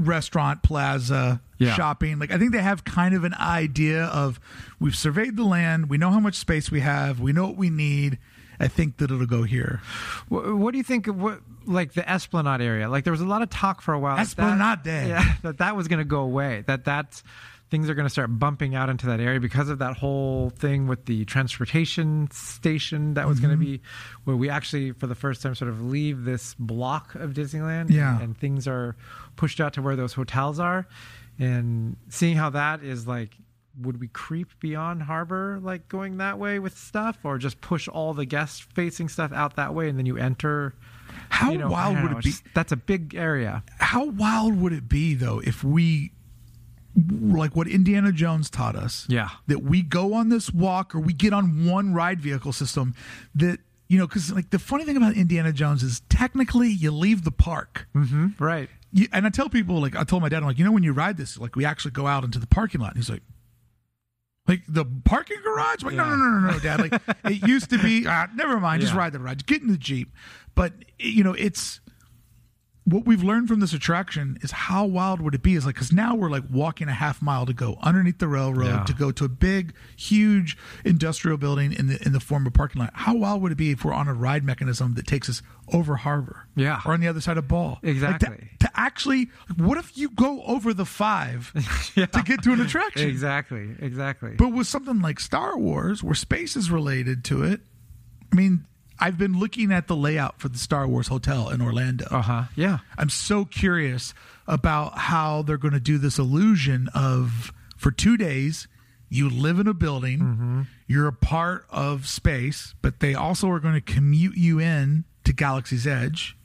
restaurant 0.00 0.62
plaza, 0.62 1.40
Yeah. 1.58 1.74
shopping. 1.74 2.18
Like 2.18 2.30
I 2.32 2.38
think 2.38 2.52
they 2.52 2.62
have 2.62 2.84
kind 2.84 3.14
of 3.14 3.24
an 3.24 3.34
idea 3.34 4.04
of 4.06 4.40
we've 4.78 4.96
surveyed 4.96 5.36
the 5.36 5.44
land, 5.44 5.88
we 5.90 5.98
know 5.98 6.10
how 6.10 6.20
much 6.20 6.34
space 6.36 6.70
we 6.70 6.80
have, 6.80 7.20
we 7.20 7.32
know 7.32 7.46
what 7.46 7.56
we 7.56 7.70
need. 7.70 8.18
I 8.62 8.68
think 8.68 8.98
that 8.98 9.10
it'll 9.10 9.24
go 9.24 9.42
here. 9.44 9.80
what, 10.28 10.54
what 10.54 10.72
do 10.72 10.78
you 10.78 10.84
think? 10.84 11.06
Of 11.06 11.16
what 11.20 11.40
like 11.66 11.94
the 11.94 12.06
Esplanade 12.08 12.60
area? 12.60 12.88
Like 12.90 13.04
there 13.04 13.10
was 13.12 13.20
a 13.22 13.26
lot 13.26 13.40
of 13.42 13.48
talk 13.48 13.80
for 13.80 13.94
a 13.94 13.98
while. 13.98 14.16
that 14.16 14.22
Esplanade. 14.26 14.84
that, 14.84 15.06
yeah, 15.08 15.34
that 15.42 15.58
that 15.58 15.76
was 15.76 15.88
going 15.88 15.98
to 16.00 16.04
go 16.04 16.20
away. 16.20 16.64
That 16.66 16.84
that's 16.84 17.22
things 17.70 17.88
are 17.88 17.94
going 17.94 18.06
to 18.06 18.10
start 18.10 18.36
bumping 18.38 18.74
out 18.74 18.88
into 18.88 19.06
that 19.06 19.20
area 19.20 19.38
because 19.38 19.68
of 19.68 19.78
that 19.78 19.96
whole 19.96 20.50
thing 20.50 20.88
with 20.88 21.06
the 21.06 21.24
transportation 21.24 22.28
station 22.32 23.14
that 23.14 23.28
was 23.28 23.38
going 23.40 23.50
to 23.56 23.64
Mm-hmm. 23.64 23.72
be 23.76 23.80
where 24.24 24.36
we 24.36 24.48
actually 24.50 24.92
for 24.92 25.06
the 25.06 25.14
first 25.14 25.40
time 25.42 25.54
sort 25.54 25.70
of 25.70 25.82
leave 25.84 26.24
this 26.24 26.54
block 26.58 27.14
of 27.14 27.32
Disneyland 27.32 27.90
Yeah. 27.90 28.20
and 28.20 28.36
things 28.36 28.66
are 28.66 28.96
pushed 29.36 29.60
out 29.60 29.74
to 29.74 29.82
where 29.82 29.94
those 29.96 30.12
hotels 30.14 30.58
are 30.58 30.86
and 31.38 31.96
seeing 32.08 32.36
how 32.36 32.50
that 32.50 32.82
is 32.82 33.06
like 33.06 33.36
would 33.80 34.00
we 34.00 34.08
creep 34.08 34.48
beyond 34.60 35.02
harbor 35.04 35.58
like 35.62 35.88
going 35.88 36.16
that 36.18 36.38
way 36.38 36.58
with 36.58 36.76
stuff 36.76 37.18
or 37.24 37.38
just 37.38 37.60
push 37.60 37.86
all 37.88 38.12
the 38.14 38.24
guest 38.26 38.64
facing 38.74 39.08
stuff 39.08 39.32
out 39.32 39.56
that 39.56 39.74
way 39.74 39.88
and 39.88 39.96
then 39.98 40.06
you 40.06 40.16
enter 40.16 40.74
How 41.28 41.52
you 41.52 41.58
know, 41.58 41.68
wild 41.70 42.02
would 42.02 42.10
know, 42.12 42.18
it 42.18 42.24
be? 42.24 42.32
that's 42.54 42.72
a 42.72 42.76
big 42.76 43.14
area 43.14 43.62
How 43.78 44.06
wild 44.06 44.60
would 44.60 44.72
it 44.72 44.88
be 44.88 45.14
though 45.14 45.38
if 45.40 45.62
we 45.64 46.12
like 46.96 47.54
what 47.56 47.68
Indiana 47.68 48.12
Jones 48.12 48.50
taught 48.50 48.76
us? 48.76 49.06
Yeah. 49.08 49.30
That 49.46 49.62
we 49.62 49.82
go 49.82 50.14
on 50.14 50.28
this 50.28 50.52
walk 50.52 50.94
or 50.94 51.00
we 51.00 51.12
get 51.12 51.32
on 51.32 51.66
one 51.66 51.94
ride 51.94 52.20
vehicle 52.20 52.52
system 52.52 52.94
that 53.34 53.58
you 53.88 53.98
know, 53.98 54.06
because 54.06 54.32
like 54.32 54.50
the 54.50 54.58
funny 54.58 54.84
thing 54.84 54.96
about 54.96 55.14
Indiana 55.14 55.52
Jones 55.52 55.82
is 55.82 56.00
technically 56.08 56.68
you 56.68 56.92
leave 56.92 57.24
the 57.24 57.32
park. 57.32 57.88
mm-hmm. 57.94 58.28
right 58.38 58.68
You, 58.92 59.08
and 59.12 59.26
I 59.26 59.30
tell 59.30 59.48
people, 59.48 59.80
like, 59.80 59.96
I 59.96 60.04
told 60.04 60.22
my 60.22 60.28
dad, 60.28 60.38
I'm 60.38 60.44
like, 60.44 60.58
you 60.58 60.64
know, 60.64 60.70
when 60.72 60.84
you 60.84 60.92
ride 60.92 61.16
this, 61.16 61.36
like, 61.38 61.56
we 61.56 61.64
actually 61.64 61.90
go 61.90 62.06
out 62.06 62.22
into 62.22 62.38
the 62.38 62.46
parking 62.46 62.80
lot. 62.80 62.90
And 62.94 62.98
he's 62.98 63.10
like, 63.10 63.22
like 64.46 64.62
the 64.68 64.84
parking 65.04 65.38
garage? 65.42 65.82
Like, 65.82 65.94
no, 65.94 66.04
Yeah. 66.04 66.10
no, 66.10 66.16
no, 66.16 66.38
no, 66.38 66.50
no, 66.52 66.58
dad. 66.60 66.80
Like, 66.80 67.02
it 67.24 67.46
used 67.48 67.70
to 67.70 67.78
be, 67.78 68.04
ah, 68.06 68.28
never 68.34 68.58
mind, 68.60 68.80
just 68.80 68.94
ride 68.94 69.12
the 69.12 69.18
ride. 69.18 69.44
Get 69.46 69.60
in 69.62 69.68
the 69.68 69.76
Jeep. 69.76 70.12
But, 70.54 70.72
you 70.98 71.22
know, 71.24 71.32
it's 71.34 71.80
what 72.92 73.06
we've 73.06 73.22
learned 73.22 73.48
from 73.48 73.60
this 73.60 73.72
attraction 73.72 74.38
is 74.42 74.50
how 74.50 74.84
wild 74.84 75.20
would 75.20 75.34
it 75.34 75.42
be? 75.42 75.54
Is 75.54 75.66
like, 75.66 75.74
because 75.74 75.92
now 75.92 76.14
we're 76.14 76.30
like 76.30 76.44
walking 76.50 76.88
a 76.88 76.92
half 76.92 77.20
mile 77.22 77.46
to 77.46 77.52
go 77.52 77.78
underneath 77.82 78.18
the 78.18 78.28
railroad 78.28 78.66
Yeah. 78.66 78.84
to 78.84 78.92
go 78.92 79.10
to 79.12 79.24
a 79.24 79.28
big, 79.28 79.74
huge 79.96 80.56
industrial 80.84 81.36
building 81.38 81.72
in 81.72 81.86
the 81.88 82.02
in 82.04 82.12
the 82.12 82.20
form 82.20 82.46
of 82.46 82.52
parking 82.52 82.80
lot. 82.80 82.90
How 82.94 83.14
wild 83.16 83.42
would 83.42 83.52
it 83.52 83.56
be 83.58 83.70
if 83.70 83.84
we're 83.84 83.92
on 83.92 84.08
a 84.08 84.14
ride 84.14 84.44
mechanism 84.44 84.94
that 84.94 85.06
takes 85.06 85.28
us 85.28 85.42
over 85.72 85.96
harbor? 85.96 86.46
Yeah. 86.56 86.80
Or 86.84 86.92
on 86.94 87.00
the 87.00 87.08
other 87.08 87.20
side 87.20 87.36
of 87.38 87.46
Ball. 87.48 87.70
Like, 87.70 87.80
to- 87.82 87.88
Exactly. 87.90 88.50
to, 88.60 88.70
actually, 88.74 89.30
what 89.56 89.78
if 89.78 89.96
you 89.96 90.10
go 90.10 90.42
over 90.44 90.72
the 90.74 90.84
five 90.86 91.52
Yeah. 91.96 92.06
to 92.06 92.22
get 92.22 92.42
to 92.44 92.52
an 92.52 92.60
attraction? 92.60 93.08
exactly 93.08 93.70
exactly 93.80 94.32
But 94.36 94.52
with 94.52 94.66
something 94.66 95.00
like 95.00 95.20
Star 95.20 95.56
Wars, 95.58 96.02
where 96.02 96.14
space 96.14 96.56
is 96.56 96.70
related 96.70 97.24
to 97.24 97.42
it, 97.42 97.60
I 98.32 98.36
mean, 98.36 98.66
I've 99.00 99.16
been 99.18 99.38
looking 99.38 99.72
at 99.72 99.86
the 99.88 99.96
layout 99.96 100.38
for 100.40 100.48
the 100.48 100.58
Star 100.58 100.86
Wars 100.86 101.08
hotel 101.08 101.48
in 101.48 101.60
Orlando. 101.62 102.06
uh-huh 102.10 102.44
yeah 102.56 102.78
I'm 102.98 103.08
so 103.08 103.44
curious 103.44 104.12
about 104.46 104.98
how 104.98 105.42
they're 105.42 105.56
going 105.58 105.74
to 105.74 105.80
do 105.80 105.96
this 105.98 106.18
illusion 106.18 106.88
of 106.94 107.52
for 107.76 107.90
two 107.90 108.16
days, 108.16 108.68
you 109.08 109.28
live 109.30 109.58
in 109.58 109.66
a 109.66 109.74
building, 109.74 110.18
Mm-hmm. 110.20 110.62
you're 110.86 111.06
a 111.08 111.12
part 111.12 111.64
of 111.70 112.06
space, 112.06 112.74
but 112.82 113.00
they 113.00 113.14
also 113.14 113.48
are 113.50 113.58
going 113.60 113.74
to 113.74 113.80
commute 113.80 114.36
you 114.36 114.58
in 114.60 115.04
to 115.24 115.32
Galaxy's 115.32 115.86
Edge, 115.86 116.36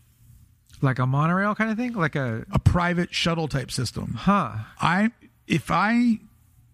like 0.82 0.98
a 1.00 1.06
monorail 1.06 1.56
kind 1.56 1.72
of 1.72 1.78
thing 1.78 1.94
like 1.94 2.16
a 2.16 2.46
a 2.52 2.60
private 2.60 3.14
shuttle 3.14 3.48
type 3.48 3.70
system. 3.72 4.14
huh 4.18 4.52
I 4.80 5.12
if 5.48 5.70
I 5.72 6.20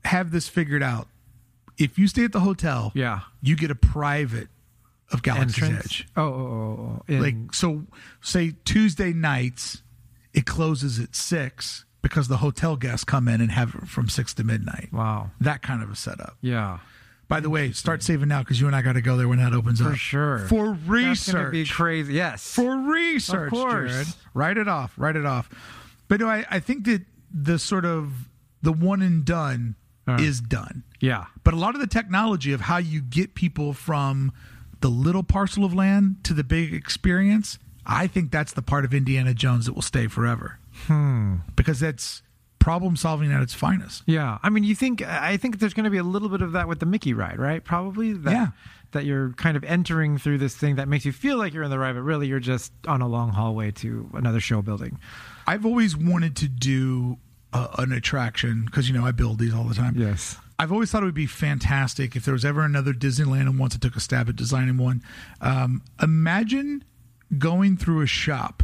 have 0.06 0.32
this 0.32 0.48
figured 0.48 0.84
out, 0.84 1.08
if 1.78 1.98
you 2.00 2.08
stay 2.08 2.24
at 2.24 2.32
the 2.34 2.40
hotel, 2.42 2.92
yeah 2.94 3.22
you 3.42 3.56
get 3.56 3.72
a 3.72 3.76
private 3.76 4.48
of 5.12 5.22
Galaxy's 5.24 5.64
entrance 5.64 5.86
Edge. 5.86 6.08
oh, 6.16 6.24
oh, 6.24 6.28
oh, 6.28 7.02
oh. 7.02 7.04
In- 7.14 7.22
Like 7.22 7.54
so, 7.54 7.84
say 8.22 8.54
Tuesday 8.66 9.14
nights, 9.14 9.82
it 10.34 10.46
closes 10.46 11.00
at 11.00 11.16
six 11.16 11.86
because 12.02 12.28
the 12.28 12.38
hotel 12.38 12.76
guests 12.76 13.04
come 13.04 13.28
in 13.28 13.42
and 13.42 13.52
have 13.52 13.76
it 13.76 13.88
from 13.88 14.10
six 14.10 14.34
to 14.36 14.44
midnight. 14.44 14.90
wow 14.92 15.32
That 15.40 15.62
kind 15.62 15.84
of 15.84 15.92
a 15.92 15.96
setup. 15.96 16.36
yeah 16.42 16.80
By 17.28 17.40
the 17.40 17.50
way, 17.50 17.72
start 17.74 18.02
saving 18.04 18.28
now 18.30 18.40
because 18.40 18.60
you 18.60 18.68
and 18.68 18.76
I 18.76 18.82
got 18.82 18.94
to 18.94 19.02
go 19.02 19.18
there 19.18 19.28
when 19.28 19.38
that 19.40 19.54
opens 19.54 19.80
for 19.80 19.86
up. 19.88 19.92
For 19.92 19.98
sure 19.98 20.40
For 20.48 20.78
That's 20.90 21.32
gonna 21.32 21.50
be 21.50 21.60
research. 21.60 21.76
crazy 21.76 22.14
yes 22.14 22.54
For 22.54 22.76
research, 22.78 23.52
Of 23.54 23.60
course. 23.60 23.92
Jared. 23.92 24.08
Write 24.34 24.58
it 24.58 24.68
off. 24.68 24.94
Write 24.98 25.16
it 25.16 25.26
off. 25.26 25.50
But 26.08 26.20
no, 26.22 26.28
I, 26.28 26.46
I 26.50 26.60
think 26.60 26.86
that 26.86 27.04
the 27.34 27.58
sort 27.60 27.86
of 27.86 28.12
the 28.62 28.72
one 28.74 29.02
and 29.02 29.24
done 29.26 29.76
Uh. 30.08 30.18
is 30.20 30.42
done. 30.42 30.84
yeah 31.00 31.26
But 31.44 31.54
a 31.54 31.58
lot 31.58 31.76
of 31.76 31.82
the 31.82 31.88
technology 31.88 32.52
of 32.54 32.62
how 32.62 32.78
you 32.78 33.02
get 33.02 33.36
people 33.36 33.74
from 33.74 34.32
the 34.82 34.90
little 34.90 35.24
parcel 35.24 35.64
of 35.64 35.74
land 35.74 36.18
to 36.24 36.34
the 36.34 36.44
big 36.44 36.74
experience, 36.74 37.58
I 37.86 38.08
think 38.08 38.32
that's 38.32 38.54
the 38.54 38.62
part 38.62 38.86
of 38.86 38.94
Indiana 38.94 39.34
Jones 39.34 39.66
that 39.66 39.74
will 39.74 39.82
stay 39.82 40.08
forever. 40.08 40.60
hmm 40.88 41.36
Because 41.56 41.80
that's 41.80 42.22
problem 42.60 42.96
solving 42.96 43.32
at 43.32 43.42
its 43.42 43.54
finest. 43.56 44.04
Yeah, 44.06 44.38
I 44.44 44.50
mean, 44.50 44.64
you 44.64 44.76
think 44.76 45.02
I 45.02 45.38
think 45.38 45.60
there's 45.60 45.74
going 45.74 45.86
to 45.86 45.90
be 45.90 45.98
a 45.98 46.04
little 46.04 46.30
bit 46.30 46.42
of 46.44 46.52
that 46.52 46.68
with 46.68 46.80
the 46.80 46.86
Mickey 46.86 47.14
ride, 47.14 47.40
right? 47.40 47.64
Probably. 47.64 48.14
That, 48.14 48.32
Yeah. 48.34 48.48
That 48.92 49.06
you're 49.06 49.32
kind 49.34 49.56
of 49.56 49.64
entering 49.64 50.18
through 50.18 50.40
this 50.40 50.54
thing 50.54 50.76
that 50.76 50.90
makes 50.90 51.06
you 51.06 51.14
feel 51.14 51.38
like 51.38 51.54
you're 51.54 51.64
in 51.64 51.70
the 51.72 51.80
ride, 51.80 51.94
but 51.96 52.02
really 52.02 52.28
you're 52.28 52.42
just 52.42 52.74
on 52.88 53.02
a 53.02 53.08
long 53.08 53.30
hallway 53.30 53.72
to 53.72 54.10
another 54.14 54.42
show 54.42 54.62
building. 54.62 55.00
I've 55.48 55.66
always 55.66 55.96
wanted 55.96 56.36
to 56.36 56.50
do 56.50 57.18
uh, 57.54 57.68
an 57.78 57.94
attraction 57.94 58.66
because, 58.66 58.90
you 58.90 58.94
know, 59.00 59.06
I 59.06 59.12
build 59.12 59.40
these 59.40 59.54
all 59.54 59.64
the 59.64 59.76
time. 59.76 59.96
Yes. 59.98 60.36
I've 60.62 60.72
always 60.72 60.92
thought 60.92 61.02
it 61.02 61.08
would 61.08 61.16
be 61.16 61.26
fantastic 61.26 62.16
if 62.16 62.24
there 62.24 62.34
was 62.34 62.46
ever 62.46 62.62
another 62.64 62.94
Disneyland 62.94 63.42
and 63.42 63.58
once 63.58 63.76
I 63.76 63.80
took 63.80 63.96
a 63.96 64.00
stab 64.00 64.30
at 64.30 64.36
designing 64.36 64.78
one. 64.78 65.02
Um, 65.42 65.82
imagine 66.02 66.84
going 67.38 67.78
through 67.78 68.02
a 68.02 68.06
shop 68.08 68.62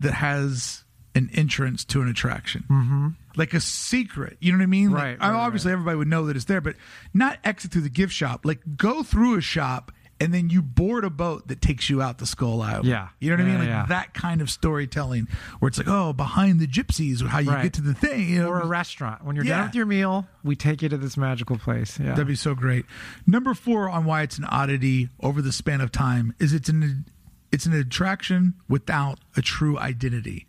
that 0.00 0.12
has 0.14 0.84
an 1.14 1.30
entrance 1.32 1.84
to 1.86 2.02
an 2.02 2.08
attraction. 2.08 2.64
Mm-hmm. 2.68 3.08
Like 3.36 3.54
a 3.54 3.60
secret. 3.60 4.36
You 4.40 4.52
know 4.52 4.58
what 4.58 4.64
I 4.64 4.66
mean? 4.66 4.90
Like, 4.90 5.02
Right, 5.02 5.16
I- 5.20 5.30
right, 5.30 5.36
obviously, 5.36 5.72
everybody 5.72 5.96
would 5.96 6.08
know 6.08 6.26
that 6.26 6.36
it's 6.36 6.44
there, 6.44 6.60
but 6.60 6.74
not 7.14 7.38
exit 7.44 7.70
through 7.72 7.82
the 7.82 7.88
gift 7.88 8.12
shop. 8.12 8.44
Like 8.44 8.60
go 8.76 9.02
through 9.02 9.36
a 9.38 9.40
shop 9.40 9.92
and 10.20 10.32
then 10.32 10.48
you 10.48 10.62
board 10.62 11.04
a 11.04 11.10
boat 11.10 11.48
that 11.48 11.60
takes 11.60 11.90
you 11.90 12.00
out 12.00 12.18
the 12.18 12.26
Skull 12.26 12.62
Island. 12.62 12.86
Yeah. 12.86 13.08
You 13.20 13.30
know 13.30 13.36
what 13.36 13.42
I 13.42 13.48
mean? 13.48 13.58
Like 13.58 13.68
yeah. 13.68 13.86
that 13.88 14.14
kind 14.14 14.40
of 14.40 14.48
storytelling 14.50 15.26
where 15.58 15.68
it's 15.68 15.78
like, 15.78 15.88
oh, 15.88 16.12
behind 16.12 16.60
the 16.60 16.66
gypsies, 16.66 17.22
or 17.22 17.28
how 17.28 17.40
you 17.40 17.50
Right. 17.50 17.64
get 17.64 17.72
to 17.74 17.82
the 17.82 17.94
thing. 17.94 18.28
You 18.28 18.42
know? 18.42 18.48
Or 18.48 18.60
a 18.60 18.66
restaurant. 18.66 19.24
When 19.24 19.34
you're 19.36 19.44
Yeah. 19.44 19.58
done 19.58 19.66
with 19.68 19.74
your 19.74 19.86
meal, 19.86 20.26
we 20.42 20.56
take 20.56 20.82
you 20.82 20.88
to 20.88 20.96
this 20.96 21.16
magical 21.16 21.58
place. 21.58 21.98
Yeah. 21.98 22.10
That'd 22.10 22.26
be 22.28 22.36
so 22.36 22.54
great. 22.54 22.86
Number 23.26 23.54
four 23.54 23.88
on 23.90 24.04
why 24.04 24.22
it's 24.22 24.38
an 24.38 24.44
oddity 24.44 25.08
over 25.20 25.42
the 25.42 25.52
span 25.52 25.80
of 25.80 25.90
time 25.92 26.34
is 26.38 26.52
it's 26.52 26.68
an 26.68 27.06
It's 27.52 27.66
an 27.66 27.72
attraction 27.72 28.54
without 28.68 29.20
a 29.36 29.40
true 29.42 29.78
identity. 29.78 30.48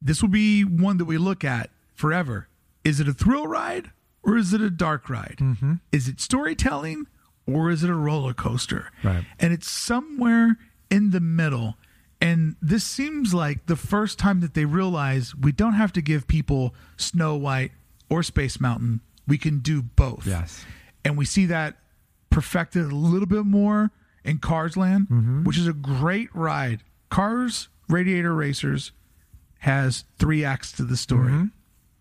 This 0.00 0.22
will 0.22 0.30
be 0.30 0.62
one 0.64 0.96
that 0.96 1.04
we 1.04 1.18
look 1.18 1.44
at 1.44 1.68
forever. 1.94 2.48
Is 2.84 3.00
it 3.00 3.06
a 3.08 3.12
thrill 3.12 3.46
ride 3.46 3.90
or 4.22 4.38
is 4.38 4.54
it 4.54 4.62
a 4.62 4.70
dark 4.70 5.10
ride? 5.10 5.36
Mm-hmm. 5.40 5.74
Is 5.92 6.08
it 6.08 6.20
storytelling 6.20 7.06
or 7.46 7.70
is 7.70 7.82
it 7.84 7.90
a 7.90 7.94
roller 7.94 8.34
coaster? 8.34 8.90
Right. 9.02 9.24
And 9.38 9.52
it's 9.52 9.70
somewhere 9.70 10.56
in 10.90 11.10
the 11.10 11.20
middle. 11.20 11.76
And 12.20 12.54
this 12.62 12.84
seems 12.84 13.34
like 13.34 13.66
the 13.66 13.76
first 13.76 14.18
time 14.18 14.40
that 14.40 14.54
they 14.54 14.64
realize 14.64 15.34
we 15.34 15.50
don't 15.52 15.72
have 15.72 15.92
to 15.94 16.02
give 16.02 16.28
people 16.28 16.74
Snow 16.96 17.34
White 17.36 17.72
or 18.08 18.22
Space 18.22 18.60
Mountain. 18.60 19.00
We 19.26 19.38
can 19.38 19.58
do 19.58 19.82
both. 19.82 20.26
Yes. 20.26 20.64
And 21.04 21.18
we 21.18 21.24
see 21.24 21.46
that 21.46 21.78
perfected 22.30 22.84
a 22.84 22.94
little 22.94 23.26
bit 23.26 23.44
more 23.44 23.90
in 24.24 24.38
Cars 24.38 24.76
Land, 24.76 25.08
Mm-hmm. 25.08 25.44
which 25.44 25.58
is 25.58 25.66
a 25.66 25.72
great 25.72 26.28
ride. 26.34 26.82
Cars 27.10 27.68
Radiator 27.88 28.32
Racers 28.34 28.92
has 29.60 30.04
three 30.18 30.44
acts 30.44 30.70
to 30.72 30.84
the 30.84 30.96
story. 30.96 31.32
Mm-hmm. 31.32 31.44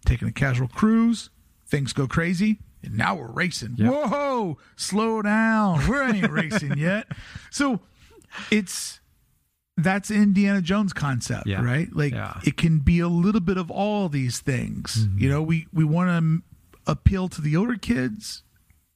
Taking 0.06 0.28
a 0.28 0.32
casual 0.32 0.68
cruise, 0.68 1.30
things 1.68 1.94
go 1.94 2.08
crazy, 2.08 2.60
and 2.84 2.98
now 2.98 3.16
we're 3.16 3.32
racing. 3.32 3.76
Yep. 3.78 3.92
Whoa, 3.92 4.58
slow 4.76 5.22
down. 5.22 5.88
We 5.90 5.98
ain't 6.00 6.32
racing 6.42 6.78
yet. 6.78 7.08
So 7.50 7.80
it's 8.52 9.00
that's 9.78 10.12
Indiana 10.12 10.62
Jones 10.62 10.94
concept, 10.94 11.48
Yeah. 11.48 11.64
right? 11.64 11.88
Like 11.96 12.14
Yeah. 12.14 12.40
it 12.44 12.58
can 12.58 12.80
be 12.80 13.00
a 13.00 13.08
little 13.08 13.42
bit 13.42 13.58
of 13.58 13.72
all 13.72 14.10
these 14.10 14.40
things. 14.40 15.06
Mm-hmm. 15.08 15.18
You 15.20 15.30
know, 15.30 15.42
we 15.42 15.68
we 15.74 15.84
want 15.84 16.10
to 16.10 16.92
appeal 16.92 17.30
to 17.30 17.42
the 17.42 17.56
older 17.56 17.76
kids, 17.76 18.44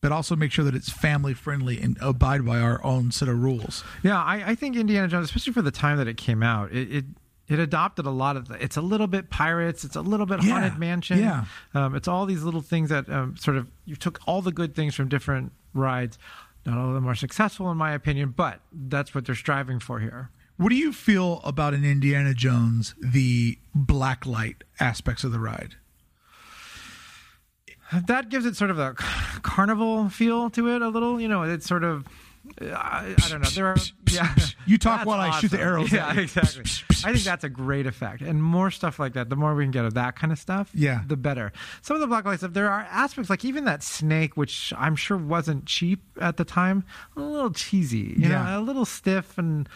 but 0.02 0.12
also 0.12 0.36
make 0.36 0.52
sure 0.52 0.66
that 0.66 0.76
it's 0.76 0.90
family 0.90 1.34
friendly 1.34 1.80
and 1.80 1.98
abide 2.02 2.46
by 2.46 2.60
our 2.60 2.84
own 2.84 3.12
set 3.12 3.28
of 3.30 3.40
rules. 3.42 3.84
Yeah, 4.04 4.22
I, 4.22 4.52
I 4.52 4.56
think 4.56 4.76
Indiana 4.76 5.08
Jones, 5.08 5.26
especially 5.26 5.54
for 5.54 5.62
the 5.62 5.72
time 5.72 5.98
that 5.98 6.08
it 6.08 6.18
came 6.18 6.44
out, 6.44 6.72
it, 6.72 6.92
it 6.96 7.06
it 7.48 7.60
adopted 7.60 8.06
a 8.06 8.10
lot 8.12 8.38
of. 8.38 8.48
The, 8.48 8.64
it's 8.64 8.78
a 8.78 8.82
little 8.82 9.08
bit 9.08 9.30
pirates. 9.30 9.84
It's 9.84 9.96
a 9.96 10.02
little 10.02 10.26
bit 10.26 10.44
Yeah, 10.44 10.54
haunted 10.60 10.80
mansion. 10.80 11.20
yeah. 11.20 11.46
um, 11.74 11.96
it's 11.96 12.08
all 12.08 12.26
these 12.26 12.44
little 12.44 12.62
things 12.62 12.90
that 12.90 13.10
um, 13.10 13.38
sort 13.38 13.58
of 13.58 13.70
you 13.86 13.96
took 13.96 14.20
all 14.28 14.42
the 14.42 14.52
good 14.52 14.76
things 14.76 14.96
from 14.96 15.10
different 15.10 15.52
rides. 15.74 16.18
Not 16.66 16.78
all 16.80 16.88
of 16.90 16.94
them 16.96 17.08
are 17.08 17.14
successful, 17.16 17.70
in 17.72 17.78
my 17.78 17.94
opinion, 17.94 18.34
but 18.36 18.60
that's 18.74 19.14
what 19.14 19.26
they're 19.26 19.36
striving 19.36 19.80
for 19.80 20.00
here. 20.00 20.32
What 20.58 20.70
do 20.70 20.76
you 20.76 20.92
feel 20.94 21.42
about 21.44 21.74
in 21.74 21.84
Indiana 21.86 22.34
Jones 22.34 22.96
the 23.00 23.60
black 23.76 24.26
light 24.26 24.64
aspects 24.80 25.24
of 25.24 25.32
the 25.32 25.40
ride? 25.40 25.76
That 27.94 28.30
gives 28.30 28.46
it 28.46 28.56
sort 28.56 28.72
of 28.72 28.80
a 28.80 28.94
carnival 28.96 30.10
feel 30.10 30.50
to 30.52 30.70
it, 30.70 30.82
a 30.82 30.90
little. 30.90 31.22
You 31.22 31.28
know, 31.28 31.44
it's 31.44 31.68
sort 31.68 31.84
of. 31.84 32.06
I, 32.62 33.16
I 33.24 33.30
don't 33.30 33.42
know. 33.42 33.50
There 33.50 33.68
are, 33.68 33.76
yeah. 34.12 34.34
You 34.66 34.78
talk 34.78 35.00
That's 35.00 35.08
while 35.08 35.20
I 35.20 35.40
shoot 35.40 35.52
the 35.52 35.60
arrows 35.60 35.92
Yeah, 35.92 36.18
exactly. 36.20 36.64
I 37.04 37.12
think 37.14 37.24
that's 37.24 37.44
a 37.44 37.50
great 37.50 37.86
effect, 37.86 38.22
and 38.22 38.42
more 38.42 38.72
stuff 38.72 38.98
like 39.00 39.14
that. 39.14 39.30
The 39.30 39.36
more 39.36 39.54
we 39.56 39.64
can 39.64 39.72
get 39.72 39.86
of 39.86 39.94
that 39.96 40.16
kind 40.16 40.32
of 40.32 40.40
stuff, 40.40 40.72
Yeah. 40.74 41.02
the 41.06 41.18
better. 41.18 41.52
Some 41.82 41.96
of 41.96 42.02
the 42.02 42.08
black 42.08 42.26
light 42.26 42.40
stuff. 42.40 42.54
There 42.54 42.70
are 42.72 42.88
aspects 42.90 43.30
like 43.30 43.44
even 43.46 43.66
that 43.66 43.84
snake, 43.84 44.38
which 44.38 44.74
I'm 44.78 44.96
sure 44.96 45.18
wasn't 45.18 45.66
cheap 45.66 46.02
at 46.20 46.38
the 46.38 46.46
time, 46.46 46.84
a 47.18 47.22
little 47.22 47.52
cheesy. 47.52 48.16
You 48.18 48.30
Yeah. 48.30 48.44
know, 48.44 48.60
a 48.60 48.62
little 48.62 48.86
stiff 48.86 49.38
and 49.38 49.68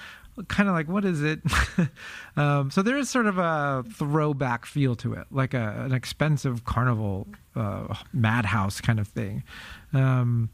kind 0.47 0.69
of 0.69 0.73
like 0.75 0.87
what 0.87 1.03
is 1.03 1.21
it 1.21 1.41
um, 2.37 2.71
so 2.71 2.81
there 2.81 2.97
is 2.97 3.09
sort 3.09 3.25
of 3.25 3.37
a 3.37 3.83
throwback 3.93 4.65
feel 4.65 4.95
to 4.95 5.11
it 5.13 5.25
like 5.31 5.53
a, 5.53 5.83
an 5.85 5.93
expensive 5.93 6.63
carnival 6.63 7.27
uh, 7.57 7.93
madhouse 8.13 8.79
kind 8.79 9.01
of 9.01 9.07
thing 9.09 9.43
um, 9.93 10.49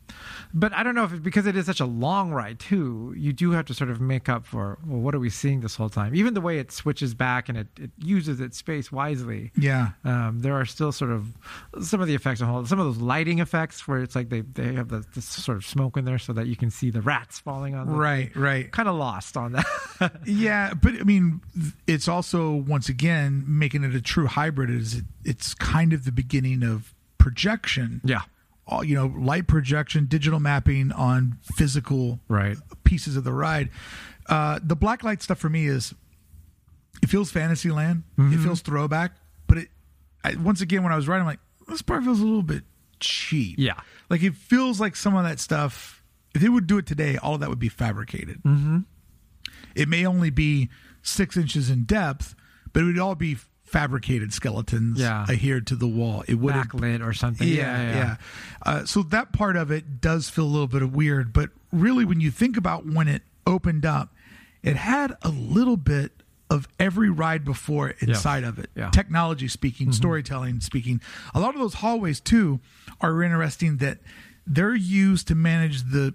but 0.53 0.71
i 0.73 0.81
don't 0.83 0.95
know 0.95 1.03
if 1.05 1.21
because 1.23 1.45
it 1.45 1.55
is 1.55 1.65
such 1.65 1.79
a 1.79 1.85
long 1.85 2.31
ride 2.31 2.59
too 2.59 3.13
you 3.17 3.33
do 3.33 3.51
have 3.51 3.65
to 3.65 3.73
sort 3.73 3.89
of 3.89 3.99
make 3.99 4.29
up 4.29 4.45
for 4.45 4.77
well 4.85 4.99
what 4.99 5.13
are 5.15 5.19
we 5.19 5.29
seeing 5.29 5.61
this 5.61 5.75
whole 5.75 5.89
time 5.89 6.15
even 6.15 6.33
the 6.33 6.41
way 6.41 6.57
it 6.59 6.71
switches 6.71 7.13
back 7.13 7.49
and 7.49 7.57
it, 7.57 7.67
it 7.79 7.91
uses 7.99 8.39
its 8.39 8.57
space 8.57 8.91
wisely 8.91 9.51
Yeah. 9.57 9.89
um, 10.03 10.39
there 10.41 10.53
are 10.53 10.65
still 10.65 10.91
sort 10.91 11.11
of 11.11 11.27
some 11.81 11.99
of 12.01 12.07
the 12.07 12.15
effects 12.15 12.41
on 12.41 12.47
hold, 12.47 12.67
some 12.69 12.79
of 12.79 12.85
those 12.85 12.97
lighting 12.97 13.39
effects 13.39 13.87
where 13.87 14.01
it's 14.01 14.15
like 14.15 14.29
they, 14.29 14.41
they 14.41 14.73
have 14.73 14.89
the, 14.89 15.03
this 15.15 15.25
sort 15.25 15.57
of 15.57 15.65
smoke 15.65 15.97
in 15.97 16.05
there 16.05 16.17
so 16.19 16.31
that 16.33 16.47
you 16.47 16.55
can 16.55 16.69
see 16.69 16.89
the 16.89 17.01
rats 17.01 17.39
falling 17.39 17.75
on 17.75 17.87
the 17.87 17.93
Right, 17.93 18.35
right. 18.35 18.71
kind 18.71 18.87
of 18.87 18.95
lost 18.95 19.35
on 19.37 19.51
that. 19.53 19.65
Yeah, 20.25 20.73
but 20.73 20.93
I 20.99 21.03
mean, 21.03 21.39
it's 21.87 22.07
also 22.09 22.51
once 22.53 22.89
again 22.89 23.43
making 23.47 23.83
it 23.85 23.95
a 23.95 24.01
true 24.01 24.27
hybrid. 24.27 24.69
Is 24.69 24.95
it, 24.95 25.05
it's 25.23 25.53
kind 25.53 25.93
of 25.93 26.03
the 26.05 26.11
beginning 26.11 26.63
of 26.63 26.93
projection. 27.17 28.01
yeah. 28.03 28.21
All, 28.67 28.83
you 28.83 28.95
know, 28.95 29.13
light 29.17 29.47
projection, 29.47 30.05
digital 30.07 30.39
mapping 30.39 30.91
on 30.91 31.37
physical 31.55 32.19
Right. 32.27 32.57
pieces 32.83 33.15
of 33.15 33.23
the 33.23 33.31
ride. 33.33 33.69
Uh, 34.27 34.59
the 34.63 34.75
black 34.75 35.03
light 35.03 35.21
stuff 35.21 35.37
for 35.37 35.49
me 35.49 35.67
is 35.67 35.93
it 37.03 37.09
feels 37.09 37.31
Fantasyland. 37.31 38.03
Mm-hmm. 38.17 38.33
It 38.33 38.43
feels 38.43 38.61
throwback, 38.61 39.11
but 39.47 39.59
it 39.59 39.69
I, 40.23 40.33
once 40.35 40.61
again 40.61 40.81
when 40.81 40.91
I 40.91 40.95
was 40.95 41.07
riding, 41.07 41.21
I'm 41.21 41.27
like 41.27 41.39
this 41.67 41.83
part 41.83 42.03
feels 42.03 42.19
a 42.19 42.23
little 42.25 42.41
bit 42.41 42.63
cheap. 42.99 43.55
Yeah. 43.59 43.79
like 44.09 44.23
it 44.23 44.33
feels 44.35 44.79
like 44.79 44.95
some 44.95 45.15
of 45.15 45.23
that 45.25 45.39
stuff. 45.39 46.01
If 46.33 46.41
they 46.41 46.49
would 46.49 46.65
do 46.67 46.77
it 46.79 46.85
today, 46.87 47.17
all 47.17 47.35
of 47.35 47.39
that 47.41 47.49
would 47.49 47.59
be 47.59 47.69
fabricated. 47.69 48.41
Mm-hmm. 48.43 48.79
It 49.75 49.87
may 49.87 50.05
only 50.05 50.29
be 50.31 50.69
six 51.03 51.37
inches 51.37 51.69
in 51.69 51.83
depth, 51.83 52.33
but 52.73 52.81
it 52.81 52.85
would 52.85 52.99
all 52.99 53.15
be 53.15 53.37
fabricated 53.75 54.31
skeletons 54.33 54.99
Yeah. 54.99 55.25
adhered 55.27 55.67
to 55.67 55.75
the 55.75 55.87
wall. 55.87 56.23
It 56.29 56.35
wouldn't 56.35 56.69
Backlit 56.69 57.05
or 57.05 57.11
something. 57.11 57.45
yeah, 57.47 57.81
yeah. 57.91 58.15
Uh, 58.65 58.85
so 58.85 59.03
that 59.03 59.33
part 59.33 59.57
of 59.57 59.69
it 59.69 59.99
does 59.99 60.29
feel 60.29 60.45
a 60.45 60.47
little 60.47 60.67
bit 60.67 60.81
of 60.81 60.95
weird, 60.95 61.33
but 61.33 61.49
really, 61.73 62.05
when 62.05 62.21
you 62.21 62.31
think 62.31 62.55
about 62.55 62.85
when 62.85 63.09
it 63.09 63.23
opened 63.45 63.85
up, 63.85 64.13
it 64.63 64.77
had 64.77 65.17
a 65.23 65.29
little 65.29 65.75
bit 65.75 66.13
of 66.49 66.69
every 66.79 67.09
ride 67.09 67.43
before 67.43 67.89
it 67.89 67.97
inside 68.01 68.45
of 68.45 68.59
it. 68.59 68.69
Yeah. 68.75 68.83
Mm-hmm. 68.83 68.91
Technology 68.91 69.47
speaking, 69.49 69.91
storytelling 69.91 70.61
speaking. 70.61 71.01
A 71.33 71.39
lot 71.41 71.53
of 71.53 71.59
those 71.59 71.73
hallways 71.75 72.21
too 72.21 72.61
are 73.01 73.21
interesting 73.21 73.77
that 73.77 73.97
they're 74.47 74.73
used 74.75 75.27
to 75.27 75.35
manage 75.35 75.83
the 75.91 76.13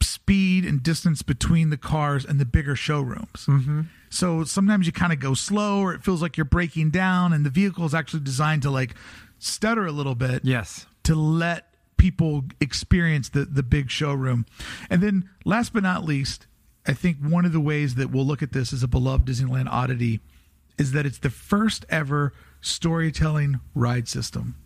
speed 0.00 0.64
and 0.64 0.80
distance 0.82 1.22
between 1.22 1.70
the 1.70 1.76
cars 1.76 2.24
and 2.24 2.38
the 2.38 2.44
bigger 2.44 2.76
showrooms. 2.76 3.46
Mm-hmm. 3.46 3.80
So 4.10 4.44
sometimes 4.44 4.86
you 4.86 4.92
kind 4.92 5.12
of 5.12 5.20
go 5.20 5.34
slow 5.34 5.80
or 5.80 5.94
it 5.94 6.02
feels 6.04 6.20
like 6.20 6.36
you're 6.36 6.44
breaking 6.44 6.90
down 6.90 7.32
and 7.32 7.46
the 7.46 7.50
vehicle 7.50 7.84
is 7.86 7.94
actually 7.94 8.20
designed 8.20 8.62
to 8.62 8.70
like 8.70 8.94
stutter 9.38 9.86
a 9.86 9.92
little 9.92 10.14
bit 10.16 10.44
Yes. 10.44 10.84
to 11.04 11.14
let 11.14 11.66
people 11.96 12.44
experience 12.60 13.28
the 13.30 13.44
the 13.44 13.62
big 13.62 13.90
showroom. 13.90 14.46
And 14.90 15.02
then 15.02 15.28
last 15.44 15.72
but 15.72 15.82
not 15.82 16.04
least, 16.04 16.46
I 16.86 16.92
think 16.92 17.18
one 17.18 17.44
of 17.44 17.52
the 17.52 17.60
ways 17.60 17.94
that 17.96 18.10
we'll 18.10 18.26
look 18.26 18.42
at 18.42 18.52
this 18.52 18.72
as 18.72 18.82
a 18.82 18.88
beloved 18.88 19.26
Disneyland 19.28 19.68
oddity 19.70 20.20
is 20.78 20.92
that 20.92 21.04
it's 21.06 21.18
the 21.18 21.30
first 21.30 21.84
ever 21.90 22.32
storytelling 22.62 23.60
ride 23.74 24.08
system. 24.08 24.56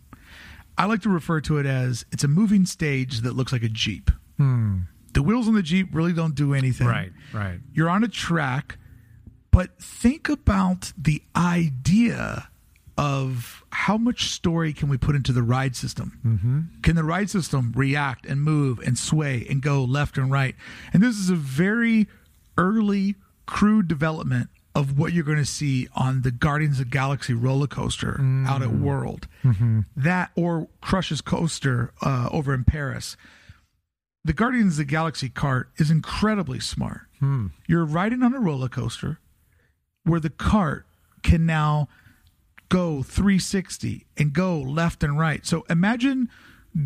I 0.77 0.85
like 0.85 1.01
to 1.03 1.09
refer 1.09 1.39
to 1.41 1.57
it 1.57 1.65
as 1.65 2.05
it's 2.11 2.23
a 2.23 2.27
moving 2.27 2.65
stage 2.65 3.21
that 3.21 3.33
looks 3.35 3.51
like 3.53 3.63
a 3.63 3.69
Jeep. 3.69 4.09
Hmm. 4.37 4.79
The 5.13 5.21
wheels 5.21 5.47
on 5.47 5.53
the 5.53 5.61
Jeep 5.63 5.89
really 5.93 6.13
don't 6.13 6.35
do 6.35 6.53
anything. 6.53 6.87
Right. 6.87 7.11
Right. 7.33 7.59
You're 7.73 7.89
on 7.89 8.03
a 8.03 8.07
track, 8.09 8.77
but 9.55 9.81
think 9.81 10.27
about 10.27 10.91
the 10.97 11.21
idea 11.33 12.49
of 12.97 13.63
how 13.69 13.97
much 13.97 14.25
story 14.25 14.73
can 14.73 14.89
we 14.89 14.97
put 14.97 15.15
into 15.15 15.31
the 15.31 15.43
ride 15.43 15.77
system? 15.77 16.19
Mm-hmm. 16.25 16.81
Can 16.81 16.97
the 16.97 17.05
ride 17.05 17.29
system 17.29 17.71
react 17.73 18.25
and 18.25 18.41
move 18.41 18.79
and 18.79 18.97
sway 18.97 19.47
and 19.49 19.61
go 19.61 19.85
left 19.85 20.17
and 20.17 20.29
right? 20.29 20.55
And 20.91 21.01
this 21.01 21.15
is 21.15 21.29
a 21.29 21.35
very 21.35 22.07
early 22.57 23.15
crude 23.45 23.87
development 23.87 24.49
of 24.75 24.99
what 24.99 25.13
you're 25.13 25.23
going 25.23 25.37
to 25.37 25.45
see 25.45 25.87
on 25.95 26.23
the 26.23 26.31
Guardians 26.31 26.81
of 26.81 26.87
the 26.87 26.91
Galaxy 26.91 27.33
roller 27.33 27.67
coaster 27.67 28.17
out 28.45 28.61
at 28.61 28.71
World. 28.71 29.25
That 29.95 30.31
or 30.35 30.67
Crush's 30.81 31.21
coaster 31.21 31.93
uh, 32.01 32.27
over 32.29 32.53
in 32.53 32.65
Paris 32.65 33.15
the 34.25 34.33
Guardians 34.33 34.73
of 34.73 34.77
the 34.77 34.85
Galaxy 34.85 35.29
cart 35.29 35.69
is 35.77 35.91
incredibly 35.91 36.59
smart. 36.59 37.01
You're 37.67 37.85
riding 37.85 38.23
on 38.23 38.33
a 38.33 38.39
roller 38.39 38.67
coaster 38.67 39.19
where 40.05 40.19
the 40.19 40.29
cart 40.29 40.85
can 41.23 41.45
now 41.45 41.87
go 42.69 43.03
360 43.03 44.05
and 44.17 44.33
go 44.33 44.59
left 44.59 45.03
and 45.03 45.19
right. 45.19 45.45
So 45.45 45.65
imagine 45.69 46.29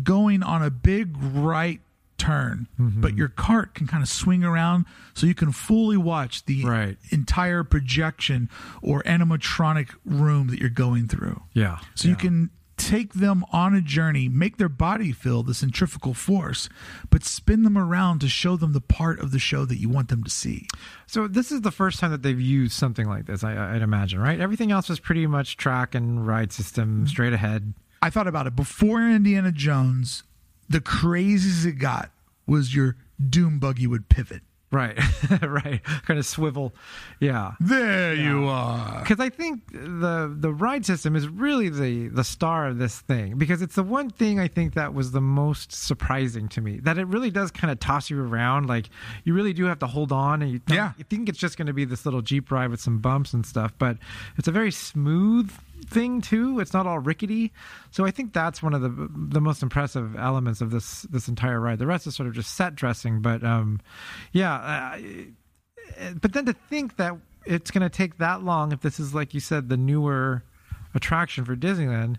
going 0.02 0.42
on 0.42 0.62
a 0.62 0.70
big 0.70 1.16
right 1.18 1.80
turn, 2.18 2.68
mm-hmm. 2.78 3.00
but 3.00 3.16
your 3.16 3.28
cart 3.28 3.74
can 3.74 3.86
kind 3.86 4.02
of 4.02 4.08
swing 4.08 4.44
around 4.44 4.84
so 5.14 5.26
you 5.26 5.34
can 5.34 5.52
fully 5.52 5.96
watch 5.96 6.44
the 6.44 6.64
Right. 6.64 6.98
entire 7.10 7.64
projection 7.64 8.50
or 8.82 9.02
animatronic 9.04 9.88
room 10.04 10.48
that 10.48 10.58
you're 10.60 10.68
going 10.68 11.08
through. 11.08 11.42
Yeah. 11.54 11.78
So 11.94 12.08
you 12.08 12.16
can 12.16 12.50
take 12.80 13.12
them 13.14 13.44
on 13.52 13.74
a 13.74 13.80
journey, 13.80 14.28
make 14.28 14.56
their 14.56 14.68
body 14.68 15.12
feel 15.12 15.42
the 15.42 15.54
centrifugal 15.54 16.14
force, 16.14 16.68
but 17.10 17.24
spin 17.24 17.62
them 17.62 17.76
around 17.76 18.20
to 18.20 18.28
show 18.28 18.56
them 18.56 18.72
the 18.72 18.80
part 18.80 19.20
of 19.20 19.30
the 19.30 19.38
show 19.38 19.64
that 19.64 19.78
you 19.78 19.88
want 19.88 20.08
them 20.08 20.24
to 20.24 20.30
see. 20.30 20.66
So 21.06 21.28
this 21.28 21.52
is 21.52 21.60
the 21.60 21.70
first 21.70 22.00
time 22.00 22.10
that 22.10 22.22
they've 22.22 22.40
used 22.40 22.72
something 22.72 23.06
like 23.06 23.26
this. 23.26 23.44
I, 23.44 23.74
I'd 23.74 23.82
imagine, 23.82 24.20
right? 24.20 24.40
Everything 24.40 24.72
else 24.72 24.88
was 24.88 24.98
pretty 24.98 25.26
much 25.26 25.56
track 25.56 25.94
and 25.94 26.26
ride 26.26 26.52
system 26.52 26.88
mm-hmm. 26.88 27.06
straight 27.06 27.32
ahead. 27.32 27.74
I 28.02 28.10
thought 28.10 28.26
about 28.26 28.46
it 28.46 28.56
before 28.56 29.02
Indiana 29.02 29.52
Jones, 29.52 30.22
the 30.68 30.80
craziest 30.80 31.66
it 31.66 31.78
got 31.78 32.10
was 32.46 32.74
your 32.74 32.96
doom 33.28 33.58
buggy 33.58 33.86
would 33.86 34.08
pivot. 34.08 34.42
Right, 34.72 34.96
right. 35.42 35.82
Kind 36.06 36.20
of 36.20 36.24
swivel. 36.24 36.72
Yeah. 37.18 37.52
There 37.58 38.14
you 38.14 38.44
are. 38.46 39.00
Because 39.00 39.18
I 39.18 39.28
think 39.28 39.62
the 39.72 40.32
the 40.38 40.52
ride 40.52 40.86
system 40.86 41.16
is 41.16 41.26
really 41.26 41.68
the 41.68 42.06
the 42.06 42.22
star 42.22 42.68
of 42.68 42.78
this 42.78 43.00
thing 43.00 43.36
because 43.36 43.62
it's 43.62 43.74
the 43.74 43.82
one 43.82 44.10
thing 44.10 44.38
I 44.38 44.46
think 44.46 44.74
that 44.74 44.94
was 44.94 45.10
the 45.10 45.20
most 45.20 45.72
surprising 45.72 46.48
to 46.50 46.60
me 46.60 46.78
that 46.80 46.98
it 46.98 47.06
really 47.08 47.30
does 47.32 47.50
kind 47.50 47.72
of 47.72 47.80
toss 47.80 48.10
you 48.10 48.22
around 48.24 48.68
like 48.68 48.88
you 49.24 49.34
really 49.34 49.52
do 49.52 49.64
have 49.64 49.80
to 49.80 49.88
hold 49.88 50.12
on 50.12 50.40
and 50.40 50.52
you 50.52 50.60
Yeah. 50.68 50.92
you 50.98 51.02
think 51.04 51.28
it's 51.28 51.38
just 51.38 51.56
going 51.56 51.66
to 51.66 51.72
be 51.72 51.84
this 51.84 52.04
little 52.04 52.22
jeep 52.22 52.50
ride 52.52 52.70
with 52.70 52.80
some 52.80 52.98
bumps 53.00 53.32
and 53.32 53.44
stuff 53.44 53.72
but 53.76 53.96
it's 54.38 54.46
a 54.46 54.52
very 54.52 54.70
smooth 54.70 55.50
thing 55.86 56.20
too. 56.20 56.60
It's 56.60 56.72
not 56.72 56.86
all 56.86 56.98
rickety. 56.98 57.52
So 57.90 58.04
I 58.04 58.10
think 58.10 58.32
that's 58.32 58.62
one 58.62 58.74
of 58.74 58.82
the 58.82 59.08
the 59.10 59.40
most 59.40 59.62
impressive 59.62 60.16
elements 60.16 60.60
of 60.60 60.70
this 60.70 61.02
this 61.02 61.28
entire 61.28 61.60
ride. 61.60 61.78
The 61.78 61.86
rest 61.86 62.06
is 62.06 62.14
sort 62.14 62.28
of 62.28 62.34
just 62.34 62.54
set 62.54 62.74
dressing 62.74 63.20
but 63.20 63.44
um 63.44 63.80
yeah 64.32 64.96
uh, 66.00 66.12
but 66.20 66.32
then 66.32 66.46
to 66.46 66.52
think 66.52 66.96
that 66.96 67.16
it's 67.44 67.70
going 67.70 67.82
to 67.82 67.88
take 67.88 68.18
that 68.18 68.42
long 68.42 68.72
if 68.72 68.80
this 68.80 69.00
is 69.00 69.14
like 69.14 69.34
you 69.34 69.40
said 69.40 69.68
the 69.68 69.76
newer 69.76 70.42
attraction 70.94 71.44
for 71.44 71.56
disneyland 71.56 72.16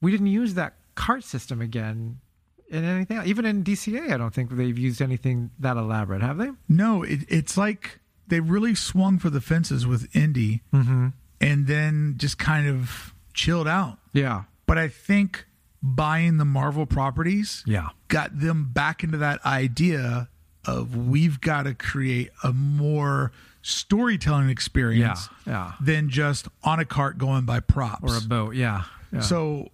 we 0.00 0.10
didn't 0.10 0.26
use 0.28 0.54
that 0.54 0.74
cart 0.94 1.24
system 1.24 1.60
again 1.60 2.20
in 2.68 2.84
anything 2.84 3.20
even 3.24 3.44
in 3.44 3.62
dca 3.64 4.12
i 4.12 4.16
don't 4.16 4.34
think 4.34 4.50
they've 4.50 4.78
used 4.78 5.00
anything 5.00 5.50
that 5.58 5.76
elaborate 5.76 6.22
have 6.22 6.38
they? 6.38 6.50
No, 6.68 7.02
it, 7.02 7.20
it's 7.28 7.56
like 7.56 8.00
they 8.26 8.40
really 8.40 8.74
swung 8.74 9.18
for 9.18 9.30
the 9.30 9.40
fences 9.40 9.86
with 9.86 10.14
Indy 10.14 10.62
mm-hmm. 10.72 11.08
And 11.40 11.66
then 11.66 12.14
just 12.16 12.38
kind 12.38 12.66
of 12.68 13.14
chilled 13.34 13.68
out. 13.68 13.98
yeah 14.12 14.44
But 14.66 14.78
I 14.78 14.88
think 14.88 15.46
buying 15.82 16.38
the 16.38 16.44
Marvel 16.44 16.86
properties 16.86 17.62
yeah 17.66 17.88
got 18.08 18.38
them 18.40 18.70
back 18.72 19.04
into 19.04 19.18
that 19.18 19.44
idea 19.44 20.28
of 20.64 20.96
we've 20.96 21.40
got 21.40 21.62
to 21.64 21.74
create 21.74 22.30
a 22.42 22.52
more 22.52 23.30
storytelling 23.62 24.48
experience 24.48 25.28
Yeah, 25.46 25.52
yeah. 25.52 25.72
than 25.80 26.08
just 26.08 26.48
on 26.64 26.80
a 26.80 26.84
cart 26.84 27.18
going 27.18 27.44
by 27.44 27.60
props. 27.60 28.10
or 28.12 28.16
a 28.16 28.20
boat 28.20 28.54
yeah, 28.54 28.84
yeah. 29.12 29.20
So 29.20 29.70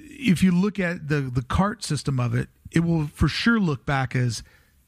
if 0.00 0.42
you 0.42 0.52
look 0.52 0.78
at 0.78 1.08
the 1.08 1.20
the 1.22 1.42
cart 1.42 1.82
system 1.84 2.18
of 2.20 2.34
it, 2.34 2.48
it 2.70 2.80
will 2.80 3.06
for 3.08 3.28
sure 3.28 3.58
look 3.60 3.84
back 3.84 4.14
as 4.16 4.42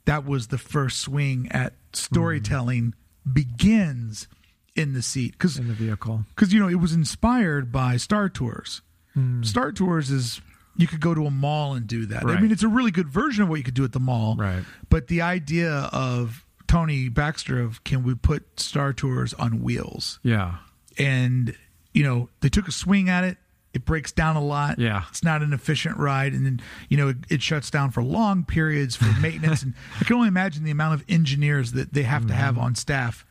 that 0.07 0.25
was 0.25 0.47
the 0.49 0.59
first 0.59 1.01
swing 1.01 1.49
at 1.51 1.73
mm-hmm. 1.73 1.79
storytelling 1.93 2.95
begins 3.31 4.29
in 4.77 4.93
the 4.93 5.03
seat 5.03 5.33
because 5.33 5.59
in 5.59 5.69
the 5.69 5.75
vehicle 5.75 6.25
because 6.35 6.53
you 6.53 6.61
know 6.61 6.69
it 6.69 6.77
was 6.77 6.93
inspired 6.93 7.73
by 7.73 7.97
Star 7.97 8.29
Tours. 8.29 8.83
Hmm. 9.15 9.43
Star 9.43 9.73
Tours 9.73 10.11
is 10.11 10.41
you 10.77 10.87
could 10.87 11.01
go 11.01 11.15
to 11.15 11.27
a 11.27 11.31
mall 11.31 11.75
and 11.75 11.87
do 11.87 12.05
that. 12.07 12.25
I 12.25 12.39
mean, 12.41 12.53
it's 12.53 12.63
a 12.63 12.69
really 12.69 12.91
good 12.91 13.09
version 13.09 13.43
of 13.43 13.49
what 13.49 13.57
you 13.57 13.65
could 13.65 13.73
do 13.75 13.85
at 13.85 13.93
the 13.93 14.01
mall. 14.01 14.37
Right. 14.37 14.63
But 14.91 15.09
the 15.09 15.23
idea 15.23 15.89
of 15.93 16.45
Tony 16.69 17.09
Baxter 17.09 17.61
of 17.61 17.83
can 17.85 18.03
we 18.03 18.15
put 18.15 18.61
Star 18.61 18.93
Tours 18.93 19.33
on 19.35 19.63
wheels? 19.63 20.21
yeah 20.23 20.57
and 20.99 21.55
you 21.93 22.03
know 22.03 22.29
they 22.41 22.49
took 22.49 22.69
a 22.69 22.73
swing 22.73 23.09
at 23.09 23.25
it 23.25 23.37
it 23.75 23.85
breaks 23.85 24.13
down 24.13 24.37
a 24.37 24.43
lot 24.43 24.79
Yeah. 24.79 25.05
it's 25.11 25.23
not 25.23 25.43
an 25.43 25.53
efficient 25.53 25.99
ride 25.99 26.33
and 26.33 26.47
then 26.47 26.61
you 26.89 26.97
know 26.97 27.09
it, 27.09 27.17
it 27.29 27.43
shuts 27.43 27.71
down 27.71 27.91
for 27.91 28.03
long 28.03 28.45
periods 28.45 28.97
for 28.97 29.05
maintenance 29.21 29.63
and 29.65 29.75
i 30.01 30.05
can 30.05 30.17
only 30.17 30.29
imagine 30.29 30.65
the 30.65 30.71
amount 30.71 30.95
of 30.95 31.05
engineers 31.09 31.73
that 31.73 31.93
they 31.93 32.03
have 32.05 32.23
to 32.23 32.29
mm-hmm. 32.33 32.41
have 32.41 32.59
on 32.59 32.75
staff 32.75 33.27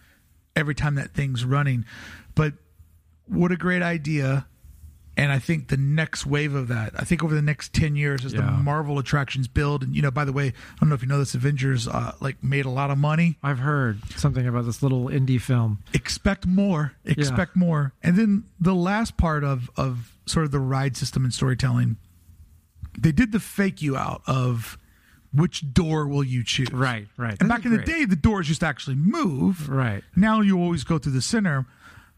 every 0.55 0.75
time 0.75 0.95
that 0.95 1.13
thing's 1.13 1.45
running. 1.45 1.85
But 2.33 2.53
what 3.27 3.51
a 3.51 3.57
great 3.57 3.81
idea. 3.81 4.47
And 5.17 5.31
i 5.31 5.39
think 5.39 5.69
the 5.69 5.77
next 5.77 6.25
wave 6.25 6.53
of 6.53 6.67
that 6.67 6.91
i 6.97 7.05
think 7.05 7.23
over 7.23 7.33
the 7.33 7.41
next 7.41 7.71
10 7.71 7.95
years 7.95 8.25
as 8.25 8.33
the 8.33 8.41
marvel 8.41 8.99
attractions 8.99 9.47
build. 9.47 9.81
And 9.81 9.95
you 9.95 10.01
know 10.01 10.11
by 10.11 10.25
the 10.25 10.33
way 10.33 10.47
i 10.47 10.53
don't 10.81 10.89
know 10.89 10.95
if 10.95 11.01
you 11.01 11.07
know 11.07 11.19
this 11.19 11.33
avengers 11.33 11.87
uh, 11.87 12.11
like 12.19 12.43
made 12.43 12.65
a 12.65 12.69
lot 12.69 12.91
of 12.91 12.97
money. 12.97 13.37
I've 13.41 13.59
heard 13.59 13.99
something 14.19 14.45
about 14.45 14.65
this 14.65 14.83
little 14.83 15.05
indie 15.05 15.39
film. 15.39 15.79
Expect 15.93 16.45
more. 16.45 16.91
Expect 17.05 17.55
more. 17.55 17.93
And 18.03 18.17
then 18.17 18.43
the 18.59 18.75
last 18.75 19.15
part 19.15 19.45
of 19.45 19.69
of 19.77 20.11
sort 20.25 20.45
of 20.45 20.51
the 20.51 20.59
ride 20.59 20.97
system 20.97 21.23
and 21.23 21.33
storytelling 21.33 21.95
they 22.97 23.11
did 23.11 23.31
the 23.31 23.39
fake 23.39 23.81
you 23.81 23.95
out 23.97 24.21
of 24.27 24.77
which 25.35 25.73
door 25.73 26.07
will 26.07 26.23
you 26.23 26.43
choose? 26.43 26.71
Right 26.71 27.07
right. 27.17 27.35
And 27.39 27.49
back 27.49 27.65
in 27.65 27.71
the 27.71 27.83
day 27.83 28.05
the 28.05 28.15
doors 28.15 28.47
used 28.47 28.61
to 28.61 28.67
actually 28.67 28.95
move. 28.95 29.69
Right. 29.69 30.03
Now 30.15 30.41
you 30.41 30.59
always 30.59 30.83
go 30.83 30.97
through 30.97 31.13
the 31.13 31.21
center 31.21 31.65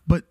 but 0.07 0.23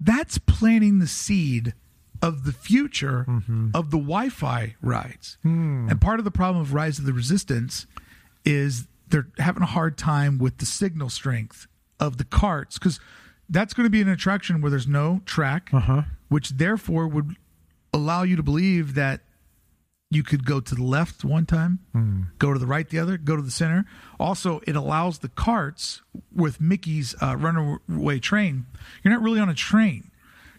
that's 0.00 0.38
planting 0.38 0.98
the 0.98 1.06
seed 1.06 1.74
of 2.22 2.44
the 2.44 2.52
future 2.52 3.24
Mm-hmm. 3.28 3.70
of 3.74 3.90
the 3.90 3.98
wi-fi 3.98 4.74
rides. 4.80 5.36
Hmm. 5.42 5.88
and 5.90 6.00
part 6.00 6.18
of 6.18 6.24
the 6.24 6.30
problem 6.30 6.62
of 6.62 6.72
rise 6.74 6.98
of 6.98 7.04
the 7.04 7.12
resistance 7.12 7.86
is 8.44 8.86
they're 9.08 9.28
having 9.38 9.62
a 9.62 9.66
hard 9.66 9.96
time 9.98 10.38
with 10.38 10.58
the 10.58 10.66
signal 10.66 11.08
strength 11.10 11.66
of 12.00 12.16
the 12.18 12.24
carts 12.24 12.78
because 12.78 12.98
that's 13.48 13.72
going 13.74 13.84
to 13.86 13.90
be 13.90 14.00
an 14.02 14.08
attraction 14.08 14.60
where 14.60 14.70
there's 14.70 14.86
no 14.88 15.20
track 15.24 15.70
uh-huh. 15.72 16.02
which 16.28 16.50
therefore 16.50 17.06
would 17.06 17.36
allow 17.92 18.22
you 18.22 18.34
to 18.36 18.42
believe 18.42 18.94
that 18.94 19.20
you 20.10 20.22
could 20.22 20.44
go 20.44 20.60
to 20.60 20.74
the 20.74 20.82
left 20.84 21.24
one 21.24 21.46
time, 21.46 21.80
hmm. 21.92 22.22
go 22.38 22.52
to 22.52 22.58
the 22.58 22.66
right 22.66 22.88
the 22.88 22.98
other, 22.98 23.16
go 23.16 23.34
to 23.34 23.42
the 23.42 23.50
center. 23.50 23.84
Also, 24.20 24.60
it 24.66 24.76
allows 24.76 25.18
the 25.18 25.28
carts 25.28 26.02
with 26.32 26.60
Mickey's 26.60 27.14
uh, 27.20 27.36
runaway 27.36 28.18
train. 28.20 28.66
You're 29.02 29.12
not 29.12 29.22
really 29.22 29.40
on 29.40 29.48
a 29.48 29.54
train; 29.54 30.10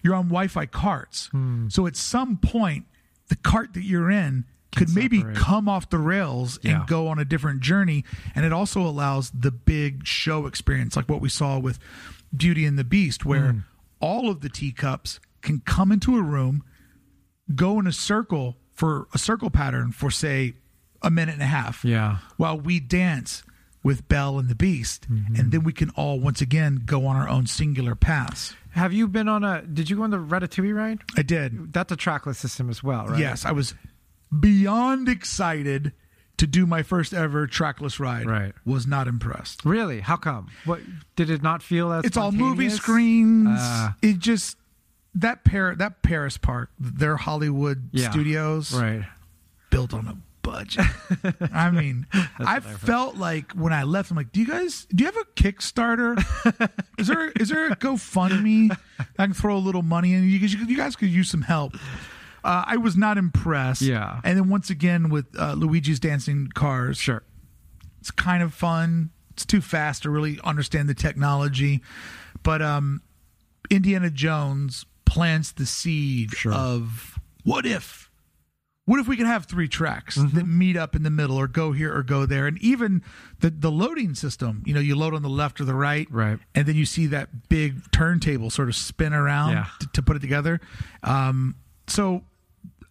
you're 0.03 0.15
on 0.15 0.25
Wi-Fi 0.25 0.65
carts. 0.65 1.27
Hmm. 1.27 1.69
So 1.69 1.87
at 1.87 1.95
some 1.95 2.37
point, 2.37 2.85
the 3.29 3.37
cart 3.37 3.73
that 3.73 3.83
you're 3.83 4.11
in 4.11 4.45
could 4.75 4.93
maybe 4.93 5.23
come 5.33 5.67
off 5.67 5.89
the 5.89 5.97
rails 5.97 6.59
Yeah. 6.61 6.79
and 6.79 6.87
go 6.87 7.07
on 7.07 7.17
a 7.17 7.25
different 7.25 7.61
journey. 7.61 8.03
And 8.35 8.45
it 8.45 8.53
also 8.53 8.81
allows 8.81 9.31
the 9.31 9.49
big 9.49 10.05
show 10.05 10.45
experience, 10.45 10.95
like 10.95 11.09
what 11.09 11.21
we 11.21 11.29
saw 11.29 11.57
with 11.57 11.79
Beauty 12.35 12.65
and 12.65 12.77
the 12.77 12.83
Beast, 12.83 13.25
where 13.25 13.51
hmm. 13.53 13.59
all 13.99 14.29
of 14.29 14.41
the 14.41 14.49
teacups 14.49 15.19
can 15.41 15.61
come 15.61 15.91
into 15.91 16.17
a 16.17 16.21
room, 16.21 16.63
go 17.55 17.79
in 17.79 17.87
a 17.87 17.93
circle 17.93 18.57
for 18.77 19.07
a 19.13 19.17
circle 19.17 19.49
pattern 19.49 19.91
for 19.91 20.09
say 20.09 20.53
a 21.01 21.09
minute 21.11 21.33
and 21.33 21.41
a 21.41 21.45
half 21.45 21.83
yeah 21.83 22.17
while 22.37 22.57
we 22.57 22.79
dance 22.79 23.43
with 23.83 24.07
Belle 24.07 24.39
and 24.39 24.49
the 24.49 24.55
Beast 24.55 25.05
and 25.09 25.51
then 25.51 25.63
we 25.63 25.71
can 25.73 25.89
all 25.91 26.19
once 26.19 26.41
again 26.41 26.81
go 26.85 27.05
on 27.05 27.15
our 27.15 27.29
own 27.29 27.45
singular 27.47 27.95
paths. 27.95 28.55
have 28.71 28.91
you 28.93 29.07
been 29.07 29.27
on 29.27 29.43
a 29.43 29.61
did 29.61 29.89
you 29.89 29.95
go 29.97 30.03
on 30.03 30.09
the 30.09 30.17
ratatouille 30.17 30.75
ride 30.75 30.99
I 31.17 31.21
did. 31.21 31.73
that's 31.73 31.91
a 31.91 31.95
trackless 31.95 32.37
system 32.37 32.69
as 32.69 32.81
well 32.83 33.07
right 33.07 33.19
Yes, 33.19 33.45
I 33.45 33.51
was 33.51 33.73
beyond 34.39 35.09
excited 35.09 35.93
to 36.37 36.47
do 36.47 36.65
my 36.65 36.83
first 36.83 37.13
ever 37.13 37.47
trackless 37.47 37.99
ride. 37.99 38.27
Right. 38.27 38.53
Was 38.65 38.85
not 38.85 39.07
impressed. 39.07 39.65
Really? 39.65 40.01
How 40.01 40.17
come? 40.17 40.49
What 40.65 40.81
did 41.15 41.29
it 41.29 41.41
not 41.41 41.63
feel 41.63 41.91
as? 41.91 42.05
It's 42.05 42.17
all 42.17 42.31
movie 42.31 42.69
screens. 42.69 43.47
Ah. 43.51 43.95
it 44.01 44.19
just 44.19 44.55
that 45.19 45.43
Par- 45.43 45.75
that 45.75 46.01
Paris 46.03 46.37
park, 46.37 46.69
their 46.79 47.17
Hollywood 47.17 47.89
Yeah. 47.91 48.09
studios 48.11 48.73
Right. 48.73 49.03
built 49.69 49.93
on 49.93 50.07
a 50.07 50.17
budget. 50.41 50.85
I 51.53 51.71
mean, 51.71 52.05
I 52.39 52.59
felt 52.61 53.17
like 53.17 53.51
when 53.51 53.73
I 53.73 53.83
left, 53.83 54.11
I'm 54.11 54.17
like, 54.17 54.31
do 54.31 54.39
you 54.39 54.47
guys 54.47 54.85
do 54.93 55.03
you 55.03 55.05
have 55.05 55.17
a 55.17 55.25
Kickstarter? 55.41 56.17
is 56.97 57.07
there 57.07 57.29
is 57.31 57.49
there 57.49 57.67
a 57.67 57.75
GoFundMe 57.75 58.71
I 59.19 59.25
can 59.25 59.33
throw 59.33 59.57
a 59.57 59.59
little 59.59 59.81
money 59.83 60.13
in? 60.13 60.23
You 60.29 60.39
guys, 60.39 60.53
you 60.53 60.77
guys 60.77 60.95
could 60.95 61.09
use 61.09 61.29
some 61.29 61.41
help. 61.41 61.75
Uh, 62.43 62.63
I 62.65 62.77
was 62.77 62.95
not 62.95 63.17
impressed. 63.17 63.81
Yeah. 63.81 64.21
And 64.23 64.37
then 64.37 64.47
once 64.47 64.69
again 64.69 65.09
with 65.09 65.25
uh, 65.37 65.53
Luigi's 65.53 65.99
Dancing 65.99 66.47
Cars, 66.53 66.97
Sure. 66.97 67.23
it's 67.99 68.11
kind 68.11 68.41
of 68.41 68.53
fun. 68.53 69.09
It's 69.31 69.45
too 69.45 69.59
fast 69.61 70.03
to 70.03 70.09
really 70.09 70.39
understand 70.45 70.87
the 70.87 70.93
technology, 70.95 71.81
but 72.43 72.61
um, 72.61 73.01
Indiana 73.69 74.09
Jones 74.09 74.85
plants 75.07 75.51
the 75.51 75.65
seed 75.65 76.31
Sure. 76.33 76.53
of 76.53 77.19
what 77.43 77.65
if. 77.65 78.09
What 78.85 79.01
if 79.01 79.07
we 79.07 79.17
could 79.17 79.25
have 79.25 79.45
three 79.45 79.67
tracks 79.67 80.15
that 80.15 80.45
meet 80.47 80.77
up 80.77 80.95
in 80.95 81.03
the 81.03 81.09
middle, 81.09 81.35
or 81.35 81.47
go 81.49 81.73
here 81.73 81.93
or 81.93 82.03
go 82.03 82.25
there, 82.25 82.47
and 82.47 82.57
even 82.61 83.01
the 83.41 83.49
the 83.49 83.69
loading 83.71 84.15
system? 84.15 84.63
You 84.65 84.73
know, 84.73 84.79
you 84.79 84.95
load 84.95 85.13
on 85.13 85.23
the 85.23 85.29
left 85.29 85.59
or 85.59 85.65
the 85.65 85.73
right, 85.75 86.07
Right. 86.09 86.39
and 86.55 86.65
then 86.65 86.75
you 86.77 86.85
see 86.85 87.05
that 87.07 87.49
big 87.49 87.91
turntable 87.91 88.49
sort 88.49 88.69
of 88.69 88.75
spin 88.75 89.13
around 89.13 89.51
Yeah. 89.51 89.65
to, 89.81 89.87
to 89.93 90.01
put 90.01 90.15
it 90.15 90.19
together. 90.19 90.61
Um, 91.03 91.55
so 91.87 92.23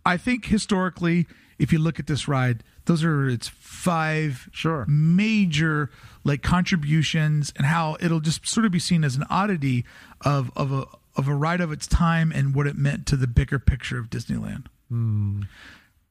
I 0.04 0.18
think 0.18 0.44
historically, 0.44 1.26
if 1.58 1.72
you 1.72 1.78
look 1.78 1.98
at 1.98 2.06
this 2.06 2.28
ride, 2.28 2.62
those 2.84 3.02
are 3.02 3.26
its 3.26 3.48
five 3.48 4.50
Sure. 4.52 4.84
major 4.86 5.90
like 6.24 6.42
contributions 6.42 7.54
and 7.56 7.64
how 7.66 7.96
it'll 8.00 8.20
just 8.20 8.46
sort 8.46 8.66
of 8.66 8.72
be 8.72 8.78
seen 8.78 9.02
as 9.02 9.16
an 9.16 9.24
oddity 9.30 9.86
of 10.20 10.50
of 10.56 10.72
a 10.72 10.84
of 11.16 11.28
a 11.28 11.34
ride 11.34 11.60
of 11.60 11.72
its 11.72 11.86
time 11.86 12.30
and 12.32 12.54
what 12.54 12.66
it 12.66 12.76
meant 12.76 13.06
to 13.06 13.16
the 13.16 13.26
bigger 13.26 13.58
picture 13.58 13.98
of 13.98 14.10
Disneyland. 14.10 14.66
Hmm. 14.88 15.42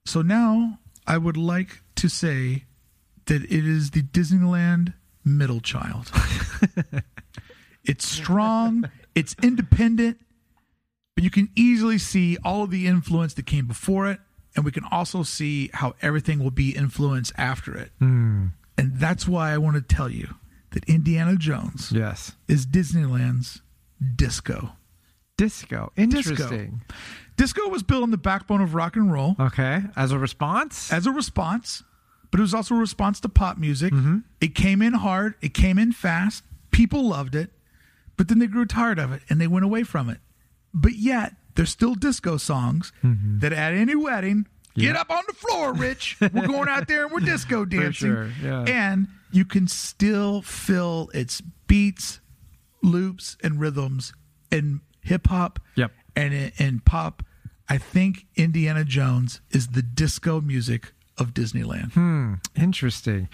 So 0.05 0.21
now 0.21 0.79
I 1.07 1.17
would 1.17 1.37
like 1.37 1.81
to 1.95 2.09
say 2.09 2.65
that 3.25 3.43
it 3.43 3.51
is 3.65 3.91
the 3.91 4.01
Disneyland 4.03 4.93
middle 5.23 5.59
child. 5.61 6.11
it's 7.83 8.05
strong, 8.07 8.89
it's 9.13 9.35
independent, 9.41 10.19
but 11.15 11.23
you 11.23 11.29
can 11.31 11.49
easily 11.55 11.97
see 11.97 12.37
all 12.43 12.63
of 12.63 12.71
the 12.71 12.87
influence 12.87 13.33
that 13.35 13.45
came 13.45 13.67
before 13.67 14.09
it, 14.09 14.19
and 14.55 14.65
we 14.65 14.71
can 14.71 14.83
also 14.91 15.23
see 15.23 15.69
how 15.73 15.95
everything 16.01 16.39
will 16.43 16.51
be 16.51 16.75
influenced 16.75 17.31
after 17.37 17.75
it. 17.77 17.91
Hmm. 17.99 18.47
And 18.77 18.99
that's 18.99 19.27
why 19.27 19.51
I 19.53 19.57
want 19.57 19.75
to 19.75 19.95
tell 19.95 20.09
you 20.09 20.35
that 20.71 20.83
Indiana 20.85 21.37
Jones 21.37 21.91
Yes. 21.91 22.33
is 22.47 22.65
Disneyland's 22.65 23.61
disco. 24.15 24.73
Disco. 25.37 25.91
Interesting. 25.95 26.81
Disco 27.37 27.67
was 27.67 27.83
built 27.83 28.03
on 28.03 28.11
the 28.11 28.17
backbone 28.17 28.61
of 28.61 28.73
rock 28.73 28.95
and 28.95 29.11
roll 29.11 29.35
Okay. 29.39 29.83
As 29.95 30.11
a 30.11 30.19
response? 30.19 30.91
as 30.93 31.05
a 31.05 31.11
response, 31.11 31.83
but 32.31 32.39
it 32.39 32.41
was 32.41 32.53
also 32.53 32.75
a 32.75 32.79
response 32.79 33.19
to 33.21 33.29
pop 33.29 33.57
music. 33.57 33.91
Mm-hmm. 33.93 34.19
It 34.39 34.55
came 34.55 34.81
in 34.81 34.93
hard, 34.93 35.35
it 35.41 35.53
came 35.53 35.77
in 35.77 35.91
fast. 35.91 36.43
People 36.71 37.03
loved 37.07 37.35
it, 37.35 37.51
but 38.17 38.27
then 38.29 38.39
they 38.39 38.47
grew 38.47 38.65
tired 38.65 38.99
of 38.99 39.11
it 39.11 39.21
and 39.29 39.39
they 39.41 39.47
went 39.47 39.65
away 39.65 39.83
from 39.83 40.09
it. 40.09 40.19
But 40.73 40.93
yet, 40.93 41.33
there's 41.55 41.69
still 41.69 41.95
disco 41.95 42.37
songs 42.37 42.91
Mm-hmm. 43.03 43.39
that 43.39 43.51
at 43.53 43.73
any 43.73 43.95
wedding, 43.95 44.47
get 44.75 44.95
up 44.95 45.09
on 45.09 45.23
the 45.27 45.33
floor, 45.33 45.73
Rich. 45.73 46.17
We're 46.21 46.47
going 46.47 46.69
out 46.69 46.87
there 46.87 47.03
and 47.03 47.11
we're 47.13 47.19
disco 47.21 47.65
dancing. 47.65 48.09
sure, 48.11 48.31
yeah. 48.41 48.63
And 48.67 49.07
you 49.31 49.43
can 49.45 49.67
still 49.67 50.41
feel 50.41 51.09
its 51.13 51.41
beats, 51.67 52.19
loops, 52.81 53.35
and 53.43 53.59
rhythms 53.59 54.13
in 54.51 54.79
hip 55.05 55.27
hop 55.27 55.59
Yep. 55.75 55.91
and 56.15 56.33
in 56.57 56.79
pop. 56.81 57.23
I 57.69 57.77
think 57.77 58.25
Indiana 58.35 58.83
Jones 58.83 59.41
is 59.51 59.69
the 59.69 59.81
disco 59.81 60.39
music 60.41 60.93
of 61.17 61.33
Disneyland. 61.33 61.93
Hmm. 61.93 62.33
Interesting. 62.55 63.27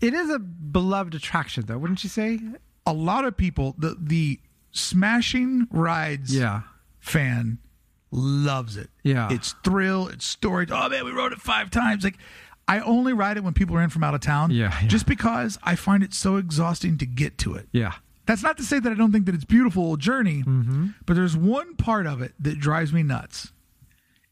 It 0.00 0.12
is 0.14 0.28
a 0.30 0.38
beloved 0.38 1.14
attraction, 1.14 1.64
though, 1.66 1.78
wouldn't 1.78 2.02
you 2.02 2.10
say? 2.10 2.40
A 2.86 2.92
lot 2.92 3.24
of 3.24 3.36
people, 3.36 3.74
the 3.78 3.96
the 4.00 4.40
smashing 4.72 5.66
rides 5.70 6.34
Yeah. 6.34 6.62
fan 6.98 7.58
loves 8.10 8.76
it. 8.76 8.90
Yeah. 9.02 9.28
It's 9.30 9.54
thrill, 9.64 10.08
it's 10.08 10.24
story. 10.26 10.66
Oh 10.70 10.88
man, 10.88 11.04
we 11.04 11.12
rode 11.12 11.32
it 11.32 11.40
five 11.40 11.70
times. 11.70 12.02
Like 12.04 12.18
I 12.68 12.80
only 12.80 13.12
ride 13.12 13.36
it 13.36 13.44
when 13.44 13.52
people 13.54 13.76
are 13.76 13.82
in 13.82 13.90
from 13.90 14.02
out 14.04 14.14
of 14.14 14.20
town. 14.20 14.50
Yeah, 14.50 14.76
yeah. 14.82 14.88
Just 14.88 15.06
because 15.06 15.58
I 15.62 15.74
find 15.76 16.02
it 16.02 16.12
so 16.14 16.36
exhausting 16.36 16.98
to 16.98 17.06
get 17.06 17.38
to 17.38 17.54
it. 17.54 17.68
Yeah. 17.72 17.94
That's 18.30 18.44
not 18.44 18.56
to 18.58 18.62
say 18.62 18.78
that 18.78 18.92
I 18.92 18.94
don't 18.94 19.10
think 19.10 19.26
that 19.26 19.34
it's 19.34 19.42
a 19.42 19.46
beautiful 19.48 19.96
journey, 19.96 20.44
Mm-hmm. 20.44 20.86
but 21.04 21.14
there's 21.14 21.36
one 21.36 21.74
part 21.74 22.06
of 22.06 22.22
it 22.22 22.32
that 22.38 22.60
drives 22.60 22.92
me 22.92 23.02
nuts. 23.02 23.50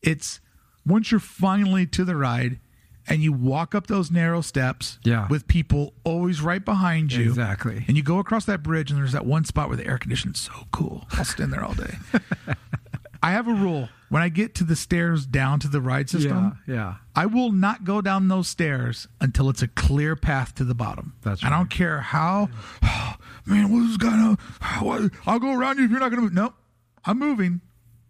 It's 0.03 0.39
once 0.87 1.11
you're 1.11 1.19
finally 1.19 1.85
to 1.89 2.05
the 2.05 2.15
ride 2.15 2.61
and 3.09 3.23
you 3.25 3.33
walk 3.33 3.75
up 3.75 3.89
those 3.89 4.09
narrow 4.13 4.41
steps 4.41 5.01
Yeah. 5.03 5.27
with 5.29 5.49
people 5.49 5.95
always 6.05 6.41
right 6.41 6.65
behind 6.65 7.13
you. 7.13 7.25
Exactly. 7.29 7.85
And 7.89 7.97
you 7.97 8.05
go 8.05 8.21
across 8.21 8.45
that 8.45 8.63
bridge 8.63 8.93
and 8.93 9.01
there's 9.01 9.11
that 9.13 9.27
one 9.27 9.45
spot 9.45 9.67
where 9.67 9.77
the 9.77 9.87
air 9.89 9.99
conditioning's 9.99 10.39
so 10.39 10.53
cool. 10.71 11.05
I'll 11.13 11.25
stand 11.25 11.53
there 11.53 11.65
all 11.65 11.75
day. 11.75 11.97
I 13.23 13.33
have 13.33 13.49
a 13.49 13.53
rule. 13.55 13.89
When 14.11 14.23
I 14.23 14.31
get 14.31 14.55
to 14.57 14.65
the 14.65 14.77
stairs 14.77 15.27
down 15.27 15.61
to 15.61 15.69
the 15.69 15.81
ride 15.83 16.09
system, 16.09 16.59
Yeah. 16.67 16.75
Yeah. 16.75 16.95
I 17.15 17.27
will 17.27 17.53
not 17.53 17.85
go 17.85 18.01
down 18.01 18.29
those 18.29 18.49
stairs 18.49 19.07
until 19.21 19.51
it's 19.51 19.61
a 19.61 19.69
clear 19.69 20.17
path 20.17 20.55
to 20.57 20.65
the 20.65 20.75
bottom. 20.75 21.15
That's 21.23 21.43
right. 21.43 21.53
I 21.53 21.57
don't 21.57 21.69
care 21.69 22.01
how, 22.01 22.49
man, 23.47 23.71
what's 23.71 23.97
gonna, 23.99 24.39
what, 24.81 25.11
I'll 25.27 25.39
go 25.39 25.53
around 25.53 25.79
you 25.79 25.85
if 25.85 25.91
you're 25.91 26.01
not 26.01 26.09
gonna 26.11 26.23
move. 26.23 26.33
Nope, 26.33 26.55
I'm 27.05 27.19
moving. 27.19 27.61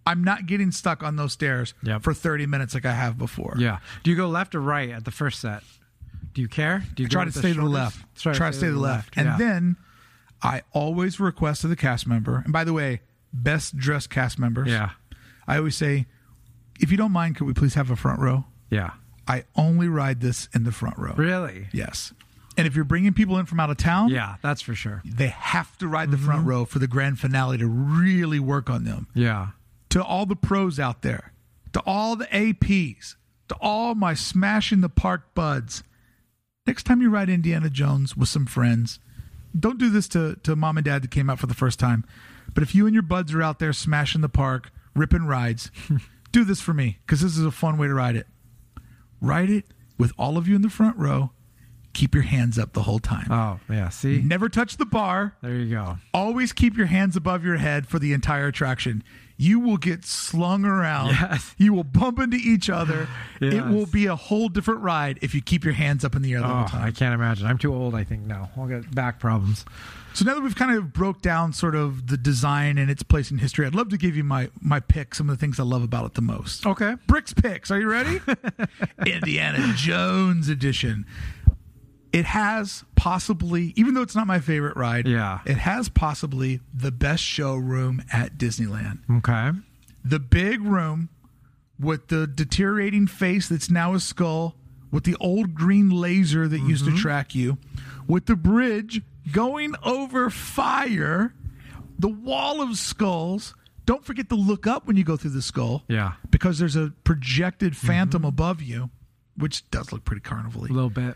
I'm 0.07 0.23
not 0.25 0.47
getting 0.47 0.71
stuck 0.71 1.03
on 1.03 1.17
those 1.17 1.33
stairs 1.33 1.75
Yep. 1.83 2.03
for 2.03 2.15
30 2.15 2.47
minutes 2.47 2.75
like 2.75 2.87
I 2.87 2.93
have 2.95 3.19
before. 3.19 3.57
Yeah. 3.59 3.79
Do 4.05 4.11
you 4.11 4.17
go 4.17 4.29
left 4.29 4.55
or 4.55 4.61
right 4.61 4.91
at 4.91 5.05
the 5.05 5.11
first 5.11 5.41
set? 5.41 5.63
Do 6.33 6.41
you 6.41 6.49
care? 6.49 6.85
Do 6.95 7.03
you 7.03 7.09
Try 7.09 7.25
go 7.25 7.31
to 7.31 7.37
with 7.37 7.45
stay 7.45 7.53
to 7.55 7.61
the 7.61 7.67
left. 7.67 7.99
Try, 8.17 8.33
to 8.33 8.53
stay 8.53 8.67
to 8.67 8.73
the 8.73 8.79
left. 8.79 9.17
And 9.17 9.27
yeah. 9.27 9.37
then 9.37 9.77
I 10.43 10.63
always 10.73 11.19
request 11.19 11.63
to 11.63 11.69
the 11.69 11.77
cast 11.77 12.07
member, 12.07 12.41
and 12.45 12.53
by 12.53 12.63
the 12.65 12.73
way, 12.73 13.01
best 13.33 13.77
dressed 13.77 14.11
cast 14.11 14.39
members. 14.39 14.69
Yeah. 14.69 14.91
I 15.47 15.57
always 15.59 15.77
say, 15.77 16.07
if 16.81 16.91
you 16.91 16.97
don't 16.97 17.13
mind, 17.13 17.37
could 17.37 17.47
we 17.47 17.55
please 17.55 17.75
have 17.75 17.91
a 17.91 17.97
front 17.97 18.21
row? 18.21 18.45
Yeah. 18.71 18.93
I 19.27 19.45
only 19.57 19.89
ride 19.89 20.21
this 20.21 20.49
in 20.55 20.65
the 20.65 20.73
front 20.73 20.99
row. 20.99 21.15
Really? 21.17 21.69
Yes. 21.73 22.13
And 22.57 22.67
if 22.67 22.75
you're 22.75 22.85
bringing 22.85 23.13
people 23.13 23.39
in 23.39 23.47
from 23.47 23.61
out 23.61 23.71
of 23.71 23.77
town, 23.77 24.09
Yeah, 24.09 24.37
that's 24.43 24.61
for 24.61 24.75
sure. 24.75 25.03
they 25.05 25.29
have 25.29 25.79
to 25.79 25.87
ride 25.87 26.11
the 26.11 26.17
mm-hmm. 26.17 26.27
front 26.27 26.47
row 26.47 26.65
for 26.65 26.81
the 26.81 26.89
grand 26.89 27.21
finale 27.21 27.57
to 27.59 27.67
really 27.67 28.41
work 28.41 28.69
on 28.69 28.85
them. 28.85 29.07
Yeah. 29.15 29.49
To 29.91 30.03
all 30.03 30.27
the 30.27 30.37
pros 30.37 30.81
out 30.81 31.03
there, 31.03 31.33
to 31.73 31.81
all 31.87 32.17
the 32.17 32.27
APs, 32.27 33.15
to 33.49 33.57
all 33.61 33.95
my 33.95 34.15
smashing 34.15 34.81
the 34.81 34.89
park 34.89 35.35
buds. 35.35 35.83
Next 36.67 36.83
time 36.85 37.01
you 37.01 37.11
ride 37.11 37.31
Indiana 37.31 37.71
Jones 37.71 38.17
with 38.17 38.29
some 38.29 38.45
friends, 38.47 38.99
don't 39.59 39.79
do 39.79 39.89
this 39.89 40.09
to, 40.09 40.37
to 40.43 40.57
mom 40.57 40.77
and 40.77 40.85
dad 40.85 41.03
that 41.03 41.11
came 41.11 41.31
out 41.31 41.39
for 41.39 41.47
the 41.47 41.55
first 41.55 41.79
time. 41.79 42.05
But 42.59 42.65
if 42.65 42.75
you 42.75 42.87
and 42.87 42.93
your 42.93 43.05
buds 43.05 43.33
are 43.35 43.41
out 43.41 43.61
there 43.61 43.73
smashing 43.73 44.21
the 44.21 44.29
park, 44.29 44.73
ripping 44.93 45.27
rides, 45.27 45.71
do 46.33 46.43
this 46.43 46.61
for 46.61 46.75
me 46.75 46.99
because 47.07 47.21
this 47.21 47.39
is 47.39 47.45
a 47.45 47.53
fun 47.53 47.79
way 47.79 47.87
to 47.87 47.95
ride 47.95 48.17
it. 48.17 48.27
Ride 49.21 49.49
it 49.49 49.67
with 49.97 50.11
all 50.19 50.37
of 50.37 50.49
you 50.49 50.57
in 50.57 50.63
the 50.63 50.69
front 50.69 50.97
row. 50.97 51.31
Keep 51.93 52.15
your 52.17 52.25
hands 52.25 52.59
up 52.59 52.73
the 52.73 52.83
whole 52.83 52.99
time. 52.99 53.29
Oh, 53.31 53.61
yeah. 53.73 53.91
See? 53.91 54.21
Never 54.23 54.49
touch 54.49 54.77
the 54.77 54.87
bar. 54.87 55.37
There 55.41 55.55
you 55.55 55.71
go. 55.73 55.99
Always 56.13 56.53
keep 56.53 56.77
your 56.77 56.87
hands 56.89 57.15
above 57.15 57.45
your 57.45 57.59
head 57.59 57.87
for 57.87 58.01
the 58.01 58.13
entire 58.13 58.49
attraction. 58.49 59.05
You 59.37 59.61
will 59.61 59.77
get 59.77 60.05
slung 60.05 60.65
around. 60.65 61.11
Yes. 61.11 61.55
You 61.59 61.73
will 61.73 61.85
bump 61.85 62.19
into 62.19 62.39
each 62.39 62.69
other. 62.69 63.07
Yes. 63.41 63.55
It 63.55 63.67
will 63.69 63.87
be 63.87 64.07
a 64.07 64.17
whole 64.17 64.49
different 64.49 64.81
ride 64.81 65.21
if 65.23 65.33
you 65.33 65.41
keep 65.41 65.65
your 65.65 65.75
hands 65.75 66.05
up 66.05 66.17
in 66.17 66.23
the 66.23 66.33
air 66.33 66.41
the 66.41 66.47
Oh, 66.47 66.65
whole 66.65 66.81
I 66.81 66.91
can't 66.91 67.15
imagine. 67.15 67.47
I'm 67.47 67.57
too 67.57 67.73
old, 67.73 67.95
I 67.95 68.03
think, 68.03 68.23
now. 68.27 68.51
I'll 68.57 68.67
get 68.67 68.93
back 68.93 69.21
problems. 69.21 69.65
So 70.15 70.25
now 70.25 70.35
that 70.35 70.41
we've 70.43 70.57
kind 70.57 70.77
of 70.77 70.93
broke 70.93 71.23
down 71.23 71.53
sort 71.53 71.77
of 71.77 72.09
the 72.09 72.17
design 72.17 72.77
and 72.77 72.91
its 72.91 73.03
place 73.05 73.31
in 73.31 73.39
history, 73.39 73.67
I'd 73.67 73.75
love 73.75 73.89
to 73.91 73.97
give 73.97 74.17
you 74.17 74.25
my 74.25 74.51
my 74.61 74.81
pick, 74.81 75.15
some 75.15 75.29
of 75.31 75.37
the 75.37 75.41
things 75.41 75.61
I 75.61 75.63
love 75.63 75.83
about 75.85 76.07
it 76.07 76.15
the 76.15 76.23
most. 76.23 76.67
Okay. 76.67 76.97
Bricks 77.07 77.33
picks. 77.33 77.71
Are 77.71 77.79
you 77.79 77.89
ready? 77.89 78.21
Indiana 79.07 79.73
Jones 79.77 80.49
edition. 80.49 81.07
It 82.13 82.25
has 82.25 82.85
possibly, 82.97 83.75
even 83.77 83.95
though 83.95 84.01
it's 84.03 84.17
not 84.17 84.27
my 84.27 84.41
favorite 84.41 84.77
ride, 84.77 85.07
Yeah. 85.07 85.41
it 85.45 85.59
has 85.59 85.89
possibly 85.91 86.61
the 86.73 86.91
best 86.91 87.23
showroom 87.23 88.03
at 88.13 88.39
Disneyland. 88.39 89.01
Okay. 89.19 89.51
The 90.05 90.19
big 90.19 90.63
room 90.63 91.11
with 91.79 92.09
the 92.09 92.27
deteriorating 92.27 93.07
face 93.07 93.49
that's 93.49 93.71
now 93.71 93.93
a 93.95 94.01
skull, 94.01 94.57
with 94.91 95.05
the 95.05 95.17
old 95.21 95.55
green 95.55 95.91
laser 95.91 96.49
that 96.49 96.61
used 96.61 96.87
Mm-hmm. 96.87 96.97
to 96.97 97.01
track 97.03 97.35
you, 97.35 97.59
with 98.09 98.27
the 98.27 98.35
bridge 98.35 99.03
going 99.31 99.75
over 99.85 100.31
fire, 100.31 101.33
the 101.99 102.09
wall 102.09 102.61
of 102.61 102.77
skulls. 102.77 103.55
Don't 103.85 104.05
forget 104.05 104.29
to 104.31 104.35
look 104.35 104.67
up 104.67 104.87
when 104.87 104.97
you 104.97 105.05
go 105.05 105.17
through 105.17 105.31
the 105.31 105.41
skull 105.43 105.85
Yeah. 105.89 106.15
because 106.31 106.59
there's 106.59 106.77
a 106.77 106.93
projected 107.05 107.77
phantom 107.77 108.23
Mm-hmm. 108.23 108.29
above 108.29 108.61
you, 108.63 108.91
which 109.37 109.69
does 109.71 109.93
look 109.93 110.05
pretty 110.05 110.21
carnival 110.21 110.65
A 110.65 110.67
little 110.67 110.91
bit. 110.91 111.15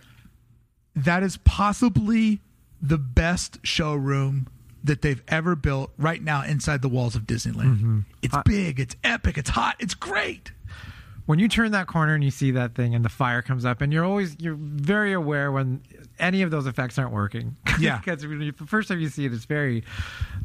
That 0.95 1.23
is 1.23 1.39
possibly 1.45 2.41
the 2.81 2.99
best 2.99 3.59
showroom 3.63 4.49
that 4.85 5.01
they've 5.03 5.23
ever 5.29 5.55
built 5.55 5.93
right 5.97 6.23
now 6.23 6.43
inside 6.43 6.83
the 6.83 6.89
walls 6.89 7.15
of 7.15 7.23
Disneyland. 7.23 7.77
Mm-hmm. 7.77 7.99
It's 8.23 8.37
big, 8.45 8.81
it's 8.81 8.97
epic, 9.05 9.39
it's 9.39 9.51
hot, 9.51 9.77
it's 9.79 9.95
great. 9.95 10.53
when 11.27 11.39
you 11.39 11.49
turn 11.49 11.71
that 11.73 11.87
corner 11.87 12.15
and 12.15 12.25
you 12.25 12.31
see 12.33 12.51
that 12.51 12.75
thing 12.75 12.95
and 12.95 13.05
the 13.05 13.09
fire 13.09 13.43
comes 13.43 13.65
up 13.65 13.81
and 13.81 13.93
you're 13.93 14.05
always 14.05 14.35
you're 14.41 14.57
very 14.59 15.13
aware 15.13 15.53
when 15.53 15.81
any 16.23 16.41
of 16.41 16.51
those 16.51 16.67
effects 16.67 16.99
aren't 16.99 17.13
working 17.13 17.57
Yeah. 17.79 17.99
because 17.99 18.23
you, 18.25 18.53
the 18.53 18.67
first 18.67 18.89
time 18.89 19.01
you 19.01 19.09
see 19.11 19.27
it 19.27 19.33
it's 19.35 19.45
very 19.45 19.85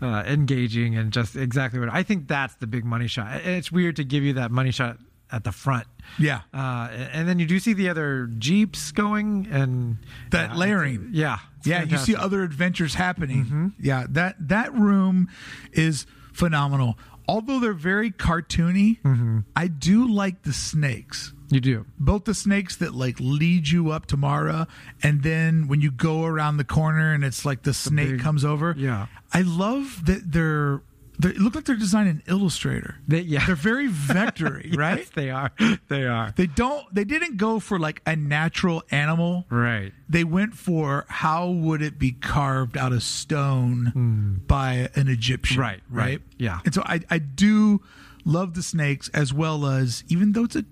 uh, 0.02 0.24
engaging 0.28 0.98
and 0.98 1.14
just 1.14 1.36
exactly 1.38 1.80
what 1.80 1.88
i 1.90 2.04
think 2.04 2.28
that's 2.28 2.56
the 2.56 2.68
big 2.68 2.84
money 2.84 3.08
shot 3.08 3.32
and 3.32 3.52
it's 3.56 3.72
weird 3.72 3.96
to 3.98 4.04
give 4.04 4.24
you 4.24 4.34
that 4.34 4.52
money 4.52 4.72
shot 4.72 4.98
at 5.32 5.44
the 5.44 5.52
front 5.52 5.86
Yeah. 6.18 6.42
uh, 6.54 6.88
and 7.14 7.28
then 7.28 7.38
you 7.40 7.46
do 7.46 7.60
see 7.60 7.74
the 7.74 7.90
other 7.90 8.28
jeeps 8.38 8.92
going 8.92 9.48
and 9.52 9.98
That 10.32 10.52
uh, 10.52 10.56
layering. 10.56 11.10
yeah 11.14 11.40
yeah, 11.66 11.84
you 11.84 11.98
see. 11.98 12.14
Mm-hmm. 12.14 12.24
other 12.24 12.44
adventures 12.44 12.94
happening. 12.94 13.74
Yeah, 13.78 14.06
that 14.12 14.36
that 14.48 14.74
room 14.74 15.28
is 15.74 16.06
phenomenal. 16.32 16.98
Although 17.28 17.60
they're 17.60 17.74
very 17.74 18.10
cartoony, 18.10 19.02
Mm-hmm. 19.02 19.40
I 19.54 19.68
do 19.68 20.08
like 20.08 20.44
the 20.44 20.54
snakes. 20.54 21.34
You 21.50 21.60
do 21.60 21.86
both 22.00 22.26
the 22.26 22.34
snakes 22.34 22.76
that 22.78 22.94
like 22.94 23.18
lead 23.20 23.70
you 23.70 23.92
up 23.92 24.06
to 24.08 24.18
Mara, 24.18 24.68
and 25.04 25.24
then 25.24 25.68
when 25.68 25.82
you 25.82 25.92
go 25.92 26.26
around 26.26 26.58
the 26.58 26.64
corner 26.66 27.14
and 27.14 27.24
it's 27.24 27.46
like 27.46 27.64
the 27.64 27.74
snake 27.74 28.10
big- 28.10 28.20
comes 28.22 28.44
over. 28.46 28.76
yeah. 28.78 29.08
I 29.34 29.42
love 29.42 30.06
that 30.06 30.32
they're. 30.32 30.82
They 31.20 31.34
look 31.34 31.56
like 31.56 31.66
they're 31.66 31.76
designed 31.76 32.10
in 32.10 32.22
Illustrator. 32.28 32.98
They- 33.08 33.22
yeah. 33.22 33.44
they're 33.48 33.56
very 33.56 33.90
vectory, 33.90 34.78
right? 34.86 35.10
They 35.16 35.32
are 35.32 35.52
they 35.88 36.06
are 36.06 36.32
They 36.36 36.46
don't. 36.46 36.86
They 36.94 37.06
didn't 37.06 37.38
go 37.38 37.60
for 37.60 37.80
like 37.80 38.04
a 38.06 38.16
natural 38.16 38.84
animal. 38.92 39.46
right 39.50 39.94
They 40.08 40.24
went 40.24 40.54
for 40.54 41.06
how 41.10 41.50
would 41.50 41.82
it 41.82 41.98
be 41.98 42.12
carved 42.12 42.78
out 42.78 42.94
of 42.94 43.02
stone 43.02 43.92
mm. 43.96 44.48
by 44.48 44.90
an 44.96 45.08
Egyptian. 45.08 45.60
Right, 45.60 45.82
right. 45.90 46.04
Right, 46.06 46.22
Yeah. 46.38 46.60
And 46.66 46.74
so 46.76 46.84
I, 46.86 47.00
I 47.10 47.18
do 47.18 47.82
love 48.24 48.54
the 48.54 48.62
snakes 48.62 49.10
as 49.10 49.34
well 49.34 49.66
as 49.66 50.04
even 50.10 50.34
though 50.34 50.44
it's 50.44 50.56
a 50.56 50.66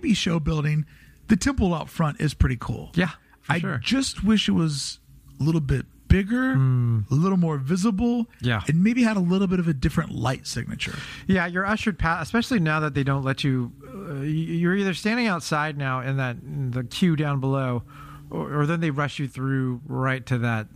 baby 0.00 0.14
show 0.14 0.40
building, 0.40 0.84
the 1.28 1.36
temple 1.36 1.74
out 1.74 1.88
front 1.88 2.20
is 2.20 2.34
pretty 2.34 2.56
cool. 2.60 2.90
yeah 2.94 3.10
I 3.48 3.58
sure 3.60 3.78
just 3.78 4.24
wish 4.24 4.48
it 4.48 4.52
was 4.52 4.98
a 5.40 5.42
little 5.44 5.60
bit 5.60 5.86
bigger, 6.08 6.52
a 6.52 7.14
little 7.14 7.36
more 7.38 7.58
visible. 7.58 8.26
Yeah. 8.40 8.62
and 8.68 8.82
maybe 8.84 9.02
had 9.02 9.16
a 9.16 9.20
little 9.20 9.48
bit 9.48 9.58
of 9.58 9.66
a 9.68 9.74
different 9.74 10.12
light 10.12 10.46
signature. 10.46 10.96
Yeah, 11.26 11.46
you're 11.46 11.66
ushered 11.66 11.98
past, 11.98 12.22
especially 12.22 12.60
now 12.60 12.80
that 12.80 12.94
they 12.94 13.02
don't 13.02 13.24
let 13.24 13.42
you. 13.44 13.72
Uh, 13.86 14.20
you're 14.22 14.76
either 14.76 14.94
standing 14.94 15.26
outside 15.26 15.76
now 15.76 16.00
in 16.00 16.16
that 16.18 16.36
in 16.36 16.70
the 16.70 16.84
queue 16.84 17.16
down 17.16 17.40
below, 17.40 17.82
or, 18.30 18.60
or 18.60 18.66
then 18.66 18.80
they 18.80 18.90
rush 18.90 19.18
you 19.18 19.26
through 19.28 19.80
right 19.86 20.24
to 20.26 20.38
that 20.38 20.68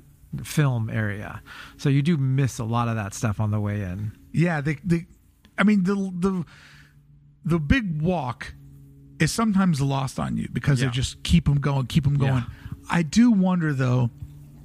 film 0.42 0.90
area. 0.90 1.40
So 1.76 1.88
you 1.88 2.02
do 2.02 2.16
miss 2.16 2.58
a 2.58 2.64
lot 2.64 2.88
of 2.88 2.96
that 2.96 3.14
stuff 3.14 3.38
on 3.40 3.50
the 3.50 3.60
way 3.60 3.80
in. 3.82 4.12
Yeah, 4.32 4.60
the 4.60 4.76
the 4.84 5.06
I 5.56 5.62
mean 5.62 5.84
the 5.84 5.94
the 5.94 6.44
the 7.44 7.58
big 7.58 8.02
walk 8.02 8.54
is 9.18 9.32
sometimes 9.32 9.80
lost 9.80 10.18
on 10.18 10.36
you 10.36 10.48
because 10.52 10.80
Yeah. 10.80 10.88
they 10.88 10.92
just 10.92 11.22
keep 11.22 11.44
them 11.46 11.60
going, 11.60 11.86
keep 11.86 12.04
them 12.04 12.16
going. 12.16 12.34
Yeah. 12.44 12.76
I 12.90 13.02
do 13.02 13.30
wonder 13.30 13.72
though, 13.72 14.10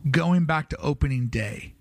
going 0.10 0.46
back 0.46 0.70
to 0.70 0.78
opening 0.78 1.28
day, 1.28 1.73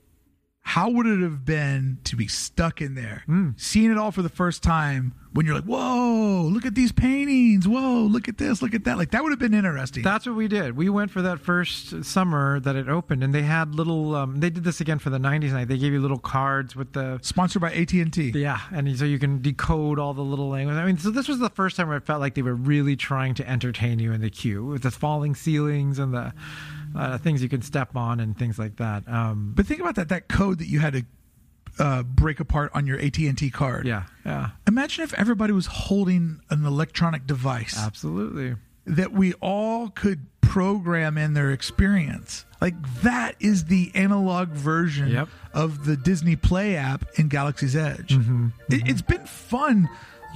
how 0.65 0.89
would 0.91 1.07
it 1.07 1.21
have 1.21 1.45
been 1.45 1.99
to 2.05 2.17
be 2.17 2.27
stuck 2.29 2.81
in 2.81 2.95
there, 2.95 3.25
Mm. 3.29 3.55
seeing 3.61 3.91
it 3.91 3.99
all 3.99 4.11
for 4.13 4.23
the 4.23 4.29
first 4.29 4.63
time 4.63 5.13
when 5.35 5.45
you're 5.45 5.55
like, 5.57 5.65
"Whoa, 5.65 6.43
look 6.43 6.65
at 6.67 6.75
these 6.75 6.93
paintings! 6.93 7.67
Whoa, 7.67 8.03
look 8.03 8.29
at 8.29 8.39
this, 8.39 8.63
look 8.63 8.73
at 8.75 8.85
that!" 8.85 8.97
Like 8.97 9.11
that 9.11 9.23
would 9.23 9.33
have 9.33 9.39
been 9.39 9.55
interesting. 9.55 10.03
That's 10.03 10.25
what 10.27 10.37
we 10.37 10.47
did. 10.49 10.77
We 10.77 10.89
went 10.89 11.11
for 11.11 11.21
that 11.23 11.41
first 11.41 12.05
summer 12.05 12.61
that 12.61 12.77
it 12.77 12.89
opened, 12.89 13.25
and 13.25 13.35
they 13.35 13.43
had 13.43 13.75
little. 13.75 14.15
Um, 14.15 14.41
they 14.41 14.51
did 14.51 14.63
this 14.65 14.81
again 14.81 14.99
for 14.99 15.11
the 15.11 15.19
'90s 15.19 15.53
night. 15.53 15.69
They 15.69 15.79
gave 15.79 15.93
you 15.93 16.01
little 16.01 16.19
cards 16.19 16.77
with 16.77 16.93
the 16.93 17.19
Sponsored 17.23 17.61
by 17.63 17.73
AT 17.73 18.01
and 18.01 18.13
T. 18.13 18.31
yeah, 18.35 18.61
and 18.71 18.97
so 18.99 19.05
you 19.05 19.19
can 19.19 19.43
decode 19.43 19.99
all 19.99 20.15
the 20.15 20.23
little 20.25 20.49
language. 20.49 20.77
I 20.77 20.85
mean, 20.87 20.97
so 20.99 21.11
this 21.11 21.29
was 21.29 21.39
the 21.41 21.51
first 21.51 21.77
time 21.77 21.89
where 21.89 21.97
it 21.97 22.05
felt 22.07 22.21
like 22.21 22.35
they 22.35 22.43
were 22.43 22.55
really 22.55 22.95
trying 22.97 23.35
to 23.35 23.49
entertain 23.51 23.99
you 23.99 24.13
in 24.13 24.21
the 24.21 24.31
queue 24.31 24.65
with 24.65 24.83
the 24.83 24.91
falling 24.91 25.35
ceilings 25.35 25.99
and 25.99 26.15
the 26.15 26.33
uh, 26.97 27.19
things 27.19 27.43
you 27.43 27.48
can 27.48 27.62
step 27.62 27.97
on 27.97 28.20
and 28.20 28.36
things 28.39 28.59
like 28.59 28.77
that. 28.77 29.06
Um, 29.09 29.52
But 29.56 29.66
think 29.66 29.81
about 29.81 29.94
that 29.97 30.09
that 30.10 30.28
code 30.28 30.59
that 30.59 30.66
you 30.69 30.81
had 30.81 30.93
to 30.94 31.05
uh, 31.78 32.02
break 32.02 32.39
apart 32.40 32.70
on 32.74 32.86
your 32.86 32.98
AT 33.01 33.19
and 33.19 33.36
T 33.39 33.51
card. 33.51 33.86
yeah, 33.86 34.05
yeah, 34.27 34.51
Imagine 34.66 35.05
if 35.05 35.14
everybody 35.14 35.52
was 35.52 35.66
holding 35.66 36.40
an 36.51 36.64
electronic 36.66 37.27
device 37.27 37.77
absolutely. 37.78 38.56
that 38.85 39.12
we 39.12 39.32
all 39.35 39.89
could 39.89 40.27
program 40.43 41.16
in 41.16 41.32
their 41.32 41.51
experience. 41.51 42.44
Like 42.60 42.74
that 43.02 43.36
is 43.40 43.64
the 43.64 43.90
analog 43.94 44.51
version 44.51 45.09
Yep. 45.09 45.28
of 45.55 45.86
the 45.86 45.97
Disney 45.97 46.36
Play 46.36 46.77
app 46.77 47.06
in 47.19 47.28
Galaxy's 47.28 47.74
Edge. 47.74 48.10
Mm-hmm. 48.19 48.48
It, 48.69 48.89
it's 48.90 49.02
been 49.02 49.24
fun 49.24 49.89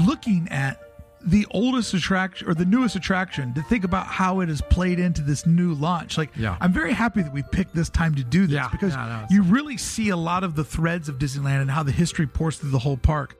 looking 0.04 0.48
at 0.50 0.80
the 1.27 1.47
oldest 1.51 1.93
attraction 1.93 2.48
or 2.48 2.55
the 2.55 2.65
newest 2.65 2.94
attraction 2.94 3.53
to 3.55 3.62
think 3.62 3.85
about 3.85 4.07
how 4.07 4.40
it 4.40 4.48
has 4.48 4.61
played 4.62 4.98
into 5.01 5.23
this 5.23 5.44
new 5.47 5.74
launch. 5.74 6.16
Like, 6.16 6.31
Yeah. 6.36 6.57
I'm 6.61 6.73
very 6.73 6.93
happy 6.93 7.23
that 7.23 7.32
we 7.32 7.43
picked 7.43 7.74
this 7.74 7.89
time 7.89 8.15
to 8.15 8.23
do 8.24 8.47
this 8.47 8.55
Yeah, 8.55 8.69
because 8.70 8.94
yeah, 8.94 9.27
you 9.28 9.43
really 9.43 9.77
see 9.77 10.11
a 10.11 10.16
lot 10.16 10.44
of 10.44 10.55
the 10.55 10.65
threads 10.65 11.09
of 11.09 11.19
Disneyland 11.19 11.61
and 11.62 11.70
how 11.70 11.82
the 11.82 11.93
history 11.93 12.27
pours 12.27 12.57
through 12.59 12.70
the 12.70 12.78
whole 12.78 12.97
park. 12.97 13.36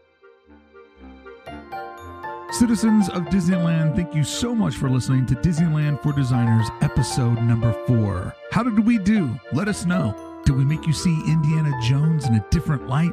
Citizens 2.53 3.09
of 3.09 3.25
Disneyland, 3.25 3.97
thank 3.97 4.15
you 4.15 4.25
so 4.25 4.55
much 4.55 4.77
for 4.77 4.89
listening 4.89 5.27
to 5.27 5.35
Disneyland 5.35 6.03
for 6.03 6.13
Designers 6.13 6.69
episode 6.81 7.41
number 7.43 7.73
four. 7.87 8.35
How 8.51 8.63
did 8.63 8.79
we 8.79 8.99
do? 8.99 9.39
Let 9.53 9.69
us 9.69 9.85
know. 9.85 10.41
Did 10.45 10.57
we 10.57 10.65
make 10.65 10.87
you 10.87 10.93
see 10.93 11.15
Indiana 11.27 11.73
Jones 11.83 12.27
in 12.27 12.35
a 12.37 12.45
different 12.51 12.87
light? 12.89 13.13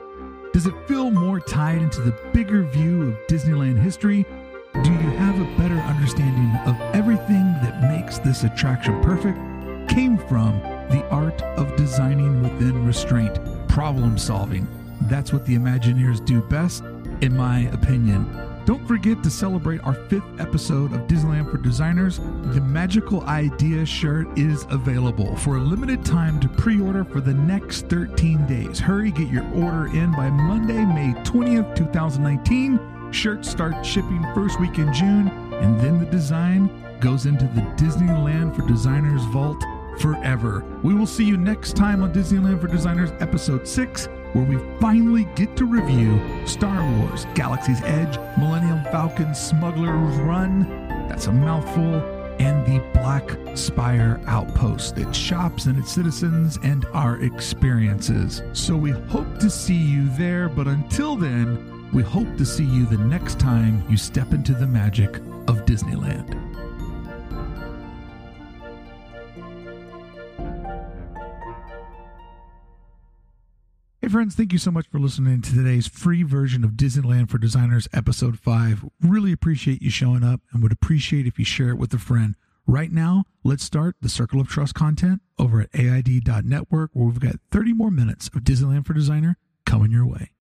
Does 0.53 0.67
it 0.67 0.73
feel 0.87 1.09
more 1.09 1.39
tied 1.39 1.81
into 1.81 2.01
the 2.01 2.11
bigger 2.31 2.63
view 2.63 3.09
of 3.09 3.17
Disneyland 3.27 3.81
history? 3.81 4.23
Do 4.81 4.91
you 4.91 5.11
have 5.17 5.39
a 5.39 5.57
better 5.57 5.77
understanding 5.77 6.51
of 6.65 6.79
everything 6.95 7.53
that 7.61 7.83
makes 7.83 8.17
this 8.17 8.43
attraction 8.43 8.99
perfect? 9.03 9.37
Came 9.87 10.17
from 10.17 10.59
the 10.89 11.07
art 11.09 11.39
of 11.43 11.75
designing 11.75 12.41
within 12.41 12.83
restraint, 12.83 13.37
problem 13.67 14.17
solving. 14.17 14.67
That's 15.03 15.31
what 15.31 15.45
the 15.45 15.55
Imagineers 15.55 16.25
do 16.25 16.41
best, 16.41 16.83
in 17.21 17.37
my 17.37 17.69
opinion. 17.71 18.27
Don't 18.65 18.85
forget 18.87 19.21
to 19.23 19.29
celebrate 19.29 19.83
our 19.83 19.93
fifth 19.93 20.39
episode 20.39 20.91
of 20.93 21.01
Disneyland 21.01 21.51
for 21.51 21.57
Designers. 21.57 22.19
The 22.45 22.61
Magical 22.61 23.21
Idea 23.25 23.85
shirt 23.85 24.27
is 24.37 24.65
available 24.71 25.35
for 25.35 25.57
a 25.57 25.59
limited 25.59 26.03
time 26.03 26.39
to 26.39 26.49
pre 26.49 26.81
order 26.81 27.03
for 27.03 27.21
the 27.21 27.33
next 27.33 27.89
13 27.89 28.47
days. 28.47 28.79
Hurry, 28.79 29.11
get 29.11 29.27
your 29.27 29.45
order 29.53 29.87
in 29.87 30.13
by 30.13 30.31
Monday, 30.31 30.83
May 30.83 31.13
20th, 31.23 31.75
2019. 31.75 32.79
Shirts 33.13 33.47
start 33.47 33.85
shipping 33.85 34.23
first 34.33 34.59
week 34.59 34.79
in 34.79 34.91
June, 34.91 35.27
and 35.61 35.79
then 35.79 35.99
the 35.99 36.05
design 36.07 36.67
goes 36.99 37.27
into 37.27 37.45
the 37.45 37.61
Disneyland 37.77 38.55
for 38.55 38.63
Designers 38.63 39.23
vault 39.25 39.63
forever. 39.99 40.65
We 40.81 40.95
will 40.95 41.05
see 41.05 41.23
you 41.23 41.37
next 41.37 41.75
time 41.75 42.01
on 42.01 42.11
Disneyland 42.11 42.59
for 42.59 42.67
Designers 42.67 43.11
episode 43.19 43.67
6 43.67 44.07
where 44.33 44.43
we 44.45 44.57
finally 44.79 45.25
get 45.35 45.55
to 45.57 45.65
review 45.65 46.19
Star 46.47 46.83
Wars 46.97 47.27
Galaxy's 47.35 47.81
Edge, 47.83 48.17
Millennium 48.39 48.83
Falcon 48.85 49.35
Smuggler's 49.35 50.17
Run, 50.17 50.67
that's 51.07 51.27
a 51.27 51.31
mouthful, 51.31 52.01
and 52.39 52.65
the 52.65 52.83
Black 52.93 53.37
Spire 53.55 54.19
Outpost, 54.25 54.97
its 54.97 55.15
shops 55.15 55.67
and 55.67 55.77
its 55.77 55.91
citizens, 55.91 56.57
and 56.63 56.85
our 56.93 57.21
experiences. 57.21 58.41
So 58.53 58.75
we 58.75 58.89
hope 58.89 59.37
to 59.37 59.51
see 59.51 59.75
you 59.75 60.09
there, 60.17 60.49
but 60.49 60.67
until 60.67 61.15
then, 61.15 61.72
we 61.93 62.01
hope 62.01 62.37
to 62.37 62.45
see 62.45 62.65
you 62.65 62.85
the 62.87 62.97
next 62.97 63.39
time 63.39 63.85
you 63.87 63.97
step 63.97 64.33
into 64.33 64.53
the 64.53 64.65
magic 64.65 65.17
of 65.47 65.63
Disneyland. 65.65 66.39
Hey, 74.01 74.09
friends, 74.09 74.35
thank 74.35 74.51
you 74.51 74.59
so 74.59 74.71
much 74.71 74.87
for 74.89 74.99
listening 74.99 75.41
to 75.43 75.53
today's 75.53 75.87
free 75.87 76.23
version 76.23 76.63
of 76.63 76.71
Disneyland 76.71 77.29
for 77.29 77.37
Designers, 77.37 77.87
Episode 77.93 78.37
5. 78.39 78.85
Really 79.01 79.31
appreciate 79.31 79.81
you 79.81 79.89
showing 79.89 80.23
up 80.23 80.41
and 80.51 80.61
would 80.61 80.73
appreciate 80.73 81.27
if 81.27 81.39
you 81.39 81.45
share 81.45 81.69
it 81.69 81.77
with 81.77 81.93
a 81.93 81.99
friend. 81.99 82.35
Right 82.65 82.91
now, 82.91 83.25
let's 83.43 83.63
start 83.63 83.95
the 84.01 84.09
Circle 84.09 84.41
of 84.41 84.47
Trust 84.47 84.73
content 84.73 85.21
over 85.37 85.61
at 85.61 85.69
AID.network, 85.73 86.89
where 86.93 87.05
we've 87.05 87.19
got 87.19 87.35
30 87.51 87.73
more 87.73 87.91
minutes 87.91 88.27
of 88.27 88.41
Disneyland 88.41 88.85
for 88.85 88.93
Designer 88.93 89.37
coming 89.65 89.91
your 89.91 90.05
way. 90.05 90.31